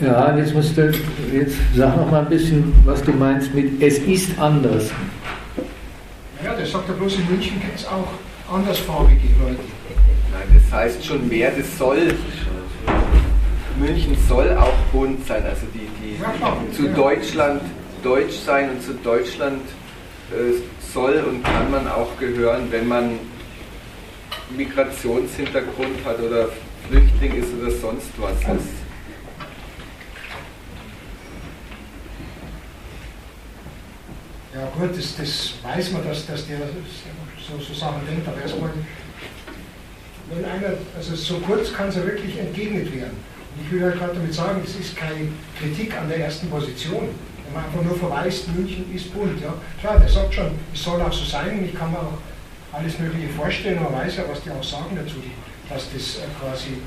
Ja, 0.00 0.36
jetzt 0.36 0.54
musst 0.54 0.76
du, 0.76 0.92
jetzt 1.32 1.56
sag 1.74 1.96
noch 1.96 2.10
mal 2.10 2.22
ein 2.22 2.28
bisschen, 2.28 2.72
was 2.84 3.02
du 3.02 3.12
meinst 3.12 3.54
mit 3.54 3.82
es 3.82 3.98
ist 3.98 4.38
anders. 4.38 4.90
Ja, 6.44 6.54
der 6.54 6.66
sagt 6.66 6.88
ja 6.88 6.94
bloß, 6.94 7.16
in 7.16 7.26
München 7.30 7.60
gibt 7.60 7.78
es 7.78 7.86
auch 7.86 8.08
andersfarbige 8.50 9.28
Leute. 9.40 9.60
Nein, 10.32 10.60
das 10.62 10.72
heißt 10.72 11.04
schon 11.04 11.28
mehr, 11.28 11.50
das 11.50 11.76
soll. 11.78 12.14
München 13.78 14.16
soll 14.28 14.56
auch 14.56 14.72
bunt 14.92 15.26
sein, 15.26 15.44
also 15.44 15.66
die, 15.74 15.86
die 16.00 16.20
Ja, 16.22 16.30
klar. 16.30 16.56
zu 16.74 16.86
Ja. 16.86 16.94
Deutschland 16.94 17.60
deutsch 18.02 18.34
sein 18.44 18.70
und 18.70 18.82
zu 18.82 18.94
Deutschland 18.94 19.62
äh, 20.32 20.54
soll 20.92 21.22
und 21.28 21.42
kann 21.44 21.70
man 21.70 21.86
auch 21.88 22.16
gehören, 22.18 22.70
wenn 22.70 22.86
man 22.88 23.18
Migrationshintergrund 24.56 26.04
hat 26.04 26.20
oder 26.20 26.48
Flüchtling 26.88 27.34
ist 27.34 27.48
oder 27.60 27.70
sonst 27.70 28.08
was 28.18 28.32
ist. 28.40 28.72
Ja 34.54 34.66
gut, 34.78 34.96
das, 34.96 35.16
das 35.16 35.52
weiß 35.62 35.92
man, 35.92 36.04
dass, 36.06 36.26
dass 36.26 36.46
der 36.46 36.58
so, 37.46 37.58
so 37.62 37.74
Sachen 37.74 38.06
denkt, 38.06 38.26
aber 38.26 38.40
erstmal, 38.40 38.70
wenn 40.30 40.44
einer, 40.44 40.74
also 40.96 41.14
so 41.14 41.38
kurz 41.38 41.72
kann 41.72 41.88
es 41.88 41.96
ja 41.96 42.04
wirklich 42.04 42.38
entgegnet 42.38 42.92
werden. 42.92 43.16
Und 43.56 43.64
ich 43.64 43.72
will 43.72 43.80
ja 43.80 43.90
gerade 43.90 44.14
damit 44.14 44.34
sagen, 44.34 44.60
es 44.64 44.74
ist 44.76 44.96
keine 44.96 45.28
Kritik 45.58 45.96
an 45.96 46.08
der 46.08 46.18
ersten 46.18 46.50
Position. 46.50 47.08
Wenn 47.44 47.54
man 47.54 47.64
einfach 47.64 47.82
nur 47.82 47.96
verweist, 47.96 48.48
München 48.54 48.92
ist 48.94 49.14
bunt. 49.14 49.40
Ja. 49.40 49.54
Klar, 49.80 50.00
der 50.00 50.08
sagt 50.08 50.34
schon, 50.34 50.50
es 50.74 50.82
soll 50.82 51.00
auch 51.00 51.12
so 51.12 51.24
sein 51.24 51.58
und 51.58 51.64
ich 51.64 51.74
kann 51.74 51.92
mir 51.92 51.98
auch 51.98 52.18
alles 52.72 52.98
Mögliche 52.98 53.28
vorstellen, 53.28 53.82
man 53.82 53.92
weiß 53.92 54.16
ja, 54.16 54.24
was 54.28 54.42
die 54.42 54.50
auch 54.50 54.62
sagen 54.62 54.96
dazu, 54.96 55.16
dass 55.68 55.86
das 55.92 56.16
äh, 56.16 56.28
quasi 56.40 56.78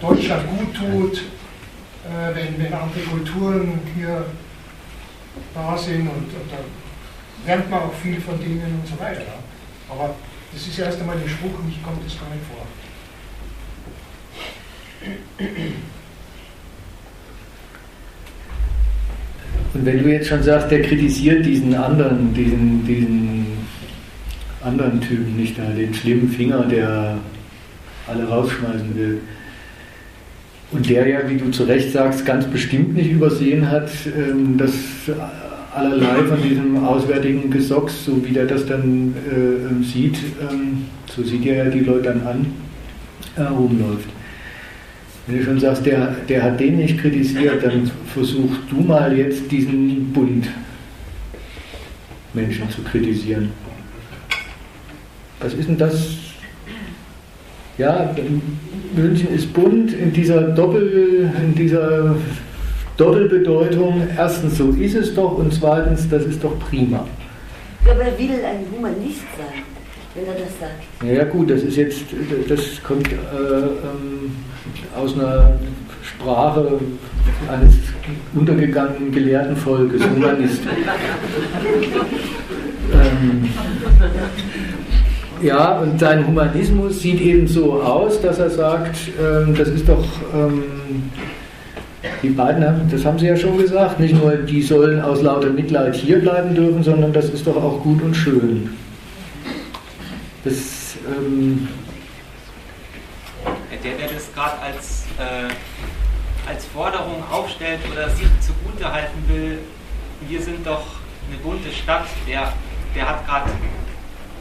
Deutschland 0.00 0.46
gut 0.50 0.74
tut, 0.74 1.18
äh, 1.18 2.34
wenn, 2.34 2.62
wenn 2.62 2.72
andere 2.72 3.00
Kulturen 3.00 3.80
hier 3.94 4.26
da 5.54 5.78
sind 5.78 6.00
und, 6.00 6.08
und 6.08 6.50
da 6.50 6.58
lernt 7.46 7.70
man 7.70 7.82
auch 7.82 7.94
viel 7.94 8.20
von 8.20 8.38
denen 8.38 8.80
und 8.82 8.86
so 8.86 8.98
weiter. 9.00 9.20
Ja. 9.20 9.47
Aber 9.90 10.14
das 10.52 10.66
ist 10.66 10.78
ja 10.78 10.86
erst 10.86 11.00
einmal 11.00 11.16
im 11.20 11.28
Spruch, 11.28 11.52
mich 11.64 11.82
kommt 11.82 12.04
das 12.04 12.18
gar 12.18 12.28
nicht 12.30 12.44
vor. 12.48 12.66
Und 19.74 19.84
wenn 19.86 20.02
du 20.02 20.10
jetzt 20.10 20.28
schon 20.28 20.42
sagst, 20.42 20.70
der 20.70 20.82
kritisiert 20.82 21.44
diesen 21.44 21.74
anderen, 21.74 22.34
diesen, 22.34 22.86
diesen 22.86 23.46
anderen 24.62 25.00
Typen 25.00 25.36
nicht 25.36 25.58
da, 25.58 25.64
den 25.64 25.94
schlimmen 25.94 26.28
Finger, 26.30 26.64
der 26.64 27.18
alle 28.06 28.24
rausschmeißen 28.24 28.96
will. 28.96 29.20
Und 30.70 30.88
der 30.88 31.06
ja, 31.06 31.28
wie 31.28 31.36
du 31.36 31.50
zu 31.50 31.64
Recht 31.64 31.92
sagst, 31.92 32.26
ganz 32.26 32.44
bestimmt 32.46 32.94
nicht 32.94 33.10
übersehen 33.10 33.70
hat, 33.70 33.90
ähm, 34.06 34.58
dass 34.58 34.72
allerlei 35.74 36.24
von 36.24 36.42
diesem 36.42 36.84
auswärtigen 36.84 37.50
Gesocks, 37.50 38.04
so 38.04 38.24
wie 38.24 38.32
der 38.32 38.46
das 38.46 38.66
dann 38.66 39.14
äh, 39.30 39.84
sieht, 39.84 40.16
ähm, 40.40 40.86
so 41.06 41.22
sieht 41.22 41.44
er 41.46 41.64
ja 41.64 41.70
die 41.70 41.80
Leute 41.80 42.04
dann 42.04 42.26
an, 42.26 42.46
äh, 43.36 43.42
rumläuft. 43.42 44.08
Wenn 45.26 45.38
du 45.38 45.44
schon 45.44 45.60
sagst, 45.60 45.84
der, 45.84 46.16
der 46.28 46.42
hat 46.42 46.58
den 46.58 46.76
nicht 46.76 46.98
kritisiert, 46.98 47.62
dann 47.62 47.90
versuch 48.14 48.50
du 48.70 48.80
mal 48.80 49.16
jetzt 49.16 49.50
diesen 49.50 50.10
Bund 50.12 50.46
Menschen 52.32 52.70
zu 52.70 52.82
kritisieren. 52.82 53.50
Was 55.40 55.54
ist 55.54 55.68
denn 55.68 55.78
das? 55.78 56.16
Ja, 57.76 58.14
München 58.96 59.28
ist 59.34 59.52
bunt 59.52 59.92
in 59.92 60.12
dieser 60.12 60.40
Doppel, 60.40 61.30
in 61.44 61.54
dieser 61.54 62.16
Doppelbedeutung. 62.98 64.06
Erstens, 64.16 64.58
so 64.58 64.70
ist 64.72 64.94
es 64.94 65.14
doch 65.14 65.38
und 65.38 65.54
zweitens, 65.54 66.08
das 66.10 66.24
ist 66.24 66.44
doch 66.44 66.58
prima. 66.58 67.06
Ja, 67.86 67.92
aber 67.92 68.02
er 68.02 68.18
will 68.18 68.30
ein 68.44 68.66
Humanist 68.70 69.22
sein. 69.38 69.62
wenn 70.14 70.26
er 70.26 70.34
das 70.34 70.58
sagt. 70.60 70.84
Ja 71.02 71.24
gut, 71.24 71.50
das 71.50 71.62
ist 71.62 71.76
jetzt, 71.76 72.02
das 72.48 72.82
kommt 72.82 73.10
äh, 73.10 73.14
ähm, 73.14 74.32
aus 74.96 75.14
einer 75.14 75.58
Sprache 76.02 76.80
eines 77.50 77.74
untergegangenen 78.34 79.12
gelehrten 79.12 79.56
Volkes, 79.56 80.02
Humanist. 80.02 80.62
ähm, 82.92 83.48
ja, 85.40 85.78
und 85.78 86.00
sein 86.00 86.26
Humanismus 86.26 87.00
sieht 87.00 87.20
eben 87.20 87.46
so 87.46 87.80
aus, 87.80 88.20
dass 88.20 88.38
er 88.38 88.50
sagt, 88.50 88.96
ähm, 89.20 89.54
das 89.56 89.68
ist 89.68 89.88
doch, 89.88 90.04
ähm, 90.34 90.64
die 92.22 92.30
beiden, 92.30 92.88
das 92.90 93.04
haben 93.04 93.18
sie 93.18 93.26
ja 93.26 93.36
schon 93.36 93.58
gesagt, 93.58 93.98
nicht 93.98 94.14
nur 94.14 94.36
die 94.36 94.62
sollen 94.62 95.00
aus 95.00 95.22
lauter 95.22 95.50
Mitleid 95.50 95.96
hier 95.96 96.20
bleiben 96.20 96.54
dürfen, 96.54 96.82
sondern 96.82 97.12
das 97.12 97.28
ist 97.28 97.46
doch 97.46 97.56
auch 97.56 97.82
gut 97.82 98.00
und 98.02 98.14
schön. 98.14 98.76
Das, 100.44 100.96
ähm, 101.06 101.68
der, 103.82 103.94
der 103.96 104.08
das 104.14 104.32
gerade 104.32 104.58
als, 104.60 105.06
äh, 105.18 106.48
als 106.48 106.64
Forderung 106.66 107.22
aufstellt 107.30 107.80
oder 107.92 108.08
sich 108.10 108.28
zugute 108.40 108.92
halten 108.92 109.18
will, 109.28 109.58
wir 110.28 110.40
sind 110.40 110.66
doch 110.66 110.84
eine 111.28 111.38
bunte 111.42 111.72
Stadt, 111.72 112.06
der, 112.28 112.52
der 112.94 113.08
hat 113.08 113.26
gerade 113.26 113.50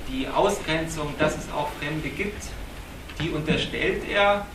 die 0.07 0.27
Ausgrenzung, 0.27 1.13
dass 1.19 1.38
es 1.38 1.51
auch 1.51 1.69
Fremde 1.79 2.09
gibt, 2.09 2.43
die 3.19 3.29
unterstellt 3.29 4.03
er, 4.11 4.45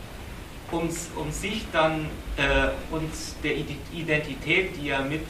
um, 0.70 0.88
um 1.16 1.30
sich 1.30 1.66
dann 1.72 2.06
und 2.90 3.10
der 3.42 3.56
Identität, 3.92 4.76
die 4.76 4.88
er 4.88 5.02
mit 5.02 5.26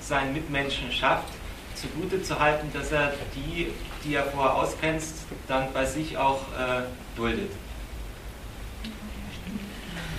seinen 0.00 0.32
Mitmenschen 0.34 0.92
schafft, 0.92 1.28
zugute 1.74 2.22
zu 2.22 2.38
halten, 2.38 2.70
dass 2.72 2.92
er 2.92 3.12
die, 3.34 3.72
die 4.04 4.14
er 4.14 4.24
vorher 4.24 4.54
ausgrenzt, 4.54 5.24
dann 5.48 5.72
bei 5.72 5.84
sich 5.84 6.16
auch 6.16 6.42
äh, 6.52 6.82
duldet. 7.16 7.50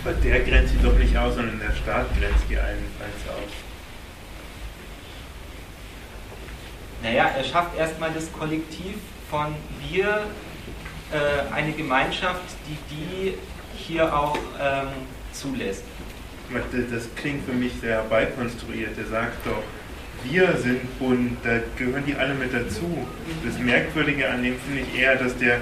Aber 0.03 0.13
der 0.13 0.41
grenzt 0.41 0.73
sie 0.73 0.83
doch 0.83 0.97
nicht 0.97 1.17
aus, 1.17 1.35
sondern 1.35 1.59
der 1.59 1.75
Staat 1.75 2.07
grenzt 2.19 2.43
die 2.49 2.57
allenfalls 2.57 3.27
aus. 3.27 3.51
Naja, 7.01 7.31
er 7.37 7.43
schafft 7.43 7.77
erstmal 7.77 8.11
das 8.13 8.31
Kollektiv 8.31 8.95
von 9.29 9.55
wir, 9.89 10.27
äh, 11.11 11.53
eine 11.53 11.71
Gemeinschaft, 11.71 12.41
die 12.67 12.95
die 12.95 13.37
hier 13.77 14.15
auch 14.15 14.37
ähm, 14.59 14.87
zulässt. 15.31 15.83
Das 16.91 17.07
klingt 17.15 17.45
für 17.45 17.53
mich 17.53 17.73
sehr 17.81 17.95
herbeikonstruiert. 17.95 18.97
Er 18.97 19.05
sagt 19.05 19.45
doch, 19.45 19.63
wir 20.23 20.57
sind 20.57 20.99
bunt, 20.99 21.37
da 21.43 21.59
gehören 21.77 22.03
die 22.05 22.15
alle 22.15 22.33
mit 22.33 22.53
dazu. 22.53 23.07
Das 23.45 23.59
Merkwürdige 23.59 24.29
an 24.29 24.43
dem 24.43 24.55
finde 24.59 24.81
ich 24.81 24.99
eher, 24.99 25.15
dass 25.15 25.37
der 25.37 25.61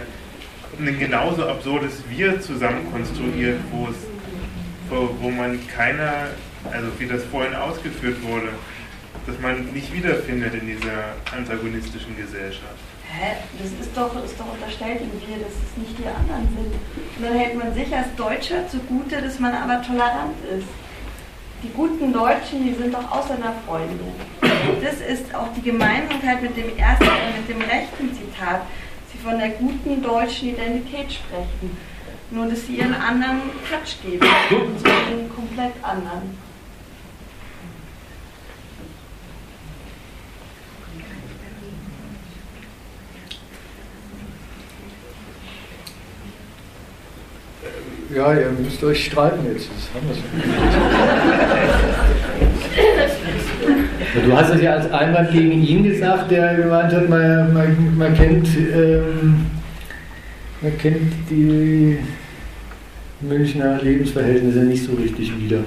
ein 0.80 1.00
genauso 1.00 1.48
absurdes 1.48 2.04
Wir 2.10 2.40
zusammenkonstruiert, 2.42 3.60
wo 3.72 3.88
es, 3.88 3.96
wo, 4.90 5.16
wo 5.20 5.30
man 5.30 5.60
keiner, 5.68 6.30
also 6.72 6.88
wie 6.98 7.08
das 7.08 7.24
vorhin 7.26 7.54
ausgeführt 7.56 8.22
wurde, 8.24 8.50
dass 9.28 9.40
man 9.40 9.72
nicht 9.74 9.94
wiederfindet 9.94 10.54
in 10.56 10.68
dieser 10.68 11.16
antagonistischen 11.36 12.16
Gesellschaft. 12.18 12.93
Hä? 13.16 13.36
Das 13.60 13.72
ist 13.86 13.96
doch, 13.96 14.12
ist 14.24 14.40
doch 14.40 14.52
unterstellt 14.52 15.02
in 15.02 15.12
Wir, 15.22 15.38
dass 15.38 15.54
es 15.54 15.78
nicht 15.78 15.98
die 16.00 16.08
anderen 16.08 16.48
sind. 16.58 16.74
Und 17.18 17.24
dann 17.24 17.34
hält 17.34 17.56
man 17.56 17.74
sich 17.74 17.96
als 17.96 18.08
Deutscher 18.16 18.68
zugute, 18.68 19.22
dass 19.22 19.40
man 19.40 19.54
aber 19.54 19.82
tolerant 19.84 20.36
ist. 20.58 20.68
Die 21.62 21.70
guten 21.70 22.12
Deutschen, 22.12 22.66
die 22.66 22.74
sind 22.74 22.94
doch 22.94 23.10
Ausländerfreunde. 23.12 24.04
Das 24.82 25.00
ist 25.00 25.34
auch 25.34 25.48
die 25.56 25.62
Gemeinsamkeit 25.62 26.42
mit 26.42 26.58
dem 26.58 26.76
ersten, 26.76 27.06
mit 27.38 27.48
dem 27.48 27.62
rechten 27.62 28.12
Zitat. 28.14 28.62
Sie 29.12 29.20
von 29.20 29.38
der 29.38 29.50
guten 29.50 30.02
deutschen 30.02 30.50
Identität 30.50 31.14
sprechen. 31.14 31.78
Nur, 32.32 32.48
dass 32.48 32.66
sie 32.66 32.78
ihren 32.78 32.96
anderen 32.96 33.42
Touch 33.70 34.02
geben. 34.02 34.26
Und 34.50 34.80
zwar 34.80 35.08
einen 35.08 35.30
komplett 35.34 35.74
anderen. 35.84 36.36
Ja, 48.16 48.34
ihr 48.34 48.52
müsst 48.52 48.84
euch 48.84 49.06
streiten 49.06 49.46
jetzt. 49.52 49.70
Du 54.26 54.38
hast 54.38 54.54
es 54.54 54.62
ja 54.62 54.74
als 54.74 54.92
Einwand 54.92 55.32
gegen 55.32 55.52
ihn 55.52 55.84
gesagt, 55.84 56.30
der 56.30 56.56
gemeint 56.56 56.94
hat, 56.94 57.10
man, 57.10 57.54
man, 57.54 57.98
man 57.98 58.14
kennt, 58.14 58.48
ähm, 58.56 59.46
man 60.62 60.78
kennt 60.78 61.14
die 61.30 61.98
Münchner 63.22 63.82
Lebensverhältnisse 63.82 64.60
nicht 64.60 64.84
so 64.84 64.94
richtig 64.94 65.32
wieder. 65.40 65.60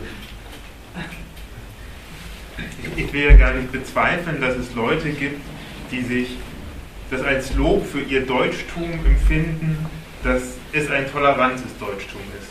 Ich 2.97 3.13
will 3.13 3.25
ja 3.25 3.37
gar 3.37 3.55
nicht 3.55 3.73
bezweifeln, 3.73 4.41
dass 4.41 4.57
es 4.57 4.75
Leute 4.75 5.11
gibt, 5.11 5.41
die 5.91 6.03
sich 6.03 6.37
das 7.11 7.23
als 7.23 7.55
Lob 7.57 7.85
für 7.87 8.01
ihr 8.01 8.25
Deutschtum 8.25 8.91
empfinden, 9.05 9.79
dass 10.23 10.59
es 10.77 10.91
ein 10.91 11.11
tolerantes 11.11 11.77
Deutschtum 11.79 12.21
ist. 12.39 12.51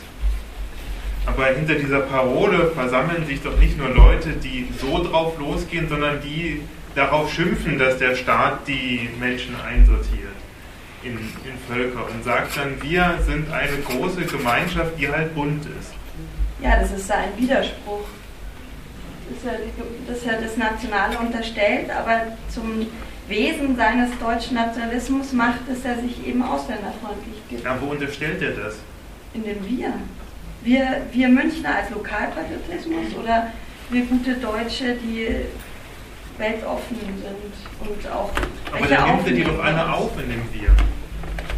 Aber 1.26 1.45
hinter 1.47 1.76
dieser 1.76 2.02
Parole 2.02 2.72
versammeln 2.72 3.26
sich 3.26 3.41
doch 3.41 3.57
nicht 3.57 3.77
nur 3.77 3.89
Leute, 3.89 4.30
die 4.34 4.68
so 4.80 5.03
drauf 5.03 5.38
losgehen, 5.39 5.89
sondern 5.89 6.22
die 6.22 6.61
darauf 6.93 7.34
schimpfen, 7.34 7.77
dass 7.77 7.97
der 7.97 8.15
Staat 8.15 8.68
die 8.68 9.10
Menschen 9.19 9.56
einsortiert 9.60 10.35
in, 11.03 11.14
in 11.14 11.57
Völker 11.68 12.07
und 12.10 12.23
sagt 12.23 12.57
dann, 12.57 12.81
wir 12.81 13.19
sind 13.26 13.52
eine 13.52 13.77
große 13.77 14.22
Gemeinschaft, 14.22 14.99
die 14.99 15.10
halt 15.10 15.34
bunt 15.35 15.65
ist. 15.65 15.93
Ja, 16.61 16.80
das 16.80 16.91
ist 16.91 17.11
ein 17.11 17.30
Widerspruch. 17.38 18.06
Ja 19.43 19.52
das, 20.07 20.18
ist 20.18 20.26
ja 20.26 20.34
das 20.39 20.57
Nationale 20.57 21.18
unterstellt, 21.18 21.89
aber 21.89 22.22
zum 22.49 22.88
Wesen 23.27 23.76
seines 23.76 24.10
deutschen 24.19 24.56
Nationalismus 24.56 25.34
macht, 25.34 25.68
dass 25.68 25.84
er 25.84 25.99
sich 26.02 26.27
eben 26.27 26.43
ausländerfreundlich 26.43 27.41
gibt. 27.49 27.64
Ja, 27.64 27.77
wo 27.81 27.91
unterstellt 27.91 28.41
er 28.41 28.52
das? 28.52 28.76
In 29.34 29.43
dem 29.43 29.68
Wir. 29.68 29.93
Wir, 30.64 31.02
wir 31.11 31.30
Münchner 31.30 31.76
als 31.76 31.89
Lokalpatriotismus 31.89 33.15
oder 33.22 33.52
wir 33.89 34.06
gute 34.06 34.35
Deutsche, 34.35 34.95
die 34.95 35.45
weltoffen 36.38 36.97
sind 36.97 37.89
und 37.89 38.11
auch. 38.11 38.31
Aber 38.72 38.88
dann 38.88 39.15
nimmt 39.15 39.27
er 39.27 39.34
die 39.34 39.43
doch 39.43 39.64
alle 39.64 39.93
auf 39.93 40.11
in 40.22 40.30
dem 40.30 40.53
Wir. 40.53 40.69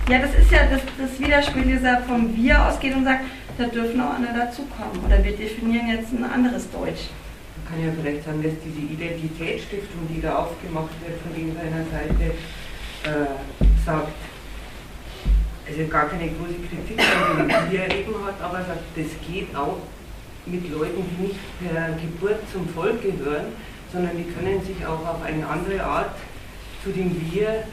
Ja, 0.09 0.19
das 0.19 0.35
ist 0.35 0.51
ja 0.51 0.59
das, 0.69 0.81
das 0.97 1.19
Widerspiel, 1.19 1.63
dieser 1.63 2.01
vom 2.03 2.35
Wir 2.35 2.65
ausgeht 2.65 2.95
und 2.95 3.03
sagt, 3.03 3.25
da 3.57 3.65
dürfen 3.65 3.99
auch 3.99 4.13
andere 4.13 4.33
dazukommen. 4.33 5.05
Oder 5.05 5.23
wir 5.23 5.35
definieren 5.35 5.89
jetzt 5.89 6.13
ein 6.13 6.23
anderes 6.23 6.69
Deutsch 6.71 7.09
kann 7.69 7.83
ja 7.83 7.91
vielleicht 7.99 8.23
sagen, 8.23 8.41
dass 8.41 8.53
diese 8.63 8.79
Identitätsstiftung, 8.79 10.07
die 10.09 10.21
da 10.21 10.37
aufgemacht 10.37 10.93
wird 11.03 11.19
von 11.21 11.35
irgendeiner 11.35 11.83
Seite, 11.91 12.31
äh, 13.03 13.85
sagt, 13.85 14.15
also 15.67 15.87
gar 15.87 16.07
keine 16.07 16.29
große 16.31 16.59
Kritik 16.63 16.99
an 16.99 17.47
dem 17.47 17.71
wir 17.71 17.81
erregen 17.81 18.15
hat, 18.25 18.41
aber 18.41 18.63
sagt, 18.63 18.83
das 18.95 19.07
geht 19.27 19.53
auch 19.55 19.77
mit 20.45 20.71
Leuten, 20.71 21.03
die 21.03 21.27
nicht 21.27 21.39
per 21.59 21.91
Geburt 21.99 22.39
zum 22.51 22.67
Volk 22.69 23.01
gehören, 23.01 23.47
sondern 23.91 24.15
die 24.15 24.31
können 24.31 24.63
sich 24.63 24.85
auch 24.85 25.05
auf 25.05 25.21
eine 25.23 25.45
andere 25.45 25.83
Art 25.83 26.15
zu 26.83 26.91
dem 26.91 27.11
Wir 27.31 27.63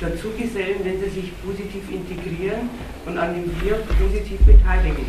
dazugesellen, 0.00 0.84
wenn 0.84 1.00
sie 1.00 1.10
sich 1.10 1.32
positiv 1.44 1.82
integrieren 1.90 2.70
und 3.06 3.18
an 3.18 3.34
dem 3.34 3.50
Wir 3.60 3.76
positiv 3.98 4.38
beteiligen. 4.46 5.06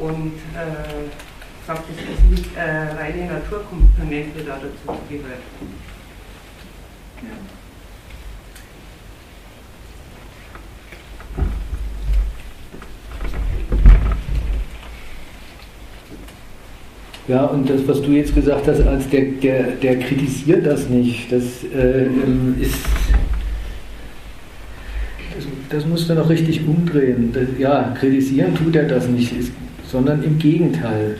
Und 0.00 0.34
äh, 0.54 1.10
sagt, 1.66 1.84
dass 1.88 1.96
es 1.96 2.30
nicht 2.30 2.56
äh, 2.56 2.60
reine 2.60 3.32
Naturkomponente 3.32 4.40
da 4.46 4.54
dazu 4.54 5.00
gehört. 5.08 5.38
Ja. 7.22 7.28
Ja, 17.26 17.46
und 17.46 17.70
das, 17.70 17.88
was 17.88 18.02
du 18.02 18.10
jetzt 18.10 18.34
gesagt 18.34 18.68
hast, 18.68 18.82
als 18.82 19.08
der, 19.08 19.22
der, 19.22 19.62
der 19.82 19.98
kritisiert 19.98 20.66
das 20.66 20.90
nicht, 20.90 21.32
das 21.32 21.64
äh, 21.74 22.04
ähm, 22.04 22.54
ist. 22.60 22.74
Das, 25.34 25.46
das 25.70 25.86
musst 25.86 26.10
du 26.10 26.14
noch 26.14 26.28
richtig 26.28 26.66
umdrehen. 26.66 27.32
Das, 27.32 27.44
ja, 27.58 27.94
kritisieren 27.98 28.54
tut 28.54 28.76
er 28.76 28.84
das 28.84 29.08
nicht, 29.08 29.34
ist, 29.34 29.52
sondern 29.90 30.22
im 30.22 30.38
Gegenteil. 30.38 31.16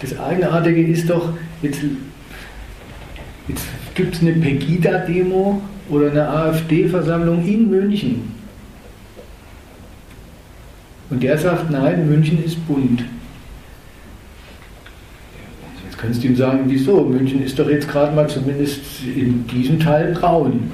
Das 0.00 0.18
Eigenartige 0.18 0.86
ist 0.86 1.08
doch, 1.08 1.32
jetzt, 1.62 1.80
jetzt 3.48 3.64
gibt 3.94 4.14
es 4.14 4.20
eine 4.20 4.32
Pegida-Demo 4.32 5.62
oder 5.88 6.10
eine 6.10 6.28
AfD-Versammlung 6.28 7.46
in 7.46 7.70
München. 7.70 8.32
Und 11.08 11.22
der 11.22 11.38
sagt, 11.38 11.70
nein, 11.70 12.08
München 12.08 12.44
ist 12.44 12.66
bunt. 12.66 13.04
Jetzt 15.84 15.98
kannst 15.98 16.22
du 16.22 16.26
ihm 16.26 16.36
sagen, 16.36 16.64
wieso? 16.66 17.04
München 17.04 17.42
ist 17.42 17.58
doch 17.58 17.70
jetzt 17.70 17.88
gerade 17.88 18.14
mal 18.14 18.28
zumindest 18.28 18.80
in 19.04 19.46
diesem 19.46 19.80
Teil 19.80 20.12
braun. 20.12 20.72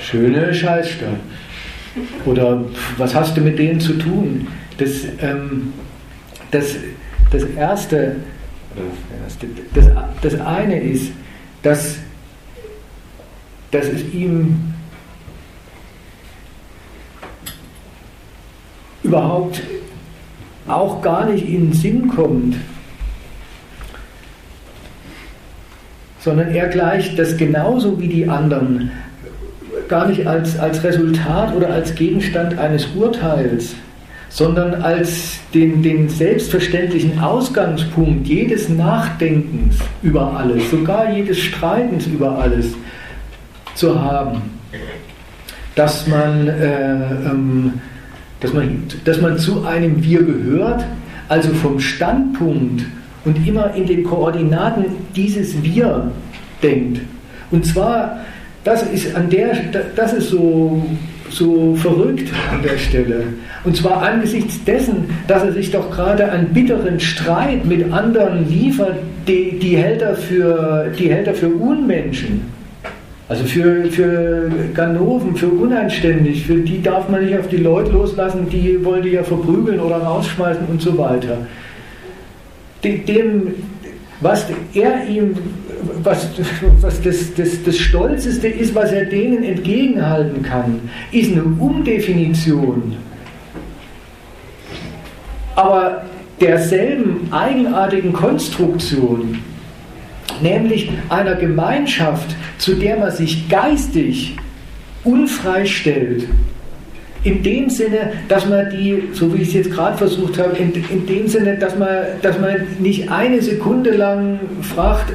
Schöne 0.00 0.54
Scheißstadt. 0.54 1.18
Oder 2.24 2.64
was 2.98 3.14
hast 3.14 3.36
du 3.36 3.40
mit 3.40 3.58
denen 3.58 3.80
zu 3.80 3.94
tun? 3.94 4.46
Das, 4.76 5.04
ähm, 5.20 5.72
das, 6.50 6.76
das 7.30 7.42
Erste, 7.44 8.16
das, 9.74 9.86
das 10.22 10.40
eine 10.40 10.80
ist, 10.80 11.12
dass, 11.62 11.96
dass 13.70 13.86
es 13.86 14.12
ihm 14.12 14.74
überhaupt 19.02 19.62
auch 20.66 21.00
gar 21.02 21.26
nicht 21.26 21.46
in 21.46 21.70
den 21.70 21.72
Sinn 21.72 22.08
kommt, 22.08 22.56
sondern 26.20 26.54
er 26.54 26.68
gleicht 26.68 27.18
das 27.18 27.36
genauso 27.36 27.98
wie 28.00 28.08
die 28.08 28.28
anderen 28.28 28.90
gar 29.88 30.08
nicht 30.08 30.26
als, 30.26 30.58
als 30.58 30.84
Resultat 30.84 31.54
oder 31.54 31.70
als 31.70 31.94
Gegenstand 31.94 32.58
eines 32.58 32.86
Urteils, 32.94 33.74
sondern 34.28 34.74
als 34.82 35.38
den, 35.54 35.82
den 35.82 36.08
selbstverständlichen 36.08 37.18
Ausgangspunkt 37.18 38.26
jedes 38.26 38.68
Nachdenkens 38.68 39.76
über 40.02 40.36
alles, 40.36 40.70
sogar 40.70 41.10
jedes 41.12 41.38
Streitens 41.38 42.06
über 42.06 42.38
alles 42.38 42.74
zu 43.74 44.00
haben. 44.00 44.42
Dass 45.74 46.06
man 46.08 46.48
äh, 46.48 46.96
ähm, 47.30 47.72
dass 48.40 48.52
man, 48.52 48.84
dass 49.04 49.20
man 49.20 49.38
zu 49.38 49.64
einem 49.64 50.02
Wir 50.02 50.22
gehört, 50.22 50.84
also 51.28 51.52
vom 51.54 51.80
Standpunkt 51.80 52.84
und 53.24 53.46
immer 53.46 53.74
in 53.74 53.86
den 53.86 54.04
Koordinaten 54.04 54.84
dieses 55.16 55.62
Wir 55.62 56.10
denkt. 56.62 57.00
Und 57.50 57.66
zwar, 57.66 58.20
das 58.64 58.82
ist, 58.84 59.14
an 59.14 59.28
der, 59.28 59.56
das 59.96 60.12
ist 60.12 60.30
so, 60.30 60.86
so 61.30 61.74
verrückt 61.76 62.32
an 62.52 62.62
der 62.62 62.78
Stelle. 62.78 63.24
Und 63.64 63.76
zwar 63.76 64.02
angesichts 64.02 64.62
dessen, 64.64 65.10
dass 65.26 65.42
er 65.44 65.52
sich 65.52 65.70
doch 65.70 65.90
gerade 65.90 66.30
einen 66.30 66.48
bitteren 66.48 67.00
Streit 67.00 67.64
mit 67.64 67.92
anderen 67.92 68.48
liefert, 68.48 68.96
die, 69.26 69.58
die, 69.58 69.76
hält, 69.76 70.02
er 70.02 70.14
für, 70.14 70.90
die 70.98 71.10
hält 71.10 71.26
er 71.26 71.34
für 71.34 71.48
Unmenschen. 71.48 72.42
Also 73.28 73.44
für, 73.44 73.84
für 73.90 74.50
Ganoven, 74.72 75.36
für 75.36 75.48
unanständig, 75.48 76.46
für 76.46 76.56
die 76.56 76.82
darf 76.82 77.10
man 77.10 77.24
nicht 77.24 77.38
auf 77.38 77.48
die 77.48 77.58
Leute 77.58 77.90
loslassen, 77.92 78.48
die 78.50 78.82
wollen 78.82 79.02
die 79.02 79.10
ja 79.10 79.22
verprügeln 79.22 79.80
oder 79.80 79.98
rausschmeißen 79.98 80.64
und 80.66 80.80
so 80.80 80.96
weiter. 80.96 81.36
Dem, 82.82 83.54
was 84.22 84.46
er 84.72 85.06
ihm, 85.06 85.34
was, 86.02 86.28
was 86.80 87.02
das, 87.02 87.34
das, 87.34 87.62
das 87.62 87.78
Stolzeste 87.78 88.48
ist, 88.48 88.74
was 88.74 88.92
er 88.92 89.04
denen 89.04 89.42
entgegenhalten 89.42 90.42
kann, 90.42 90.80
ist 91.12 91.32
eine 91.32 91.44
Umdefinition. 91.44 92.96
Aber 95.54 96.02
derselben 96.40 97.28
eigenartigen 97.32 98.12
Konstruktion, 98.12 99.38
nämlich 100.40 100.90
einer 101.08 101.34
Gemeinschaft, 101.34 102.36
zu 102.58 102.74
der 102.74 102.96
man 102.96 103.10
sich 103.10 103.48
geistig 103.48 104.36
unfrei 105.04 105.64
stellt. 105.66 106.28
In 107.24 107.42
dem 107.42 107.68
Sinne, 107.68 108.12
dass 108.28 108.46
man 108.48 108.70
die, 108.70 109.08
so 109.12 109.34
wie 109.34 109.42
ich 109.42 109.48
es 109.48 109.54
jetzt 109.54 109.72
gerade 109.72 109.98
versucht 109.98 110.38
habe, 110.38 110.56
in, 110.56 110.72
in 110.72 111.06
dem 111.06 111.26
Sinne, 111.26 111.56
dass 111.56 111.76
man, 111.76 111.88
dass 112.22 112.38
man 112.38 112.54
nicht 112.78 113.10
eine 113.10 113.42
Sekunde 113.42 113.90
lang 113.96 114.38
fragt, 114.62 115.12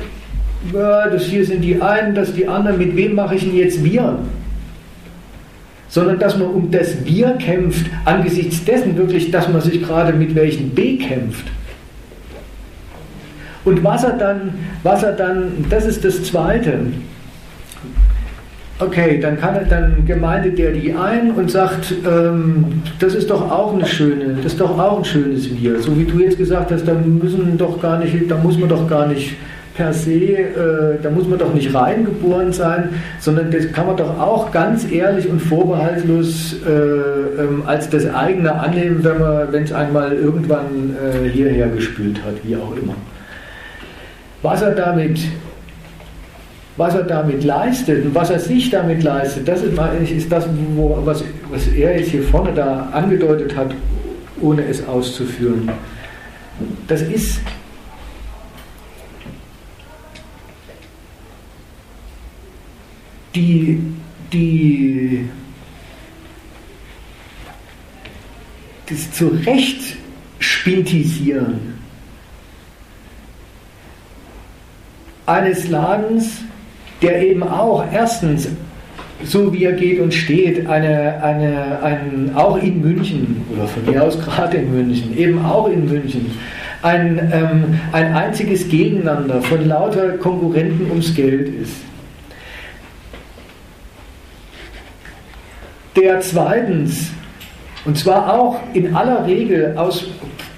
ja, 0.72 1.10
das 1.10 1.24
hier 1.24 1.46
sind 1.46 1.62
die 1.62 1.82
einen, 1.82 2.16
das 2.16 2.34
die 2.34 2.48
anderen, 2.48 2.78
mit 2.78 2.96
wem 2.96 3.16
mache 3.16 3.36
ich 3.36 3.44
denn 3.44 3.56
jetzt 3.56 3.84
wir? 3.84 4.20
Sondern 5.90 6.20
dass 6.20 6.38
man 6.38 6.48
um 6.48 6.72
das 6.72 7.06
Wir 7.06 7.32
kämpft, 7.34 7.86
angesichts 8.06 8.64
dessen 8.66 8.98
wirklich, 8.98 9.32
dass 9.32 9.50
man 9.50 9.62
sich 9.62 9.84
gerade 9.84 10.14
mit 10.14 10.34
welchen 10.36 10.70
B 10.72 10.98
kämpft. 10.98 11.46
Und 13.66 13.84
was 13.84 14.04
er 14.04 14.14
dann, 14.14 14.54
was 14.84 15.04
er 15.04 15.14
dann, 15.14 15.66
das 15.70 15.86
ist 15.86 16.04
das 16.04 16.24
Zweite. 16.24 16.80
Okay, 18.80 19.20
dann, 19.20 19.40
kann 19.40 19.56
er, 19.56 19.66
dann 19.66 20.06
gemeindet 20.06 20.58
der 20.58 20.72
die 20.72 20.94
ein 20.94 21.32
und 21.32 21.50
sagt, 21.50 21.94
ähm, 22.06 22.82
das 23.00 23.14
ist 23.14 23.30
doch 23.30 23.50
auch 23.50 23.74
eine 23.74 23.86
schöne, 23.86 24.36
das 24.42 24.54
ist 24.54 24.62
doch 24.62 24.78
auch 24.78 24.98
ein 24.98 25.06
schönes 25.06 25.50
Wir. 25.56 25.80
So 25.80 25.98
wie 25.98 26.06
du 26.06 26.20
jetzt 26.20 26.38
gesagt 26.38 26.72
hast, 26.72 26.86
da 26.86 26.94
müssen 26.94 27.58
doch 27.58 27.80
gar 27.80 28.00
nicht, 28.00 28.30
da 28.30 28.36
muss 28.38 28.58
man 28.58 28.68
doch 28.68 28.88
gar 28.90 29.08
nicht 29.08 29.36
per 29.76 29.94
se, 29.94 30.12
äh, 30.12 31.02
da 31.02 31.10
muss 31.10 31.28
man 31.28 31.40
doch 31.40 31.54
nicht 31.54 31.74
reingeboren 31.74 32.54
sein, 32.54 32.90
sondern 33.20 33.50
das 33.52 33.72
kann 33.72 33.88
man 33.88 33.98
doch 33.98 34.20
auch 34.20 34.52
ganz 34.52 34.90
ehrlich 34.92 35.28
und 35.28 35.40
vorbehaltlos 35.42 36.56
äh, 36.66 36.70
ähm, 37.42 37.64
als 37.66 37.90
das 37.90 38.06
eigene 38.14 38.54
annehmen, 38.54 39.04
wenn 39.04 39.64
es 39.64 39.74
einmal 39.74 40.14
irgendwann 40.14 40.96
äh, 40.96 41.28
hierher 41.30 41.68
gespült 41.70 42.24
hat, 42.24 42.36
wie 42.44 42.56
auch 42.56 42.76
immer. 42.76 42.94
Was 44.44 44.62
er 44.62 44.72
damit, 44.72 45.20
was 46.78 46.94
er 46.94 47.04
damit 47.04 47.44
leistet 47.44 48.06
und 48.06 48.14
was 48.14 48.30
er 48.30 48.40
sich 48.40 48.70
damit 48.70 49.02
leistet, 49.02 49.48
das 49.48 49.64
ist, 49.64 49.74
ist 50.12 50.32
das, 50.32 50.48
wo, 50.76 51.00
was, 51.04 51.24
was 51.50 51.68
er 51.70 51.98
jetzt 51.98 52.12
hier 52.12 52.24
vorne 52.24 52.52
da 52.54 52.90
angedeutet 52.92 53.56
hat, 53.56 53.72
ohne 54.40 54.66
es 54.66 54.88
auszuführen. 54.88 55.72
Das 56.88 57.02
ist 57.02 57.40
die, 63.36 63.80
die 64.32 65.28
das 68.90 69.12
Zurechtspintisieren 69.12 71.74
eines 75.26 75.70
Ladens, 75.70 76.42
der 77.02 77.22
eben 77.22 77.44
auch 77.44 77.86
erstens, 77.92 78.50
so 79.24 79.54
wie 79.54 79.64
er 79.64 79.74
geht 79.74 80.00
und 80.00 80.14
steht, 80.14 80.68
eine, 80.68 81.24
eine, 81.24 81.82
ein, 81.82 82.32
auch 82.36 82.62
in 82.62 82.82
München, 82.82 83.42
oder 83.54 83.68
von 83.68 83.86
mir 83.86 84.04
aus 84.04 84.20
gerade 84.20 84.58
in 84.58 84.72
München, 84.72 85.18
eben 85.18 85.44
auch 85.46 85.70
in 85.70 85.86
München, 85.86 86.32
ein, 86.82 87.32
ähm, 87.32 87.80
ein 87.94 88.14
einziges 88.14 88.68
Gegeneinander 88.68 89.42
von 89.42 89.66
lauter 89.66 90.18
Konkurrenten 90.18 90.90
ums 90.90 91.16
Geld 91.16 91.48
ist. 91.62 91.76
Der 95.96 96.20
zweitens, 96.22 97.12
und 97.86 97.98
zwar 97.98 98.34
auch 98.34 98.60
in 98.74 98.96
aller 98.96 99.28
Regel 99.28 99.74
aus 99.78 100.08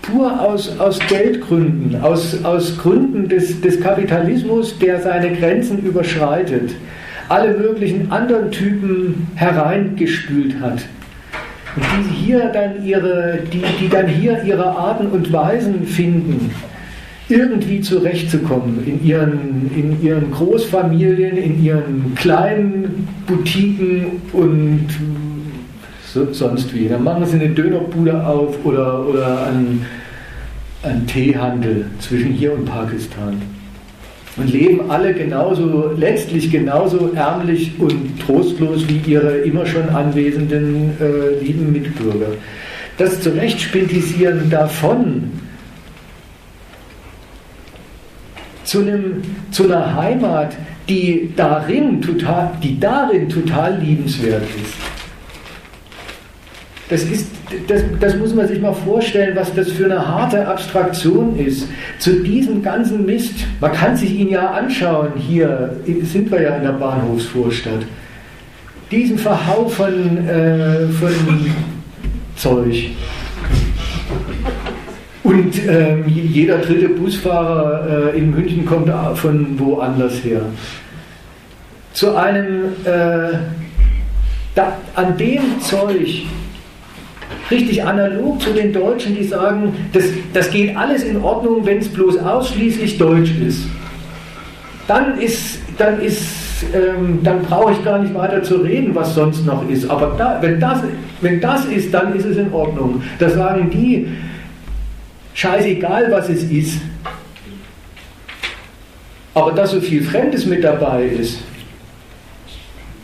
pur 0.01 0.39
aus, 0.39 0.79
aus 0.79 0.99
Geldgründen, 1.07 1.99
aus, 2.01 2.43
aus 2.43 2.77
Gründen 2.77 3.27
des, 3.27 3.59
des 3.61 3.81
Kapitalismus, 3.81 4.77
der 4.79 5.01
seine 5.01 5.33
Grenzen 5.33 5.79
überschreitet, 5.79 6.75
alle 7.27 7.57
möglichen 7.57 8.11
anderen 8.11 8.51
Typen 8.51 9.27
hereingespült 9.35 10.59
hat. 10.61 10.85
Und 11.75 11.83
die 11.97 12.25
hier 12.25 12.45
dann 12.53 12.85
ihre, 12.85 13.39
die, 13.51 13.63
die 13.81 13.89
dann 13.89 14.07
hier 14.07 14.41
ihre 14.43 14.65
Arten 14.65 15.07
und 15.07 15.33
Weisen 15.33 15.85
finden, 15.85 16.51
irgendwie 17.27 17.81
zurechtzukommen 17.81 18.85
in 18.85 19.03
ihren, 19.03 19.71
in 19.75 20.01
ihren 20.01 20.31
Großfamilien, 20.31 21.35
in 21.35 21.63
ihren 21.63 22.15
kleinen 22.15 23.07
Boutiquen 23.25 24.21
und 24.31 24.87
sonst 26.31 26.73
wie. 26.73 26.87
Dann 26.87 27.03
machen 27.03 27.25
sie 27.25 27.35
eine 27.35 27.49
Dönerbude 27.49 28.25
auf 28.25 28.63
oder, 28.63 29.05
oder 29.05 29.47
einen, 29.47 29.85
einen 30.83 31.05
Teehandel 31.07 31.87
zwischen 31.99 32.31
hier 32.31 32.53
und 32.53 32.65
Pakistan. 32.65 33.41
Und 34.37 34.51
leben 34.51 34.91
alle 34.91 35.13
genauso, 35.13 35.91
letztlich 35.97 36.51
genauso 36.51 37.11
ärmlich 37.15 37.71
und 37.79 38.19
trostlos 38.19 38.87
wie 38.87 38.97
ihre 39.09 39.37
immer 39.39 39.65
schon 39.65 39.87
anwesenden 39.89 40.91
äh, 40.99 41.43
lieben 41.43 41.71
Mitbürger. 41.71 42.27
Das 42.97 43.21
Zurechtspintisieren 43.21 44.49
davon 44.49 45.31
zu, 48.65 48.81
einem, 48.81 49.21
zu 49.51 49.65
einer 49.65 49.95
Heimat, 49.95 50.55
die 50.89 51.31
darin 51.35 52.01
total, 52.01 52.51
die 52.61 52.79
darin 52.79 53.29
total 53.29 53.79
liebenswert 53.79 54.43
ist 54.43 54.94
das, 56.89 57.03
ist, 57.03 57.27
das, 57.67 57.81
das 57.99 58.15
muss 58.17 58.33
man 58.33 58.47
sich 58.47 58.61
mal 58.61 58.73
vorstellen, 58.73 59.35
was 59.35 59.53
das 59.53 59.71
für 59.71 59.85
eine 59.85 60.07
harte 60.07 60.47
Abstraktion 60.47 61.37
ist. 61.37 61.67
Zu 61.97 62.21
diesem 62.21 62.61
ganzen 62.61 63.05
Mist, 63.05 63.33
man 63.59 63.71
kann 63.71 63.95
sich 63.95 64.11
ihn 64.11 64.29
ja 64.29 64.51
anschauen, 64.51 65.13
hier 65.17 65.75
sind 66.03 66.29
wir 66.31 66.41
ja 66.41 66.55
in 66.57 66.63
der 66.63 66.73
Bahnhofsvorstadt. 66.73 67.85
Diesen 68.91 69.17
Verhau 69.17 69.67
von, 69.67 70.27
äh, 70.27 70.87
von 70.89 71.11
Zeug. 72.35 72.91
Und 75.23 75.55
ähm, 75.67 76.03
jeder 76.07 76.59
dritte 76.59 76.89
Busfahrer 76.89 78.13
äh, 78.13 78.17
in 78.19 78.29
München 78.29 78.63
kommt 78.63 78.91
von 79.15 79.59
woanders 79.59 80.23
her. 80.23 80.41
Zu 81.93 82.15
einem, 82.15 82.65
äh, 82.83 83.37
da, 84.53 84.77
an 84.93 85.17
dem 85.17 85.59
Zeug, 85.61 86.25
richtig 87.51 87.83
analog 87.83 88.41
zu 88.41 88.51
den 88.51 88.73
Deutschen, 88.73 89.15
die 89.15 89.23
sagen, 89.23 89.73
das, 89.93 90.05
das 90.33 90.49
geht 90.49 90.75
alles 90.75 91.03
in 91.03 91.21
Ordnung, 91.21 91.65
wenn 91.65 91.79
es 91.79 91.87
bloß 91.87 92.17
ausschließlich 92.19 92.97
deutsch 92.97 93.31
ist. 93.45 93.65
Dann 94.87 95.19
ist, 95.19 95.59
dann 95.77 96.01
ist 96.01 96.23
ähm, 96.73 97.19
dann 97.23 97.41
brauche 97.43 97.73
ich 97.73 97.83
gar 97.83 97.99
nicht 97.99 98.13
weiter 98.13 98.41
zu 98.41 98.55
reden, 98.57 98.95
was 98.95 99.13
sonst 99.13 99.45
noch 99.45 99.67
ist. 99.69 99.89
Aber 99.89 100.15
da, 100.17 100.37
wenn, 100.41 100.59
das, 100.59 100.79
wenn 101.21 101.41
das 101.41 101.65
ist, 101.65 101.93
dann 101.93 102.15
ist 102.15 102.25
es 102.25 102.37
in 102.37 102.51
Ordnung. 102.53 103.03
Da 103.19 103.29
sagen 103.29 103.69
die, 103.69 104.07
scheißegal, 105.33 106.11
was 106.11 106.29
es 106.29 106.43
ist. 106.43 106.79
Aber 109.33 109.51
dass 109.51 109.71
so 109.71 109.81
viel 109.81 110.01
Fremdes 110.01 110.45
mit 110.45 110.63
dabei 110.63 111.03
ist, 111.03 111.39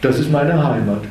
das 0.02 0.18
ist 0.18 0.32
meine 0.32 0.54
Heimat. 0.54 1.02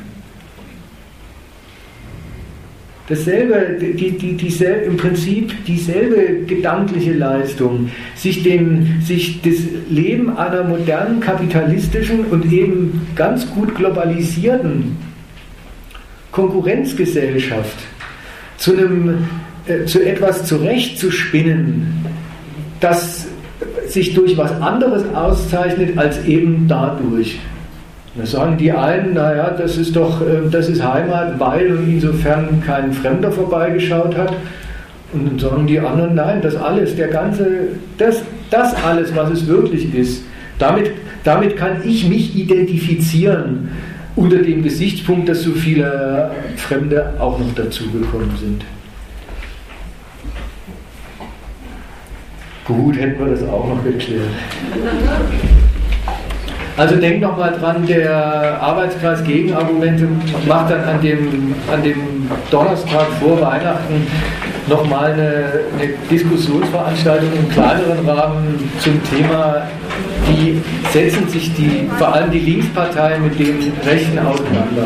Dasselbe, 3.11 3.77
die, 3.79 4.11
die, 4.11 4.33
dieselbe, 4.33 4.85
im 4.85 4.97
Prinzip 4.97 5.53
dieselbe 5.65 6.45
gedankliche 6.45 7.13
Leistung, 7.13 7.89
sich, 8.15 8.41
den, 8.43 9.01
sich 9.03 9.41
das 9.41 9.55
Leben 9.89 10.35
einer 10.37 10.63
modernen 10.63 11.19
kapitalistischen 11.19 12.25
und 12.25 12.51
eben 12.51 13.07
ganz 13.15 13.49
gut 13.51 13.75
globalisierten 13.75 14.97
Konkurrenzgesellschaft 16.31 17.77
zu, 18.57 18.77
einem, 18.77 19.27
äh, 19.67 19.85
zu 19.85 20.03
etwas 20.03 20.45
zurechtzuspinnen, 20.45 22.05
das 22.79 23.27
sich 23.87 24.13
durch 24.13 24.37
was 24.37 24.51
anderes 24.61 25.03
auszeichnet 25.13 25.97
als 25.97 26.23
eben 26.25 26.67
dadurch. 26.67 27.37
Da 28.15 28.25
sagen 28.25 28.57
die 28.57 28.71
einen, 28.71 29.13
naja, 29.13 29.51
das 29.51 29.77
ist 29.77 29.95
doch, 29.95 30.21
ähm, 30.21 30.51
das 30.51 30.67
ist 30.67 30.83
Heimat, 30.83 31.39
weil 31.39 31.77
insofern 31.87 32.61
kein 32.65 32.91
Fremder 32.91 33.31
vorbeigeschaut 33.31 34.17
hat. 34.17 34.33
Und 35.13 35.27
dann 35.27 35.39
sagen 35.39 35.67
die 35.67 35.79
anderen, 35.79 36.15
nein, 36.15 36.41
das 36.41 36.55
alles, 36.55 36.95
der 36.95 37.07
ganze, 37.07 37.69
das, 37.97 38.21
das 38.49 38.73
alles, 38.83 39.15
was 39.15 39.31
es 39.31 39.47
wirklich 39.47 39.93
ist, 39.95 40.23
damit, 40.59 40.91
damit 41.23 41.55
kann 41.55 41.81
ich 41.85 42.07
mich 42.07 42.35
identifizieren 42.35 43.69
unter 44.15 44.37
dem 44.37 44.61
Gesichtspunkt, 44.61 45.29
dass 45.29 45.43
so 45.43 45.51
viele 45.51 46.31
Fremde 46.57 47.13
auch 47.19 47.39
noch 47.39 47.53
dazugekommen 47.55 48.31
sind. 48.37 48.63
Gut, 52.65 52.97
hätten 52.97 53.19
wir 53.19 53.31
das 53.31 53.43
auch 53.43 53.67
noch 53.67 53.83
geklärt. 53.83 54.29
Also 56.77 56.95
denk 56.95 57.21
noch 57.21 57.37
mal 57.37 57.51
dran, 57.51 57.85
der 57.85 58.59
Arbeitskreis 58.61 59.23
Gegenargumente 59.23 60.07
macht 60.47 60.71
dann 60.71 60.83
an 60.83 61.01
dem, 61.01 61.53
an 61.71 61.83
dem 61.83 62.29
Donnerstag 62.49 63.07
vor 63.19 63.39
Weihnachten 63.41 64.07
nochmal 64.67 65.11
eine, 65.11 65.63
eine 65.77 65.93
Diskussionsveranstaltung 66.09 67.29
im 67.33 67.49
kleineren 67.49 68.07
Rahmen 68.07 68.69
zum 68.79 69.01
Thema, 69.03 69.67
wie 70.27 70.61
setzen 70.91 71.27
sich 71.27 71.53
die, 71.55 71.89
vor 71.97 72.13
allem 72.13 72.31
die 72.31 72.39
Linksparteien 72.39 73.23
mit 73.23 73.37
den 73.37 73.73
Rechten 73.85 74.19
auseinander. 74.19 74.85